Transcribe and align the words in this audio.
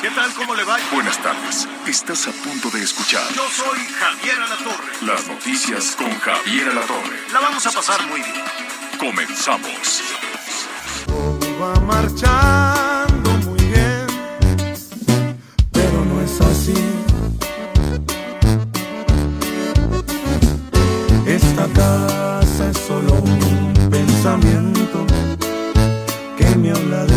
¿Qué 0.00 0.08
tal? 0.12 0.32
¿Cómo 0.32 0.54
le 0.54 0.64
va? 0.64 0.78
Buenas 0.94 1.18
tardes. 1.22 1.68
Estás 1.86 2.26
a 2.26 2.32
punto 2.32 2.70
de 2.70 2.82
escuchar 2.82 3.22
Yo 3.34 3.42
soy 3.50 3.78
Javier 3.98 4.40
Alatorre. 4.40 4.92
las 5.02 5.26
noticias 5.28 5.94
con 5.94 6.10
Javier 6.20 6.70
Alatorre. 6.70 7.18
La 7.34 7.40
vamos 7.40 7.66
a 7.66 7.70
pasar 7.70 8.06
muy 8.06 8.22
bien. 8.22 8.34
Comenzamos. 8.98 10.02
va 11.60 11.78
marchando 11.80 13.30
muy 13.44 13.62
bien, 13.62 14.06
pero 15.70 16.04
no 16.06 16.22
es 16.22 16.40
así. 16.40 16.74
Esta 21.26 21.66
casa 21.74 22.70
es 22.70 22.78
solo 22.78 23.12
un 23.12 23.90
pensamiento 23.90 25.06
que 26.38 26.56
me 26.56 26.70
habla 26.70 27.04
de 27.04 27.09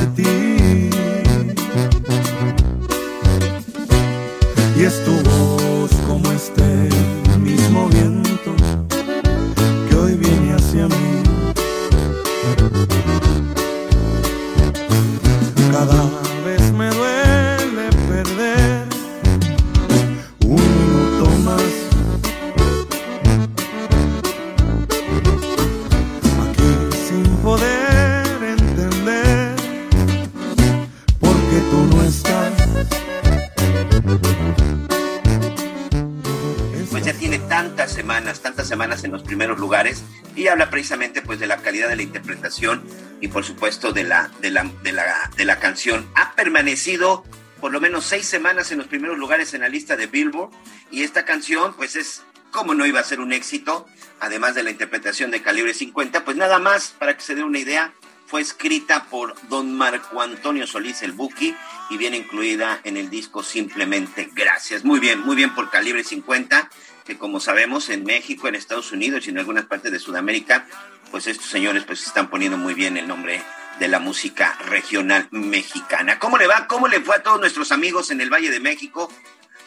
de 41.82 41.96
la 41.96 42.02
interpretación 42.02 42.84
y 43.20 43.28
por 43.28 43.44
supuesto 43.44 43.92
de 43.92 44.04
la, 44.04 44.30
de 44.40 44.52
la, 44.52 44.64
de 44.84 44.92
la, 44.92 45.32
de 45.36 45.46
la 45.46 45.60
canción. 45.60 46.08
Ha 46.16 46.34
permanecido 46.36 47.24
por 47.60 47.72
lo 47.72 47.82
menos 47.82 48.06
seis 48.06 48.26
semanas 48.28 48.72
en 48.72 48.78
los 48.78 48.88
primeros 48.88 49.18
lugares 49.18 49.54
en 49.54 49.62
la 49.62 49.70
lista 49.70 49.96
de 49.96 50.08
Billboard 50.08 50.52
y 50.92 51.04
esta 51.04 51.26
canción 51.26 51.74
pues 51.76 51.96
es 51.96 52.24
como 52.52 52.76
no 52.76 52.86
iba 52.86 53.00
a 53.00 53.04
ser 53.04 53.20
un 53.20 53.34
éxito, 53.34 53.88
además 54.20 54.56
de 54.56 54.64
la 54.64 54.70
interpretación 54.70 55.32
de 55.32 55.42
calibre 55.42 55.74
50, 55.74 56.24
pues 56.24 56.38
nada 56.38 56.60
más 56.60 56.94
para 56.98 57.18
que 57.18 57.24
se 57.24 57.36
dé 57.36 57.44
una 57.44 57.60
idea, 57.60 57.94
fue 58.28 58.42
escrita 58.42 59.06
por 59.06 59.36
don 59.50 59.76
Marco 59.76 60.22
Antonio 60.22 60.66
Solís 60.66 61.02
el 61.02 61.12
Buki 61.12 61.56
y 61.90 61.98
viene 61.98 62.18
incluida 62.18 62.80
en 62.84 62.98
el 62.98 63.10
disco 63.10 63.44
Simplemente 63.44 64.30
Gracias. 64.34 64.84
Muy 64.84 65.00
bien, 65.00 65.20
muy 65.22 65.36
bien 65.36 65.54
por 65.54 65.70
calibre 65.70 66.04
50, 66.04 66.70
que 67.06 67.18
como 67.18 67.40
sabemos 67.40 67.90
en 67.90 68.04
México, 68.06 68.48
en 68.48 68.56
Estados 68.56 68.92
Unidos 68.92 69.28
y 69.28 69.32
en 69.32 69.40
algunas 69.40 69.66
partes 69.66 69.92
de 69.92 70.00
Sudamérica, 70.00 70.68
pues 71.14 71.28
estos 71.28 71.46
señores 71.46 71.84
pues 71.84 72.08
están 72.08 72.28
poniendo 72.28 72.58
muy 72.58 72.74
bien 72.74 72.98
el 72.98 73.08
nombre 73.08 73.40
de 73.80 73.88
la 73.88 74.00
música 74.00 74.58
regional 74.66 75.28
mexicana. 75.30 76.18
¿Cómo 76.18 76.40
le 76.40 76.48
va? 76.48 76.66
¿Cómo 76.66 76.88
le 76.88 77.02
fue 77.02 77.16
a 77.16 77.22
todos 77.22 77.40
nuestros 77.40 77.72
amigos 77.72 78.10
en 78.10 78.20
el 78.20 78.32
Valle 78.34 78.50
de 78.50 78.60
México? 78.60 79.14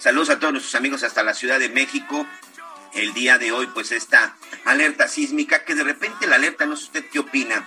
Saludos 0.00 0.30
a 0.30 0.40
todos 0.40 0.54
nuestros 0.54 0.74
amigos 0.74 1.04
hasta 1.04 1.22
la 1.22 1.34
Ciudad 1.34 1.60
de 1.60 1.68
México. 1.68 2.26
El 2.94 3.14
día 3.14 3.38
de 3.38 3.52
hoy, 3.52 3.68
pues 3.68 3.92
esta 3.92 4.34
alerta 4.64 5.06
sísmica, 5.06 5.64
que 5.64 5.76
de 5.76 5.84
repente 5.84 6.26
la 6.26 6.34
alerta, 6.34 6.66
no 6.66 6.74
sé 6.74 6.86
usted 6.86 7.04
qué 7.12 7.20
opina, 7.20 7.64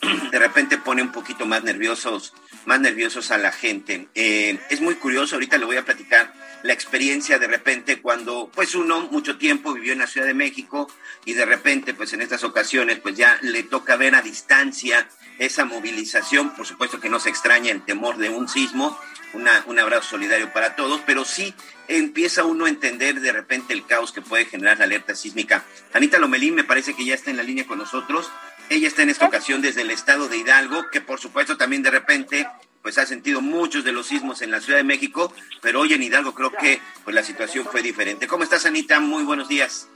de 0.32 0.38
repente 0.38 0.78
pone 0.78 1.02
un 1.02 1.12
poquito 1.12 1.44
más 1.44 1.62
nerviosos, 1.62 2.32
más 2.64 2.80
nerviosos 2.80 3.30
a 3.32 3.36
la 3.36 3.52
gente. 3.52 4.08
Eh, 4.14 4.58
es 4.70 4.80
muy 4.80 4.94
curioso, 4.94 5.36
ahorita 5.36 5.58
le 5.58 5.66
voy 5.66 5.76
a 5.76 5.84
platicar 5.84 6.32
la 6.62 6.72
experiencia 6.72 7.38
de 7.38 7.46
repente 7.46 8.00
cuando 8.00 8.50
pues 8.54 8.74
uno 8.74 9.08
mucho 9.10 9.38
tiempo 9.38 9.72
vivió 9.72 9.92
en 9.92 10.00
la 10.00 10.06
Ciudad 10.06 10.26
de 10.26 10.34
México 10.34 10.90
y 11.24 11.34
de 11.34 11.44
repente 11.44 11.94
pues 11.94 12.12
en 12.12 12.22
estas 12.22 12.44
ocasiones 12.44 12.98
pues 12.98 13.16
ya 13.16 13.38
le 13.42 13.62
toca 13.62 13.96
ver 13.96 14.14
a 14.14 14.22
distancia 14.22 15.08
esa 15.38 15.64
movilización, 15.64 16.54
por 16.54 16.66
supuesto 16.66 17.00
que 17.00 17.08
no 17.08 17.18
se 17.18 17.30
extraña 17.30 17.70
el 17.70 17.82
temor 17.84 18.18
de 18.18 18.28
un 18.28 18.46
sismo, 18.46 18.98
una, 19.32 19.64
un 19.66 19.78
abrazo 19.78 20.10
solidario 20.10 20.52
para 20.52 20.76
todos, 20.76 21.00
pero 21.06 21.24
sí 21.24 21.54
empieza 21.88 22.44
uno 22.44 22.66
a 22.66 22.68
entender 22.68 23.20
de 23.20 23.32
repente 23.32 23.72
el 23.72 23.86
caos 23.86 24.12
que 24.12 24.20
puede 24.20 24.44
generar 24.44 24.78
la 24.78 24.84
alerta 24.84 25.14
sísmica. 25.14 25.64
Anita 25.94 26.18
Lomelín 26.18 26.54
me 26.54 26.64
parece 26.64 26.94
que 26.94 27.06
ya 27.06 27.14
está 27.14 27.30
en 27.30 27.38
la 27.38 27.42
línea 27.42 27.66
con 27.66 27.78
nosotros. 27.78 28.30
Ella 28.68 28.86
está 28.86 29.02
en 29.02 29.10
esta 29.10 29.26
ocasión 29.26 29.62
desde 29.62 29.80
el 29.80 29.90
estado 29.90 30.28
de 30.28 30.36
Hidalgo, 30.36 30.90
que 30.92 31.00
por 31.00 31.18
supuesto 31.18 31.56
también 31.56 31.82
de 31.82 31.90
repente 31.90 32.46
pues 32.82 32.98
ha 32.98 33.06
sentido 33.06 33.40
muchos 33.40 33.84
de 33.84 33.92
los 33.92 34.06
sismos 34.06 34.42
en 34.42 34.50
la 34.50 34.60
Ciudad 34.60 34.78
de 34.78 34.84
México, 34.84 35.32
pero 35.60 35.80
hoy 35.80 35.92
en 35.92 36.02
Hidalgo 36.02 36.34
creo 36.34 36.52
que 36.52 36.80
pues 37.04 37.14
la 37.14 37.22
situación 37.22 37.66
fue 37.66 37.82
diferente. 37.82 38.26
¿Cómo 38.26 38.44
estás, 38.44 38.66
Anita? 38.66 39.00
Muy 39.00 39.24
buenos 39.24 39.48
días. 39.48 39.90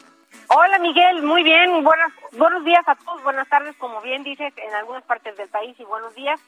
Hola 0.48 0.78
Miguel, 0.78 1.22
muy 1.22 1.42
bien, 1.42 1.82
buenas, 1.82 2.12
buenos 2.32 2.64
días 2.64 2.86
a 2.86 2.94
todos, 2.96 3.22
buenas 3.22 3.48
tardes, 3.48 3.74
como 3.76 4.02
bien 4.02 4.22
dices, 4.24 4.52
en 4.56 4.74
algunas 4.74 5.02
partes 5.04 5.36
del 5.36 5.48
país 5.48 5.74
y 5.78 5.84
buenos 5.84 6.14
días. 6.14 6.38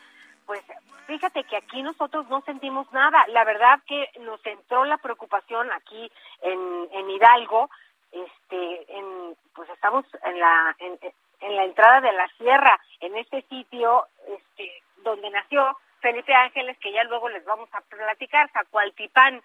Pues 0.45 0.61
fíjate 1.07 1.45
que 1.45 1.57
aquí 1.57 1.83
nosotros 1.83 2.29
no 2.29 2.41
sentimos 2.43 2.93
nada. 2.93 3.25
La 3.29 3.45
verdad 3.45 3.81
que 3.87 4.09
nos 4.21 4.45
entró 4.47 4.85
la 4.85 4.99
preocupación 4.99 5.73
aquí 5.73 6.11
en, 6.43 6.89
en 6.93 7.11
Hidalgo. 7.11 7.71
Este, 8.13 8.97
en, 8.97 9.37
pues 9.55 9.69
estamos 9.71 10.05
en 10.23 10.39
la 10.39 10.77
en, 10.79 10.99
en 11.41 11.57
la 11.57 11.65
entrada 11.65 12.01
de 12.01 12.13
la 12.13 12.29
sierra, 12.39 12.81
en 13.01 13.17
este 13.17 13.43
sitio, 13.49 14.07
este, 14.29 14.71
donde 15.03 15.31
nació 15.31 15.77
Felipe 16.07 16.33
Ángeles, 16.33 16.79
que 16.79 16.93
ya 16.93 17.03
luego 17.03 17.29
les 17.29 17.45
vamos 17.45 17.69
a 17.73 17.81
platicar, 17.81 18.49
Zacualtipán, 18.53 19.43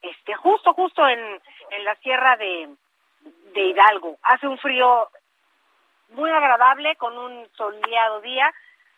este, 0.00 0.34
justo, 0.34 0.72
justo 0.72 1.08
en, 1.08 1.18
en 1.70 1.84
la 1.84 1.96
sierra 1.96 2.36
de, 2.36 2.68
de 3.52 3.60
Hidalgo. 3.60 4.16
Hace 4.22 4.46
un 4.46 4.56
frío 4.58 5.08
muy 6.10 6.30
agradable 6.30 6.94
con 6.94 7.18
un 7.18 7.48
soleado 7.56 8.20
día, 8.20 8.48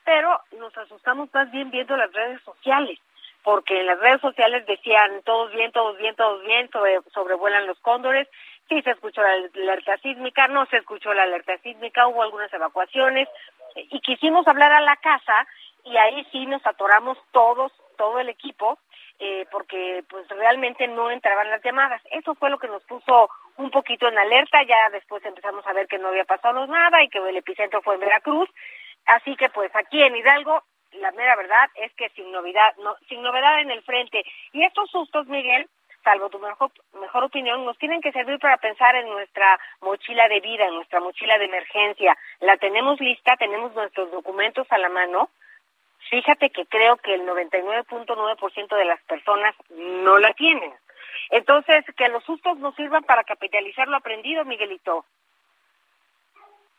pero 0.05 0.39
nos 0.59 0.77
asustamos 0.77 1.33
más 1.33 1.51
bien 1.51 1.71
viendo 1.71 1.97
las 1.97 2.13
redes 2.13 2.43
sociales, 2.43 2.99
porque 3.43 3.81
en 3.81 3.87
las 3.87 3.99
redes 3.99 4.21
sociales 4.21 4.67
decían 4.67 5.23
todos 5.25 5.51
bien, 5.53 5.73
todos 5.73 5.97
bien, 5.97 6.15
todos 6.17 6.43
bien, 6.43 6.69
sobre, 6.71 7.01
sobrevuelan 7.15 7.67
los 7.67 7.81
cóndores, 7.81 8.29
sí 8.69 8.83
se 8.83 8.91
escuchó 8.91 9.23
la 9.23 9.33
alerta 9.33 9.97
sísmica, 9.99 10.49
no 10.49 10.67
se 10.67 10.77
escuchó 10.77 11.15
la 11.15 11.23
alerta 11.23 11.57
sísmica, 11.59 12.09
hubo 12.09 12.23
algunas 12.23 12.53
evacuaciones, 12.53 13.27
y 13.75 14.01
quisimos 14.01 14.47
hablar 14.49 14.73
a 14.73 14.81
la 14.81 14.97
casa, 14.97 15.47
y 15.87 15.97
ahí 15.97 16.27
sí 16.33 16.47
nos 16.47 16.65
atoramos 16.67 17.17
todos, 17.31 17.73
todo 17.97 18.19
el 18.19 18.29
equipo, 18.29 18.79
eh, 19.19 19.47
porque 19.51 20.05
pues 20.09 20.29
realmente 20.29 20.87
no 20.89 21.11
entraban 21.11 21.51
las 21.51 21.63
llamadas. 21.63 22.03
Eso 22.11 22.35
fue 22.35 22.51
lo 22.51 22.59
que 22.59 22.69
nos 22.69 22.83
puso 22.85 23.31
un 23.57 23.71
poquito 23.71 24.09
en 24.09 24.19
alerta, 24.19 24.63
ya 24.65 24.91
después 24.91 25.25
empezamos 25.25 25.67
a 25.67 25.73
ver 25.73 25.87
que 25.87 25.99
no 25.99 26.09
había 26.09 26.25
pasado 26.25 26.67
nada 26.67 27.03
y 27.03 27.09
que 27.09 27.19
el 27.19 27.37
epicentro 27.37 27.81
fue 27.83 27.95
en 27.95 28.01
Veracruz, 28.01 28.51
así 29.07 29.35
que 29.37 29.49
pues 29.49 29.75
aquí 29.75 30.03
en 30.03 30.17
Hidalgo 30.17 30.63
la 30.93 31.13
mera 31.13 31.37
verdad 31.37 31.69
es 31.77 31.93
que 31.95 32.09
sin 32.11 32.31
novedad, 32.33 32.75
no, 32.79 32.97
sin 33.09 33.23
novedad 33.23 33.61
en 33.61 33.71
el 33.71 33.83
frente. 33.83 34.25
Y 34.53 34.65
estos 34.65 34.91
sustos, 34.91 35.27
Miguel, 35.27 35.69
salvo 36.03 36.31
tu 36.31 36.39
mejor, 36.39 36.71
mejor 37.01 37.25
opinión, 37.25 37.65
nos 37.65 37.79
tienen 37.79 38.01
que 38.01 38.13
servir 38.13 38.39
para 38.39 38.57
pensar 38.59 38.95
en 38.97 39.09
nuestra 39.09 39.59
mochila 39.81 40.29
de 40.29 40.41
vida, 40.41 40.67
en 40.67 40.75
nuestra 40.75 41.01
mochila 41.01 41.39
de 41.39 41.47
emergencia. 41.47 42.17
La 42.41 42.57
tenemos 42.57 43.01
lista, 43.01 43.37
tenemos 43.37 43.75
nuestros 43.75 44.11
documentos 44.11 44.67
a 44.71 44.79
la 44.79 44.89
mano, 44.89 45.31
fíjate 46.11 46.51
que 46.51 46.67
creo 46.67 46.97
que 46.99 47.15
el 47.15 47.23
99.9% 47.23 48.77
de 48.77 48.85
las 48.85 49.03
personas 49.05 49.55
no 49.71 50.19
la 50.19 50.33
tienen. 50.35 50.73
Entonces, 51.31 51.85
que 51.97 52.09
los 52.09 52.25
sustos 52.25 52.59
nos 52.59 52.75
sirvan 52.77 53.05
para 53.05 53.25
capitalizar 53.25 53.89
lo 53.89 53.97
aprendido, 53.97 54.45
Miguelito. 54.45 55.05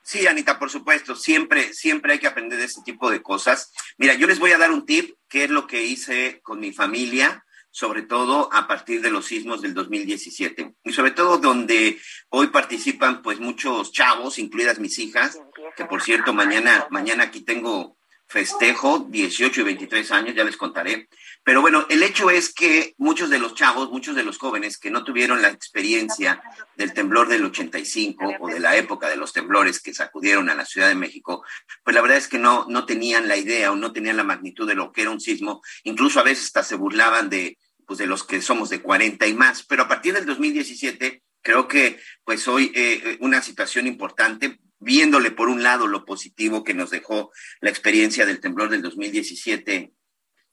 Sí, 0.01 0.25
Anita, 0.25 0.57
por 0.57 0.69
supuesto, 0.69 1.15
siempre, 1.15 1.73
siempre 1.73 2.13
hay 2.13 2.19
que 2.19 2.27
aprender 2.27 2.57
de 2.59 2.65
este 2.65 2.81
tipo 2.81 3.11
de 3.11 3.21
cosas. 3.21 3.73
Mira, 3.97 4.13
yo 4.13 4.25
les 4.25 4.39
voy 4.39 4.51
a 4.51 4.57
dar 4.57 4.71
un 4.71 4.85
tip, 4.85 5.17
que 5.27 5.43
es 5.43 5.49
lo 5.49 5.67
que 5.67 5.83
hice 5.83 6.39
con 6.43 6.61
mi 6.61 6.71
familia, 6.71 7.43
sobre 7.71 8.03
todo 8.03 8.49
a 8.53 8.67
partir 8.67 9.01
de 9.01 9.11
los 9.11 9.25
sismos 9.25 9.61
del 9.61 9.73
2017. 9.73 10.75
Y 10.85 10.93
sobre 10.93 11.11
todo 11.11 11.39
donde 11.39 11.99
hoy 12.29 12.47
participan 12.47 13.21
pues 13.21 13.41
muchos 13.41 13.91
chavos, 13.91 14.39
incluidas 14.39 14.79
mis 14.79 14.97
hijas, 14.97 15.41
que 15.75 15.83
por 15.83 16.01
cierto, 16.01 16.33
mañana, 16.33 16.87
mañana 16.89 17.25
aquí 17.25 17.41
tengo 17.41 17.96
festejo 18.27 19.07
18 19.09 19.61
y 19.61 19.63
23 19.63 20.11
años, 20.11 20.35
ya 20.35 20.43
les 20.43 20.57
contaré. 20.57 21.07
Pero 21.43 21.61
bueno, 21.61 21.85
el 21.89 22.03
hecho 22.03 22.29
es 22.29 22.53
que 22.53 22.93
muchos 22.97 23.29
de 23.29 23.39
los 23.39 23.55
chavos, 23.55 23.89
muchos 23.89 24.15
de 24.15 24.23
los 24.23 24.37
jóvenes 24.37 24.77
que 24.77 24.91
no 24.91 25.05
tuvieron 25.05 25.41
la 25.41 25.49
experiencia 25.49 26.41
del 26.75 26.93
temblor 26.93 27.29
del 27.29 27.45
85 27.45 28.35
o 28.41 28.47
de 28.49 28.59
la 28.59 28.75
época 28.75 29.07
de 29.07 29.15
los 29.15 29.31
temblores 29.31 29.81
que 29.81 29.93
sacudieron 29.93 30.49
a 30.49 30.55
la 30.55 30.65
Ciudad 30.65 30.89
de 30.89 30.95
México, 30.95 31.45
pues 31.83 31.95
la 31.95 32.01
verdad 32.01 32.17
es 32.17 32.27
que 32.27 32.37
no, 32.37 32.65
no 32.67 32.85
tenían 32.85 33.29
la 33.29 33.37
idea 33.37 33.71
o 33.71 33.77
no 33.77 33.93
tenían 33.93 34.17
la 34.17 34.25
magnitud 34.25 34.67
de 34.67 34.75
lo 34.75 34.91
que 34.91 35.03
era 35.03 35.11
un 35.11 35.21
sismo. 35.21 35.61
Incluso 35.83 36.19
a 36.19 36.23
veces 36.23 36.45
hasta 36.45 36.63
se 36.63 36.75
burlaban 36.75 37.29
de, 37.29 37.57
pues 37.85 37.97
de 37.97 38.07
los 38.07 38.25
que 38.25 38.41
somos 38.41 38.69
de 38.69 38.81
40 38.81 39.25
y 39.25 39.33
más. 39.33 39.63
Pero 39.63 39.83
a 39.83 39.87
partir 39.87 40.13
del 40.13 40.25
2017 40.25 41.23
creo 41.41 41.69
que 41.69 41.97
pues 42.25 42.45
hoy 42.49 42.73
eh, 42.75 43.17
una 43.21 43.41
situación 43.41 43.87
importante 43.87 44.59
viéndole 44.79 45.31
por 45.31 45.49
un 45.49 45.63
lado 45.63 45.87
lo 45.87 46.05
positivo 46.05 46.63
que 46.63 46.73
nos 46.73 46.89
dejó 46.89 47.31
la 47.61 47.69
experiencia 47.69 48.25
del 48.25 48.39
temblor 48.39 48.69
del 48.69 48.81
2017, 48.81 49.93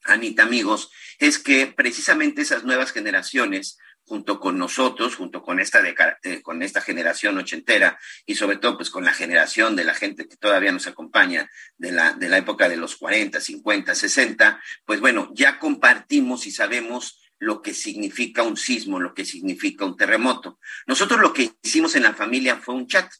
Anita, 0.04 0.42
amigos, 0.42 0.90
es 1.18 1.38
que 1.38 1.66
precisamente 1.66 2.42
esas 2.42 2.64
nuevas 2.64 2.92
generaciones, 2.92 3.78
junto 4.06 4.38
con 4.38 4.58
nosotros, 4.58 5.16
junto 5.16 5.42
con 5.42 5.60
esta, 5.60 5.80
eh, 6.22 6.42
con 6.42 6.62
esta 6.62 6.82
generación 6.82 7.38
ochentera 7.38 7.98
y 8.26 8.34
sobre 8.34 8.58
todo 8.58 8.76
pues 8.76 8.90
con 8.90 9.04
la 9.04 9.14
generación 9.14 9.76
de 9.76 9.84
la 9.84 9.94
gente 9.94 10.28
que 10.28 10.36
todavía 10.36 10.72
nos 10.72 10.86
acompaña 10.86 11.50
de 11.78 11.92
la, 11.92 12.12
de 12.12 12.28
la 12.28 12.36
época 12.36 12.68
de 12.68 12.76
los 12.76 12.96
40, 12.96 13.40
50, 13.40 13.94
60, 13.94 14.62
pues 14.84 15.00
bueno, 15.00 15.30
ya 15.32 15.58
compartimos 15.58 16.46
y 16.46 16.50
sabemos 16.50 17.18
lo 17.38 17.62
que 17.62 17.72
significa 17.72 18.42
un 18.42 18.58
sismo, 18.58 19.00
lo 19.00 19.14
que 19.14 19.24
significa 19.24 19.86
un 19.86 19.96
terremoto. 19.96 20.58
Nosotros 20.86 21.20
lo 21.20 21.32
que 21.32 21.52
hicimos 21.62 21.94
en 21.94 22.02
la 22.02 22.14
familia 22.14 22.56
fue 22.56 22.74
un 22.74 22.86
chat 22.86 23.10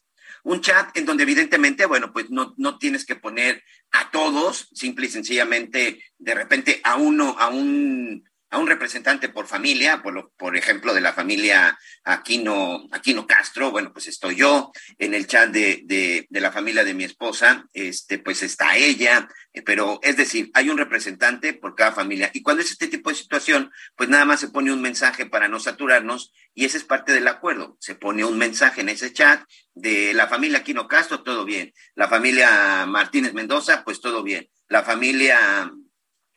un 0.45 0.61
chat 0.61 0.95
en 0.95 1.05
donde 1.05 1.23
evidentemente, 1.23 1.85
bueno, 1.87 2.13
pues 2.13 2.29
no, 2.29 2.53
no 2.57 2.77
tienes 2.77 3.05
que 3.05 3.15
poner 3.15 3.63
a 3.91 4.11
todos, 4.11 4.69
simple 4.73 5.07
y 5.07 5.09
sencillamente, 5.09 6.03
de 6.19 6.35
repente 6.35 6.81
a 6.83 6.97
uno, 6.97 7.35
a 7.39 7.49
un 7.49 8.23
a 8.55 8.57
un 8.57 8.67
representante 8.67 9.27
por 9.27 9.47
familia, 9.47 10.01
por, 10.01 10.31
por 10.37 10.55
ejemplo, 10.55 10.93
de 10.93 11.01
la 11.01 11.11
familia 11.11 11.77
Aquino, 12.05 12.87
Aquino 12.93 13.27
Castro, 13.27 13.69
bueno, 13.69 13.91
pues 13.91 14.07
estoy 14.07 14.37
yo, 14.37 14.71
en 14.97 15.13
el 15.13 15.27
chat 15.27 15.49
de, 15.49 15.81
de, 15.83 16.25
de 16.29 16.39
la 16.39 16.53
familia 16.53 16.85
de 16.85 16.93
mi 16.93 17.03
esposa, 17.03 17.65
este, 17.73 18.17
pues 18.17 18.43
está 18.43 18.77
ella, 18.77 19.27
eh, 19.51 19.61
pero 19.61 19.99
es 20.01 20.15
decir, 20.15 20.51
hay 20.53 20.69
un 20.69 20.77
representante 20.77 21.53
por 21.53 21.75
cada 21.75 21.91
familia. 21.91 22.31
Y 22.33 22.43
cuando 22.43 22.63
es 22.63 22.71
este 22.71 22.87
tipo 22.87 23.09
de 23.09 23.17
situación, 23.17 23.71
pues 23.97 24.07
nada 24.07 24.23
más 24.23 24.39
se 24.39 24.47
pone 24.47 24.71
un 24.71 24.81
mensaje 24.81 25.25
para 25.25 25.49
no 25.49 25.59
saturarnos 25.59 26.31
y 26.53 26.63
ese 26.63 26.77
es 26.77 26.85
parte 26.85 27.11
del 27.11 27.27
acuerdo. 27.27 27.75
Se 27.81 27.95
pone 27.95 28.23
un 28.23 28.37
mensaje 28.37 28.79
en 28.79 28.87
ese 28.87 29.11
chat 29.11 29.43
de 29.73 30.13
la 30.13 30.29
familia 30.29 30.59
Aquino 30.59 30.87
Castro, 30.87 31.23
todo 31.23 31.43
bien. 31.43 31.73
La 31.93 32.07
familia 32.07 32.85
Martínez 32.85 33.33
Mendoza, 33.33 33.83
pues 33.83 33.99
todo 33.99 34.23
bien. 34.23 34.49
La 34.69 34.83
familia, 34.83 35.73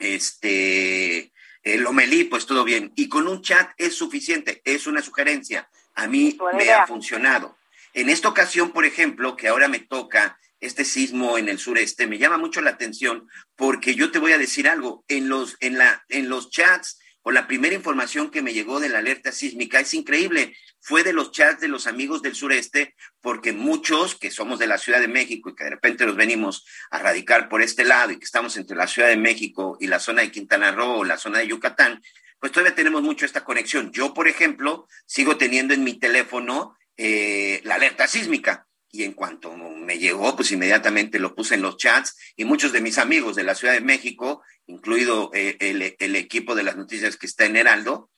este, 0.00 1.32
el 1.68 1.82
Lomelí, 1.82 2.24
pues 2.24 2.46
todo 2.46 2.64
bien. 2.64 2.92
Y 2.96 3.08
con 3.08 3.28
un 3.28 3.42
chat 3.42 3.70
es 3.76 3.94
suficiente, 3.94 4.62
es 4.64 4.86
una 4.86 5.02
sugerencia. 5.02 5.68
A 5.94 6.06
mí 6.06 6.38
me 6.54 6.70
ha 6.70 6.86
funcionado. 6.86 7.56
En 7.92 8.08
esta 8.08 8.28
ocasión, 8.28 8.70
por 8.70 8.84
ejemplo, 8.84 9.36
que 9.36 9.48
ahora 9.48 9.68
me 9.68 9.80
toca 9.80 10.38
este 10.60 10.84
sismo 10.84 11.38
en 11.38 11.48
el 11.48 11.58
sureste, 11.58 12.06
me 12.06 12.18
llama 12.18 12.38
mucho 12.38 12.60
la 12.60 12.70
atención 12.70 13.28
porque 13.56 13.94
yo 13.94 14.10
te 14.10 14.18
voy 14.18 14.32
a 14.32 14.38
decir 14.38 14.68
algo, 14.68 15.04
en 15.08 15.28
los, 15.28 15.56
en 15.60 15.78
la, 15.78 16.04
en 16.08 16.28
los 16.28 16.50
chats 16.50 16.98
o 17.22 17.30
la 17.30 17.46
primera 17.46 17.74
información 17.74 18.30
que 18.30 18.42
me 18.42 18.52
llegó 18.52 18.80
de 18.80 18.88
la 18.88 18.98
alerta 18.98 19.32
sísmica 19.32 19.80
es 19.80 19.92
increíble, 19.94 20.56
fue 20.80 21.02
de 21.02 21.12
los 21.12 21.32
chats 21.32 21.60
de 21.60 21.68
los 21.68 21.86
amigos 21.86 22.22
del 22.22 22.34
sureste, 22.34 22.94
porque 23.20 23.52
muchos 23.52 24.14
que 24.14 24.30
somos 24.30 24.58
de 24.58 24.66
la 24.66 24.78
Ciudad 24.78 25.00
de 25.00 25.08
México 25.08 25.50
y 25.50 25.54
que 25.54 25.64
de 25.64 25.70
repente 25.70 26.06
nos 26.06 26.16
venimos 26.16 26.64
a 26.90 26.98
radicar 26.98 27.48
por 27.48 27.62
este 27.62 27.84
lado 27.84 28.12
y 28.12 28.18
que 28.18 28.24
estamos 28.24 28.56
entre 28.56 28.76
la 28.76 28.86
Ciudad 28.86 29.08
de 29.08 29.16
México 29.16 29.76
y 29.80 29.88
la 29.88 29.98
zona 29.98 30.22
de 30.22 30.30
Quintana 30.30 30.72
Roo 30.72 30.98
o 30.98 31.04
la 31.04 31.18
zona 31.18 31.40
de 31.40 31.48
Yucatán, 31.48 32.00
pues 32.38 32.52
todavía 32.52 32.74
tenemos 32.74 33.02
mucho 33.02 33.26
esta 33.26 33.44
conexión. 33.44 33.90
Yo, 33.90 34.14
por 34.14 34.28
ejemplo, 34.28 34.86
sigo 35.06 35.36
teniendo 35.36 35.74
en 35.74 35.82
mi 35.82 35.98
teléfono 35.98 36.76
eh, 36.96 37.60
la 37.64 37.74
alerta 37.74 38.06
sísmica 38.06 38.67
y 38.90 39.02
en 39.02 39.12
cuanto 39.12 39.54
me 39.54 39.98
llegó, 39.98 40.34
pues 40.34 40.50
inmediatamente 40.50 41.18
lo 41.18 41.34
puse 41.34 41.54
en 41.54 41.62
los 41.62 41.76
chats 41.76 42.16
y 42.36 42.44
muchos 42.44 42.72
de 42.72 42.80
mis 42.80 42.98
amigos 42.98 43.36
de 43.36 43.44
la 43.44 43.54
Ciudad 43.54 43.74
de 43.74 43.80
México, 43.80 44.42
incluido 44.66 45.30
eh, 45.34 45.56
el, 45.60 45.96
el, 45.98 46.16
equipo 46.16 46.54
de 46.54 46.62
las 46.62 46.76
noticias 46.76 47.16
que 47.16 47.26
está 47.26 47.44
en 47.44 47.56
Heraldo, 47.56 48.10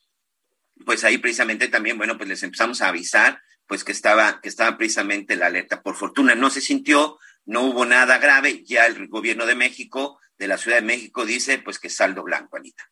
pues 0.87 1.05
ahí 1.05 1.19
precisamente 1.19 1.69
también, 1.69 1.99
bueno, 1.99 2.17
pues 2.17 2.29
les 2.29 2.43
empezamos 2.43 2.83
a 2.83 2.89
avisar, 2.89 3.41
pues 3.67 3.85
que 3.85 3.93
estaba, 3.93 4.41
que 4.41 4.49
estaba 4.49 4.77
precisamente 4.79 5.37
la 5.37 5.47
alerta. 5.47 5.83
Por 5.83 5.97
fortuna 5.97 6.35
no 6.35 6.51
se 6.51 6.61
sintió, 6.61 7.19
no 7.45 7.63
hubo 7.63 7.85
nada 7.85 8.19
grave, 8.19 8.63
ya 8.65 8.87
el 8.87 9.09
gobierno 9.09 9.47
de 9.47 9.57
México, 9.57 10.21
de 10.39 10.49
la 10.49 10.57
Ciudad 10.57 10.79
de 10.79 10.87
México, 10.87 11.27
dice 11.27 11.59
pues 11.59 11.79
que 11.79 11.91
saldo 11.91 12.23
blanco, 12.23 12.57
Anita 12.57 12.91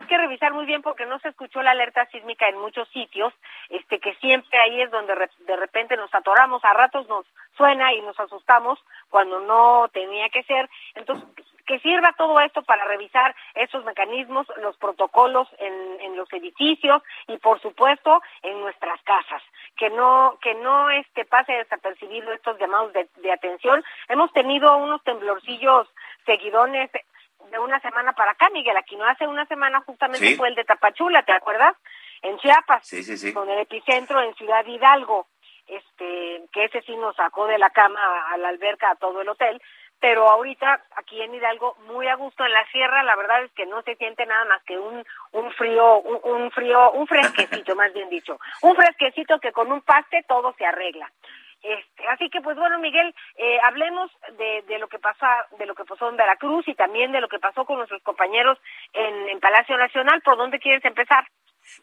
hay 0.00 0.06
que 0.06 0.18
revisar 0.18 0.52
muy 0.52 0.66
bien 0.66 0.82
porque 0.82 1.06
no 1.06 1.18
se 1.20 1.28
escuchó 1.28 1.62
la 1.62 1.72
alerta 1.72 2.06
sísmica 2.06 2.48
en 2.48 2.58
muchos 2.58 2.88
sitios, 2.88 3.32
este 3.68 4.00
que 4.00 4.14
siempre 4.14 4.58
ahí 4.58 4.80
es 4.80 4.90
donde 4.90 5.14
de 5.46 5.56
repente 5.56 5.96
nos 5.96 6.12
atoramos, 6.14 6.64
a 6.64 6.72
ratos 6.72 7.08
nos 7.08 7.26
suena 7.56 7.92
y 7.92 8.00
nos 8.00 8.18
asustamos 8.18 8.78
cuando 9.10 9.40
no 9.40 9.88
tenía 9.92 10.28
que 10.30 10.42
ser. 10.44 10.68
Entonces, 10.94 11.28
que 11.66 11.78
sirva 11.80 12.12
todo 12.16 12.40
esto 12.40 12.62
para 12.62 12.84
revisar 12.84 13.34
esos 13.54 13.84
mecanismos, 13.84 14.46
los 14.60 14.76
protocolos 14.78 15.46
en, 15.58 16.00
en 16.00 16.16
los 16.16 16.32
edificios 16.32 17.02
y 17.28 17.36
por 17.36 17.60
supuesto 17.60 18.20
en 18.42 18.58
nuestras 18.60 19.00
casas, 19.02 19.42
que 19.76 19.90
no 19.90 20.38
que 20.42 20.54
no 20.54 20.90
este 20.90 21.24
pase 21.24 21.52
desapercibido 21.52 22.32
estos 22.32 22.58
llamados 22.58 22.92
de, 22.92 23.08
de 23.16 23.30
atención. 23.30 23.84
Hemos 24.08 24.32
tenido 24.32 24.76
unos 24.78 25.04
temblorcillos 25.04 25.86
seguidones 26.26 26.90
de 27.50 27.58
una 27.58 27.80
semana 27.80 28.12
para 28.12 28.32
acá, 28.32 28.48
Miguel. 28.50 28.76
Aquí 28.76 28.96
no 28.96 29.04
hace 29.04 29.26
una 29.26 29.46
semana 29.46 29.80
justamente 29.80 30.36
fue 30.36 30.48
el 30.48 30.54
de 30.54 30.64
Tapachula, 30.64 31.22
¿te 31.22 31.32
acuerdas? 31.32 31.76
En 32.22 32.38
Chiapas, 32.38 32.86
sí, 32.86 33.02
sí, 33.02 33.16
sí. 33.16 33.32
con 33.32 33.48
el 33.48 33.60
epicentro 33.60 34.20
en 34.20 34.34
Ciudad 34.34 34.64
Hidalgo, 34.66 35.26
este, 35.66 36.42
que 36.52 36.64
ese 36.64 36.82
sí 36.82 36.94
nos 36.96 37.16
sacó 37.16 37.46
de 37.46 37.58
la 37.58 37.70
cama 37.70 38.00
a 38.30 38.36
la 38.36 38.48
alberca 38.48 38.90
a 38.90 38.96
todo 38.96 39.22
el 39.22 39.28
hotel. 39.28 39.60
Pero 40.00 40.28
ahorita 40.28 40.82
aquí 40.96 41.20
en 41.20 41.34
Hidalgo 41.34 41.76
muy 41.86 42.08
a 42.08 42.14
gusto 42.14 42.44
en 42.44 42.52
la 42.52 42.66
sierra, 42.72 43.02
la 43.02 43.16
verdad 43.16 43.44
es 43.44 43.52
que 43.52 43.66
no 43.66 43.82
se 43.82 43.96
siente 43.96 44.24
nada 44.24 44.46
más 44.46 44.62
que 44.64 44.78
un 44.78 45.04
un 45.32 45.50
frío, 45.52 45.98
un, 46.00 46.20
un 46.24 46.50
frío, 46.50 46.92
un 46.92 47.06
fresquecito 47.06 47.76
más 47.76 47.92
bien 47.92 48.08
dicho, 48.08 48.38
un 48.62 48.74
fresquecito 48.74 49.38
que 49.40 49.52
con 49.52 49.70
un 49.70 49.82
paste 49.82 50.24
todo 50.26 50.54
se 50.56 50.64
arregla. 50.64 51.10
Este, 51.62 52.08
así 52.08 52.30
que 52.30 52.40
pues 52.40 52.56
bueno 52.56 52.78
Miguel 52.78 53.14
eh, 53.36 53.58
hablemos 53.64 54.10
de, 54.38 54.64
de, 54.66 54.78
lo 54.78 54.88
que 54.88 54.98
pasó 54.98 55.26
de 55.58 55.66
lo 55.66 55.74
que 55.74 55.84
pasó 55.84 56.08
en 56.08 56.16
Veracruz 56.16 56.66
y 56.66 56.74
también 56.74 57.12
de 57.12 57.20
lo 57.20 57.28
que 57.28 57.38
pasó 57.38 57.66
con 57.66 57.76
nuestros 57.76 58.02
compañeros 58.02 58.58
en, 58.94 59.28
en 59.28 59.40
Palacio 59.40 59.76
Nacional 59.76 60.22
por 60.22 60.38
dónde 60.38 60.58
quieres 60.58 60.82
empezar 60.86 61.26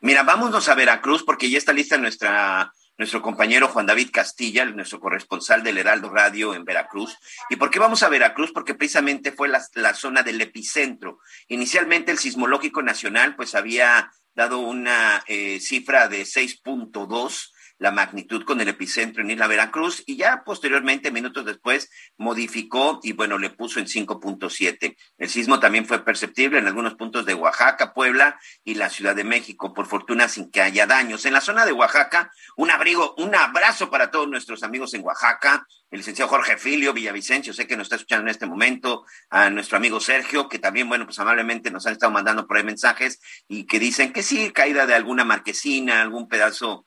mira 0.02 0.24
vámonos 0.24 0.68
a 0.68 0.74
Veracruz 0.74 1.24
porque 1.24 1.52
ya 1.52 1.60
está 1.60 1.74
lista 1.74 1.98
nuestra 1.98 2.72
nuestro 2.98 3.22
compañero 3.22 3.68
Juan 3.68 3.86
David 3.86 4.10
Castilla, 4.12 4.66
nuestro 4.66 5.00
corresponsal 5.00 5.62
del 5.62 5.78
Heraldo 5.78 6.10
Radio 6.10 6.56
en 6.56 6.66
Veracruz. 6.66 7.16
¿Y 7.48 7.56
por 7.56 7.70
qué 7.70 7.78
vamos 7.78 8.02
a 8.02 8.10
Veracruz? 8.10 8.52
Porque 8.52 8.74
precisamente 8.74 9.32
fue 9.32 9.48
la, 9.48 9.64
la, 9.76 9.94
zona 9.94 10.24
del 10.24 10.42
epicentro. 10.42 11.20
Inicialmente 11.48 12.12
el 12.12 12.18
Sismológico 12.18 12.82
Nacional 12.82 13.36
pues 13.36 13.54
había 13.54 14.12
dado 14.34 14.60
una 14.60 15.24
eh, 15.28 15.60
cifra 15.60 16.08
de 16.08 16.24
6.2 16.24 17.52
la 17.80 17.92
magnitud 17.92 18.44
con 18.44 18.60
el 18.62 18.68
epicentro 18.68 19.22
en 19.22 19.32
Isla 19.32 19.48
Veracruz 19.48 20.04
y 20.06 20.18
ya 20.18 20.44
posteriormente, 20.44 21.12
minutos 21.12 21.46
después, 21.46 21.90
modificó 22.18 23.00
y 23.04 23.14
bueno, 23.14 23.38
le 23.38 23.50
puso 23.50 23.80
en 23.80 23.86
5.7. 23.86 24.98
El 25.18 25.30
sismo 25.30 25.60
también 25.60 25.86
fue 25.86 26.04
perceptible 26.04 26.60
en 26.60 26.68
algunos 26.68 26.96
puntos 26.96 27.26
de 27.26 27.34
Oaxaca, 27.34 27.94
Puebla 27.94 28.40
y 28.64 28.76
la 28.76 28.90
Ciudad 28.90 29.16
de 29.16 29.24
México, 29.24 29.74
por 29.74 29.86
fortuna 29.86 30.28
sin 30.28 30.50
que 30.50 30.62
haya 30.62 30.88
daños. 30.88 31.26
En 31.26 31.34
la 31.34 31.42
zona 31.42 31.66
de 31.66 31.72
Oaxaca, 31.72 32.32
un 32.56 32.72
abrigo, 32.72 33.16
un 33.18 33.36
abrazo 33.36 33.90
para 33.90 34.12
todos 34.12 34.28
nuestros 34.28 34.64
amigos 34.64 34.94
en 34.94 35.04
Oaxaca, 35.04 35.66
el 35.90 36.00
licenciado 36.00 36.30
Jorge 36.30 36.58
Filio 36.58 36.94
Villavicencio, 36.94 37.54
sé 37.54 37.66
que 37.66 37.78
nos 37.78 37.86
está 37.86 37.96
escuchando 37.96 38.24
en 38.24 38.30
este 38.30 38.46
momento, 38.46 39.06
a 39.30 39.50
nuestro 39.50 39.78
amigo 39.78 40.02
Sergio, 40.02 40.50
que 40.50 40.60
también, 40.60 40.90
bueno, 40.90 41.06
pues 41.06 41.18
amablemente 41.20 41.72
nos 41.72 41.86
han 41.86 41.94
estado 41.94 42.12
mandando 42.12 42.46
por 42.46 42.58
ahí 42.58 42.64
mensajes 42.64 43.22
y 43.48 43.66
que 43.66 43.80
dicen 43.80 44.12
que 44.12 44.22
sí, 44.22 44.52
caída 44.52 44.86
de 44.86 44.96
alguna 44.96 45.24
marquesina, 45.24 46.02
algún 46.02 46.28
pedazo 46.28 46.86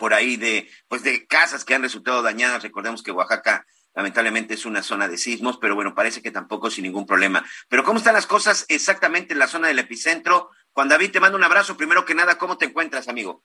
por 0.00 0.14
ahí 0.14 0.36
de, 0.36 0.68
pues 0.88 1.04
de 1.04 1.26
casas 1.26 1.64
que 1.64 1.74
han 1.74 1.82
resultado 1.82 2.22
dañadas. 2.22 2.62
Recordemos 2.64 3.02
que 3.04 3.12
Oaxaca 3.12 3.66
lamentablemente 3.94 4.54
es 4.54 4.64
una 4.64 4.82
zona 4.82 5.06
de 5.06 5.18
sismos, 5.18 5.58
pero 5.58 5.74
bueno, 5.74 5.94
parece 5.94 6.22
que 6.22 6.30
tampoco 6.30 6.70
sin 6.70 6.84
ningún 6.84 7.06
problema. 7.06 7.44
Pero 7.68 7.84
¿cómo 7.84 7.98
están 7.98 8.14
las 8.14 8.26
cosas 8.26 8.64
exactamente 8.68 9.34
en 9.34 9.38
la 9.38 9.46
zona 9.46 9.68
del 9.68 9.78
epicentro? 9.78 10.50
Juan 10.72 10.88
David, 10.88 11.12
te 11.12 11.20
mando 11.20 11.36
un 11.36 11.44
abrazo. 11.44 11.76
Primero 11.76 12.04
que 12.04 12.14
nada, 12.14 12.38
¿cómo 12.38 12.56
te 12.56 12.64
encuentras, 12.64 13.08
amigo? 13.08 13.42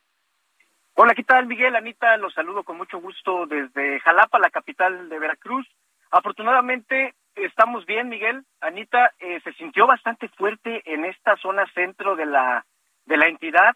Hola, 0.93 1.13
¿qué 1.13 1.23
tal, 1.23 1.45
Miguel? 1.45 1.75
Anita, 1.75 2.15
los 2.15 2.33
saludo 2.33 2.63
con 2.63 2.77
mucho 2.77 2.99
gusto 2.99 3.45
desde 3.47 3.99
Jalapa, 3.99 4.39
la 4.39 4.49
capital 4.49 5.09
de 5.09 5.19
Veracruz. 5.19 5.67
Afortunadamente, 6.09 7.15
estamos 7.35 7.85
bien, 7.85 8.07
Miguel. 8.07 8.45
Anita, 8.61 9.11
eh, 9.19 9.41
se 9.43 9.51
sintió 9.53 9.87
bastante 9.87 10.29
fuerte 10.29 10.81
en 10.85 11.03
esta 11.03 11.35
zona 11.37 11.65
centro 11.73 12.15
de 12.15 12.25
la, 12.25 12.65
de 13.05 13.17
la 13.17 13.27
entidad. 13.27 13.75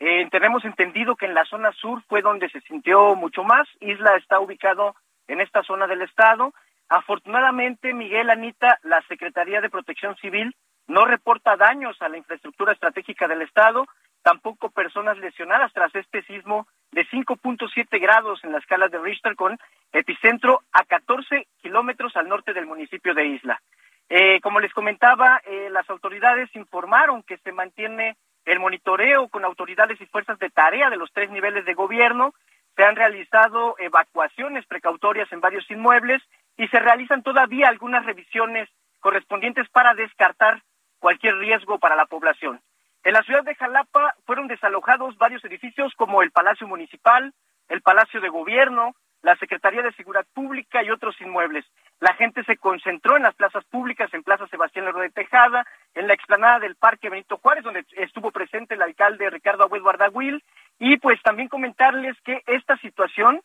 Eh, 0.00 0.26
tenemos 0.30 0.64
entendido 0.64 1.14
que 1.14 1.26
en 1.26 1.34
la 1.34 1.44
zona 1.44 1.72
sur 1.72 2.02
fue 2.08 2.22
donde 2.22 2.48
se 2.48 2.60
sintió 2.62 3.14
mucho 3.16 3.44
más. 3.44 3.68
Isla 3.80 4.16
está 4.16 4.40
ubicado 4.40 4.94
en 5.28 5.40
esta 5.42 5.62
zona 5.62 5.86
del 5.86 6.00
estado. 6.00 6.54
Afortunadamente, 6.88 7.92
Miguel 7.92 8.30
Anita, 8.30 8.78
la 8.82 9.02
Secretaría 9.02 9.60
de 9.60 9.68
Protección 9.68 10.16
Civil 10.16 10.56
no 10.88 11.04
reporta 11.04 11.56
daños 11.56 12.00
a 12.00 12.08
la 12.08 12.16
infraestructura 12.16 12.72
estratégica 12.72 13.28
del 13.28 13.42
Estado, 13.42 13.86
tampoco 14.22 14.70
personas 14.70 15.16
lesionadas 15.18 15.72
tras 15.72 15.94
este 15.94 16.22
sismo 16.22 16.66
de 16.90 17.06
5.7 17.06 18.00
grados 18.00 18.42
en 18.42 18.52
la 18.52 18.58
escala 18.58 18.88
de 18.88 18.98
Richter 18.98 19.36
con 19.36 19.56
epicentro 19.92 20.62
a 20.72 20.82
14 20.84 21.46
kilómetros 21.62 22.16
al 22.16 22.28
norte 22.28 22.52
del 22.52 22.66
municipio 22.66 23.14
de 23.14 23.26
Isla. 23.26 23.60
Eh, 24.08 24.40
como 24.40 24.58
les 24.58 24.72
comentaba, 24.72 25.40
eh, 25.44 25.68
las 25.70 25.88
autoridades 25.88 26.50
informaron 26.56 27.22
que 27.22 27.38
se 27.38 27.52
mantiene 27.52 28.16
el 28.44 28.60
monitoreo 28.60 29.28
con 29.28 29.44
autoridades 29.44 30.00
y 30.00 30.06
fuerzas 30.06 30.38
de 30.38 30.50
tarea 30.50 30.90
de 30.90 30.96
los 30.96 31.12
tres 31.12 31.30
niveles 31.30 31.64
de 31.64 31.74
gobierno, 31.74 32.34
se 32.76 32.84
han 32.84 32.96
realizado 32.96 33.74
evacuaciones 33.78 34.66
precautorias 34.66 35.30
en 35.32 35.40
varios 35.40 35.68
inmuebles 35.70 36.22
y 36.56 36.68
se 36.68 36.78
realizan 36.78 37.22
todavía 37.22 37.68
algunas 37.68 38.04
revisiones 38.04 38.68
correspondientes 39.00 39.68
para 39.70 39.94
descartar 39.94 40.62
cualquier 40.98 41.36
riesgo 41.36 41.78
para 41.78 41.96
la 41.96 42.06
población. 42.06 42.60
En 43.02 43.14
la 43.14 43.22
ciudad 43.22 43.44
de 43.44 43.54
Jalapa 43.54 44.14
fueron 44.26 44.46
desalojados 44.46 45.16
varios 45.16 45.44
edificios 45.44 45.92
como 45.96 46.22
el 46.22 46.30
Palacio 46.30 46.66
Municipal, 46.66 47.32
el 47.68 47.80
Palacio 47.80 48.20
de 48.20 48.28
Gobierno, 48.28 48.94
la 49.22 49.36
Secretaría 49.36 49.82
de 49.82 49.92
Seguridad 49.92 50.26
Pública 50.32 50.82
y 50.82 50.90
otros 50.90 51.20
inmuebles. 51.20 51.64
La 52.00 52.14
gente 52.14 52.42
se 52.44 52.56
concentró 52.56 53.16
en 53.16 53.22
las 53.22 53.34
plazas 53.34 53.64
públicas, 53.66 54.12
en 54.14 54.22
Plaza 54.22 54.46
Sebastián 54.48 54.86
Lerdo 54.86 55.00
de 55.00 55.10
Tejada, 55.10 55.66
en 55.94 56.06
la 56.06 56.14
explanada 56.14 56.58
del 56.58 56.76
Parque 56.76 57.10
Benito 57.10 57.36
Juárez, 57.38 57.64
donde 57.64 57.84
estuvo 57.96 58.30
presente 58.30 58.74
el 58.74 58.82
alcalde 58.82 59.28
Ricardo 59.28 59.64
Agüed 59.64 59.82
Guardagüil, 59.82 60.42
y 60.78 60.96
pues 60.96 61.20
también 61.22 61.48
comentarles 61.48 62.16
que 62.22 62.42
esta 62.46 62.76
situación 62.78 63.40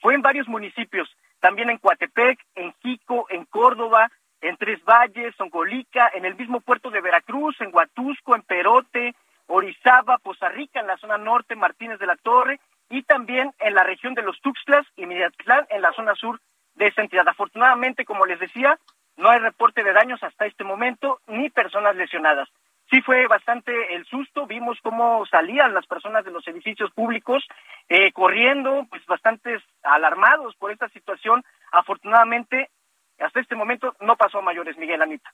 fue 0.00 0.14
en 0.14 0.22
varios 0.22 0.48
municipios, 0.48 1.08
también 1.40 1.70
en 1.70 1.78
Coatepec, 1.78 2.38
en 2.54 2.74
Jico, 2.82 3.26
en 3.30 3.46
Córdoba, 3.46 4.10
en 4.42 4.58
Tres 4.58 4.84
Valles, 4.84 5.34
Ongolica, 5.40 6.10
en 6.12 6.26
el 6.26 6.34
mismo 6.34 6.60
puerto 6.60 6.90
de 6.90 7.00
Veracruz, 7.00 7.58
en 7.60 7.74
Huatusco, 7.74 8.34
en 8.34 8.42
Perote, 8.42 9.14
Orizaba, 9.46 10.18
Poza 10.18 10.50
Rica, 10.50 10.80
en 10.80 10.86
la 10.86 10.98
zona 10.98 11.16
norte, 11.16 11.56
Martínez 11.56 11.98
de 11.98 12.06
la 12.06 12.16
Torre, 12.16 12.60
y 12.94 13.02
también 13.02 13.52
en 13.58 13.74
la 13.74 13.82
región 13.82 14.14
de 14.14 14.22
los 14.22 14.40
Tuxtlas 14.40 14.86
y 14.94 15.06
Midatlán, 15.06 15.66
en 15.70 15.82
la 15.82 15.92
zona 15.94 16.14
sur 16.14 16.40
de 16.76 16.86
esta 16.86 17.02
entidad. 17.02 17.26
Afortunadamente, 17.26 18.04
como 18.04 18.24
les 18.24 18.38
decía, 18.38 18.78
no 19.16 19.30
hay 19.30 19.40
reporte 19.40 19.82
de 19.82 19.92
daños 19.92 20.22
hasta 20.22 20.46
este 20.46 20.62
momento, 20.62 21.18
ni 21.26 21.50
personas 21.50 21.96
lesionadas. 21.96 22.48
Sí 22.90 23.00
fue 23.02 23.26
bastante 23.26 23.96
el 23.96 24.04
susto, 24.06 24.46
vimos 24.46 24.78
cómo 24.80 25.26
salían 25.26 25.74
las 25.74 25.86
personas 25.86 26.24
de 26.24 26.30
los 26.30 26.46
edificios 26.46 26.92
públicos 26.92 27.42
eh, 27.88 28.12
corriendo, 28.12 28.86
pues 28.88 29.04
bastante 29.06 29.60
alarmados 29.82 30.54
por 30.54 30.70
esta 30.70 30.88
situación. 30.90 31.42
Afortunadamente, 31.72 32.70
hasta 33.18 33.40
este 33.40 33.56
momento 33.56 33.96
no 33.98 34.14
pasó 34.14 34.38
a 34.38 34.42
mayores, 34.42 34.78
Miguel 34.78 35.02
Anita. 35.02 35.32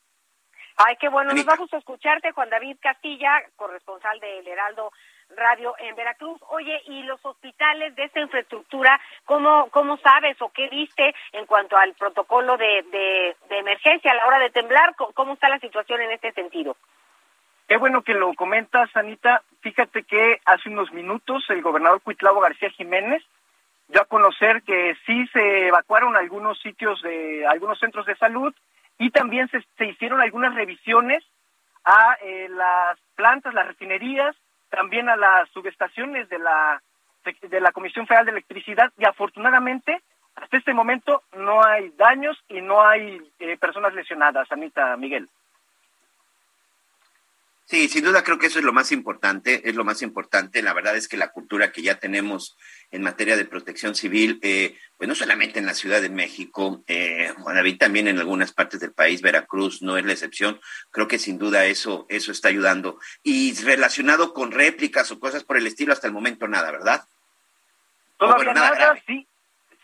Ay, 0.79 0.97
qué 0.99 1.11
bueno. 1.11 1.35
Nos 1.35 1.45
vamos 1.45 1.71
a 1.75 1.77
escucharte, 1.77 2.33
Juan 2.33 2.49
David 2.49 2.79
Castilla, 2.81 3.43
corresponsal 3.57 4.19
del 4.19 4.49
Heraldo 4.49 4.93
Radio 5.37 5.75
en 5.79 5.95
Veracruz. 5.97 6.41
Oye, 6.49 6.81
¿y 6.87 7.03
los 7.05 7.25
hospitales 7.25 7.95
de 7.97 8.05
esta 8.05 8.21
infraestructura, 8.21 9.01
cómo, 9.25 9.69
cómo 9.71 9.97
sabes 9.99 10.41
o 10.41 10.51
qué 10.51 10.69
viste 10.69 11.15
en 11.33 11.47
cuanto 11.47 11.77
al 11.77 11.95
protocolo 11.95 12.57
de, 12.57 12.85
de, 12.91 13.59
emergencia 13.59 14.13
a 14.13 14.15
la 14.15 14.27
hora 14.27 14.39
de 14.39 14.51
temblar? 14.51 14.95
¿Cómo 14.97 15.35
está 15.35 15.49
la 15.49 15.59
situación 15.59 16.01
en 16.01 16.13
este 16.13 16.33
sentido? 16.33 16.77
Qué 17.69 17.77
bueno 17.77 18.03
que 18.03 18.15
lo 18.15 18.35
comentas, 18.35 18.91
Anita. 18.97 19.43
Fíjate 19.61 20.03
que 20.03 20.41
hace 20.45 20.69
unos 20.69 20.93
minutos 20.93 21.45
el 21.51 21.63
gobernador 21.63 22.01
Cuitlavo 22.03 22.41
García 22.41 22.71
Jiménez 22.71 23.23
dio 23.89 24.03
a 24.03 24.07
conocer 24.07 24.63
que 24.63 24.97
sí 25.07 25.27
se 25.29 25.69
evacuaron 25.69 26.17
algunos 26.17 26.61
sitios 26.61 27.01
de 27.03 27.47
algunos 27.47 27.79
centros 27.79 28.07
de 28.07 28.17
salud 28.17 28.55
y 28.99 29.11
también 29.11 29.49
se, 29.49 29.61
se 29.79 29.87
hicieron 29.87 30.21
algunas 30.21 30.55
revisiones 30.55 31.25
a 31.85 32.17
eh, 32.23 32.49
las 32.51 32.99
plantas, 33.15 33.55
las 33.55 33.67
refinerías, 33.67 34.37
también 34.71 35.09
a 35.09 35.17
las 35.17 35.49
subestaciones 35.51 36.29
de 36.29 36.39
la 36.39 36.81
de 37.43 37.61
la 37.61 37.73
Comisión 37.73 38.07
Federal 38.07 38.25
de 38.25 38.33
Electricidad 38.33 38.91
y 38.97 39.05
afortunadamente 39.05 40.01
hasta 40.37 40.57
este 40.57 40.73
momento 40.73 41.23
no 41.37 41.63
hay 41.63 41.91
daños 41.91 42.39
y 42.49 42.63
no 42.63 42.83
hay 42.83 43.21
eh, 43.39 43.59
personas 43.59 43.93
lesionadas, 43.95 44.51
Anita 44.51 44.97
Miguel. 44.97 45.29
Sí, 47.71 47.87
sin 47.87 48.03
duda 48.03 48.25
creo 48.25 48.37
que 48.37 48.49
eso 48.49 48.59
es 48.59 48.65
lo 48.65 48.73
más 48.73 48.91
importante, 48.91 49.69
es 49.69 49.77
lo 49.77 49.85
más 49.85 50.03
importante. 50.03 50.61
La 50.61 50.73
verdad 50.73 50.97
es 50.97 51.07
que 51.07 51.17
la 51.17 51.31
cultura 51.31 51.71
que 51.71 51.83
ya 51.83 52.01
tenemos 52.01 52.59
en 52.91 53.01
materia 53.01 53.37
de 53.37 53.45
protección 53.45 53.95
civil, 53.95 54.41
eh, 54.43 54.77
pues 54.97 55.07
no 55.07 55.15
solamente 55.15 55.61
en 55.61 55.67
la 55.67 55.75
Ciudad 55.75 56.03
de 56.03 56.09
México, 56.09 56.83
eh, 56.89 57.33
Juan 57.39 57.55
David, 57.55 57.79
también 57.79 58.09
en 58.09 58.19
algunas 58.19 58.51
partes 58.51 58.81
del 58.81 58.93
país, 58.93 59.23
Veracruz 59.23 59.83
no 59.83 59.97
es 59.97 60.05
la 60.05 60.11
excepción. 60.11 60.61
Creo 60.91 61.07
que 61.07 61.21
sin 61.21 61.39
duda 61.39 61.65
eso, 61.65 62.07
eso 62.09 62.33
está 62.33 62.49
ayudando. 62.49 62.99
Y 63.23 63.55
relacionado 63.63 64.35
con 64.35 64.51
réplicas 64.51 65.13
o 65.13 65.21
cosas 65.21 65.45
por 65.45 65.57
el 65.57 65.69
estilo, 65.69 65.93
hasta 65.93 66.09
el 66.09 66.13
momento 66.13 66.49
nada, 66.49 66.73
¿verdad? 66.73 67.05
Todavía 68.17 68.53
nada, 68.53 69.01
sí, 69.07 69.29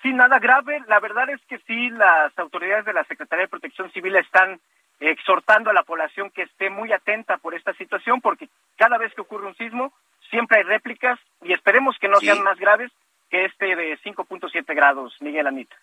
sí, 0.02 0.12
nada 0.12 0.40
grave. 0.40 0.82
La 0.88 0.98
verdad 0.98 1.30
es 1.30 1.40
que 1.48 1.60
sí, 1.68 1.88
las 1.90 2.36
autoridades 2.36 2.84
de 2.84 2.94
la 2.94 3.04
Secretaría 3.04 3.44
de 3.44 3.48
Protección 3.48 3.92
Civil 3.92 4.16
están 4.16 4.60
exhortando 5.00 5.70
a 5.70 5.74
la 5.74 5.82
población 5.82 6.30
que 6.30 6.42
esté 6.42 6.70
muy 6.70 6.92
atenta 6.92 7.36
por 7.38 7.54
esta 7.54 7.74
situación, 7.74 8.20
porque 8.20 8.48
cada 8.76 8.98
vez 8.98 9.12
que 9.14 9.20
ocurre 9.20 9.46
un 9.46 9.56
sismo, 9.56 9.92
siempre 10.30 10.58
hay 10.58 10.64
réplicas 10.64 11.18
y 11.42 11.52
esperemos 11.52 11.96
que 11.98 12.08
no 12.08 12.18
sean 12.20 12.42
más 12.42 12.58
graves 12.58 12.90
que 13.30 13.44
este 13.44 13.76
de 13.76 13.98
5.7 13.98 14.74
grados, 14.74 15.16
Miguel 15.20 15.46
Anita. 15.46 15.76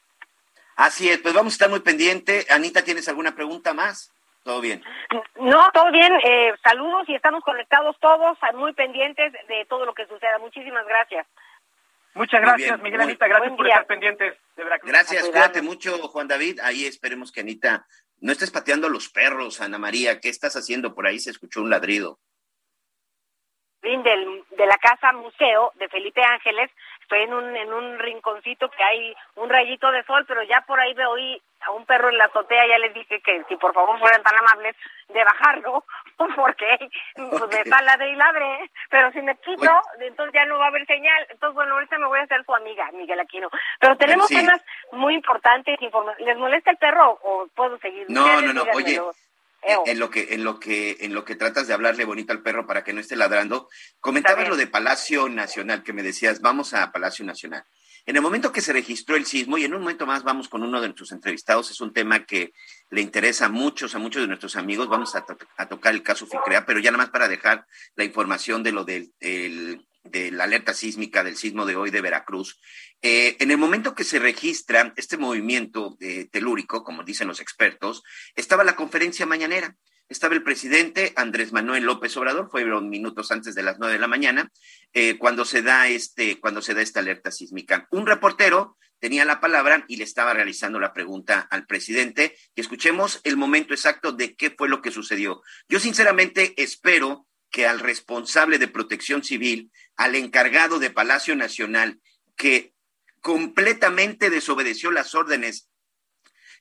Así 0.76 1.10
es, 1.10 1.20
pues 1.20 1.34
vamos 1.34 1.54
a 1.54 1.56
estar 1.56 1.70
muy 1.70 1.82
pendiente. 1.82 2.46
Anita, 2.50 2.84
¿tienes 2.84 3.08
alguna 3.08 3.36
pregunta 3.36 3.74
más? 3.74 4.12
¿Todo 4.44 4.60
bien? 4.60 4.84
No, 5.36 5.72
todo 5.72 5.92
bien. 5.92 6.12
Eh, 6.24 6.54
saludos 6.64 7.08
y 7.08 7.16
estamos 7.16 7.44
conectados 7.44 7.96
todos, 8.00 8.38
muy 8.56 8.74
pendientes 8.74 9.32
de 9.48 9.66
todo 9.70 9.86
lo 9.86 9.94
que 9.94 10.06
suceda. 10.06 10.38
Muchísimas 10.40 10.86
gracias. 10.86 11.26
Muchas 12.16 12.42
gracias, 12.42 12.80
Miguel 12.82 13.02
Anita. 13.02 13.28
Gracias 13.28 13.54
por 13.54 13.68
estar 13.68 13.86
pendientes 13.88 14.36
de 14.56 14.64
Veracruz. 14.64 14.92
Gracias, 14.92 15.30
cuídate 15.30 15.62
mucho, 15.62 15.98
Juan 16.10 16.28
David. 16.28 16.60
Ahí 16.62 16.86
esperemos 16.86 17.32
que 17.32 17.42
Anita 17.42 17.86
no 18.24 18.32
estés 18.32 18.52
pateando 18.52 18.88
a 18.88 18.90
los 18.90 19.10
perros, 19.10 19.60
Ana 19.60 19.78
María. 19.78 20.22
¿Qué 20.22 20.30
estás 20.30 20.56
haciendo? 20.56 20.96
Por 20.96 21.06
ahí 21.06 21.20
se 21.20 21.30
escuchó 21.30 21.62
un 21.62 21.70
ladrido. 21.70 22.20
De 23.82 24.66
la 24.66 24.78
casa 24.78 25.12
museo 25.12 25.74
de 25.76 25.90
Felipe 25.90 26.22
Ángeles. 26.24 26.72
Estoy 27.02 27.24
en 27.24 27.34
un, 27.34 27.54
en 27.54 27.74
un 27.74 28.00
rinconcito 28.00 28.70
que 28.70 28.82
hay 28.82 29.14
un 29.36 29.50
rayito 29.50 29.92
de 29.92 30.06
sol, 30.06 30.24
pero 30.26 30.42
ya 30.44 30.62
por 30.62 30.80
ahí 30.80 30.94
veo 30.94 31.18
a 31.66 31.72
un 31.72 31.86
perro 31.86 32.10
en 32.10 32.18
la 32.18 32.26
azotea. 32.26 32.68
Ya 32.68 32.78
les 32.80 32.94
dije 32.94 33.22
que 33.22 33.44
si 33.48 33.56
por 33.58 33.74
favor 33.74 34.00
fueran 34.00 34.24
tan 34.24 34.36
amables 34.38 34.76
de 35.10 35.24
bajarlo, 35.24 35.86
porque 36.36 36.90
pues 37.16 37.44
me 37.52 37.62
está 37.62 37.82
ladre 37.82 38.12
y 38.12 38.16
ladre. 38.16 38.72
Pero 38.90 39.12
si 39.12 39.22
me 39.22 39.36
quito, 39.38 39.72
entonces 40.00 40.34
ya 40.34 40.46
no 40.46 40.58
va 40.60 40.66
a 40.66 40.70
haber 40.70 40.86
señal. 40.86 41.28
Entonces, 41.30 41.56
bueno, 41.56 41.74
ahorita 41.74 41.98
me 41.98 42.08
voy 42.08 42.20
a 42.20 42.24
hacer 42.24 42.44
su 42.46 42.54
amiga, 42.54 42.90
Miguel 42.94 43.20
Aquino. 43.20 43.50
Pero 43.80 43.98
tenemos 43.98 44.28
Sí. 44.28 44.36
temas 44.36 44.62
muy 44.92 45.16
importantes. 45.16 45.78
¿Les 46.20 46.38
molesta 46.38 46.72
el 46.72 46.78
perro 46.78 47.20
o 47.22 47.48
puedo 47.56 47.78
seguir? 47.80 48.06
No, 48.10 48.42
no, 48.42 48.54
no. 48.54 48.64
Oye, 48.74 49.00
en, 49.86 50.00
lo 50.00 50.10
que 50.10 50.34
en 50.34 50.44
lo 50.44 50.60
que 50.60 50.98
en 51.00 51.14
lo 51.14 51.24
que 51.24 51.36
tratas 51.36 51.68
de 51.68 51.74
hablarle 51.74 52.06
bonito 52.06 52.34
al 52.34 52.42
perro 52.42 52.66
para 52.68 52.84
que 52.84 52.94
no 52.94 53.00
esté 53.00 53.16
ladrando, 53.16 53.70
comentabas 54.00 54.48
lo 54.50 54.58
de 54.58 54.68
Palacio 54.68 55.30
Nacional 55.30 55.84
que 55.84 55.94
me 55.94 56.04
decías, 56.04 56.42
vamos 56.42 56.74
a 56.74 56.92
Palacio 56.92 57.26
Nacional. 57.26 57.64
En 58.06 58.16
el 58.18 58.22
momento 58.22 58.52
que 58.52 58.62
se 58.62 58.74
registró 58.74 59.16
el 59.16 59.26
sismo 59.26 59.58
y 59.58 59.64
en 59.64 59.74
un 59.74 59.80
momento 59.82 60.06
más 60.06 60.24
vamos 60.24 60.50
con 60.50 60.62
uno 60.64 60.82
de 60.82 60.88
nuestros 60.88 61.12
entrevistados, 61.14 61.72
es 61.72 61.80
un 61.80 61.94
tema 61.94 62.26
que 62.26 62.54
le 62.90 63.02
interesa 63.02 63.46
a 63.46 63.50
muchos, 63.50 63.96
a 63.96 64.00
muchos 64.00 64.22
de 64.22 64.28
nuestros 64.28 64.56
amigos, 64.58 64.90
vamos 64.90 65.16
a, 65.16 65.26
to- 65.26 65.38
a 65.58 65.68
tocar 65.70 65.94
el 65.94 66.04
caso 66.04 66.28
FICREA, 66.28 66.66
pero 66.66 66.80
ya 66.80 66.92
nada 66.92 67.04
más 67.06 67.12
para 67.12 67.30
dejar 67.30 67.66
la 67.96 68.04
información 68.04 68.62
de 68.62 68.72
lo 68.74 68.84
del 68.84 69.14
el- 69.20 69.86
de 70.04 70.32
la 70.32 70.44
alerta 70.44 70.74
sísmica 70.74 71.24
del 71.24 71.38
sismo 71.38 71.66
de 71.66 71.78
hoy 71.78 71.90
de 71.90 72.02
Veracruz. 72.02 72.60
Eh, 73.02 73.38
en 73.40 73.52
el 73.52 73.58
momento 73.58 73.96
que 73.96 74.04
se 74.04 74.20
registra 74.20 74.94
este 74.98 75.16
movimiento 75.16 75.96
eh, 76.02 76.28
telúrico, 76.30 76.84
como 76.84 77.04
dicen 77.06 77.30
los 77.30 77.40
expertos, 77.40 78.04
estaba 78.36 78.66
la 78.66 78.76
conferencia 78.76 79.26
mañanera. 79.26 79.78
Estaba 80.14 80.36
el 80.36 80.44
presidente 80.44 81.12
Andrés 81.16 81.54
Manuel 81.54 81.86
López 81.86 82.16
Obrador, 82.18 82.48
fueron 82.52 82.88
minutos 82.88 83.32
antes 83.32 83.56
de 83.56 83.64
las 83.64 83.80
nueve 83.80 83.96
de 83.96 84.00
la 84.00 84.06
mañana, 84.08 84.52
eh, 84.94 85.18
cuando 85.18 85.44
se 85.44 85.64
da 85.64 85.88
este, 85.88 86.40
cuando 86.40 86.62
se 86.62 86.76
da 86.76 86.84
esta 86.84 87.00
alerta 87.00 87.32
sísmica. 87.32 87.88
Un 87.90 88.06
reportero 88.06 88.78
tenía 89.00 89.26
la 89.26 89.40
palabra 89.40 89.86
y 89.88 89.96
le 89.96 90.04
estaba 90.04 90.36
realizando 90.36 90.80
la 90.80 90.94
pregunta 90.94 91.48
al 91.50 91.66
presidente. 91.66 92.38
Y 92.54 92.62
escuchemos 92.62 93.22
el 93.24 93.38
momento 93.38 93.74
exacto 93.74 94.12
de 94.12 94.36
qué 94.36 94.52
fue 94.52 94.70
lo 94.70 94.84
que 94.84 94.92
sucedió. 94.92 95.42
Yo 95.68 95.80
sinceramente 95.80 96.54
espero 96.58 97.26
que 97.50 97.66
al 97.66 97.80
responsable 97.80 98.60
de 98.60 98.68
protección 98.68 99.24
civil, 99.24 99.72
al 99.96 100.14
encargado 100.14 100.78
de 100.78 100.92
Palacio 100.92 101.36
Nacional, 101.36 102.00
que 102.36 102.76
completamente 103.20 104.30
desobedeció 104.30 104.92
las 104.92 105.16
órdenes 105.16 105.70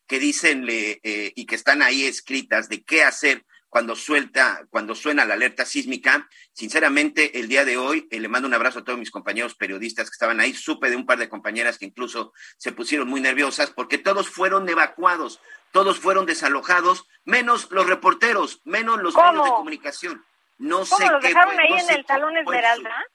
que 0.06 0.18
dicen 0.18 0.66
eh, 0.68 1.32
y 1.34 1.46
que 1.46 1.54
están 1.54 1.82
ahí 1.82 2.04
escritas 2.04 2.68
de 2.68 2.82
qué 2.82 3.04
hacer 3.04 3.44
cuando 3.68 3.96
suelta, 3.96 4.66
cuando 4.68 4.94
suena 4.94 5.24
la 5.24 5.32
alerta 5.32 5.64
sísmica. 5.64 6.28
Sinceramente, 6.52 7.40
el 7.40 7.48
día 7.48 7.64
de 7.64 7.78
hoy 7.78 8.06
eh, 8.10 8.20
le 8.20 8.28
mando 8.28 8.46
un 8.46 8.52
abrazo 8.52 8.80
a 8.80 8.84
todos 8.84 8.98
mis 8.98 9.10
compañeros 9.10 9.54
periodistas 9.54 10.10
que 10.10 10.14
estaban 10.14 10.40
ahí. 10.40 10.52
Supe 10.52 10.90
de 10.90 10.96
un 10.96 11.06
par 11.06 11.18
de 11.18 11.30
compañeras 11.30 11.78
que 11.78 11.86
incluso 11.86 12.34
se 12.58 12.72
pusieron 12.72 13.08
muy 13.08 13.22
nerviosas 13.22 13.70
porque 13.70 13.96
todos 13.96 14.28
fueron 14.28 14.68
evacuados, 14.68 15.40
todos 15.70 15.98
fueron 15.98 16.26
desalojados, 16.26 17.08
menos 17.24 17.70
los 17.70 17.86
reporteros, 17.86 18.60
menos 18.64 19.00
los 19.02 19.14
medios 19.16 19.44
de 19.44 19.50
comunicación. 19.52 20.22
No 20.58 20.84
sé 20.84 21.06
¿Lo 21.10 21.18
qué. 21.20 21.28
dejaron 21.28 21.58
ahí 21.58 21.70
no 21.70 21.78
en 21.78 21.90
el 21.90 22.06
Salón 22.06 22.36
Esmeralda? 22.36 23.06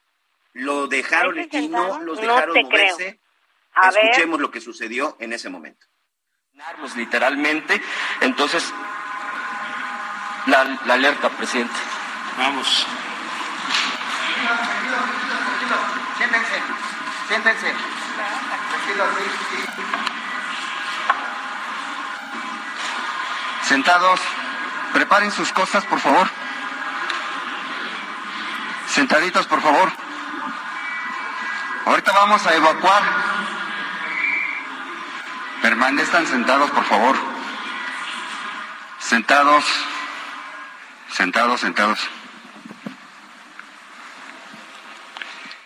Lo 0.54 0.88
dejaron 0.88 1.38
¿Ahí 1.38 1.50
se 1.52 1.60
y 1.62 1.68
no 1.68 2.00
los 2.02 2.20
No 2.20 2.34
dejaron 2.34 2.54
creo. 2.56 2.66
moverse. 2.66 3.20
A 3.76 3.92
ver. 3.92 4.06
Escuchemos 4.06 4.40
lo 4.40 4.50
que 4.50 4.60
sucedió 4.60 5.16
en 5.20 5.34
ese 5.34 5.50
momento. 5.50 5.86
Literalmente. 6.96 7.82
Entonces, 8.22 8.74
la, 10.48 10.64
la 10.86 10.94
alerta, 10.96 11.30
presidente. 11.30 11.76
Vamos. 12.38 12.86
Siéntense, 16.18 16.62
siéntense. 17.28 17.74
Sentados. 23.64 24.20
Preparen 24.94 25.32
sus 25.32 25.52
cosas, 25.52 25.86
por 25.86 26.00
favor. 26.00 26.28
Sentaditos, 28.88 29.46
por 29.46 29.62
favor. 29.62 29.92
Ahorita 31.86 32.12
vamos 32.14 32.46
a 32.48 32.56
evacuar. 32.56 33.37
Permanezcan 35.62 36.26
sentados, 36.28 36.70
por 36.72 36.84
favor. 36.86 37.16
Sentados. 39.00 39.66
Sentados, 41.12 41.62
sentados. 41.62 42.00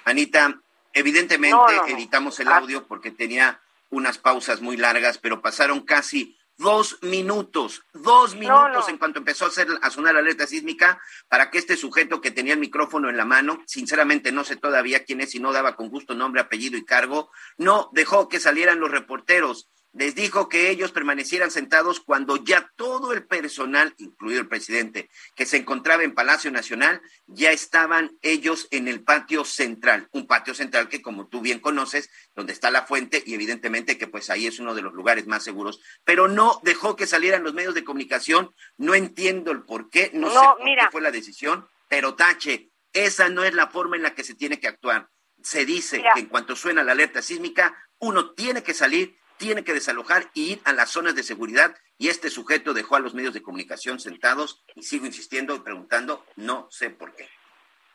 Anita, 0.05 0.60
evidentemente 0.93 1.55
No, 1.55 1.67
no, 1.67 1.88
no. 1.88 1.88
editamos 1.88 2.39
el 2.39 2.48
audio 2.50 2.88
porque 2.88 3.12
tenía 3.12 3.62
unas 3.89 4.17
pausas 4.17 4.62
muy 4.62 4.77
largas, 4.77 5.17
pero 5.17 5.41
pasaron 5.41 5.81
casi 5.81 6.38
dos 6.57 7.00
minutos, 7.01 7.81
dos 7.93 8.36
minutos 8.36 8.86
no. 8.86 8.89
en 8.89 8.98
cuanto 8.98 9.19
empezó 9.19 9.45
a, 9.45 9.48
hacer, 9.48 9.67
a 9.81 9.89
sonar 9.89 10.13
la 10.13 10.19
alerta 10.19 10.45
sísmica 10.45 11.01
para 11.27 11.50
que 11.50 11.57
este 11.57 11.75
sujeto 11.75 12.21
que 12.21 12.29
tenía 12.31 12.53
el 12.53 12.60
micrófono 12.60 13.10
en 13.10 13.17
la 13.17 13.25
mano, 13.25 13.62
sinceramente 13.65 14.31
no 14.31 14.43
sé 14.43 14.55
todavía 14.57 15.03
quién 15.03 15.21
es 15.21 15.33
y 15.33 15.39
no 15.39 15.53
daba 15.53 15.75
con 15.75 15.89
gusto 15.89 16.13
nombre, 16.13 16.39
apellido 16.41 16.77
y 16.77 16.86
cargo, 16.86 17.31
no 17.57 17.89
dejó 17.93 18.29
que 18.29 18.39
salieran 18.39 18.79
los 18.79 18.91
reporteros. 18.91 19.69
Les 19.93 20.15
dijo 20.15 20.48
que 20.48 20.69
ellos 20.69 20.91
permanecieran 20.91 21.51
sentados 21.51 22.00
cuando 22.00 22.38
ya 22.38 22.71
todo 22.77 23.12
el 23.12 23.25
personal, 23.25 23.93
incluido 23.98 24.39
el 24.39 24.48
presidente, 24.48 25.10
que 25.36 25.45
se 25.45 25.57
encontraba 25.57 26.03
en 26.03 26.13
Palacio 26.13 26.50
Nacional, 26.50 27.01
ya 27.27 27.51
estaban 27.51 28.17
ellos 28.21 28.67
en 28.71 28.88
el 28.88 29.03
patio 29.03 29.43
central, 29.43 30.07
un 30.12 30.27
patio 30.27 30.53
central 30.53 30.88
que 30.88 31.01
como 31.01 31.27
tú 31.27 31.41
bien 31.41 31.60
conoces, 31.60 32.10
donde 32.36 32.53
está 32.53 32.71
la 32.71 32.83
fuente 32.83 33.21
y 33.25 33.33
evidentemente 33.33 33.98
que 33.98 34.07
pues 34.07 34.29
ahí 34.29 34.48
es 34.48 34.60
uno 34.60 34.75
de 34.75 34.81
los 34.81 34.93
lugares 34.93 35.27
más 35.27 35.43
seguros, 35.43 35.81
pero 36.05 36.29
no 36.29 36.62
dejó 36.63 36.95
que 36.95 37.05
salieran 37.05 37.43
los 37.43 37.53
medios 37.53 37.74
de 37.74 37.83
comunicación, 37.83 38.55
no 38.77 38.95
entiendo 38.95 39.51
el 39.51 39.63
por 39.63 39.89
qué, 39.89 40.10
no, 40.13 40.27
No, 40.27 40.39
sé 40.41 40.48
por 40.57 40.63
mira. 40.63 40.86
qué 40.86 40.91
fue 40.91 41.01
la 41.01 41.12
decisión, 41.12 41.67
pero 41.89 42.15
tache, 42.15 42.71
esa 42.93 43.27
no 43.27 43.43
es 43.43 43.53
la 43.53 43.67
forma 43.67 43.98
en 43.98 44.03
la 44.03 44.15
que 44.15 44.24
se 44.24 44.36
tiene 44.36 44.60
que 44.60 44.67
actuar. 44.69 45.10
Se 45.43 45.65
dice 45.65 45.98
Mira. 45.98 46.13
que 46.13 46.21
en 46.21 46.27
cuanto 46.27 46.55
suena 46.55 46.83
la 46.83 46.91
alerta 46.93 47.21
sísmica, 47.21 47.75
uno 48.00 48.31
tiene 48.33 48.63
que 48.63 48.74
salir, 48.74 49.17
tiene 49.41 49.63
que 49.63 49.74
desalojar 49.74 50.29
y 50.36 50.51
ir 50.51 50.62
a 50.65 50.71
las 50.71 50.91
zonas 50.91 51.15
de 51.15 51.24
seguridad. 51.24 51.75
Y 51.98 52.10
este 52.10 52.29
sujeto 52.29 52.75
dejó 52.75 52.95
a 52.95 53.00
los 53.00 53.15
medios 53.15 53.33
de 53.33 53.41
comunicación 53.41 54.00
sentados 54.00 54.63
y 54.75 54.83
sigo 54.83 55.07
insistiendo 55.07 55.55
y 55.55 55.62
preguntando, 55.62 56.24
no 56.36 56.67
sé 56.69 56.91
por 56.91 57.15
qué. 57.15 57.27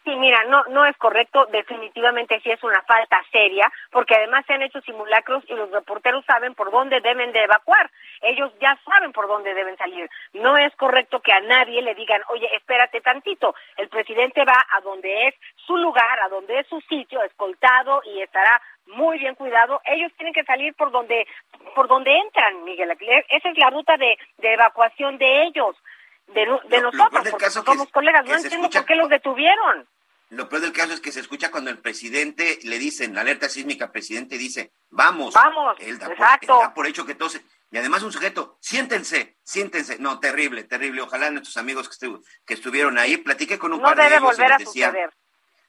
Sí, 0.06 0.14
mira, 0.14 0.44
no, 0.44 0.62
no 0.68 0.86
es 0.86 0.96
correcto, 0.98 1.46
definitivamente 1.46 2.38
sí 2.40 2.48
es 2.52 2.62
una 2.62 2.80
falta 2.82 3.20
seria, 3.32 3.68
porque 3.90 4.14
además 4.14 4.44
se 4.46 4.52
han 4.52 4.62
hecho 4.62 4.80
simulacros 4.82 5.42
y 5.48 5.54
los 5.54 5.68
reporteros 5.72 6.24
saben 6.26 6.54
por 6.54 6.70
dónde 6.70 7.00
deben 7.00 7.32
de 7.32 7.42
evacuar, 7.42 7.90
ellos 8.20 8.52
ya 8.60 8.78
saben 8.88 9.10
por 9.12 9.26
dónde 9.26 9.52
deben 9.52 9.76
salir. 9.76 10.08
No 10.32 10.56
es 10.56 10.72
correcto 10.76 11.18
que 11.18 11.32
a 11.32 11.40
nadie 11.40 11.82
le 11.82 11.96
digan, 11.96 12.22
oye, 12.28 12.48
espérate 12.54 13.00
tantito, 13.00 13.56
el 13.78 13.88
presidente 13.88 14.44
va 14.44 14.64
a 14.76 14.80
donde 14.82 15.26
es 15.26 15.34
su 15.56 15.76
lugar, 15.76 16.20
a 16.20 16.28
donde 16.28 16.60
es 16.60 16.68
su 16.68 16.80
sitio, 16.82 17.20
escoltado 17.24 18.00
y 18.04 18.22
estará 18.22 18.62
muy 18.86 19.18
bien 19.18 19.34
cuidado. 19.34 19.80
Ellos 19.86 20.12
tienen 20.16 20.32
que 20.34 20.44
salir 20.44 20.72
por 20.74 20.92
donde, 20.92 21.26
por 21.74 21.88
donde 21.88 22.16
entran, 22.16 22.62
Miguel. 22.62 22.96
Esa 23.28 23.48
es 23.48 23.58
la 23.58 23.70
ruta 23.70 23.96
de, 23.96 24.16
de 24.38 24.52
evacuación 24.52 25.18
de 25.18 25.42
ellos, 25.46 25.74
de, 26.28 26.42
de 26.68 26.80
nosotros, 26.80 27.28
porque 27.28 27.44
que 27.46 27.50
somos 27.50 27.90
colegas. 27.90 28.22
que 28.22 28.28
No 28.30 28.36
entiendo 28.36 28.66
escucha- 28.68 28.78
por 28.82 28.86
qué 28.86 28.94
los 28.94 29.08
detuvieron. 29.08 29.88
Lo 30.30 30.48
peor 30.48 30.62
del 30.62 30.72
caso 30.72 30.92
es 30.92 31.00
que 31.00 31.12
se 31.12 31.20
escucha 31.20 31.50
cuando 31.50 31.70
el 31.70 31.78
presidente 31.78 32.58
le 32.64 32.78
dicen, 32.78 33.14
la 33.14 33.20
alerta 33.20 33.48
sísmica, 33.48 33.92
presidente 33.92 34.38
dice, 34.38 34.72
vamos. 34.90 35.34
Vamos, 35.34 35.76
Él 35.80 35.98
da, 35.98 36.06
por, 36.06 36.14
exacto. 36.14 36.54
él 36.60 36.66
da 36.68 36.74
por 36.74 36.86
hecho 36.86 37.06
que 37.06 37.14
todos... 37.14 37.40
Y 37.70 37.78
además 37.78 38.02
un 38.04 38.12
sujeto, 38.12 38.58
siéntense, 38.60 39.36
siéntense. 39.42 39.98
No, 39.98 40.20
terrible, 40.20 40.64
terrible. 40.64 41.02
Ojalá 41.02 41.30
nuestros 41.30 41.56
amigos 41.56 41.88
que, 41.88 41.94
estu- 42.06 42.22
que 42.46 42.54
estuvieron 42.54 42.96
ahí, 42.96 43.16
platiqué 43.18 43.58
con 43.58 43.72
un 43.72 43.80
No 43.80 43.84
par 43.84 43.96
de 43.96 44.02
debe 44.04 44.16
ellos 44.16 44.22
volver 44.36 44.52
a 44.52 44.58
decía 44.58 44.86
suceder. 44.88 45.10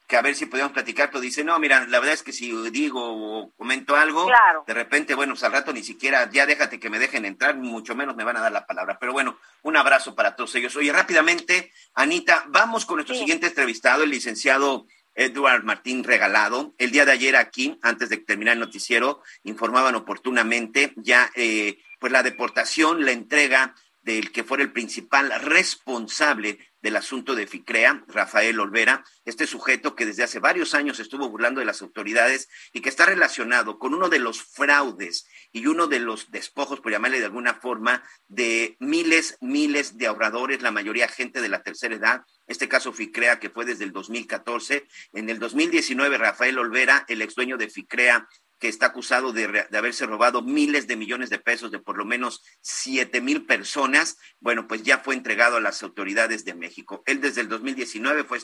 Que 0.08 0.16
a 0.16 0.22
ver 0.22 0.36
si 0.36 0.46
podíamos 0.46 0.72
platicar, 0.74 1.10
pero 1.10 1.20
dice, 1.20 1.44
no, 1.44 1.60
mira, 1.60 1.86
la 1.88 2.00
verdad 2.00 2.14
es 2.14 2.24
que 2.24 2.32
si 2.32 2.50
digo 2.72 3.02
o 3.04 3.52
comento 3.58 3.96
algo, 3.96 4.26
Claro. 4.26 4.64
de 4.66 4.74
repente, 4.74 5.14
bueno, 5.16 5.34
pues 5.34 5.44
al 5.44 5.52
rato 5.52 5.74
ni 5.74 5.84
siquiera, 5.84 6.30
ya 6.32 6.46
déjate 6.46 6.80
que 6.80 6.90
me 6.90 6.98
dejen 6.98 7.26
entrar, 7.26 7.56
mucho 7.58 7.94
menos 7.94 8.16
me 8.16 8.24
van 8.24 8.38
a 8.38 8.42
dar 8.42 8.52
la 8.54 8.66
palabra. 8.66 8.98
Pero 9.00 9.12
bueno, 9.12 9.38
un 9.64 9.76
abrazo 9.76 10.16
para 10.16 10.36
todos 10.38 10.56
ellos. 10.56 10.76
Oye, 10.78 10.94
rápidamente, 10.94 11.74
Anita, 11.94 12.46
vamos 12.48 12.86
con 12.86 12.96
nuestro 12.96 13.16
Sí. 13.16 13.20
siguiente 13.22 13.48
entrevistado, 13.48 14.04
el 14.04 14.10
licenciado 14.12 14.88
Edward 15.14 15.64
Martín 15.64 16.04
Regalado. 16.06 16.74
El 16.78 16.92
día 16.92 17.04
de 17.04 17.12
ayer 17.12 17.36
aquí, 17.36 17.78
antes 17.82 18.08
de 18.10 18.18
terminar 18.18 18.54
el 18.54 18.60
noticiero, 18.62 19.22
informaban 19.44 19.96
oportunamente 19.96 20.94
ya 20.96 21.30
eh, 21.36 21.80
pues 22.00 22.14
la 22.14 22.24
deportación, 22.24 23.04
la 23.04 23.12
entrega 23.12 23.74
del 24.04 24.32
que 24.32 24.46
fuera 24.46 24.64
el 24.64 24.72
principal 24.72 25.32
responsable 25.42 26.60
del 26.82 26.96
asunto 26.96 27.36
de 27.36 27.48
FICREA, 27.48 28.04
Rafael 28.08 28.60
Olvera, 28.60 29.04
este 29.26 29.48
sujeto 29.48 29.96
que 29.96 30.06
desde 30.06 30.24
hace 30.24 30.40
varios 30.40 30.74
años 30.74 31.00
estuvo 31.00 31.30
burlando 31.30 31.60
de 31.60 31.66
las 31.66 31.82
autoridades 31.82 32.50
y 32.74 32.82
que 32.82 32.90
está 32.90 33.06
relacionado 33.06 33.80
con 33.80 33.94
uno 33.94 34.10
de 34.10 34.20
los 34.20 34.42
fraudes 34.42 35.28
y 35.52 35.68
uno 35.68 35.88
de 35.88 36.00
los 36.00 36.32
despojos, 36.32 36.80
por 36.80 36.92
llamarle 36.92 37.20
de 37.20 37.26
alguna 37.26 37.56
forma, 37.56 38.04
de 38.28 38.78
miles, 38.80 39.38
miles 39.42 39.98
de 39.98 40.08
ahorradores, 40.08 40.62
la 40.62 40.72
mayoría 40.72 41.08
gente 41.08 41.42
de 41.42 41.50
la 41.50 41.64
tercera 41.64 41.96
edad. 41.96 42.22
Este 42.46 42.68
caso 42.68 42.94
FICREA 42.94 43.40
que 43.40 43.50
fue 43.50 43.66
desde 43.66 43.84
el 43.84 43.92
2014. 43.92 44.88
En 45.14 45.30
el 45.30 45.40
2019, 45.40 46.18
Rafael 46.18 46.58
Olvera, 46.58 47.06
el 47.08 47.22
ex 47.22 47.36
dueño 47.36 47.58
de 47.58 47.70
FICREA, 47.70 48.28
que 48.60 48.68
está 48.68 48.88
acusado 48.88 49.34
de, 49.34 49.48
de 49.70 49.78
haberse 49.78 50.06
robado 50.06 50.42
miles 50.42 50.88
de 50.88 50.96
millones 50.96 51.30
de 51.30 51.40
pesos 51.40 51.72
de 51.72 51.80
por 51.80 51.98
lo 51.98 52.06
menos 52.06 52.42
siete 52.62 53.22
mil 53.22 53.46
personas, 53.46 54.18
bueno, 54.40 54.68
pues 54.68 54.84
ya 54.84 55.00
fue 55.00 55.16
entregado 55.16 55.58
a 55.58 55.62
las 55.62 55.84
autoridades 55.84 56.46
de 56.46 56.56
México. 56.56 57.04
Él 57.06 57.22
desde 57.22 57.42
el 57.42 57.50
2019 57.50 58.24
fue 58.24 58.40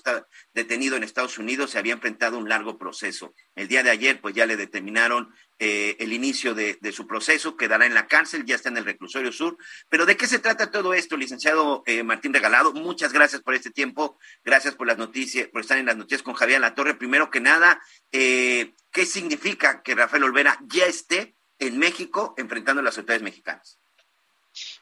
detenido 0.53 0.95
en 0.95 1.03
Estados 1.03 1.37
Unidos, 1.37 1.71
se 1.71 1.79
había 1.79 1.93
enfrentado 1.93 2.37
un 2.37 2.49
largo 2.49 2.77
proceso. 2.77 3.33
El 3.55 3.67
día 3.67 3.83
de 3.83 3.89
ayer, 3.89 4.21
pues 4.21 4.35
ya 4.35 4.45
le 4.45 4.57
determinaron 4.57 5.33
eh, 5.65 5.95
el 5.99 6.11
inicio 6.11 6.53
de, 6.53 6.77
su 6.91 7.07
proceso, 7.07 7.55
quedará 7.55 7.85
en 7.85 7.93
la 7.93 8.05
cárcel, 8.05 8.43
ya 8.43 8.55
está 8.55 8.67
en 8.67 8.75
el 8.75 8.83
reclusorio 8.83 9.31
sur. 9.31 9.57
Pero 9.87 10.05
¿de 10.05 10.17
qué 10.17 10.27
se 10.27 10.39
trata 10.39 10.71
todo 10.71 10.93
esto, 10.93 11.15
licenciado 11.15 11.83
eh, 11.85 12.03
Martín 12.03 12.33
Regalado? 12.33 12.73
Muchas 12.73 13.13
gracias 13.13 13.41
por 13.41 13.53
este 13.53 13.71
tiempo, 13.71 14.17
gracias 14.43 14.75
por 14.75 14.87
las 14.87 14.97
noticias, 14.97 15.47
por 15.47 15.61
estar 15.61 15.77
en 15.77 15.85
las 15.85 15.95
noticias 15.95 16.21
con 16.21 16.33
Javier 16.33 16.59
La 16.59 16.75
Torre. 16.75 16.95
Primero 16.95 17.31
que 17.31 17.39
nada, 17.39 17.81
eh, 18.11 18.73
¿qué 18.91 19.05
significa 19.05 19.81
que 19.83 19.95
Rafael 19.95 20.25
Olvera 20.25 20.59
ya 20.67 20.83
esté 20.83 21.33
en 21.59 21.79
México 21.79 22.33
enfrentando 22.37 22.81
a 22.81 22.83
las 22.83 22.97
autoridades 22.97 23.23
mexicanas? 23.23 23.79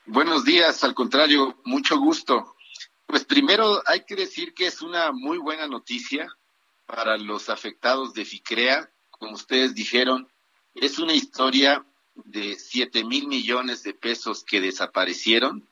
Buenos 0.08 0.46
días, 0.46 0.84
al 0.84 0.96
contrario, 0.96 1.62
mucho 1.64 2.00
gusto. 2.00 2.56
Pues 3.06 3.24
primero 3.24 3.84
hay 3.86 4.04
que 4.04 4.16
decir 4.16 4.56
que 4.56 4.66
es 4.66 4.82
una 4.82 5.12
muy 5.12 5.38
buena 5.38 5.68
noticia 5.68 6.28
para 6.88 7.20
los 7.20 7.50
afectados 7.50 8.16
de 8.16 8.26
FICREA. 8.26 8.90
Como 9.12 9.36
ustedes 9.36 9.76
dijeron, 9.76 10.28
es 10.76 11.00
una 11.00 11.14
historia 11.14 11.86
de 12.16 12.56
siete 12.56 13.04
mil 13.04 13.28
millones 13.28 13.84
de 13.84 13.94
pesos 13.94 14.44
que 14.44 14.62
desaparecieron 14.62 15.68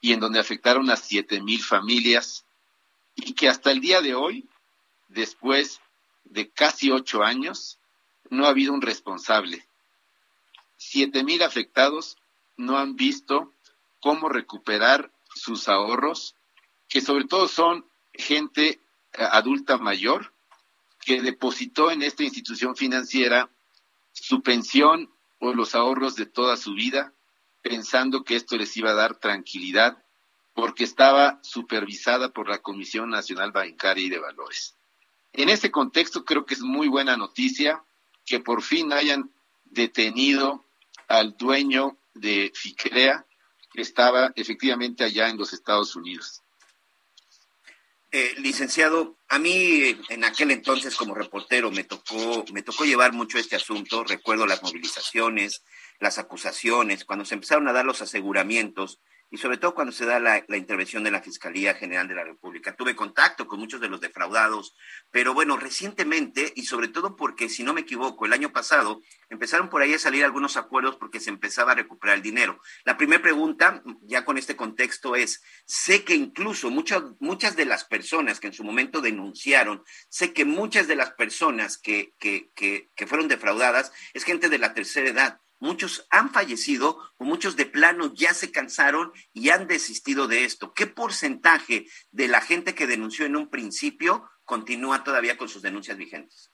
y 0.00 0.12
en 0.12 0.20
donde 0.20 0.40
afectaron 0.40 0.90
a 0.90 0.96
siete 0.96 1.40
mil 1.40 1.62
familias 1.62 2.44
y 3.14 3.34
que 3.34 3.48
hasta 3.48 3.70
el 3.70 3.80
día 3.80 4.00
de 4.00 4.14
hoy, 4.14 4.48
después 5.08 5.80
de 6.24 6.50
casi 6.50 6.90
ocho 6.90 7.22
años, 7.22 7.78
no 8.30 8.46
ha 8.46 8.50
habido 8.50 8.72
un 8.72 8.82
responsable. 8.82 9.66
Siete 10.76 11.22
mil 11.22 11.42
afectados 11.42 12.16
no 12.56 12.78
han 12.78 12.96
visto 12.96 13.52
cómo 14.00 14.28
recuperar 14.28 15.10
sus 15.34 15.68
ahorros, 15.68 16.34
que 16.88 17.00
sobre 17.00 17.24
todo 17.24 17.48
son 17.48 17.86
gente 18.12 18.68
eh, 18.68 18.78
adulta 19.30 19.78
mayor 19.78 20.32
que 21.00 21.20
depositó 21.20 21.90
en 21.90 22.02
esta 22.02 22.22
institución 22.22 22.76
financiera 22.76 23.50
su 24.26 24.40
pensión 24.40 25.10
o 25.38 25.52
los 25.52 25.74
ahorros 25.74 26.16
de 26.16 26.24
toda 26.24 26.56
su 26.56 26.72
vida, 26.72 27.12
pensando 27.60 28.24
que 28.24 28.36
esto 28.36 28.56
les 28.56 28.74
iba 28.74 28.92
a 28.92 28.94
dar 28.94 29.16
tranquilidad 29.16 30.02
porque 30.54 30.84
estaba 30.84 31.40
supervisada 31.42 32.30
por 32.30 32.48
la 32.48 32.62
Comisión 32.62 33.10
Nacional 33.10 33.52
Bancaria 33.52 34.06
y 34.06 34.08
de 34.08 34.18
Valores. 34.18 34.76
En 35.34 35.50
ese 35.50 35.70
contexto 35.70 36.24
creo 36.24 36.46
que 36.46 36.54
es 36.54 36.62
muy 36.62 36.88
buena 36.88 37.18
noticia 37.18 37.84
que 38.24 38.40
por 38.40 38.62
fin 38.62 38.94
hayan 38.94 39.30
detenido 39.66 40.64
al 41.06 41.36
dueño 41.36 41.98
de 42.14 42.50
Ficrea, 42.54 43.26
que 43.74 43.82
estaba 43.82 44.32
efectivamente 44.36 45.04
allá 45.04 45.28
en 45.28 45.36
los 45.36 45.52
Estados 45.52 45.96
Unidos. 45.96 46.40
Eh, 48.16 48.32
licenciado, 48.38 49.18
a 49.28 49.40
mí 49.40 49.98
en 50.08 50.22
aquel 50.22 50.52
entonces 50.52 50.94
como 50.94 51.16
reportero 51.16 51.72
me 51.72 51.82
tocó, 51.82 52.44
me 52.52 52.62
tocó 52.62 52.84
llevar 52.84 53.12
mucho 53.12 53.38
este 53.38 53.56
asunto. 53.56 54.04
Recuerdo 54.04 54.46
las 54.46 54.62
movilizaciones, 54.62 55.64
las 55.98 56.18
acusaciones, 56.18 57.04
cuando 57.04 57.24
se 57.24 57.34
empezaron 57.34 57.66
a 57.66 57.72
dar 57.72 57.84
los 57.84 58.02
aseguramientos 58.02 59.00
y 59.30 59.38
sobre 59.38 59.56
todo 59.56 59.74
cuando 59.74 59.92
se 59.92 60.06
da 60.06 60.20
la, 60.20 60.44
intervención 60.56 61.02
de 61.04 61.10
la 61.10 61.20
Fiscalía 61.20 61.74
General 61.74 62.06
de 62.06 62.14
la 62.14 62.24
República. 62.24 62.76
Tuve 62.76 62.94
contacto 62.94 63.46
con 63.46 63.58
muchos 63.58 63.80
de 63.80 63.88
los 63.88 64.00
defraudados, 64.00 64.76
pero 65.10 65.34
bueno, 65.34 65.56
recientemente 65.56 66.52
y 66.54 66.66
sobre 66.66 66.88
todo 66.88 67.16
porque, 67.16 67.48
si 67.48 67.64
no 67.64 67.74
me 67.74 67.82
equivoco, 67.82 68.26
el 68.26 68.32
año 68.32 68.52
pasado 68.52 69.00
empezaron 69.28 69.68
por 69.68 69.82
ahí 69.82 69.94
a 69.94 69.98
salir 69.98 70.24
algunos 70.24 70.56
acuerdos 70.56 70.96
porque 70.96 71.20
se 71.20 71.30
empezaba 71.30 71.72
a 71.72 71.76
recuperar 71.76 72.16
el 72.16 72.22
dinero. 72.22 72.60
La 72.84 72.96
primera 72.96 73.22
pregunta, 73.22 73.82
ya 74.02 74.24
con 74.24 74.38
este 74.38 74.56
contexto, 74.56 75.16
es, 75.16 75.42
sé 75.64 76.04
que 76.04 76.14
incluso 76.14 76.70
muchas, 76.70 77.02
muchas 77.20 77.56
de 77.56 77.66
las 77.66 77.84
personas 77.84 78.40
que 78.40 78.48
en 78.48 78.52
su 78.54 78.64
momento 78.64 79.00
denunciaron, 79.00 79.82
sé 80.08 80.32
que 80.32 80.44
muchas 80.44 80.86
de 80.86 80.96
las 80.96 81.10
personas 81.12 81.78
que, 81.78 82.14
que, 82.18 82.50
que, 82.54 82.90
que 82.94 83.06
fueron 83.06 83.28
defraudadas 83.28 83.92
es 84.12 84.24
gente 84.24 84.48
de 84.48 84.58
la 84.58 84.74
tercera 84.74 85.08
edad 85.08 85.40
muchos 85.64 86.06
han 86.10 86.30
fallecido 86.30 86.98
o 87.16 87.24
muchos 87.24 87.56
de 87.56 87.64
plano 87.64 88.12
ya 88.14 88.34
se 88.34 88.52
cansaron 88.52 89.12
y 89.32 89.48
han 89.48 89.66
desistido 89.66 90.28
de 90.28 90.44
esto. 90.44 90.74
¿Qué 90.74 90.86
porcentaje 90.86 91.86
de 92.12 92.28
la 92.28 92.42
gente 92.42 92.74
que 92.74 92.86
denunció 92.86 93.24
en 93.24 93.34
un 93.34 93.48
principio 93.48 94.28
continúa 94.44 95.02
todavía 95.02 95.38
con 95.38 95.48
sus 95.48 95.62
denuncias 95.62 95.96
vigentes? 95.96 96.50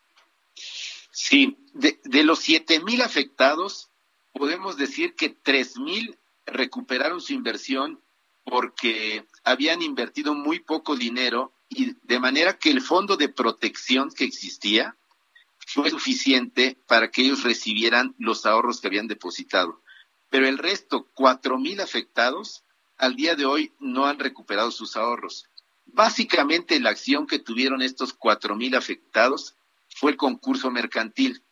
Sí, 1.11 1.59
de, 1.75 2.23
los 2.23 2.39
siete 2.39 2.81
mil 2.81 3.03
afectados, 3.03 3.91
podemos 4.33 4.77
decir 4.77 5.17
que 5.17 5.29
tres 5.29 5.77
mil 5.77 6.17
recuperaron 6.47 7.21
su 7.21 7.33
inversión 7.33 8.01
porque 8.45 9.27
habían 9.43 9.83
invertido 9.83 10.35
muy 10.35 10.61
poco 10.61 10.97
dinero 10.97 11.53
y 11.69 11.97
de 12.03 12.21
manera 12.21 12.59
que 12.59 12.71
el 12.71 12.81
fondo 12.81 13.17
de 13.17 13.29
protección 13.29 14.11
que 14.11 14.25
existía 14.25 14.97
fue 15.73 15.91
suficiente 15.91 16.77
para 16.87 17.11
que 17.11 17.23
ellos 17.23 17.45
recibieran 17.45 18.15
los 18.19 18.45
ahorros 18.45 18.81
que 18.81 18.89
habían 18.89 19.07
depositado. 19.07 19.81
Pero 20.29 20.49
el 20.49 20.59
resto, 20.59 21.09
cuatro 21.15 21.59
mil 21.59 21.81
afectados, 21.81 22.65
al 22.99 23.15
día 23.15 23.37
de 23.37 23.45
hoy 23.45 23.73
no 23.79 24.07
han 24.07 24.19
recuperado 24.19 24.71
sus 24.73 24.97
ahorros. 24.97 25.49
Básicamente 25.87 26.81
la 26.81 26.91
acción 26.91 27.27
que 27.27 27.39
tuvieron 27.39 27.83
estos 27.83 28.13
cuatro 28.13 28.57
mil 28.57 28.75
afectados 28.75 29.55
fue 29.89 30.11
el 30.11 30.17
concurso 30.17 30.71
mercantil. 30.71 31.43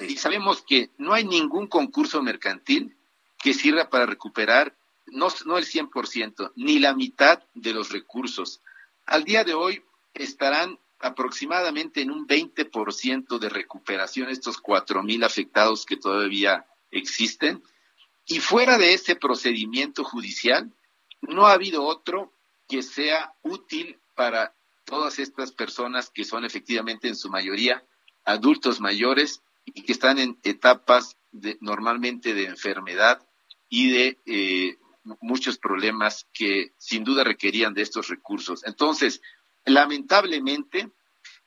Y 0.00 0.16
sabemos 0.16 0.62
que 0.62 0.90
no 0.98 1.14
hay 1.14 1.24
ningún 1.24 1.68
concurso 1.68 2.22
mercantil 2.22 2.96
que 3.38 3.54
sirva 3.54 3.88
para 3.90 4.06
recuperar 4.06 4.76
no, 5.06 5.28
no 5.44 5.56
el 5.56 5.64
100%, 5.64 6.52
ni 6.56 6.80
la 6.80 6.94
mitad 6.94 7.44
de 7.54 7.72
los 7.72 7.92
recursos. 7.92 8.60
Al 9.04 9.22
día 9.22 9.44
de 9.44 9.54
hoy 9.54 9.84
estarán 10.14 10.80
aproximadamente 11.00 12.00
en 12.00 12.10
un 12.10 12.26
20% 12.26 13.38
de 13.38 13.48
recuperación 13.48 14.30
estos 14.30 14.58
cuatro 14.58 15.02
mil 15.02 15.24
afectados 15.24 15.84
que 15.86 15.96
todavía 15.96 16.66
existen. 16.90 17.62
Y 18.26 18.40
fuera 18.40 18.78
de 18.78 18.94
ese 18.94 19.14
procedimiento 19.14 20.04
judicial, 20.04 20.72
no 21.20 21.46
ha 21.46 21.52
habido 21.52 21.84
otro 21.84 22.32
que 22.68 22.82
sea 22.82 23.34
útil 23.42 23.98
para 24.14 24.54
todas 24.84 25.18
estas 25.18 25.52
personas 25.52 26.10
que 26.10 26.24
son 26.24 26.44
efectivamente 26.44 27.08
en 27.08 27.16
su 27.16 27.28
mayoría 27.28 27.84
adultos 28.24 28.80
mayores 28.80 29.42
y 29.64 29.82
que 29.82 29.92
están 29.92 30.18
en 30.18 30.38
etapas 30.42 31.16
de, 31.32 31.58
normalmente 31.60 32.34
de 32.34 32.46
enfermedad 32.46 33.26
y 33.68 33.90
de 33.90 34.18
eh, 34.26 34.78
muchos 35.20 35.58
problemas 35.58 36.26
que 36.32 36.72
sin 36.78 37.04
duda 37.04 37.24
requerían 37.24 37.74
de 37.74 37.82
estos 37.82 38.08
recursos. 38.08 38.64
Entonces, 38.64 39.20
Lamentablemente, 39.66 40.90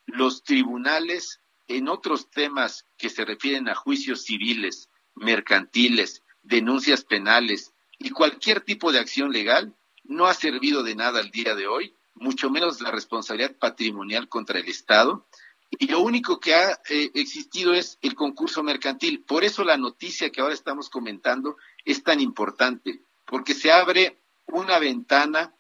los 0.06 0.44
tribunales 0.44 1.40
en 1.68 1.88
otros 1.88 2.30
temas 2.30 2.86
que 2.98 3.10
se 3.10 3.24
refieren 3.24 3.70
a 3.70 3.76
juicios 3.76 4.24
civiles, 4.24 4.90
mercantiles, 5.16 6.24
denuncias 6.44 7.06
penales 7.06 7.74
y 7.98 8.10
cualquier 8.10 8.62
tipo 8.62 8.92
de 8.92 9.00
acción 9.00 9.32
legal 9.32 9.74
no 10.04 10.26
ha 10.26 10.34
servido 10.34 10.84
de 10.84 10.96
nada 10.96 11.20
al 11.20 11.32
día 11.32 11.56
de 11.56 11.68
hoy, 11.68 11.94
mucho 12.16 12.50
menos 12.50 12.82
la 12.82 12.92
responsabilidad 12.92 13.56
patrimonial 13.56 14.28
contra 14.28 14.60
el 14.60 14.68
Estado. 14.68 15.26
Y 15.72 15.88
lo 15.88 16.02
único 16.02 16.40
que 16.40 16.56
ha 16.56 16.72
eh, 16.90 17.12
existido 17.14 17.74
es 17.74 18.00
el 18.02 18.16
concurso 18.16 18.64
mercantil. 18.64 19.24
Por 19.24 19.44
eso 19.44 19.64
la 19.64 19.78
noticia 19.78 20.32
que 20.32 20.42
ahora 20.42 20.56
estamos 20.56 20.90
comentando 20.90 21.58
es 21.86 22.04
tan 22.04 22.20
importante, 22.20 23.02
porque 23.26 23.54
se 23.54 23.72
abre 23.72 24.18
una 24.48 24.80
ventana 24.80 25.54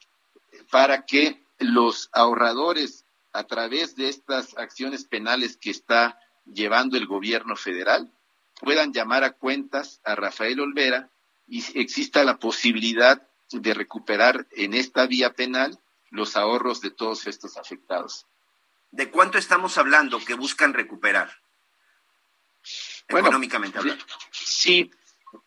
para 0.71 1.05
que 1.05 1.43
los 1.59 2.09
ahorradores 2.13 3.05
a 3.33 3.43
través 3.43 3.95
de 3.95 4.09
estas 4.09 4.57
acciones 4.57 5.05
penales 5.05 5.57
que 5.57 5.69
está 5.69 6.19
llevando 6.45 6.97
el 6.97 7.05
gobierno 7.05 7.55
federal 7.55 8.11
puedan 8.59 8.91
llamar 8.91 9.23
a 9.23 9.33
cuentas 9.33 10.01
a 10.03 10.15
Rafael 10.15 10.59
Olvera 10.59 11.09
y 11.47 11.63
exista 11.79 12.23
la 12.23 12.37
posibilidad 12.37 13.27
de 13.51 13.73
recuperar 13.73 14.47
en 14.51 14.73
esta 14.73 15.05
vía 15.05 15.33
penal 15.33 15.79
los 16.09 16.35
ahorros 16.35 16.81
de 16.81 16.91
todos 16.91 17.27
estos 17.27 17.57
afectados. 17.57 18.25
¿De 18.91 19.09
cuánto 19.09 19.37
estamos 19.37 19.77
hablando 19.77 20.19
que 20.19 20.33
buscan 20.33 20.73
recuperar? 20.73 21.31
económicamente 23.07 23.77
hablando. 23.77 24.03
Sí, 24.31 24.91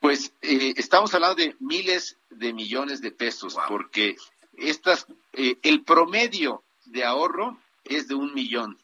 pues 0.00 0.32
eh, 0.42 0.74
estamos 0.76 1.14
hablando 1.14 1.36
de 1.36 1.56
miles 1.60 2.18
de 2.30 2.52
millones 2.52 3.00
de 3.00 3.12
pesos, 3.12 3.56
porque 3.68 4.16
estas, 4.56 5.06
eh, 5.32 5.58
el 5.62 5.82
promedio 5.82 6.62
de 6.84 7.04
ahorro 7.04 7.58
es 7.84 8.08
de 8.08 8.14
un 8.14 8.34
millón. 8.34 8.78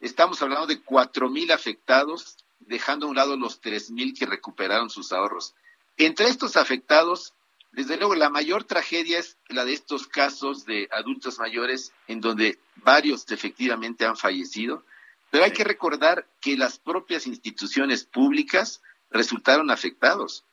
Estamos 0.00 0.40
hablando 0.42 0.66
de 0.66 0.80
cuatro 0.80 1.28
mil 1.28 1.52
afectados, 1.52 2.36
dejando 2.60 3.06
a 3.06 3.10
un 3.10 3.16
lado 3.16 3.36
los 3.36 3.60
tres 3.60 3.90
mil 3.90 4.14
que 4.14 4.26
recuperaron 4.26 4.90
sus 4.90 5.12
ahorros. 5.12 5.54
Entre 5.96 6.28
estos 6.28 6.56
afectados, 6.56 7.34
desde 7.72 7.96
luego, 7.96 8.14
la 8.14 8.30
mayor 8.30 8.64
tragedia 8.64 9.18
es 9.18 9.36
la 9.48 9.64
de 9.64 9.74
estos 9.74 10.06
casos 10.06 10.64
de 10.64 10.88
adultos 10.90 11.38
mayores 11.38 11.92
en 12.08 12.20
donde 12.20 12.58
varios 12.76 13.30
efectivamente 13.30 14.04
han 14.04 14.16
fallecido, 14.16 14.84
pero 15.30 15.44
hay 15.44 15.52
que 15.52 15.64
recordar 15.64 16.26
que 16.40 16.56
las 16.56 16.78
propias 16.78 17.26
instituciones 17.26 18.04
públicas 18.04 18.82
resultaron 19.10 19.70
afectados. 19.70 20.44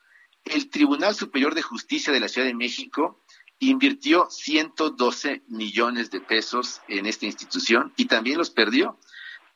El 0.45 0.69
Tribunal 0.69 1.15
Superior 1.15 1.55
de 1.55 1.63
Justicia 1.63 2.13
de 2.13 2.19
la 2.19 2.27
Ciudad 2.27 2.47
de 2.47 2.53
México 2.53 3.19
invirtió 3.59 4.29
112 4.29 5.43
millones 5.47 6.11
de 6.11 6.21
pesos 6.21 6.81
en 6.87 7.05
esta 7.05 7.25
institución 7.25 7.93
y 7.97 8.05
también 8.05 8.37
los 8.37 8.49
perdió. 8.49 8.97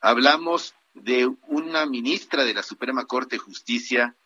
Hablamos 0.00 0.74
de 0.94 1.30
una 1.46 1.86
ministra 1.86 2.44
de 2.44 2.54
la 2.54 2.62
Suprema 2.62 3.06
Corte 3.06 3.36
de 3.36 3.40
Justicia, 3.40 4.16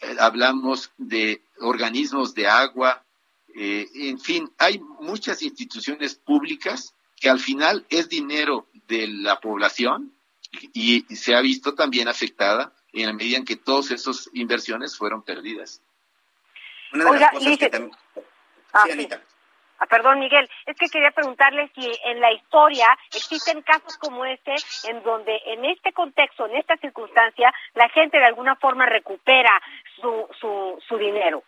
eh, 0.00 0.16
hablamos 0.18 0.90
de 0.98 1.42
organismos 1.60 2.34
de 2.34 2.48
agua, 2.48 3.04
eh, 3.54 3.88
en 3.94 4.18
fin, 4.18 4.50
hay 4.58 4.78
muchas 4.78 5.42
instituciones 5.42 6.14
públicas 6.14 6.94
que 7.20 7.30
al 7.30 7.38
final 7.38 7.86
es 7.90 8.08
dinero 8.08 8.66
de 8.88 9.06
la 9.06 9.40
población 9.40 10.12
y, 10.72 11.02
se 11.14 11.34
ha 11.34 11.40
visto 11.40 11.74
también 11.74 12.08
afectada 12.08 12.74
en 12.92 13.06
la 13.06 13.12
medida 13.12 13.38
en 13.38 13.44
que 13.44 13.56
todas 13.56 13.90
esas 13.90 14.28
inversiones 14.32 14.96
fueron 14.96 15.22
perdidas. 15.22 15.80
Una 16.92 17.04
de 17.04 17.20
las 17.20 17.32
cosas 17.32 17.58
que 17.58 17.70
también 17.70 17.96
Ah, 18.72 18.86
ah, 19.78 19.86
perdón, 19.86 20.20
Miguel, 20.20 20.48
es 20.66 20.76
que 20.76 20.88
quería 20.88 21.10
preguntarle 21.10 21.70
si 21.74 21.90
en 22.04 22.20
la 22.20 22.32
historia 22.32 22.86
existen 23.12 23.62
casos 23.62 23.98
como 23.98 24.24
este, 24.24 24.54
en 24.84 25.02
donde 25.02 25.38
en 25.46 25.64
este 25.64 25.92
contexto, 25.92 26.46
en 26.46 26.56
esta 26.56 26.76
circunstancia, 26.78 27.52
la 27.74 27.88
gente 27.90 28.18
de 28.18 28.24
alguna 28.24 28.56
forma 28.56 28.86
recupera 28.86 29.60
su, 30.00 30.26
su, 30.40 30.78
su 30.88 30.96
dinero. 30.96 31.42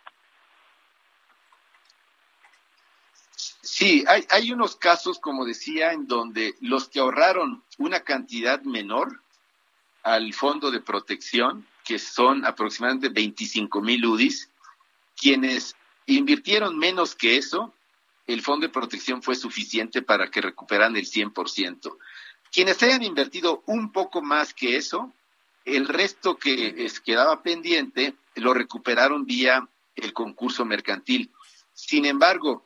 Sí, 3.35 4.05
hay, 4.07 4.25
hay 4.29 4.51
unos 4.51 4.75
casos, 4.75 5.19
como 5.19 5.43
decía, 5.43 5.91
en 5.91 6.07
donde 6.07 6.53
los 6.61 6.87
que 6.87 6.99
ahorraron 6.99 7.63
una 7.79 8.01
cantidad 8.01 8.61
menor 8.61 9.21
al 10.03 10.33
fondo 10.33 10.69
de 10.69 10.81
protección, 10.81 11.67
que 11.83 11.97
son 11.97 12.45
aproximadamente 12.45 13.09
25 13.09 13.81
mil 13.81 14.05
UDIs, 14.05 14.51
quienes 15.17 15.75
Invirtieron 16.07 16.77
menos 16.77 17.15
que 17.15 17.37
eso, 17.37 17.73
el 18.27 18.41
fondo 18.41 18.67
de 18.67 18.73
protección 18.73 19.21
fue 19.21 19.35
suficiente 19.35 20.01
para 20.01 20.29
que 20.29 20.41
recuperaran 20.41 20.95
el 20.95 21.05
100%. 21.05 21.97
Quienes 22.51 22.81
hayan 22.83 23.03
invertido 23.03 23.63
un 23.65 23.91
poco 23.91 24.21
más 24.21 24.53
que 24.53 24.77
eso, 24.77 25.13
el 25.65 25.87
resto 25.87 26.37
que 26.37 26.87
quedaba 27.03 27.41
pendiente 27.41 28.15
lo 28.35 28.53
recuperaron 28.53 29.25
vía 29.25 29.67
el 29.95 30.13
concurso 30.13 30.63
mercantil. 30.63 31.31
Sin 31.73 32.05
embargo, 32.05 32.65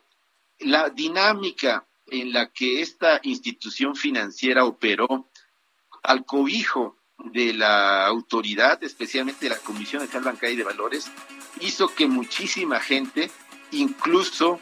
la 0.59 0.89
dinámica 0.89 1.85
en 2.07 2.33
la 2.33 2.51
que 2.51 2.81
esta 2.81 3.19
institución 3.23 3.95
financiera 3.95 4.65
operó 4.65 5.29
al 6.03 6.25
cobijo 6.25 6.98
de 7.25 7.53
la 7.53 8.05
autoridad, 8.05 8.83
especialmente 8.83 9.45
de 9.45 9.55
la 9.55 9.59
Comisión 9.59 10.01
Nacional 10.01 10.33
Bancaria 10.33 10.53
y 10.53 10.57
de 10.57 10.63
Valores, 10.63 11.11
hizo 11.59 11.93
que 11.93 12.07
muchísima 12.07 12.79
gente 12.79 13.29
incluso 13.71 14.59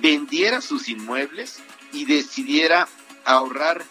vendiera 0.00 0.60
sus 0.60 0.88
inmuebles 0.88 1.60
y 1.92 2.04
decidiera 2.04 2.88
ahorrar 3.24 3.84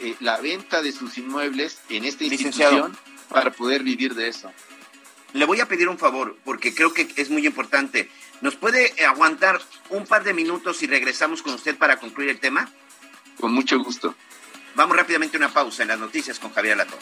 eh, 0.00 0.14
la 0.20 0.40
venta 0.40 0.82
de 0.82 0.92
sus 0.92 1.18
inmuebles 1.18 1.78
en 1.88 2.04
esta 2.04 2.24
institución 2.24 2.96
para 3.28 3.52
poder 3.52 3.82
vivir 3.82 4.14
de 4.14 4.28
eso. 4.28 4.52
Le 5.32 5.44
voy 5.44 5.60
a 5.60 5.66
pedir 5.66 5.88
un 5.88 5.98
favor, 5.98 6.36
porque 6.44 6.74
creo 6.74 6.92
que 6.92 7.08
es 7.16 7.30
muy 7.30 7.46
importante. 7.46 8.10
¿Nos 8.40 8.56
puede 8.56 8.92
aguantar 9.04 9.60
un 9.90 10.06
par 10.06 10.24
de 10.24 10.32
minutos 10.32 10.82
y 10.82 10.86
regresamos 10.86 11.42
con 11.42 11.54
usted 11.54 11.76
para 11.76 11.98
concluir 11.98 12.30
el 12.30 12.40
tema? 12.40 12.68
Con 13.38 13.52
mucho 13.52 13.78
gusto. 13.78 14.14
Vamos 14.74 14.96
rápidamente 14.96 15.36
a 15.36 15.38
una 15.38 15.52
pausa 15.52 15.82
en 15.82 15.88
las 15.88 15.98
noticias 15.98 16.38
con 16.38 16.52
Javier 16.52 16.76
Lato. 16.76 16.98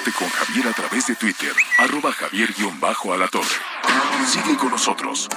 Conéctate 0.00 0.12
con 0.12 0.30
Javier 0.30 0.68
a 0.68 0.72
través 0.72 1.06
de 1.08 1.14
Twitter, 1.14 1.52
arroba 1.78 2.12
javier-alatorre. 2.12 3.48
Sigue 4.26 4.56
con 4.56 4.70
nosotros. 4.70 5.28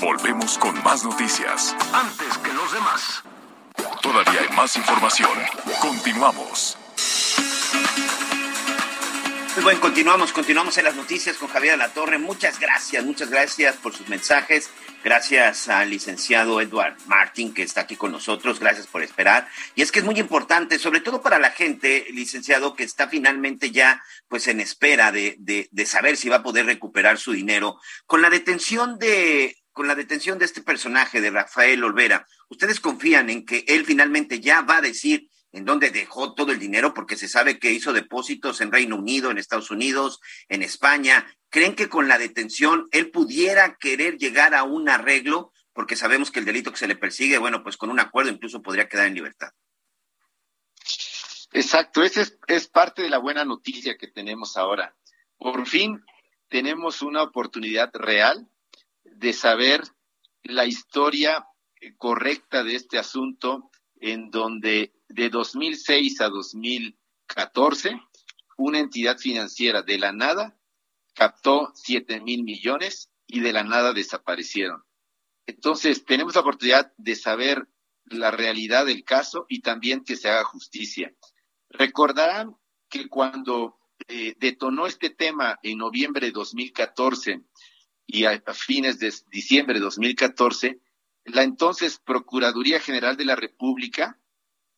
Volvemos 0.00 0.58
con 0.58 0.82
más 0.82 1.04
noticias. 1.04 1.76
Antes 1.92 2.38
que 2.38 2.52
los 2.52 2.72
demás. 2.72 3.22
Todavía 4.02 4.40
hay 4.40 4.56
más 4.56 4.76
información. 4.76 5.30
Continuamos. 5.80 6.76
Pues 9.58 9.64
bueno, 9.64 9.80
continuamos, 9.80 10.32
continuamos 10.32 10.78
en 10.78 10.84
las 10.84 10.94
noticias 10.94 11.36
con 11.36 11.48
Javier 11.48 11.76
La 11.76 11.88
Torre. 11.88 12.16
Muchas 12.16 12.60
gracias, 12.60 13.04
muchas 13.04 13.28
gracias 13.28 13.74
por 13.74 13.92
sus 13.92 14.08
mensajes. 14.08 14.70
Gracias 15.02 15.68
al 15.68 15.90
licenciado 15.90 16.60
Edward 16.60 16.96
Martin 17.06 17.52
que 17.52 17.64
está 17.64 17.80
aquí 17.80 17.96
con 17.96 18.12
nosotros. 18.12 18.60
Gracias 18.60 18.86
por 18.86 19.02
esperar. 19.02 19.48
Y 19.74 19.82
es 19.82 19.90
que 19.90 19.98
es 19.98 20.04
muy 20.04 20.16
importante, 20.20 20.78
sobre 20.78 21.00
todo 21.00 21.22
para 21.22 21.40
la 21.40 21.50
gente, 21.50 22.06
licenciado, 22.12 22.76
que 22.76 22.84
está 22.84 23.08
finalmente 23.08 23.72
ya 23.72 24.00
pues 24.28 24.46
en 24.46 24.60
espera 24.60 25.10
de, 25.10 25.34
de, 25.40 25.68
de 25.72 25.86
saber 25.86 26.16
si 26.16 26.28
va 26.28 26.36
a 26.36 26.42
poder 26.44 26.66
recuperar 26.66 27.18
su 27.18 27.32
dinero. 27.32 27.80
Con 28.06 28.22
la 28.22 28.30
detención 28.30 28.96
de 29.00 29.56
con 29.72 29.88
la 29.88 29.96
detención 29.96 30.38
de 30.38 30.44
este 30.44 30.62
personaje, 30.62 31.20
de 31.20 31.30
Rafael 31.30 31.82
Olvera, 31.82 32.28
¿ustedes 32.48 32.78
confían 32.78 33.28
en 33.28 33.44
que 33.44 33.64
él 33.66 33.84
finalmente 33.84 34.38
ya 34.38 34.60
va 34.60 34.76
a 34.76 34.82
decir 34.82 35.28
en 35.52 35.64
dónde 35.64 35.90
dejó 35.90 36.34
todo 36.34 36.52
el 36.52 36.58
dinero, 36.58 36.94
porque 36.94 37.16
se 37.16 37.28
sabe 37.28 37.58
que 37.58 37.72
hizo 37.72 37.92
depósitos 37.92 38.60
en 38.60 38.72
Reino 38.72 38.96
Unido, 38.96 39.30
en 39.30 39.38
Estados 39.38 39.70
Unidos, 39.70 40.20
en 40.48 40.62
España. 40.62 41.26
¿Creen 41.48 41.74
que 41.74 41.88
con 41.88 42.08
la 42.08 42.18
detención 42.18 42.88
él 42.90 43.10
pudiera 43.10 43.76
querer 43.76 44.18
llegar 44.18 44.54
a 44.54 44.64
un 44.64 44.88
arreglo? 44.88 45.52
Porque 45.72 45.96
sabemos 45.96 46.30
que 46.30 46.40
el 46.40 46.44
delito 46.44 46.70
que 46.70 46.78
se 46.78 46.88
le 46.88 46.96
persigue, 46.96 47.38
bueno, 47.38 47.62
pues 47.62 47.76
con 47.76 47.90
un 47.90 48.00
acuerdo 48.00 48.30
incluso 48.30 48.62
podría 48.62 48.88
quedar 48.88 49.06
en 49.06 49.14
libertad. 49.14 49.50
Exacto, 51.52 52.02
esa 52.02 52.20
es, 52.20 52.38
es 52.46 52.68
parte 52.68 53.02
de 53.02 53.08
la 53.08 53.18
buena 53.18 53.44
noticia 53.44 53.96
que 53.96 54.08
tenemos 54.08 54.56
ahora. 54.56 54.94
Por 55.38 55.66
fin 55.66 56.04
tenemos 56.48 57.00
una 57.00 57.22
oportunidad 57.22 57.90
real 57.94 58.48
de 59.04 59.32
saber 59.32 59.82
la 60.42 60.66
historia 60.66 61.46
correcta 61.96 62.64
de 62.64 62.74
este 62.74 62.98
asunto 62.98 63.70
en 64.00 64.30
donde 64.30 64.92
de 65.08 65.30
2006 65.30 66.20
a 66.20 66.28
2014, 66.28 68.00
una 68.56 68.78
entidad 68.78 69.18
financiera 69.18 69.82
de 69.82 69.98
la 69.98 70.12
nada 70.12 70.58
captó 71.14 71.72
7 71.74 72.20
mil 72.20 72.44
millones 72.44 73.10
y 73.26 73.40
de 73.40 73.52
la 73.52 73.64
nada 73.64 73.92
desaparecieron. 73.92 74.84
Entonces, 75.46 76.04
tenemos 76.04 76.34
la 76.34 76.42
oportunidad 76.42 76.92
de 76.96 77.14
saber 77.14 77.68
la 78.04 78.30
realidad 78.30 78.86
del 78.86 79.04
caso 79.04 79.46
y 79.48 79.60
también 79.60 80.04
que 80.04 80.16
se 80.16 80.28
haga 80.28 80.44
justicia. 80.44 81.14
Recordarán 81.70 82.56
que 82.88 83.08
cuando 83.08 83.78
eh, 84.06 84.34
detonó 84.38 84.86
este 84.86 85.10
tema 85.10 85.58
en 85.62 85.78
noviembre 85.78 86.26
de 86.26 86.32
2014 86.32 87.42
y 88.06 88.24
a, 88.24 88.42
fines 88.54 88.98
de 88.98 89.12
diciembre 89.30 89.74
de 89.74 89.80
2014, 89.80 90.80
la 91.24 91.42
entonces 91.42 91.98
Procuraduría 91.98 92.80
General 92.80 93.16
de 93.16 93.26
la 93.26 93.36
República 93.36 94.18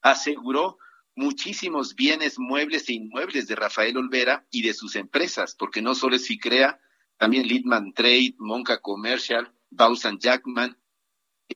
aseguró 0.03 0.79
muchísimos 1.15 1.95
bienes 1.95 2.39
muebles 2.39 2.89
e 2.89 2.95
inmuebles 2.95 3.47
de 3.47 3.57
Rafael 3.57 3.97
Olvera 3.97 4.47
y 4.51 4.63
de 4.63 4.75
sus 4.75 4.97
empresas, 4.97 5.55
porque 5.55 5.83
no 5.83 5.95
solo 5.95 6.17
es 6.17 6.27
Ficrea, 6.27 6.81
también 7.19 7.47
Lidman 7.47 7.93
Trade, 7.93 8.35
Monca 8.39 8.81
Commercial, 8.81 9.53
Bausan 9.71 10.19
Jackman, 10.19 10.79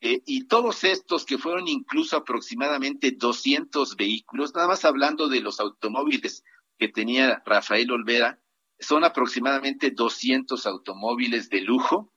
eh, 0.01 0.23
y 0.27 0.47
todos 0.47 0.85
estos 0.85 1.25
que 1.25 1.39
fueron 1.39 1.69
incluso 1.69 2.17
aproximadamente 2.17 3.13
200 3.13 3.97
vehículos, 3.97 4.55
nada 4.55 4.69
más 4.69 4.85
hablando 4.85 5.29
de 5.29 5.41
los 5.41 5.61
automóviles 5.61 6.43
que 6.79 6.89
tenía 6.89 7.43
Rafael 7.47 7.91
Olvera, 7.93 8.41
son 8.79 9.05
aproximadamente 9.05 9.93
200 9.93 10.67
automóviles 10.67 11.49
de 11.49 11.61
lujo 11.61 12.13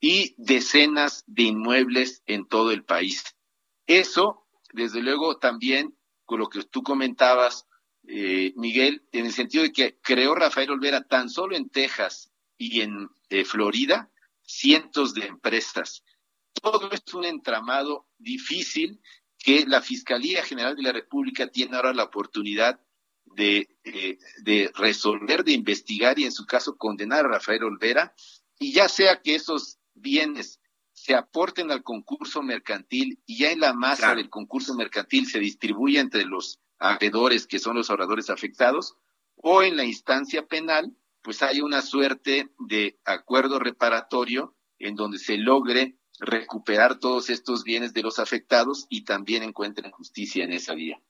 y 0.00 0.34
decenas 0.38 1.24
de 1.26 1.42
inmuebles 1.44 2.22
en 2.26 2.46
todo 2.46 2.70
el 2.70 2.84
país. 2.84 3.36
Eso, 3.86 4.46
desde 4.72 5.02
luego, 5.02 5.38
también 5.38 5.96
con 6.24 6.40
lo 6.40 6.48
que 6.48 6.62
tú 6.62 6.82
comentabas, 6.82 7.66
eh, 8.06 8.52
Miguel, 8.56 9.02
en 9.12 9.26
el 9.26 9.32
sentido 9.32 9.64
de 9.64 9.72
que 9.72 9.98
creó 10.00 10.34
Rafael 10.34 10.70
Olvera 10.70 11.02
tan 11.02 11.28
solo 11.28 11.56
en 11.56 11.68
Texas 11.68 12.30
y 12.56 12.80
en 12.80 13.08
eh, 13.28 13.44
Florida 13.44 14.10
cientos 14.42 15.14
de 15.14 15.26
empresas. 15.26 16.04
Todo 16.60 16.90
es 16.90 17.02
un 17.14 17.24
entramado 17.24 18.08
difícil 18.18 19.00
que 19.38 19.64
la 19.66 19.80
Fiscalía 19.80 20.42
General 20.42 20.76
de 20.76 20.82
la 20.82 20.92
República 20.92 21.48
tiene 21.48 21.76
ahora 21.76 21.94
la 21.94 22.04
oportunidad 22.04 22.80
eh, 23.36 23.68
de 24.42 24.70
resolver, 24.74 25.44
de 25.44 25.52
investigar 25.52 26.18
y 26.18 26.24
en 26.24 26.32
su 26.32 26.46
caso 26.46 26.76
condenar 26.76 27.24
a 27.24 27.28
Rafael 27.28 27.64
Olvera, 27.64 28.14
y 28.58 28.72
ya 28.72 28.88
sea 28.88 29.22
que 29.22 29.34
esos 29.34 29.78
bienes 29.94 30.59
se 31.02 31.14
aporten 31.14 31.70
al 31.70 31.82
concurso 31.82 32.42
mercantil 32.42 33.22
y 33.24 33.38
ya 33.38 33.52
en 33.52 33.60
la 33.60 33.72
masa 33.72 34.02
Claro. 34.02 34.16
del 34.18 34.28
concurso 34.28 34.74
mercantil 34.74 35.26
se 35.26 35.38
distribuye 35.38 35.98
entre 35.98 36.24
los 36.26 36.60
acreedores 36.78 37.46
que 37.46 37.58
son 37.58 37.76
los 37.76 37.88
ahorradores 37.88 38.28
afectados 38.28 38.96
o 39.36 39.62
en 39.62 39.76
la 39.76 39.84
instancia 39.84 40.46
penal 40.46 40.94
pues 41.22 41.42
hay 41.42 41.60
una 41.60 41.80
suerte 41.82 42.50
de 42.58 42.98
acuerdo 43.04 43.58
reparatorio 43.58 44.54
en 44.78 44.94
donde 44.94 45.18
se 45.18 45.36
logre 45.38 45.96
recuperar 46.18 46.98
todos 46.98 47.30
estos 47.30 47.64
bienes 47.64 47.94
de 47.94 48.02
los 48.02 48.18
afectados 48.18 48.86
y 48.90 49.04
también 49.04 49.42
encuentren 49.42 49.90
justicia 49.90 50.44
en 50.44 50.52
esa 50.52 50.74
vía. 50.74 51.00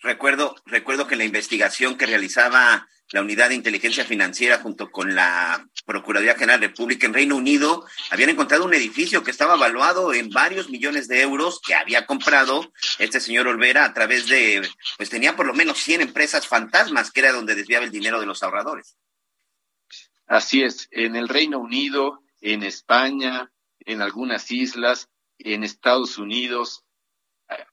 Recuerdo, 0.00 0.54
recuerdo 0.66 1.06
que 1.06 1.16
la 1.16 1.24
investigación 1.24 1.96
que 1.96 2.06
realizaba 2.06 2.88
la 3.12 3.22
Unidad 3.22 3.50
de 3.50 3.54
Inteligencia 3.54 4.04
Financiera 4.04 4.58
junto 4.58 4.90
con 4.90 5.14
la 5.14 5.68
Procuraduría 5.84 6.34
General 6.34 6.60
de 6.60 6.68
República 6.68 7.06
en 7.06 7.14
Reino 7.14 7.36
Unido 7.36 7.86
habían 8.10 8.30
encontrado 8.30 8.64
un 8.64 8.74
edificio 8.74 9.22
que 9.22 9.30
estaba 9.30 9.54
evaluado 9.54 10.12
en 10.12 10.28
varios 10.30 10.68
millones 10.70 11.06
de 11.06 11.20
euros 11.22 11.60
que 11.60 11.74
había 11.74 12.04
comprado 12.04 12.72
este 12.98 13.20
señor 13.20 13.46
Olvera 13.46 13.84
a 13.84 13.94
través 13.94 14.26
de, 14.26 14.68
pues 14.96 15.08
tenía 15.08 15.36
por 15.36 15.46
lo 15.46 15.54
menos 15.54 15.78
100 15.78 16.00
empresas 16.00 16.48
fantasmas, 16.48 17.12
que 17.12 17.20
era 17.20 17.32
donde 17.32 17.54
desviaba 17.54 17.84
el 17.84 17.92
dinero 17.92 18.18
de 18.18 18.26
los 18.26 18.42
ahorradores. 18.42 18.96
Así 20.26 20.62
es, 20.62 20.88
en 20.90 21.14
el 21.14 21.28
Reino 21.28 21.60
Unido, 21.60 22.22
en 22.40 22.64
España, 22.64 23.52
en 23.80 24.02
algunas 24.02 24.50
islas, 24.50 25.08
en 25.38 25.62
Estados 25.62 26.18
Unidos 26.18 26.85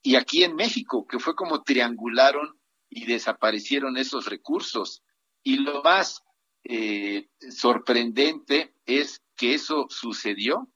y 0.01 0.15
aquí 0.15 0.43
en 0.43 0.55
México, 0.55 1.07
que 1.07 1.19
fue 1.19 1.35
como 1.35 1.63
triangularon 1.63 2.59
y 2.89 3.05
desaparecieron 3.05 3.97
esos 3.97 4.25
recursos. 4.27 5.03
Y 5.43 5.57
lo 5.57 5.81
más 5.81 6.23
eh, 6.63 7.29
sorprendente 7.49 8.75
es 8.85 9.21
que 9.35 9.53
eso 9.53 9.87
sucedió 9.89 10.71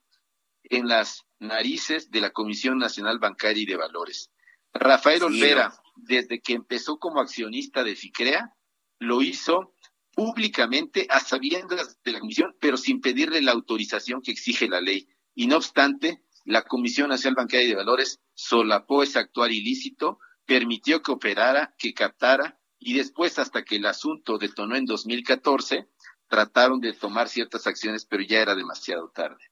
en 0.64 0.88
las 0.88 1.26
narices 1.40 2.10
de 2.12 2.22
la 2.22 2.32
Comisión 2.32 2.78
Nacional 2.78 3.20
Bancaria 3.20 3.64
y 3.64 3.66
de 3.66 3.78
Valores. 3.78 4.32
Rafael 4.74 5.20
Sí, 5.20 5.26
Olvera, 5.26 5.70
¿no? 5.70 5.92
desde 5.96 6.42
que 6.42 6.54
empezó 6.54 6.98
como 6.98 7.22
accionista 7.22 7.84
de 7.84 7.96
FICREA, 7.96 8.54
lo 9.00 9.22
hizo 9.22 9.74
públicamente 10.14 11.06
a 11.10 11.20
sabiendas 11.20 12.00
de 12.04 12.12
la 12.12 12.20
comisión, 12.20 12.56
pero 12.60 12.76
sin 12.76 13.02
pedirle 13.02 13.42
la 13.42 13.52
autorización 13.52 14.22
que 14.22 14.32
exige 14.32 14.68
la 14.68 14.82
ley. 14.82 15.08
Y 15.36 15.46
no 15.46 15.58
obstante, 15.58 16.24
la 16.48 16.64
Comisión 16.64 17.10
Nacional 17.10 17.36
Bancaria 17.36 17.66
y 17.66 17.70
de 17.70 17.76
Valores 17.76 18.22
solapó 18.34 19.04
ese 19.04 19.20
actuar 19.20 19.52
ilícito, 19.52 20.20
permitió 20.46 21.02
que 21.02 21.12
operara, 21.12 21.76
que 21.78 21.94
captara, 21.94 22.58
y 22.80 22.96
después, 22.96 23.38
hasta 23.38 23.64
que 23.64 23.76
el 23.76 23.86
asunto 23.86 24.38
detonó 24.38 24.78
en 24.78 24.86
2014, 24.86 25.90
trataron 26.30 26.80
de 26.80 26.94
tomar 26.94 27.28
ciertas 27.28 27.68
acciones, 27.68 28.06
pero 28.06 28.24
ya 28.24 28.40
era 28.40 28.56
demasiado 28.56 29.10
tarde. 29.10 29.44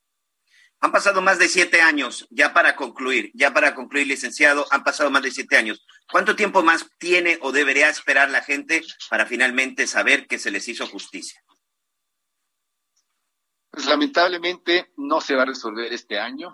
Han 0.79 0.91
pasado 0.93 1.21
más 1.21 1.38
de 1.38 1.49
siete 1.49 1.81
años, 1.81 2.27
ya 2.29 2.53
para 2.53 2.77
concluir, 2.77 3.31
ya 3.34 3.53
para 3.53 3.75
concluir, 3.75 4.08
licenciado, 4.08 4.65
han 4.71 4.84
pasado 4.84 5.10
más 5.10 5.23
de 5.23 5.31
siete 5.31 5.58
años. 5.58 5.86
¿Cuánto 6.10 6.36
tiempo 6.36 6.63
más 6.63 6.89
tiene 6.97 7.39
o 7.41 7.51
debería 7.51 7.89
esperar 7.89 8.29
la 8.29 8.41
gente 8.41 8.84
para 9.10 9.25
finalmente 9.25 9.86
saber 9.88 10.27
que 10.27 10.39
se 10.39 10.51
les 10.51 10.67
hizo 10.69 10.88
justicia? 10.88 11.41
Pues 13.69 13.86
lamentablemente 13.88 14.93
no 14.95 15.19
se 15.19 15.36
va 15.36 15.43
a 15.43 15.47
resolver 15.47 15.91
este 15.91 16.19
año, 16.19 16.53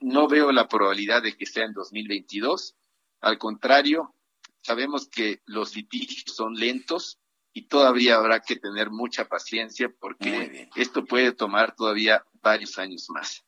no 0.00 0.28
veo 0.28 0.52
la 0.52 0.68
probabilidad 0.68 1.22
de 1.22 1.36
que 1.36 1.46
sea 1.46 1.64
en 1.64 1.72
2022. 1.72 2.76
Al 3.20 3.38
contrario, 3.38 4.14
sabemos 4.62 5.08
que 5.08 5.42
los 5.46 5.74
litigios 5.74 6.34
son 6.34 6.54
lentos 6.54 7.18
y 7.52 7.68
todavía 7.68 8.16
habrá 8.16 8.40
que 8.40 8.56
tener 8.56 8.90
mucha 8.90 9.26
paciencia 9.26 9.92
porque 9.98 10.68
esto 10.76 11.04
puede 11.04 11.32
tomar 11.32 11.74
todavía 11.74 12.24
varios 12.42 12.78
años 12.78 13.08
más. 13.08 13.44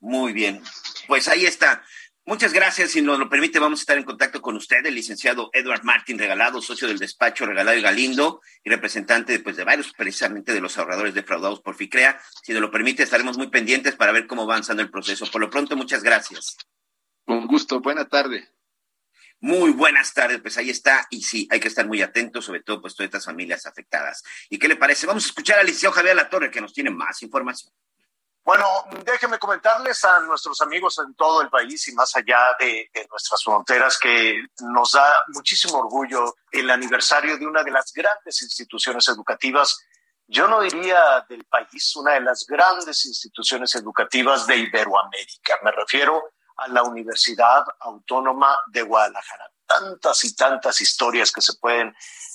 Muy 0.00 0.32
bien. 0.32 0.62
Pues 1.06 1.28
ahí 1.28 1.44
está. 1.44 1.84
Muchas 2.28 2.52
gracias. 2.52 2.90
Si 2.90 3.02
nos 3.02 3.20
lo 3.20 3.28
permite, 3.28 3.60
vamos 3.60 3.78
a 3.78 3.82
estar 3.82 3.96
en 3.96 4.02
contacto 4.02 4.42
con 4.42 4.56
usted, 4.56 4.84
el 4.84 4.96
licenciado 4.96 5.48
Edward 5.52 5.84
Martín 5.84 6.18
Regalado, 6.18 6.60
socio 6.60 6.88
del 6.88 6.98
despacho 6.98 7.46
Regalado 7.46 7.78
y 7.78 7.82
Galindo 7.82 8.40
y 8.64 8.70
representante 8.70 9.38
pues, 9.38 9.56
de 9.56 9.62
varios, 9.62 9.92
precisamente 9.92 10.52
de 10.52 10.60
los 10.60 10.76
ahorradores 10.76 11.14
defraudados 11.14 11.60
por 11.60 11.76
FICREA. 11.76 12.20
Si 12.42 12.52
nos 12.52 12.60
lo 12.60 12.72
permite, 12.72 13.04
estaremos 13.04 13.38
muy 13.38 13.46
pendientes 13.46 13.94
para 13.94 14.10
ver 14.10 14.26
cómo 14.26 14.44
va 14.44 14.54
avanzando 14.54 14.82
el 14.82 14.90
proceso. 14.90 15.24
Por 15.30 15.40
lo 15.40 15.50
pronto, 15.50 15.76
muchas 15.76 16.02
gracias. 16.02 16.56
Con 17.24 17.46
gusto. 17.46 17.78
Buena 17.78 18.08
tarde. 18.08 18.48
Muy 19.38 19.70
buenas 19.70 20.12
tardes, 20.12 20.40
pues 20.40 20.56
ahí 20.56 20.70
está, 20.70 21.06
y 21.10 21.22
sí, 21.22 21.46
hay 21.50 21.60
que 21.60 21.68
estar 21.68 21.86
muy 21.86 22.00
atentos, 22.00 22.46
sobre 22.46 22.62
todo 22.62 22.80
pues 22.80 22.96
todas 22.96 23.08
estas 23.08 23.26
familias 23.26 23.66
afectadas. 23.66 24.24
¿Y 24.48 24.58
qué 24.58 24.66
le 24.66 24.76
parece? 24.76 25.06
Vamos 25.06 25.24
a 25.24 25.28
escuchar 25.28 25.58
al 25.58 25.66
licenciado 25.66 25.92
Javier 25.92 26.16
Latorre, 26.16 26.50
que 26.50 26.60
nos 26.60 26.72
tiene 26.72 26.90
más 26.90 27.22
información. 27.22 27.72
Bueno, 28.46 28.64
déjenme 29.04 29.40
comentarles 29.40 30.04
a 30.04 30.20
nuestros 30.20 30.60
amigos 30.60 31.00
en 31.00 31.16
todo 31.16 31.42
el 31.42 31.50
país 31.50 31.88
y 31.88 31.92
más 31.94 32.14
allá 32.14 32.54
de, 32.60 32.88
nuestras 33.10 33.42
fronteras 33.42 33.98
que 33.98 34.40
nos 34.60 34.92
da 34.92 35.04
muchísimo 35.34 35.78
orgullo 35.78 36.36
el 36.52 36.70
aniversario 36.70 37.36
de 37.38 37.44
una 37.44 37.64
de 37.64 37.72
las 37.72 37.92
grandes 37.92 38.40
instituciones 38.42 39.08
educativas, 39.08 39.76
yo 40.28 40.46
no 40.46 40.60
diría 40.60 41.26
del 41.28 41.44
país, 41.46 41.96
una 41.96 42.12
de 42.12 42.20
las 42.20 42.46
grandes 42.46 43.04
instituciones 43.06 43.74
educativas 43.74 44.46
de 44.46 44.58
Iberoamérica. 44.58 45.58
Me 45.64 45.72
refiero 45.72 46.30
a 46.58 46.68
la 46.68 46.84
Universidad 46.84 47.64
Autónoma 47.80 48.60
de 48.68 48.82
Guadalajara. 48.82 49.50
Tantas 49.66 50.24
y 50.24 50.36
tantas 50.36 50.80
historias 50.80 51.32
que 51.32 51.40
se 51.40 51.54
pueden 51.54 51.92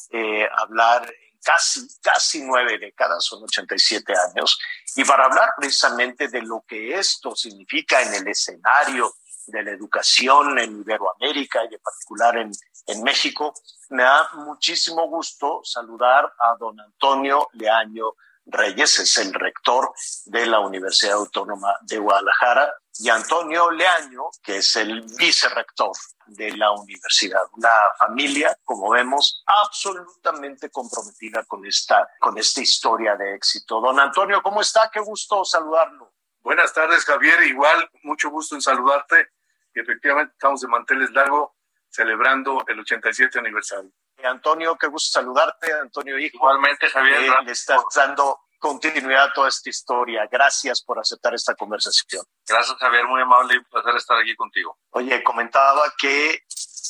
eh, 0.10 0.46
hablar 0.58 1.10
casi, 1.44 1.88
casi 2.02 2.42
nueve 2.44 2.78
décadas, 2.80 3.24
son 3.26 3.44
87 3.44 4.14
años, 4.30 4.60
y 4.96 5.04
para 5.04 5.26
hablar 5.26 5.54
precisamente 5.58 6.28
de 6.28 6.42
lo 6.42 6.64
que 6.68 6.98
esto 6.98 7.36
significa 7.36 8.02
en 8.02 8.14
el 8.14 8.28
escenario 8.28 9.14
de 9.48 9.64
la 9.64 9.72
educación 9.72 10.60
en 10.60 10.80
Iberoamérica 10.82 11.64
y 11.70 11.76
en 11.76 11.82
particular 11.82 12.38
en, 12.38 12.52
en 12.88 13.04
México, 13.04 13.54
me 13.90 14.04
da 14.04 14.30
muchísimo 14.34 15.08
gusto 15.08 15.62
saludar 15.64 16.34
a 16.40 16.56
don 16.58 16.80
Antonio 16.80 17.50
Leaño 17.54 18.14
Reyes, 18.46 19.00
es 19.00 19.18
el 19.18 19.34
rector 19.34 19.94
de 20.26 20.46
la 20.46 20.60
Universidad 20.60 21.14
Autónoma 21.14 21.76
de 21.82 21.98
Guadalajara, 21.98 22.74
y 23.00 23.10
Antonio 23.10 23.72
Leaño, 23.72 24.24
que 24.44 24.58
es 24.58 24.76
el 24.76 25.02
vicerrector 25.18 25.92
de 26.28 26.56
la 26.58 26.72
universidad. 26.72 27.42
Una 27.54 27.70
familia, 27.98 28.56
como 28.64 28.90
vemos, 28.90 29.44
absolutamente 29.46 30.70
comprometida 30.70 31.44
con 31.46 31.66
esta, 31.66 32.08
con 32.20 32.38
esta 32.38 32.62
historia 32.62 33.16
de 33.16 33.36
éxito. 33.36 33.80
Don 33.82 34.00
Antonio, 34.00 34.42
¿cómo 34.44 34.62
está? 34.62 34.90
Qué 34.92 35.00
gusto 35.00 35.44
saludarlo. 35.46 36.14
Buenas 36.42 36.74
tardes, 36.74 37.06
Javier. 37.06 37.44
Igual, 37.44 37.90
mucho 38.04 38.30
gusto 38.30 38.56
en 38.56 38.62
saludarte. 38.62 39.30
Y 39.74 39.80
efectivamente, 39.80 40.34
estamos 40.34 40.62
de 40.62 40.68
manteles 40.68 41.12
largo 41.12 41.56
celebrando 41.90 42.64
el 42.68 42.80
87 42.80 43.40
aniversario. 43.40 43.92
Antonio, 44.26 44.78
qué 44.78 44.88
gusto 44.88 45.20
saludarte, 45.20 45.72
Antonio 45.74 46.18
Hijo. 46.18 46.38
Igualmente, 46.38 46.90
Javier. 46.90 47.24
Eh, 47.24 47.32
le 47.46 47.52
estás 47.52 47.82
dando 47.96 48.40
continuidad 48.60 49.26
a 49.26 49.34
toda 49.34 49.50
esta 49.50 49.70
historia. 49.70 50.28
Gracias 50.32 50.82
por 50.84 51.00
aceptar 51.00 51.34
esta 51.34 51.56
conversación. 51.56 52.24
Gracias, 52.48 52.78
Javier. 52.78 53.06
Muy 53.06 53.22
amable 53.22 53.56
y 53.56 53.58
un 53.58 53.66
placer 53.66 53.96
estar 53.96 54.18
aquí 54.18 54.36
contigo. 54.36 54.78
Oye, 54.92 55.24
comentaba 55.24 55.92
que 55.98 56.44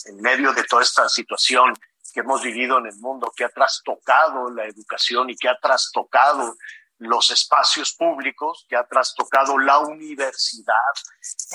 en 0.05 0.21
medio 0.21 0.53
de 0.53 0.63
toda 0.63 0.81
esta 0.81 1.07
situación 1.07 1.73
que 2.13 2.19
hemos 2.19 2.43
vivido 2.43 2.77
en 2.77 2.87
el 2.87 2.97
mundo, 2.97 3.31
que 3.35 3.45
ha 3.45 3.49
trastocado 3.49 4.49
la 4.51 4.65
educación 4.65 5.29
y 5.29 5.35
que 5.35 5.47
ha 5.47 5.57
trastocado 5.57 6.55
los 7.01 7.31
espacios 7.31 7.95
públicos, 7.95 8.65
que 8.69 8.75
ha 8.75 8.85
trastocado 8.85 9.57
la 9.57 9.79
universidad 9.79 10.75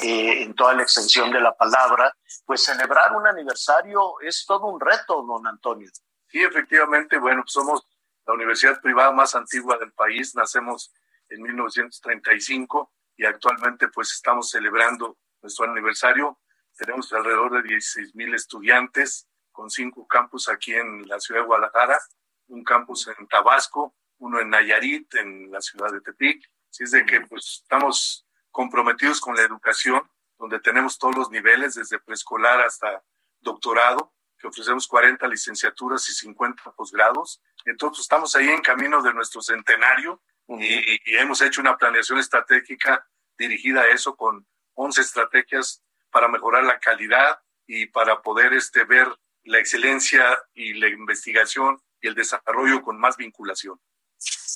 eh, 0.02 0.42
en 0.42 0.54
toda 0.54 0.74
la 0.74 0.82
extensión 0.82 1.30
de 1.30 1.40
la 1.40 1.56
palabra, 1.56 2.12
pues 2.44 2.64
celebrar 2.64 3.14
un 3.14 3.28
aniversario 3.28 4.20
es 4.20 4.44
todo 4.44 4.66
un 4.66 4.80
reto, 4.80 5.22
don 5.22 5.46
Antonio. 5.46 5.88
Sí, 6.28 6.42
efectivamente, 6.42 7.18
bueno, 7.18 7.44
somos 7.46 7.86
la 8.26 8.34
universidad 8.34 8.80
privada 8.80 9.12
más 9.12 9.36
antigua 9.36 9.78
del 9.78 9.92
país, 9.92 10.34
nacemos 10.34 10.92
en 11.28 11.42
1935 11.42 12.92
y 13.16 13.24
actualmente 13.24 13.86
pues 13.88 14.12
estamos 14.12 14.50
celebrando 14.50 15.16
nuestro 15.42 15.70
aniversario. 15.70 16.40
Tenemos 16.76 17.12
alrededor 17.12 17.52
de 17.62 17.68
16 17.68 18.16
mil 18.16 18.34
estudiantes 18.34 19.28
con 19.52 19.70
cinco 19.70 20.08
campus 20.08 20.48
aquí 20.48 20.74
en 20.74 21.06
la 21.06 21.20
ciudad 21.20 21.42
de 21.42 21.46
Guadalajara, 21.46 22.00
un 22.48 22.64
campus 22.64 23.06
en 23.16 23.28
Tabasco, 23.28 23.94
uno 24.18 24.40
en 24.40 24.50
Nayarit, 24.50 25.14
en 25.14 25.50
la 25.50 25.60
ciudad 25.60 25.92
de 25.92 26.00
Tepic. 26.00 26.50
Así 26.70 26.84
es 26.84 26.90
de 26.90 27.04
que 27.04 27.20
pues 27.22 27.60
estamos 27.62 28.26
comprometidos 28.50 29.20
con 29.20 29.36
la 29.36 29.42
educación, 29.42 30.02
donde 30.38 30.60
tenemos 30.60 30.98
todos 30.98 31.16
los 31.16 31.30
niveles, 31.30 31.74
desde 31.74 31.98
preescolar 31.98 32.60
hasta 32.60 33.02
doctorado, 33.40 34.12
que 34.38 34.46
ofrecemos 34.46 34.86
40 34.86 35.26
licenciaturas 35.28 36.08
y 36.08 36.12
50 36.12 36.72
posgrados. 36.72 37.42
Entonces 37.64 38.02
estamos 38.02 38.34
ahí 38.36 38.48
en 38.48 38.62
camino 38.62 39.02
de 39.02 39.14
nuestro 39.14 39.40
centenario 39.40 40.22
y, 40.48 40.64
y, 40.64 41.16
hemos 41.16 41.40
hecho 41.42 41.60
una 41.60 41.76
planeación 41.76 42.18
estratégica 42.18 43.06
dirigida 43.36 43.82
a 43.82 43.88
eso 43.88 44.16
con 44.16 44.46
11 44.74 45.00
estrategias 45.00 45.82
para 46.10 46.28
mejorar 46.28 46.64
la 46.64 46.78
calidad 46.78 47.40
y 47.66 47.86
para 47.86 48.22
poder 48.22 48.52
este, 48.52 48.84
ver 48.84 49.08
la 49.44 49.58
excelencia 49.58 50.24
y 50.54 50.74
la 50.74 50.88
investigación 50.88 51.80
y 52.00 52.08
el 52.08 52.14
desarrollo 52.14 52.82
con 52.82 52.98
más 52.98 53.16
vinculación. 53.16 53.80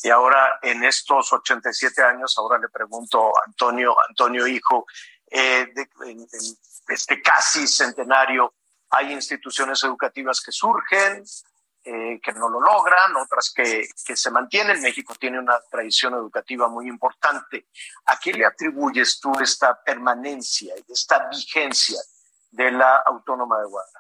Y 0.03 0.09
ahora, 0.09 0.59
en 0.62 0.83
estos 0.85 1.33
87 1.33 2.03
años, 2.03 2.35
ahora 2.38 2.59
le 2.59 2.68
pregunto 2.68 3.29
a 3.37 3.42
Antonio, 3.46 3.94
Antonio 4.09 4.46
Hijo, 4.46 4.87
eh, 5.31 5.73
en, 6.07 6.27
este 6.88 7.23
casi 7.23 7.68
centenario, 7.68 8.55
hay 8.90 9.12
instituciones 9.12 9.83
educativas 9.85 10.40
que 10.40 10.51
surgen, 10.51 11.23
eh, 11.85 12.20
que 12.23 12.33
no 12.33 12.49
lo 12.49 12.61
logran, 12.61 13.14
otras 13.16 13.53
que, 13.55 13.88
que, 14.05 14.16
se 14.16 14.31
mantienen. 14.31 14.83
México 14.83 15.14
tiene 15.18 15.38
una 15.38 15.59
tradición 15.70 16.14
educativa 16.14 16.68
muy 16.68 16.88
importante. 16.88 17.68
¿A 18.07 18.18
qué 18.18 18.33
le 18.33 18.44
atribuyes 18.44 19.20
tú 19.20 19.33
esta 19.40 19.81
permanencia 19.83 20.75
y 20.77 20.92
esta 20.92 21.29
vigencia 21.29 22.01
de 22.51 22.73
la 22.73 22.96
Autónoma 23.07 23.61
de 23.61 23.66
Guadalajara? 23.66 23.99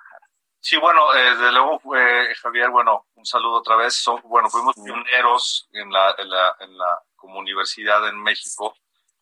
Sí, 0.62 0.76
bueno, 0.76 1.14
eh, 1.14 1.30
desde 1.30 1.52
luego, 1.52 1.80
eh, 1.96 2.34
Javier, 2.34 2.68
bueno, 2.68 3.06
un 3.14 3.24
saludo 3.24 3.54
otra 3.54 3.76
vez. 3.76 3.94
Son, 3.94 4.20
bueno, 4.24 4.50
fuimos 4.50 4.74
pioneros 4.74 5.66
en 5.72 5.90
la, 5.90 6.14
en 6.18 6.28
la, 6.28 6.56
en 6.60 6.76
la, 6.76 7.02
como 7.16 7.38
universidad 7.38 8.06
en 8.08 8.22
México, 8.22 8.76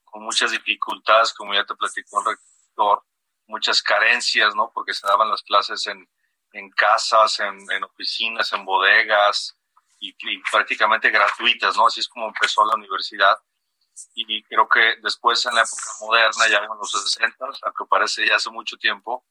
con 0.05 0.25
muchas 0.25 0.51
dificultades, 0.51 1.33
como 1.33 1.55
ya 1.55 1.65
te 1.65 1.77
platicó 1.77 2.21
el 2.21 2.37
rector, 2.37 3.05
muchas 3.47 3.83
carencias, 3.83 4.55
¿no? 4.57 4.73
Porque 4.75 4.93
se 4.93 5.07
daban 5.07 5.31
las 5.31 5.43
clases 5.45 5.87
en, 5.87 6.09
en 6.53 6.71
casas, 6.71 7.39
en, 7.39 7.71
en 7.71 7.85
oficinas, 7.85 8.53
en 8.53 8.65
bodegas 8.65 9.57
y, 10.01 10.11
y, 10.19 10.43
prácticamente 10.51 11.11
gratuitas, 11.11 11.77
¿no? 11.77 11.87
Así 11.87 12.01
es 12.01 12.09
como 12.09 12.27
empezó 12.27 12.65
la 12.65 12.75
universidad. 12.75 13.39
Y 14.15 14.43
creo 14.45 14.69
que 14.69 14.97
después, 15.03 15.45
en 15.47 15.55
la 15.55 15.63
época 15.63 15.83
moderna, 16.01 16.49
ya 16.49 16.59
en 16.59 16.69
los 16.69 16.91
60, 16.91 17.37
aunque 17.63 17.85
parece 17.89 18.27
ya 18.27 18.37
hace 18.37 18.51
mucho 18.51 18.77
tiempo, 18.77 19.25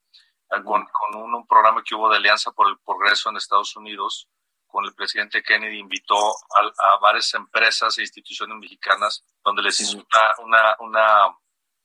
con, 0.49 0.85
con 0.85 1.21
un, 1.21 1.33
un, 1.33 1.47
programa 1.47 1.83
que 1.83 1.95
hubo 1.95 2.09
de 2.09 2.17
Alianza 2.17 2.51
por 2.51 2.67
el 2.67 2.77
Progreso 2.79 3.29
en 3.29 3.37
Estados 3.37 3.75
Unidos, 3.75 4.29
con 4.67 4.85
el 4.85 4.93
presidente 4.93 5.43
Kennedy, 5.43 5.79
invitó 5.79 6.17
a, 6.17 6.93
a 6.93 6.99
varias 6.99 7.33
empresas 7.33 7.97
e 7.97 8.01
instituciones 8.01 8.57
mexicanas 8.57 9.25
donde 9.43 9.61
les 9.63 9.79
hizo 9.79 9.97
una, 9.97 10.35
una, 10.39 10.75
una, 10.79 11.37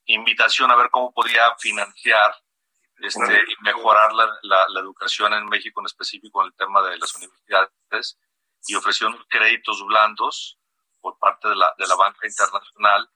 invitación 0.07 0.71
a 0.71 0.77
ver 0.77 0.91
cómo 0.91 1.13
podía 1.13 1.55
financiar 1.59 2.35
este, 2.99 3.41
y 3.49 3.65
mejorar 3.65 4.13
la, 4.13 4.27
la, 4.43 4.67
la, 4.69 4.81
educación 4.81 5.33
en 5.33 5.47
México, 5.47 5.81
en 5.81 5.87
específico 5.87 6.41
en 6.43 6.49
el 6.49 6.55
tema 6.55 6.83
de 6.83 6.99
las 6.99 7.15
universidades, 7.15 8.19
y 8.67 8.75
ofreció 8.75 9.09
créditos 9.29 9.85
blandos 9.87 10.59
por 11.01 11.19
parte 11.19 11.49
de 11.49 11.57
la, 11.57 11.73
de 11.79 11.87
la 11.87 11.95
banca 11.95 12.27
internacional 12.27 13.09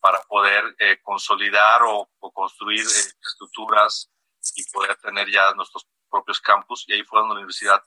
para 0.00 0.20
poder 0.22 0.76
eh, 0.78 1.00
consolidar 1.02 1.82
o, 1.82 2.10
o 2.18 2.32
construir 2.32 2.82
eh, 2.82 3.12
estructuras 3.22 4.10
y 4.54 4.64
poder 4.70 4.96
tener 4.96 5.30
ya 5.30 5.52
nuestros 5.54 5.86
propios 6.10 6.40
campus. 6.40 6.84
Y 6.88 6.94
ahí 6.94 7.02
fue 7.02 7.20
donde 7.20 7.34
la 7.34 7.40
universidad 7.40 7.82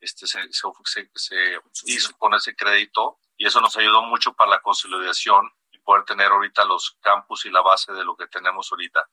este, 0.00 0.26
se, 0.26 0.40
se, 0.52 1.10
se, 1.14 1.60
hizo 1.84 2.16
con 2.16 2.34
ese 2.34 2.56
crédito 2.56 3.18
y 3.36 3.46
eso 3.46 3.60
nos 3.60 3.76
ayudó 3.76 4.02
mucho 4.02 4.32
para 4.32 4.50
la 4.50 4.60
consolidación 4.60 5.50
y 5.70 5.78
poder 5.78 6.04
tener 6.04 6.28
ahorita 6.28 6.64
los 6.64 6.96
campus 7.00 7.46
y 7.46 7.50
la 7.50 7.60
base 7.60 7.92
de 7.92 8.04
lo 8.04 8.16
que 8.16 8.26
tenemos 8.26 8.70
ahorita. 8.72 9.08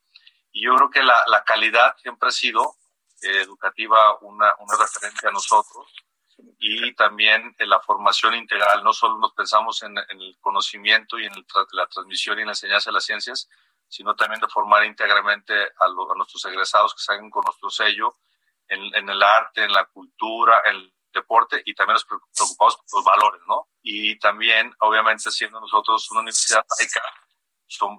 Y 0.52 0.66
yo 0.66 0.76
creo 0.76 0.90
que 0.90 1.04
la, 1.04 1.22
la 1.28 1.44
calidad 1.44 1.96
siempre 1.98 2.30
ha 2.30 2.32
sido 2.32 2.78
eh, 3.22 3.42
educativa 3.42 4.18
una, 4.22 4.54
una 4.60 4.78
referente 4.78 5.28
a 5.28 5.32
nosotros 5.32 5.92
y 6.60 6.94
también 6.94 7.56
en 7.58 7.70
la 7.70 7.80
formación 7.80 8.36
integral. 8.36 8.84
No 8.84 8.94
solo 8.94 9.18
nos 9.18 9.34
pensamos 9.34 9.82
en, 9.84 9.98
en 9.98 10.22
el 10.22 10.38
conocimiento 10.40 11.20
y 11.20 11.26
en 11.26 11.34
el, 11.34 11.46
la 11.72 11.88
transmisión 11.88 12.38
y 12.38 12.42
en 12.42 12.48
la 12.48 12.52
enseñanza 12.52 12.90
de 12.90 12.94
las 12.94 13.06
ciencias, 13.06 13.50
sino 13.88 14.16
también 14.16 14.42
de 14.42 14.48
formar 14.48 14.86
íntegramente 14.86 15.54
a, 15.54 15.86
a 15.86 16.16
nuestros 16.16 16.44
egresados 16.46 16.94
que 16.94 17.02
salgan 17.02 17.30
con 17.30 17.44
nuestro 17.46 17.70
sello 17.70 18.18
en, 18.68 18.94
en, 18.96 19.10
el 19.10 19.22
arte, 19.24 19.64
en 19.64 19.72
la 19.72 19.86
cultura, 19.86 20.62
el 20.66 20.94
deporte 21.14 21.62
y 21.66 21.74
también 21.74 21.94
nos 21.94 22.06
preocupamos 22.06 22.78
por 22.78 23.00
los 23.00 23.06
valores, 23.06 23.42
¿no? 23.48 23.70
Y 23.82 24.18
también, 24.20 24.74
obviamente, 24.80 25.32
siendo 25.32 25.60
nosotros 25.60 26.10
una 26.12 26.22
universidad 26.22 26.64
laica, 26.80 27.02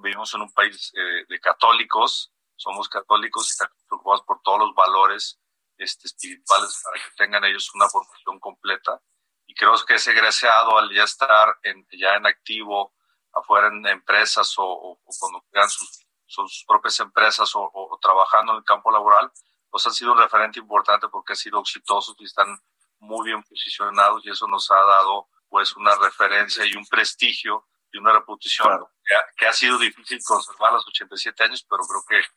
vivimos 0.02 0.32
en 0.34 0.42
un 0.42 0.52
país 0.52 0.92
eh, 0.94 1.24
de 1.28 1.40
católicos, 1.40 2.32
somos 2.56 2.88
católicos 2.88 3.48
y 3.48 3.52
estamos 3.52 3.74
preocupados 3.86 4.22
por 4.22 4.40
todos 4.42 4.60
los 4.60 4.74
valores 4.74 5.40
este, 5.76 6.08
espirituales 6.08 6.80
para 6.82 7.02
que 7.02 7.10
tengan 7.16 7.44
ellos 7.44 7.72
una 7.74 7.88
formación 7.88 8.38
completa. 8.40 9.00
Y 9.46 9.54
creo 9.54 9.74
que 9.86 9.94
ese 9.94 10.10
egresado, 10.10 10.76
al 10.76 10.92
ya 10.92 11.04
estar 11.04 11.56
en, 11.62 11.86
ya 11.92 12.14
en 12.14 12.26
activo, 12.26 12.94
afuera 13.38 13.68
en 13.68 13.86
empresas 13.86 14.54
o, 14.58 14.64
o, 14.64 14.98
cuando 15.18 15.42
crean 15.50 15.68
sus, 15.68 16.06
sus 16.26 16.64
propias 16.66 16.98
empresas 17.00 17.54
o, 17.54 17.70
o, 17.72 17.98
trabajando 18.00 18.52
en 18.52 18.58
el 18.58 18.64
campo 18.64 18.90
laboral, 18.90 19.30
pues 19.70 19.86
han 19.86 19.92
sido 19.92 20.12
un 20.12 20.18
referente 20.18 20.58
importante 20.58 21.08
porque 21.08 21.32
han 21.32 21.36
sido 21.36 21.60
exitosos 21.60 22.16
y 22.18 22.24
están 22.24 22.58
muy 23.00 23.26
bien 23.26 23.42
posicionados 23.42 24.24
y 24.24 24.30
eso 24.30 24.46
nos 24.48 24.70
ha 24.70 24.80
dado 24.80 25.28
pues 25.48 25.74
una 25.76 25.94
referencia 25.96 26.64
y 26.64 26.74
un 26.74 26.86
prestigio 26.86 27.66
y 27.90 27.98
una 27.98 28.12
reputación 28.12 28.84
que, 29.04 29.14
ha, 29.14 29.26
que, 29.36 29.46
ha, 29.46 29.52
sido 29.52 29.78
difícil 29.78 30.20
conservar 30.22 30.70
a 30.70 30.74
los 30.74 30.86
87 30.88 31.44
años, 31.44 31.66
pero 31.68 31.82
creo 31.84 32.04
que 32.06 32.28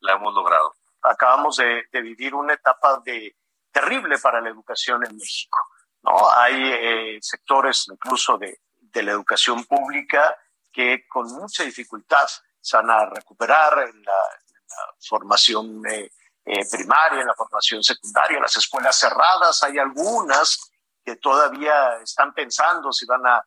la 0.00 0.14
hemos 0.14 0.34
logrado. 0.34 0.74
Acabamos 1.02 1.56
de, 1.56 1.84
de 1.90 2.02
vivir 2.02 2.34
una 2.34 2.54
etapa 2.54 3.00
de, 3.04 3.36
terrible 3.72 4.18
para 4.18 4.40
la 4.40 4.50
educación 4.50 5.04
en 5.04 5.16
México. 5.16 5.58
¿no? 6.02 6.30
Hay 6.36 6.54
eh, 6.62 7.18
sectores 7.20 7.86
incluso 7.90 8.38
de, 8.38 8.60
de 8.76 9.02
la 9.02 9.12
educación 9.12 9.64
pública 9.64 10.36
que 10.72 11.06
con 11.08 11.26
mucha 11.32 11.64
dificultad 11.64 12.28
se 12.60 12.76
van 12.76 12.90
a 12.90 13.06
recuperar 13.06 13.88
en 13.88 14.02
la, 14.02 14.12
en 14.40 14.54
formación 15.00 15.82
eh, 15.86 16.10
eh, 16.44 16.66
primaria, 16.70 17.20
en 17.20 17.26
la 17.26 17.34
formación 17.34 17.82
secundaria, 17.82 18.40
las 18.40 18.56
escuelas 18.56 18.98
cerradas, 18.98 19.62
hay 19.62 19.78
algunas 19.78 20.70
que 21.04 21.16
todavía 21.16 21.98
están 22.02 22.32
pensando 22.34 22.92
si 22.92 23.06
van 23.06 23.26
a, 23.26 23.44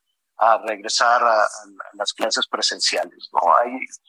regresar 0.65 1.23
a, 1.23 1.47
las 1.93 2.11
clases 2.11 2.47
presenciales. 2.47 3.29
¿no? 3.31 3.39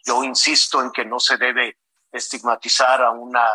Yo 0.04 0.24
insisto 0.24 0.80
en 0.80 0.90
que 0.90 1.04
no 1.04 1.20
se 1.20 1.36
debe 1.36 1.78
estigmatizar 2.10 3.02
a 3.02 3.10
una, 3.10 3.46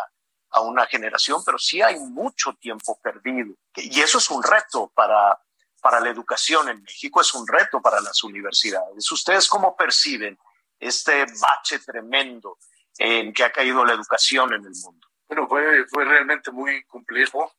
a 0.50 0.60
una 0.60 0.86
generación, 0.86 1.42
pero 1.44 1.58
sí 1.58 1.82
hay 1.82 1.98
mucho 1.98 2.54
tiempo 2.54 2.98
perdido. 3.02 3.54
Y 3.74 4.00
eso 4.00 4.16
es 4.16 4.30
un 4.30 4.42
reto 4.42 4.90
para, 4.94 5.38
para 5.80 6.00
la 6.00 6.10
educación 6.10 6.68
en 6.68 6.82
México, 6.82 7.20
es 7.20 7.34
un 7.34 7.46
reto 7.46 7.80
para 7.80 8.00
las 8.00 8.22
universidades. 8.22 9.10
¿Ustedes 9.10 9.48
cómo 9.48 9.76
perciben 9.76 10.38
este 10.78 11.24
bache 11.40 11.78
tremendo 11.80 12.58
en 12.98 13.32
que 13.32 13.44
ha 13.44 13.52
caído 13.52 13.84
la 13.84 13.92
educación 13.92 14.52
en 14.52 14.64
el 14.64 14.72
mundo? 14.82 15.08
Bueno, 15.28 15.46
fue, 15.48 15.86
fue 15.86 16.04
realmente 16.04 16.50
muy 16.50 16.84
complejo 16.84 17.52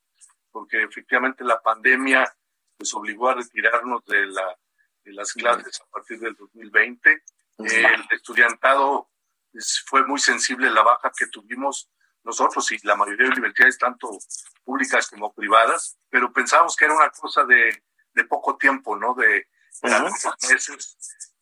porque 0.51 0.83
efectivamente 0.83 1.43
la 1.43 1.61
pandemia 1.61 2.31
nos 2.79 2.93
obligó 2.93 3.29
a 3.29 3.35
retirarnos 3.35 4.03
de, 4.05 4.25
la, 4.27 4.57
de 5.03 5.13
las 5.13 5.33
clases 5.33 5.81
a 5.81 5.85
partir 5.85 6.19
del 6.19 6.35
2020. 6.35 7.23
El 7.59 8.07
estudiantado 8.11 9.09
fue 9.85 10.05
muy 10.05 10.19
sensible 10.19 10.67
a 10.67 10.71
la 10.71 10.83
baja 10.83 11.11
que 11.15 11.27
tuvimos 11.27 11.89
nosotros 12.23 12.71
y 12.71 12.79
la 12.85 12.95
mayoría 12.95 13.25
de 13.25 13.31
universidades, 13.31 13.77
tanto 13.77 14.09
públicas 14.63 15.07
como 15.07 15.33
privadas, 15.33 15.97
pero 16.09 16.31
pensábamos 16.31 16.75
que 16.75 16.85
era 16.85 16.95
una 16.95 17.09
cosa 17.09 17.43
de, 17.45 17.83
de 18.13 18.23
poco 18.25 18.57
tiempo, 18.57 18.95
¿no? 18.95 19.13
De, 19.13 19.47
de 19.81 20.11
meses. 20.49 20.97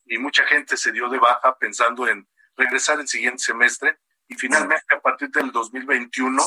Y 0.05 0.17
mucha 0.17 0.45
gente 0.45 0.77
se 0.77 0.91
dio 0.91 1.09
de 1.09 1.19
baja 1.19 1.57
pensando 1.57 2.07
en 2.07 2.27
regresar 2.55 2.99
el 2.99 3.07
siguiente 3.07 3.43
semestre 3.43 3.99
y 4.27 4.35
finalmente 4.35 4.95
a 4.95 5.01
partir 5.01 5.29
del 5.29 5.51
2021 5.51 6.43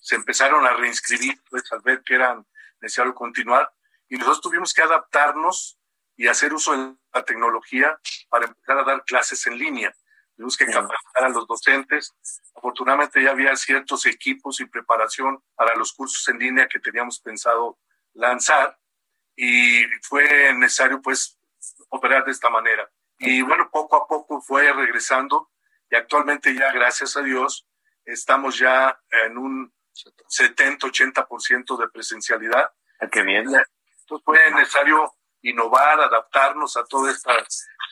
se 0.00 0.16
empezaron 0.16 0.66
a 0.66 0.72
reinscribir, 0.72 1.40
pues 1.48 1.70
al 1.72 1.80
ver 1.82 2.02
que 2.02 2.14
era 2.14 2.42
necesario 2.80 3.14
continuar, 3.14 3.72
y 4.08 4.16
nosotros 4.16 4.40
tuvimos 4.40 4.74
que 4.74 4.82
adaptarnos 4.82 5.78
y 6.16 6.26
hacer 6.26 6.52
uso 6.52 6.72
de 6.76 6.96
la 7.14 7.24
tecnología 7.24 7.98
para 8.28 8.46
empezar 8.46 8.78
a 8.78 8.84
dar 8.84 9.04
clases 9.04 9.46
en 9.46 9.56
línea. 9.56 9.94
Tuvimos 10.36 10.56
que 10.56 10.66
capacitar 10.66 11.24
a 11.24 11.28
los 11.28 11.46
docentes. 11.46 12.14
Afortunadamente 12.54 13.22
ya 13.22 13.30
había 13.30 13.54
ciertos 13.56 14.04
equipos 14.06 14.60
y 14.60 14.66
preparación 14.66 15.42
para 15.54 15.76
los 15.76 15.92
cursos 15.92 16.26
en 16.28 16.38
línea 16.38 16.68
que 16.68 16.80
teníamos 16.80 17.20
pensado 17.20 17.78
lanzar 18.14 18.78
y 19.42 19.86
fue 20.02 20.52
necesario 20.52 21.00
pues 21.00 21.38
operar 21.88 22.26
de 22.26 22.30
esta 22.30 22.50
manera. 22.50 22.90
Y 23.18 23.40
bueno, 23.40 23.70
poco 23.72 23.96
a 23.96 24.06
poco 24.06 24.42
fue 24.42 24.70
regresando 24.70 25.50
y 25.90 25.96
actualmente 25.96 26.54
ya, 26.54 26.70
gracias 26.72 27.16
a 27.16 27.22
Dios, 27.22 27.66
estamos 28.04 28.58
ya 28.58 29.00
en 29.24 29.38
un 29.38 29.72
70-80% 30.28 31.78
de 31.78 31.88
presencialidad. 31.88 32.70
Ah, 33.00 33.08
qué 33.08 33.22
bien. 33.22 33.46
Entonces 33.46 34.24
fue 34.26 34.50
necesario 34.50 35.10
innovar, 35.40 35.98
adaptarnos 36.00 36.76
a 36.76 36.84
toda 36.84 37.10
esta 37.10 37.32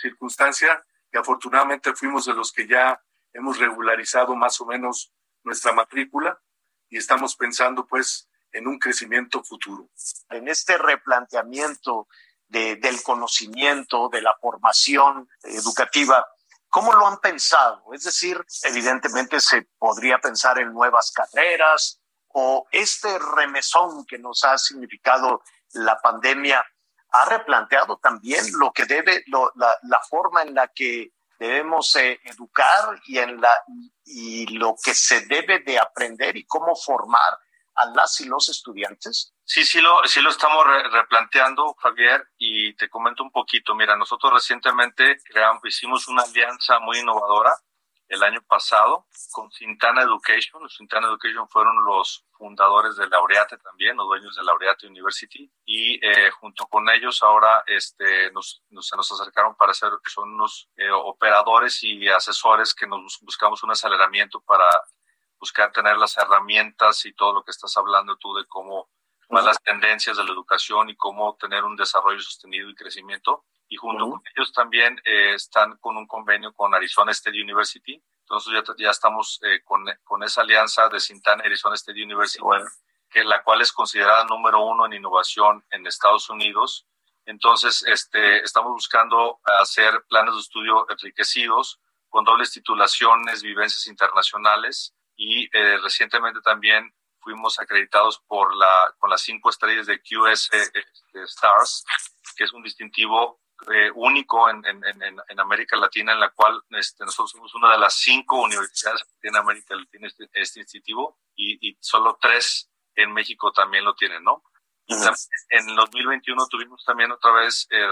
circunstancia 0.02 0.84
y 1.10 1.16
afortunadamente 1.16 1.94
fuimos 1.94 2.26
de 2.26 2.34
los 2.34 2.52
que 2.52 2.66
ya 2.66 3.02
hemos 3.32 3.58
regularizado 3.58 4.36
más 4.36 4.60
o 4.60 4.66
menos 4.66 5.14
nuestra 5.44 5.72
matrícula 5.72 6.38
y 6.90 6.98
estamos 6.98 7.34
pensando 7.36 7.86
pues 7.86 8.27
en 8.52 8.66
un 8.66 8.78
crecimiento 8.78 9.42
futuro. 9.42 9.88
En 10.30 10.48
este 10.48 10.78
replanteamiento 10.78 12.08
de, 12.46 12.76
del 12.76 13.02
conocimiento, 13.02 14.08
de 14.08 14.22
la 14.22 14.34
formación 14.40 15.28
educativa, 15.42 16.26
¿Cómo 16.70 16.92
lo 16.92 17.06
han 17.06 17.18
pensado? 17.18 17.82
Es 17.94 18.04
decir, 18.04 18.44
evidentemente 18.64 19.40
se 19.40 19.62
podría 19.78 20.18
pensar 20.18 20.58
en 20.58 20.72
nuevas 20.72 21.10
carreras 21.12 22.00
o 22.28 22.66
este 22.70 23.18
remesón 23.18 24.04
que 24.04 24.18
nos 24.18 24.44
ha 24.44 24.58
significado 24.58 25.42
la 25.72 25.98
pandemia 26.00 26.64
ha 27.10 27.24
replanteado 27.24 27.98
también 27.98 28.44
lo 28.58 28.70
que 28.72 28.84
debe, 28.84 29.24
la, 29.26 30.00
forma 30.10 30.42
en 30.42 30.54
la 30.54 30.68
que 30.68 31.12
debemos 31.38 31.96
eh, 31.96 32.20
educar 32.24 33.00
y, 33.06 33.18
en 33.18 33.40
la, 33.40 33.50
y 34.04 34.46
lo 34.58 34.76
que 34.82 34.94
se 34.94 35.22
debe 35.22 35.60
de 35.60 35.78
aprender 35.78 36.36
y 36.36 36.44
cómo 36.44 36.76
formar 36.76 37.38
a 37.78 37.86
las 37.94 38.20
y 38.20 38.26
los 38.26 38.48
estudiantes? 38.48 39.34
Sí, 39.44 39.64
sí 39.64 39.80
lo, 39.80 40.02
sí 40.04 40.20
lo 40.20 40.30
estamos 40.30 40.66
re 40.66 40.88
replanteando, 40.90 41.74
Javier, 41.74 42.28
y 42.36 42.74
te 42.74 42.88
comento 42.88 43.22
un 43.22 43.30
poquito. 43.30 43.74
Mira, 43.74 43.96
nosotros 43.96 44.32
recientemente 44.32 45.18
creamos, 45.24 45.62
hicimos 45.64 46.08
una 46.08 46.22
alianza 46.22 46.78
muy 46.80 46.98
innovadora 46.98 47.54
el 48.08 48.22
año 48.22 48.42
pasado 48.42 49.06
con 49.32 49.50
Sintana 49.52 50.02
Education. 50.02 50.68
Sintana 50.68 51.08
Education 51.08 51.48
fueron 51.48 51.84
los 51.84 52.24
fundadores 52.32 52.96
de 52.96 53.08
Laureate 53.08 53.58
también, 53.58 53.96
los 53.96 54.06
dueños 54.06 54.34
de 54.34 54.44
Laureate 54.44 54.86
University, 54.86 55.50
y 55.64 56.04
eh, 56.04 56.30
junto 56.30 56.66
con 56.66 56.88
ellos 56.88 57.22
ahora 57.22 57.62
este, 57.66 58.30
nos, 58.32 58.62
nos, 58.70 58.86
se 58.86 58.96
nos 58.96 59.10
acercaron 59.12 59.54
para 59.56 59.74
ser, 59.74 59.90
son 60.06 60.34
unos 60.34 60.70
eh, 60.76 60.90
operadores 60.90 61.82
y 61.82 62.08
asesores 62.08 62.74
que 62.74 62.86
nos 62.86 63.18
buscamos 63.20 63.62
un 63.62 63.72
aceleramiento 63.72 64.40
para 64.40 64.66
buscar 65.38 65.72
tener 65.72 65.96
las 65.96 66.16
herramientas 66.16 67.04
y 67.06 67.12
todo 67.12 67.32
lo 67.34 67.44
que 67.44 67.50
estás 67.50 67.76
hablando 67.76 68.16
tú 68.16 68.34
de 68.34 68.46
cómo 68.46 68.90
van 69.28 69.44
las 69.44 69.62
tendencias 69.62 70.16
de 70.16 70.24
la 70.24 70.32
educación 70.32 70.88
y 70.88 70.96
cómo 70.96 71.36
tener 71.36 71.64
un 71.64 71.76
desarrollo 71.76 72.20
sostenido 72.20 72.68
y 72.70 72.74
crecimiento. 72.74 73.44
Y 73.68 73.76
junto 73.76 74.06
uh 74.06 74.08
-huh. 74.08 74.12
con 74.12 74.22
ellos 74.34 74.52
también 74.52 75.00
eh, 75.04 75.34
están 75.34 75.76
con 75.78 75.96
un 75.96 76.06
convenio 76.06 76.52
con 76.54 76.74
Arizona 76.74 77.12
State 77.12 77.40
University. 77.40 78.02
Entonces 78.20 78.52
ya, 78.54 78.74
ya 78.78 78.90
estamos 78.90 79.38
eh, 79.42 79.62
con, 79.64 79.84
con, 80.04 80.22
esa 80.22 80.40
alianza 80.40 80.88
de 80.88 81.00
Sintana 81.00 81.42
Arizona 81.44 81.74
State 81.74 82.02
University, 82.02 82.42
bueno. 82.42 82.66
que 83.10 83.24
la 83.24 83.42
cual 83.42 83.60
es 83.60 83.72
considerada 83.72 84.24
número 84.24 84.60
uno 84.64 84.86
en 84.86 84.94
innovación 84.94 85.64
en 85.70 85.86
Estados 85.86 86.30
Unidos. 86.30 86.86
Entonces, 87.26 87.82
este, 87.86 88.42
estamos 88.42 88.72
buscando 88.72 89.38
hacer 89.60 90.02
planes 90.08 90.34
de 90.34 90.40
estudio 90.40 90.86
enriquecidos 90.88 91.78
con 92.08 92.24
dobles 92.24 92.52
titulaciones, 92.52 93.42
vivencias 93.42 93.86
internacionales, 93.86 94.94
y 95.18 95.44
eh, 95.52 95.78
recientemente 95.82 96.40
también 96.40 96.94
fuimos 97.20 97.58
acreditados 97.58 98.20
por 98.26 98.56
la, 98.56 98.94
con 98.98 99.10
las 99.10 99.20
cinco 99.20 99.50
estrellas 99.50 99.86
de 99.86 100.00
QS 100.00 100.48
eh, 100.52 100.70
Stars, 101.24 101.84
que 102.36 102.44
es 102.44 102.52
un 102.52 102.62
distintivo 102.62 103.40
eh, 103.74 103.90
único 103.96 104.48
en, 104.48 104.64
en, 104.64 104.82
en, 104.84 105.16
en, 105.28 105.40
América 105.40 105.76
Latina, 105.76 106.12
en 106.12 106.20
la 106.20 106.30
cual 106.30 106.62
este, 106.70 107.04
nosotros 107.04 107.32
somos 107.32 107.52
una 107.56 107.72
de 107.72 107.78
las 107.78 107.94
cinco 107.94 108.40
universidades 108.40 109.02
que 109.02 109.14
tiene 109.20 109.38
América 109.38 109.74
Latina 109.74 110.06
este, 110.06 110.30
este 110.32 110.60
distintivo 110.60 111.18
y, 111.34 111.68
y, 111.68 111.76
solo 111.80 112.16
tres 112.20 112.70
en 112.94 113.12
México 113.12 113.50
también 113.50 113.84
lo 113.84 113.94
tienen, 113.96 114.22
¿no? 114.22 114.44
Uh 114.90 114.94
-huh. 114.94 115.28
en 115.50 115.74
2021 115.74 116.46
tuvimos 116.46 116.84
también 116.84 117.10
otra 117.10 117.32
vez, 117.32 117.66
eh, 117.70 117.86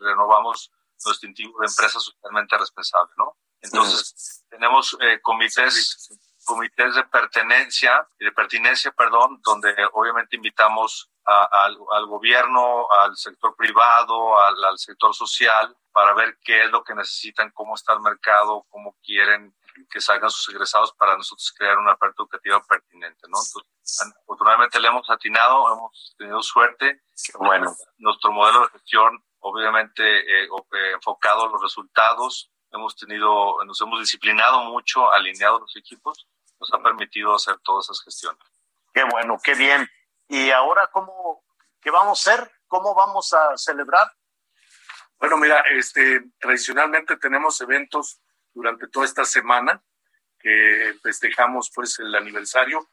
renovamos 0.00 0.72
los 1.04 1.20
distintivos 1.20 1.60
de 1.60 1.66
empresa 1.66 2.00
socialmente 2.00 2.58
responsable, 2.58 3.12
¿no? 3.16 3.38
Entonces, 3.60 4.12
uh 4.12 4.16
-huh. 4.16 4.50
tenemos 4.50 4.98
comités 5.22 6.10
comités 6.46 6.94
de 6.94 7.04
pertenencia, 7.04 8.08
de 8.18 8.32
pertinencia, 8.32 8.92
perdón, 8.92 9.40
donde 9.44 9.74
obviamente 9.92 10.36
invitamos 10.36 11.10
al, 11.24 12.06
gobierno, 12.06 12.86
al 12.90 13.16
sector 13.16 13.54
privado, 13.56 14.40
al, 14.40 14.64
al, 14.64 14.78
sector 14.78 15.14
social, 15.14 15.76
para 15.92 16.14
ver 16.14 16.38
qué 16.42 16.64
es 16.64 16.70
lo 16.70 16.84
que 16.84 16.94
necesitan, 16.94 17.50
cómo 17.50 17.74
está 17.74 17.92
el 17.92 18.00
mercado, 18.00 18.64
cómo 18.70 18.96
quieren 19.02 19.54
que 19.90 20.00
salgan 20.00 20.30
sus 20.30 20.48
egresados 20.48 20.92
para 20.94 21.16
nosotros 21.16 21.52
crear 21.56 21.76
una 21.78 21.92
oferta 21.92 22.22
educativa 22.22 22.62
pertinente, 22.62 23.26
¿no? 23.28 23.38
Entonces, 23.38 24.14
afortunadamente 24.22 24.80
le 24.80 24.88
hemos 24.88 25.08
atinado, 25.10 25.72
hemos 25.72 26.14
tenido 26.16 26.42
suerte. 26.42 27.02
Bueno. 27.38 27.74
Nuestro 27.98 28.32
modelo 28.32 28.60
de 28.62 28.68
gestión, 28.68 29.22
obviamente, 29.40 30.02
eh, 30.04 30.44
eh, 30.46 30.92
enfocado 30.94 31.44
a 31.44 31.50
los 31.50 31.60
resultados, 31.60 32.50
hemos 32.72 32.96
tenido, 32.96 33.62
nos 33.64 33.80
hemos 33.80 34.00
disciplinado 34.00 34.60
mucho, 34.64 35.10
alineado 35.12 35.60
los 35.60 35.76
equipos, 35.76 36.26
nos 36.60 36.72
ha 36.72 36.82
permitido 36.82 37.34
hacer 37.34 37.56
todas 37.62 37.86
esas 37.86 38.02
gestiones. 38.02 38.42
Qué 38.92 39.04
bueno, 39.04 39.38
qué 39.42 39.54
bien. 39.54 39.88
¿Y 40.28 40.50
ahora 40.50 40.88
cómo, 40.92 41.44
qué 41.80 41.90
vamos 41.90 42.26
a 42.26 42.32
hacer? 42.32 42.50
¿Cómo 42.66 42.94
vamos 42.94 43.32
a 43.32 43.56
celebrar? 43.56 44.10
Bueno, 45.18 45.36
mira, 45.38 45.60
este, 45.70 46.22
tradicionalmente 46.38 47.16
tenemos 47.16 47.60
eventos 47.60 48.20
durante 48.52 48.88
toda 48.88 49.06
esta 49.06 49.24
semana 49.24 49.82
que 50.38 50.94
festejamos 51.02 51.70
pues 51.74 51.98
el 51.98 52.14
aniversario. 52.14 52.88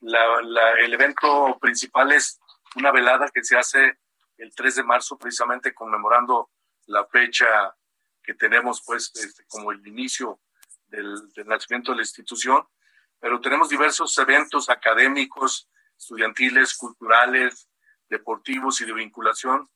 el 0.00 0.94
evento 0.94 1.58
principal 1.60 2.12
es 2.12 2.38
una 2.76 2.92
velada 2.92 3.28
que 3.32 3.42
se 3.42 3.56
hace 3.56 3.98
el 4.36 4.54
3 4.54 4.76
de 4.76 4.82
marzo 4.84 5.18
precisamente 5.18 5.74
conmemorando 5.74 6.50
la 6.86 7.04
fecha 7.06 7.74
que 8.22 8.34
tenemos 8.34 8.82
pues 8.84 9.10
este, 9.14 9.44
como 9.46 9.72
el 9.72 9.86
inicio 9.86 10.40
del, 10.86 11.32
del, 11.32 11.46
nacimiento 11.46 11.92
de 11.92 11.96
la 11.96 12.02
institución, 12.02 12.66
pero 13.20 13.40
tenemos 13.40 13.68
diversos 13.68 14.16
eventos 14.18 14.68
académicos, 14.68 15.68
estudiantiles, 15.96 16.76
culturales, 16.76 17.68
deportivos 18.08 18.80
y 18.80 18.86
de 18.86 18.92
vinculación, 18.92 19.68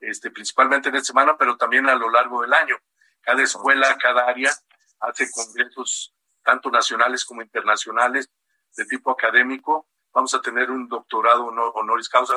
este, 0.00 0.30
principalmente 0.30 0.88
en 0.88 0.96
esta 0.96 1.08
semana, 1.08 1.36
pero 1.36 1.56
también 1.56 1.88
a 1.88 1.94
lo 1.94 2.10
largo 2.10 2.42
del 2.42 2.52
año. 2.52 2.76
Cada 3.20 3.42
escuela, 3.42 3.96
cada 3.98 4.26
área 4.26 4.52
hace 5.00 5.30
congresos 5.30 6.14
tanto 6.42 6.70
nacionales 6.70 7.24
como 7.24 7.42
internacionales 7.42 8.30
de 8.76 8.84
tipo 8.86 9.10
académico. 9.10 9.88
Vamos 10.12 10.34
a 10.34 10.40
tener 10.40 10.70
un 10.70 10.88
doctorado 10.88 11.46
honoris 11.46 12.08
causa 12.08 12.34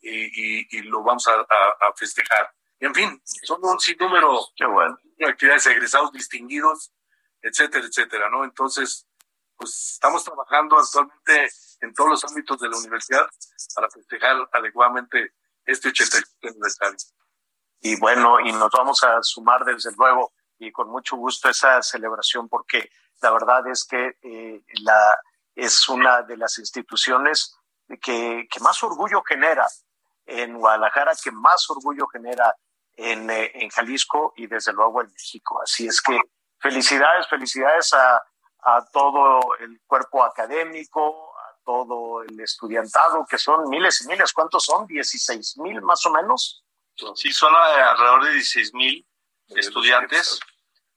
y, 0.00 0.76
y, 0.76 0.82
lo 0.82 1.02
vamos 1.02 1.28
a, 1.28 1.40
a, 1.40 1.92
festejar. 1.96 2.50
Y 2.80 2.86
en 2.86 2.94
fin, 2.94 3.22
son 3.24 3.60
un 3.62 3.78
sinnúmero 3.78 4.40
de 5.16 5.26
actividades 5.26 5.66
egresados 5.66 6.10
distinguidos, 6.12 6.92
etcétera, 7.40 7.86
etcétera, 7.86 8.28
¿no? 8.28 8.44
Entonces, 8.44 9.06
pues 9.56 9.92
estamos 9.94 10.24
trabajando 10.24 10.78
actualmente 10.78 11.50
en 11.80 11.94
todos 11.94 12.10
los 12.10 12.24
ámbitos 12.24 12.58
de 12.60 12.68
la 12.68 12.76
universidad 12.76 13.26
para 13.74 13.90
festejar 13.90 14.36
adecuadamente 14.52 15.34
este 15.64 15.88
87 15.88 16.48
aniversario. 16.48 16.98
Y 17.80 17.98
bueno, 17.98 18.40
y 18.40 18.52
nos 18.52 18.70
vamos 18.70 19.02
a 19.02 19.22
sumar 19.22 19.64
desde 19.64 19.90
luego 19.96 20.32
y 20.58 20.70
con 20.70 20.88
mucho 20.88 21.16
gusto 21.16 21.48
esa 21.48 21.82
celebración 21.82 22.48
porque 22.48 22.90
la 23.20 23.30
verdad 23.30 23.66
es 23.68 23.84
que 23.84 24.16
eh, 24.22 24.62
la, 24.82 25.16
es 25.54 25.88
una 25.88 26.22
de 26.22 26.36
las 26.36 26.58
instituciones 26.58 27.56
que, 28.00 28.46
que, 28.50 28.60
más 28.60 28.82
orgullo 28.82 29.22
genera 29.22 29.66
en 30.24 30.58
Guadalajara, 30.58 31.12
que 31.22 31.30
más 31.32 31.68
orgullo 31.68 32.06
genera 32.06 32.54
en, 32.94 33.28
eh, 33.30 33.50
en, 33.54 33.70
Jalisco 33.70 34.32
y 34.36 34.46
desde 34.46 34.72
luego 34.72 35.02
en 35.02 35.08
México. 35.08 35.60
Así 35.60 35.86
es 35.86 36.00
que 36.00 36.18
felicidades, 36.58 37.28
felicidades 37.28 37.92
a, 37.92 38.22
a 38.62 38.84
todo 38.92 39.40
el 39.58 39.80
cuerpo 39.86 40.22
académico, 40.24 41.32
a 41.36 41.56
todo 41.64 42.22
el 42.22 42.38
estudiantado, 42.40 43.26
que 43.28 43.38
son 43.38 43.68
miles 43.68 44.02
y 44.02 44.08
miles. 44.08 44.32
¿Cuántos 44.32 44.64
son? 44.64 44.86
¿16 44.86 45.60
mil 45.62 45.82
más 45.82 46.04
o 46.06 46.10
menos? 46.10 46.64
Sí, 47.14 47.32
son 47.32 47.52
alrededor 47.54 48.24
de 48.24 48.32
16 48.34 48.74
mil 48.74 49.06
estudiantes 49.48 50.40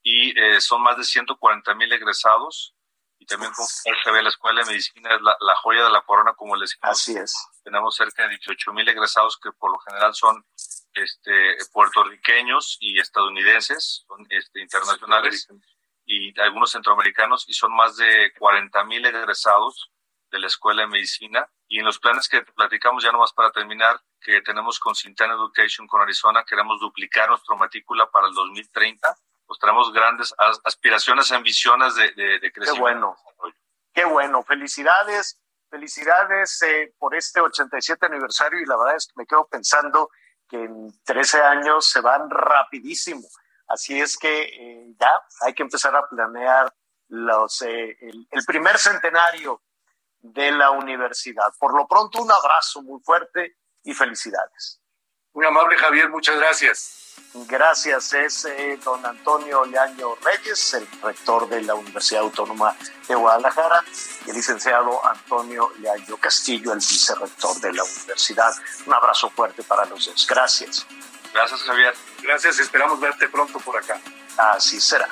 y 0.04 0.38
eh, 0.40 0.62
son 0.62 0.82
más 0.82 0.98
de 0.98 1.04
140 1.04 1.74
mil 1.76 1.92
egresados. 1.92 2.74
Y 3.18 3.26
también 3.26 3.52
como 3.54 3.68
se 3.68 4.12
ve, 4.12 4.22
la 4.22 4.30
Escuela 4.30 4.62
de 4.62 4.68
Medicina 4.68 5.16
es 5.16 5.22
la, 5.22 5.56
joya 5.64 5.86
de 5.86 5.90
la 5.90 6.02
corona, 6.02 6.34
como 6.34 6.56
les 6.56 6.70
decimos. 6.70 6.90
Así 6.92 7.18
es. 7.18 7.34
Tenemos 7.64 7.96
cerca 7.96 8.24
de 8.24 8.30
18 8.30 8.74
mil 8.74 8.88
egresados 8.88 9.40
que 9.42 9.52
por 9.54 9.72
lo 9.72 9.80
general 9.80 10.14
son 10.14 10.46
este, 10.94 11.58
puertorriqueños 11.72 12.78
y 12.82 13.00
estadounidenses, 13.00 14.04
son 14.06 14.28
este, 14.30 14.62
internacionales 14.62 15.48
y 16.06 16.40
algunos 16.40 16.72
centroamericanos, 16.72 17.46
y 17.48 17.54
son 17.54 17.76
más 17.76 17.98
de 17.98 18.32
40 18.38 18.84
mil 18.86 19.06
egresados 19.06 19.92
de 20.32 20.40
la 20.40 20.48
Escuela 20.48 20.84
de 20.84 20.88
Medicina. 20.88 21.50
Y 21.68 21.80
en 21.80 21.86
los 21.86 22.00
planes 22.00 22.30
que 22.30 22.42
platicamos, 22.44 23.04
ya 23.04 23.12
nomás 23.12 23.34
para 23.34 23.52
terminar, 23.52 24.00
que 24.22 24.42
tenemos 24.42 24.80
con 24.80 24.96
Sintana 24.96 25.34
Education 25.34 25.88
con 25.88 26.02
Arizona, 26.02 26.44
queremos 26.44 26.80
duplicar 26.80 27.30
nuestra 27.30 27.56
matrícula 27.56 28.10
para 28.10 28.28
el 28.28 28.34
2030 28.34 29.16
pues 29.48 29.60
tenemos 29.60 29.92
grandes 29.94 30.34
aspiraciones, 30.64 31.32
ambiciones 31.32 31.96
de, 31.96 32.12
de, 32.14 32.52
crecimiento. 32.52 32.74
Qué 32.74 32.80
bueno, 32.80 33.18
qué 33.94 34.06
bueno, 34.06 34.44
felicidades, 34.44 35.40
felicidades 35.70 36.62
eh, 36.64 36.94
por 36.98 37.16
este 37.16 37.42
87 37.42 38.06
aniversario 38.06 38.60
y 38.60 38.66
la 38.66 38.78
verdad 38.78 38.96
es 38.96 39.08
que 39.08 39.14
me 39.18 39.26
quedo 39.26 39.48
pensando 39.48 40.10
que 40.50 40.64
en 40.64 40.92
13 41.04 41.42
años 41.42 41.90
se 41.90 42.02
van 42.02 42.30
rapidísimo. 42.30 43.28
Así 43.68 44.00
es 44.00 44.18
que 44.18 44.44
eh, 44.44 44.96
ya 45.00 45.12
hay 45.42 45.54
que 45.54 45.64
empezar 45.64 45.96
a 45.96 46.08
planear 46.08 46.74
los, 47.08 47.62
eh, 47.62 47.98
el, 48.02 48.28
el 48.32 48.46
primer 48.46 48.78
centenario 48.78 49.62
de 50.20 50.52
la 50.52 50.72
universidad. 50.72 51.54
Por 51.60 51.76
lo 51.76 51.88
pronto, 51.88 52.22
un 52.22 52.32
abrazo 52.32 52.82
muy 52.82 53.02
fuerte 53.02 53.58
y 53.84 53.94
felicidades. 53.94 54.82
Muy 55.34 55.46
amable, 55.46 55.78
Javier, 55.78 56.10
muchas 56.10 56.38
gracias. 56.38 57.02
Gracias, 57.34 58.14
es 58.14 58.46
eh, 58.46 58.80
don 58.84 59.06
Antonio 59.06 59.66
Leaño 59.66 60.16
Reyes, 60.16 60.74
el 60.74 60.88
rector 61.02 61.50
de 61.50 61.62
la 61.64 61.76
Universidad 61.76 62.22
Autónoma 62.22 62.74
de 63.08 63.16
Guadalajara, 63.16 63.84
y 64.26 64.30
el 64.30 64.36
licenciado 64.38 65.06
Antonio 65.06 65.70
Leaño 65.80 66.16
Castillo, 66.18 66.72
el 66.72 66.80
vicerrector 66.80 67.60
de 67.60 67.74
la 67.74 67.84
universidad. 67.84 68.54
Un 68.86 68.94
abrazo 68.94 69.30
fuerte 69.30 69.64
para 69.64 69.86
los 69.86 70.06
dos. 70.06 70.26
Gracias. 70.26 70.88
Gracias, 71.36 71.64
Javier. 71.64 71.94
Gracias, 72.24 72.60
esperamos 72.60 72.98
verte 72.98 73.28
pronto 73.28 73.60
por 73.60 73.76
acá. 73.76 74.00
Así 74.38 74.80
será. 74.80 75.10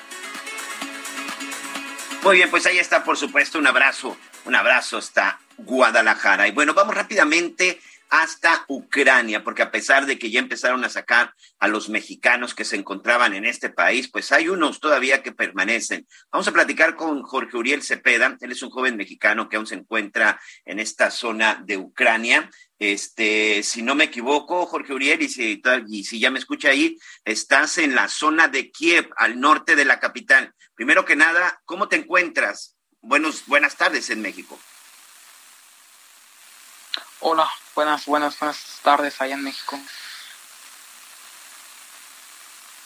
Muy 2.22 2.38
bien, 2.38 2.50
pues 2.50 2.66
ahí 2.66 2.80
está, 2.80 3.04
por 3.04 3.18
supuesto, 3.18 3.60
un 3.60 3.68
abrazo, 3.68 4.16
un 4.46 4.56
abrazo 4.56 5.00
hasta 5.00 5.42
Guadalajara. 5.58 6.48
Y 6.48 6.52
bueno, 6.52 6.74
vamos 6.74 6.96
rápidamente 6.96 7.82
hasta 8.14 8.64
Ucrania, 8.68 9.44
porque 9.44 9.64
a 9.64 9.72
pesar 9.72 10.06
de 10.06 10.20
que 10.20 10.30
ya 10.30 10.40
empezaron 10.40 10.84
a 10.86 10.90
sacar 10.90 11.34
a 11.58 11.68
los 11.68 11.90
mexicanos 11.90 12.54
que 12.54 12.64
se 12.64 12.76
encontraban 12.76 13.34
en 13.34 13.44
este 13.44 13.72
país, 13.72 14.08
pues 14.08 14.32
hay 14.32 14.50
unos 14.50 14.80
todavía 14.80 15.24
que 15.24 15.32
permanecen. 15.32 16.06
Vamos 16.32 16.48
a 16.48 16.52
platicar 16.52 16.96
con 16.96 17.24
Jorge 17.24 17.58
Uriel 17.58 17.82
Cepeda, 17.82 18.38
él 18.40 18.52
es 18.52 18.62
un 18.62 18.70
joven 18.70 18.98
mexicano 18.98 19.50
que 19.50 19.58
aún 19.58 19.66
se 19.66 19.74
encuentra 19.74 20.40
en 20.64 20.78
esta 20.78 21.10
zona 21.10 21.64
de 21.66 21.78
Ucrania. 21.78 22.52
Este, 22.78 23.64
si 23.64 23.82
no 23.82 23.96
me 23.96 24.04
equivoco, 24.04 24.68
Jorge 24.68 24.94
Uriel, 24.94 25.24
y 25.24 25.30
si, 25.30 25.60
y 25.90 26.04
si 26.04 26.20
ya 26.20 26.30
me 26.30 26.38
escucha 26.38 26.70
ahí, 26.70 26.96
estás 27.26 27.80
en 27.80 27.96
la 27.96 28.10
zona 28.10 28.48
de 28.48 28.70
Kiev, 28.70 29.10
al 29.18 29.40
norte 29.40 29.76
de 29.76 29.86
la 29.86 30.00
capital. 30.00 30.54
Primero 30.76 31.04
que 31.04 31.16
nada, 31.16 31.64
¿cómo 31.66 31.88
te 31.88 31.96
encuentras? 31.96 32.78
Buenos, 33.02 33.48
buenas 33.48 33.76
tardes 33.76 34.12
en 34.12 34.22
México. 34.22 34.60
Hola, 37.26 37.50
buenas, 37.74 38.06
buenas, 38.06 38.38
buenas 38.38 38.80
tardes 38.84 39.22
allá 39.22 39.36
en 39.36 39.44
México. 39.46 39.80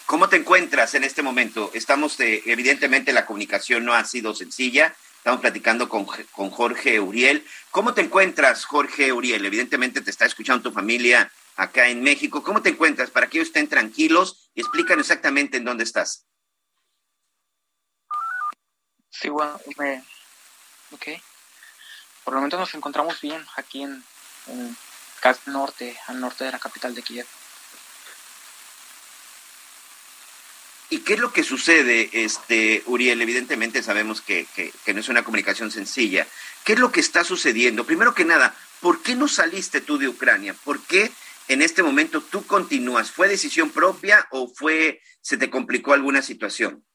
¿Cómo 0.06 0.30
te 0.30 0.36
encuentras 0.36 0.94
en 0.94 1.04
este 1.04 1.24
momento? 1.24 1.72
Estamos, 1.74 2.20
eh, 2.20 2.44
evidentemente 2.46 3.14
la 3.14 3.26
comunicación 3.26 3.84
no 3.84 3.96
ha 3.96 4.04
sido 4.06 4.36
sencilla. 4.36 4.96
Estamos 5.18 5.42
platicando 5.42 5.90
con, 5.90 6.06
con 6.32 6.52
Jorge 6.52 7.00
Uriel. 7.00 7.48
¿Cómo 7.72 7.96
te 7.96 8.02
encuentras, 8.02 8.66
Jorge 8.66 9.12
Uriel? 9.12 9.44
Evidentemente 9.44 10.02
te 10.02 10.12
está 10.12 10.28
escuchando 10.28 10.70
tu 10.70 10.72
familia 10.72 11.32
acá 11.56 11.88
en 11.88 12.04
México. 12.04 12.44
¿Cómo 12.44 12.62
te 12.62 12.70
encuentras? 12.70 13.10
Para 13.10 13.28
que 13.28 13.40
ellos 13.40 13.48
estén 13.48 13.68
tranquilos 13.68 14.52
y 14.54 14.62
explican 14.62 15.00
exactamente 15.00 15.58
en 15.58 15.66
dónde 15.66 15.84
estás. 15.84 16.28
Sí, 19.10 19.30
bueno, 19.30 19.60
me... 19.80 20.04
ok. 20.92 21.08
Por 22.24 22.34
el 22.34 22.36
momento 22.36 22.60
nos 22.60 22.76
encontramos 22.76 23.20
bien 23.20 23.44
aquí 23.56 23.82
en, 23.82 24.04
casi 25.20 25.50
norte, 25.50 25.98
al 26.08 26.20
norte 26.20 26.43
de 26.43 26.52
la 26.52 26.60
capital 26.60 26.95
de 26.95 27.04
Kiev. 27.04 27.26
¿Y 30.89 31.00
qué 31.00 31.16
es 31.16 31.20
lo 31.20 31.34
que 31.34 31.43
sucede, 31.43 32.10
este, 32.14 32.82
Uriel? 32.86 33.22
Evidentemente 33.22 33.84
sabemos 33.84 34.22
que, 34.22 34.48
que, 34.56 34.93
no 34.93 35.02
es 35.02 35.10
una 35.10 35.24
comunicación 35.24 35.70
sencilla. 35.70 36.26
¿Qué 36.64 36.74
es 36.74 36.80
lo 36.80 36.93
que 36.93 37.02
está 37.02 37.26
sucediendo? 37.26 37.86
Primero 37.86 38.14
que 38.14 38.24
nada, 38.24 38.56
¿por 38.80 39.02
qué 39.02 39.16
no 39.16 39.28
saliste 39.28 39.82
tú 39.82 39.98
de 39.98 40.08
Ucrania? 40.08 40.54
¿Por 40.64 40.80
qué 40.82 41.12
en 41.50 41.62
este 41.62 41.84
momento 41.84 42.22
tú 42.22 42.45
continúas? 42.45 43.12
¿Fue 43.12 43.28
decisión 43.28 43.70
propia 43.72 44.28
o 44.32 44.48
fue, 44.48 45.02
se 45.22 45.36
te 45.36 45.50
complicó 45.50 45.91
alguna 45.91 46.22
situación? 46.22 46.87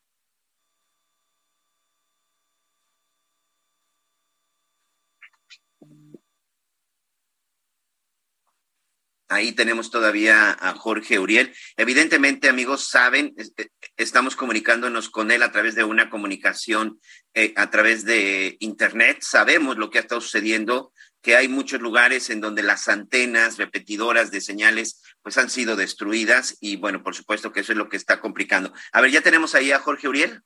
Ahí 9.32 9.52
tenemos 9.52 9.90
todavía 9.90 10.54
a 10.60 10.74
Jorge 10.74 11.18
Uriel. 11.18 11.54
Evidentemente, 11.78 12.50
amigos, 12.50 12.90
saben, 12.90 13.34
eh, 13.38 13.68
estamos 13.96 14.36
comunicándonos 14.36 15.08
con 15.08 15.30
él 15.30 15.42
a 15.42 15.50
través 15.50 15.74
de 15.74 15.84
una 15.84 16.10
comunicación 16.10 17.00
eh, 17.32 17.54
a 17.56 17.70
través 17.70 18.04
de 18.04 18.58
Internet. 18.60 19.22
Sabemos 19.22 19.78
lo 19.78 19.88
que 19.88 19.96
ha 19.96 20.02
estado 20.02 20.20
sucediendo, 20.20 20.92
que 21.22 21.34
hay 21.34 21.48
muchos 21.48 21.80
lugares 21.80 22.28
en 22.28 22.42
donde 22.42 22.62
las 22.62 22.88
antenas 22.88 23.56
repetidoras 23.56 24.30
de 24.30 24.42
señales 24.42 25.00
pues 25.22 25.38
han 25.38 25.48
sido 25.48 25.76
destruidas 25.76 26.58
y 26.60 26.76
bueno, 26.76 27.02
por 27.02 27.14
supuesto 27.14 27.52
que 27.52 27.60
eso 27.60 27.72
es 27.72 27.78
lo 27.78 27.88
que 27.88 27.96
está 27.96 28.20
complicando. 28.20 28.74
A 28.92 29.00
ver, 29.00 29.12
ya 29.12 29.22
tenemos 29.22 29.54
ahí 29.54 29.72
a 29.72 29.78
Jorge 29.78 30.08
Uriel. 30.08 30.42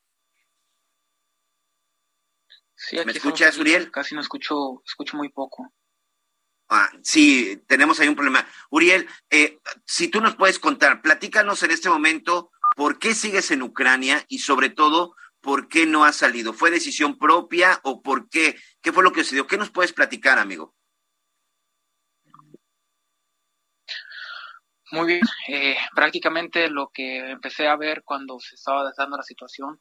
Sí, 2.77 2.99
¿Me 3.05 3.11
escuchas, 3.11 3.59
Uriel? 3.59 3.91
Casi 3.91 4.15
no 4.15 4.21
escucho, 4.21 4.81
escucho 4.85 5.17
muy 5.17 5.31
poco. 5.31 5.73
Ah, 6.69 6.91
sí, 7.03 7.63
tenemos 7.69 8.01
ahí 8.01 8.09
un 8.09 8.17
problema. 8.17 8.47
Uriel, 8.71 9.07
eh, 9.31 9.61
si 9.85 10.09
tú 10.09 10.21
nos 10.21 10.35
puedes 10.35 10.59
contar, 10.59 11.01
platícanos 11.01 11.63
en 11.63 11.71
este 11.71 11.89
momento 11.89 12.51
por 12.77 12.99
qué 12.99 13.15
sigues 13.15 13.51
en 13.53 13.63
Ucrania 13.63 14.25
y 14.29 14.41
sobre 14.41 14.71
todo, 14.71 15.15
por 15.41 15.69
qué 15.69 15.87
no 15.87 16.05
has 16.05 16.17
salido. 16.17 16.53
¿Fue 16.53 16.73
decisión 16.73 17.19
propia 17.19 17.79
o 17.85 18.03
por 18.03 18.29
qué? 18.29 18.57
¿Qué 18.83 18.93
fue 18.93 19.05
lo 19.05 19.13
que 19.13 19.23
sucedió? 19.23 19.47
¿Qué 19.47 19.57
nos 19.57 19.71
puedes 19.71 19.93
platicar, 19.93 20.41
amigo? 20.41 20.75
Muy 24.91 25.07
bien, 25.07 25.21
eh, 25.49 25.77
prácticamente 25.95 26.69
lo 26.69 26.91
que 26.93 27.31
empecé 27.31 27.69
a 27.69 27.77
ver 27.77 28.03
cuando 28.05 28.41
se 28.41 28.57
estaba 28.57 28.91
dando 28.97 29.17
la 29.17 29.23
situación 29.23 29.81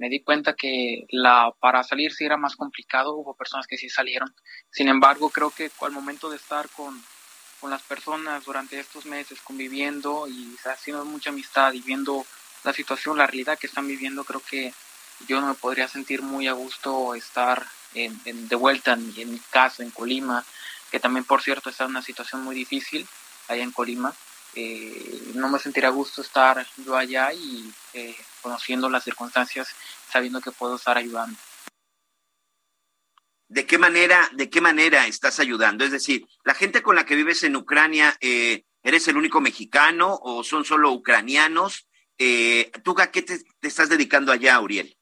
me 0.00 0.08
di 0.08 0.20
cuenta 0.20 0.54
que 0.54 1.04
la 1.10 1.52
para 1.60 1.84
salir 1.84 2.14
sí 2.14 2.24
era 2.24 2.38
más 2.38 2.56
complicado, 2.56 3.14
hubo 3.16 3.34
personas 3.34 3.66
que 3.66 3.76
sí 3.76 3.90
salieron. 3.90 4.34
Sin 4.70 4.88
embargo, 4.88 5.28
creo 5.28 5.50
que 5.50 5.70
al 5.82 5.92
momento 5.92 6.30
de 6.30 6.36
estar 6.36 6.70
con, 6.70 7.04
con 7.60 7.68
las 7.70 7.82
personas 7.82 8.42
durante 8.46 8.80
estos 8.80 9.04
meses 9.04 9.42
conviviendo 9.42 10.26
y 10.26 10.56
haciendo 10.64 11.04
mucha 11.04 11.28
amistad 11.28 11.74
y 11.74 11.82
viendo 11.82 12.24
la 12.64 12.72
situación, 12.72 13.18
la 13.18 13.26
realidad 13.26 13.58
que 13.58 13.66
están 13.66 13.86
viviendo, 13.86 14.24
creo 14.24 14.40
que 14.40 14.72
yo 15.28 15.38
no 15.42 15.48
me 15.48 15.54
podría 15.54 15.86
sentir 15.86 16.22
muy 16.22 16.48
a 16.48 16.54
gusto 16.54 17.14
estar 17.14 17.66
en, 17.92 18.48
de 18.48 18.56
vuelta 18.56 18.94
en, 18.94 19.12
en, 19.18 19.32
mi 19.32 19.38
casa, 19.50 19.82
en 19.82 19.90
Colima, 19.90 20.42
que 20.90 20.98
también, 20.98 21.26
por 21.26 21.42
cierto, 21.42 21.68
está 21.68 21.84
en 21.84 21.90
una 21.90 22.00
situación 22.00 22.42
muy 22.42 22.56
difícil 22.56 23.06
allá 23.48 23.62
en 23.62 23.70
Colima. 23.70 24.14
Eh, 24.54 25.32
no 25.34 25.50
me 25.50 25.58
sentiría 25.58 25.90
a 25.90 25.92
gusto 25.92 26.22
estar 26.22 26.66
yo 26.78 26.96
allá 26.96 27.34
y 27.34 27.70
eh, 27.92 28.16
conociendo 28.40 28.88
las 28.88 29.04
circunstancias, 29.04 29.68
sabiendo 30.10 30.40
que 30.40 30.50
puedo 30.50 30.76
estar 30.76 30.96
ayudando. 30.96 31.38
¿De 33.48 33.66
qué 33.66 33.78
manera, 33.78 34.28
de 34.32 34.48
qué 34.48 34.60
manera 34.60 35.06
estás 35.06 35.40
ayudando? 35.40 35.84
Es 35.84 35.90
decir, 35.90 36.24
la 36.44 36.54
gente 36.54 36.82
con 36.82 36.94
la 36.94 37.04
que 37.04 37.16
vives 37.16 37.42
en 37.42 37.56
Ucrania, 37.56 38.16
eh, 38.20 38.64
¿eres 38.82 39.08
el 39.08 39.16
único 39.16 39.40
mexicano 39.40 40.18
o 40.22 40.44
son 40.44 40.64
solo 40.64 40.92
ucranianos? 40.92 41.88
Eh, 42.16 42.70
¿Tú 42.84 42.94
a 42.98 43.10
qué 43.10 43.22
te, 43.22 43.40
estás 43.62 43.88
dedicando 43.88 44.30
allá, 44.30 44.60
Uriel? 44.60 44.96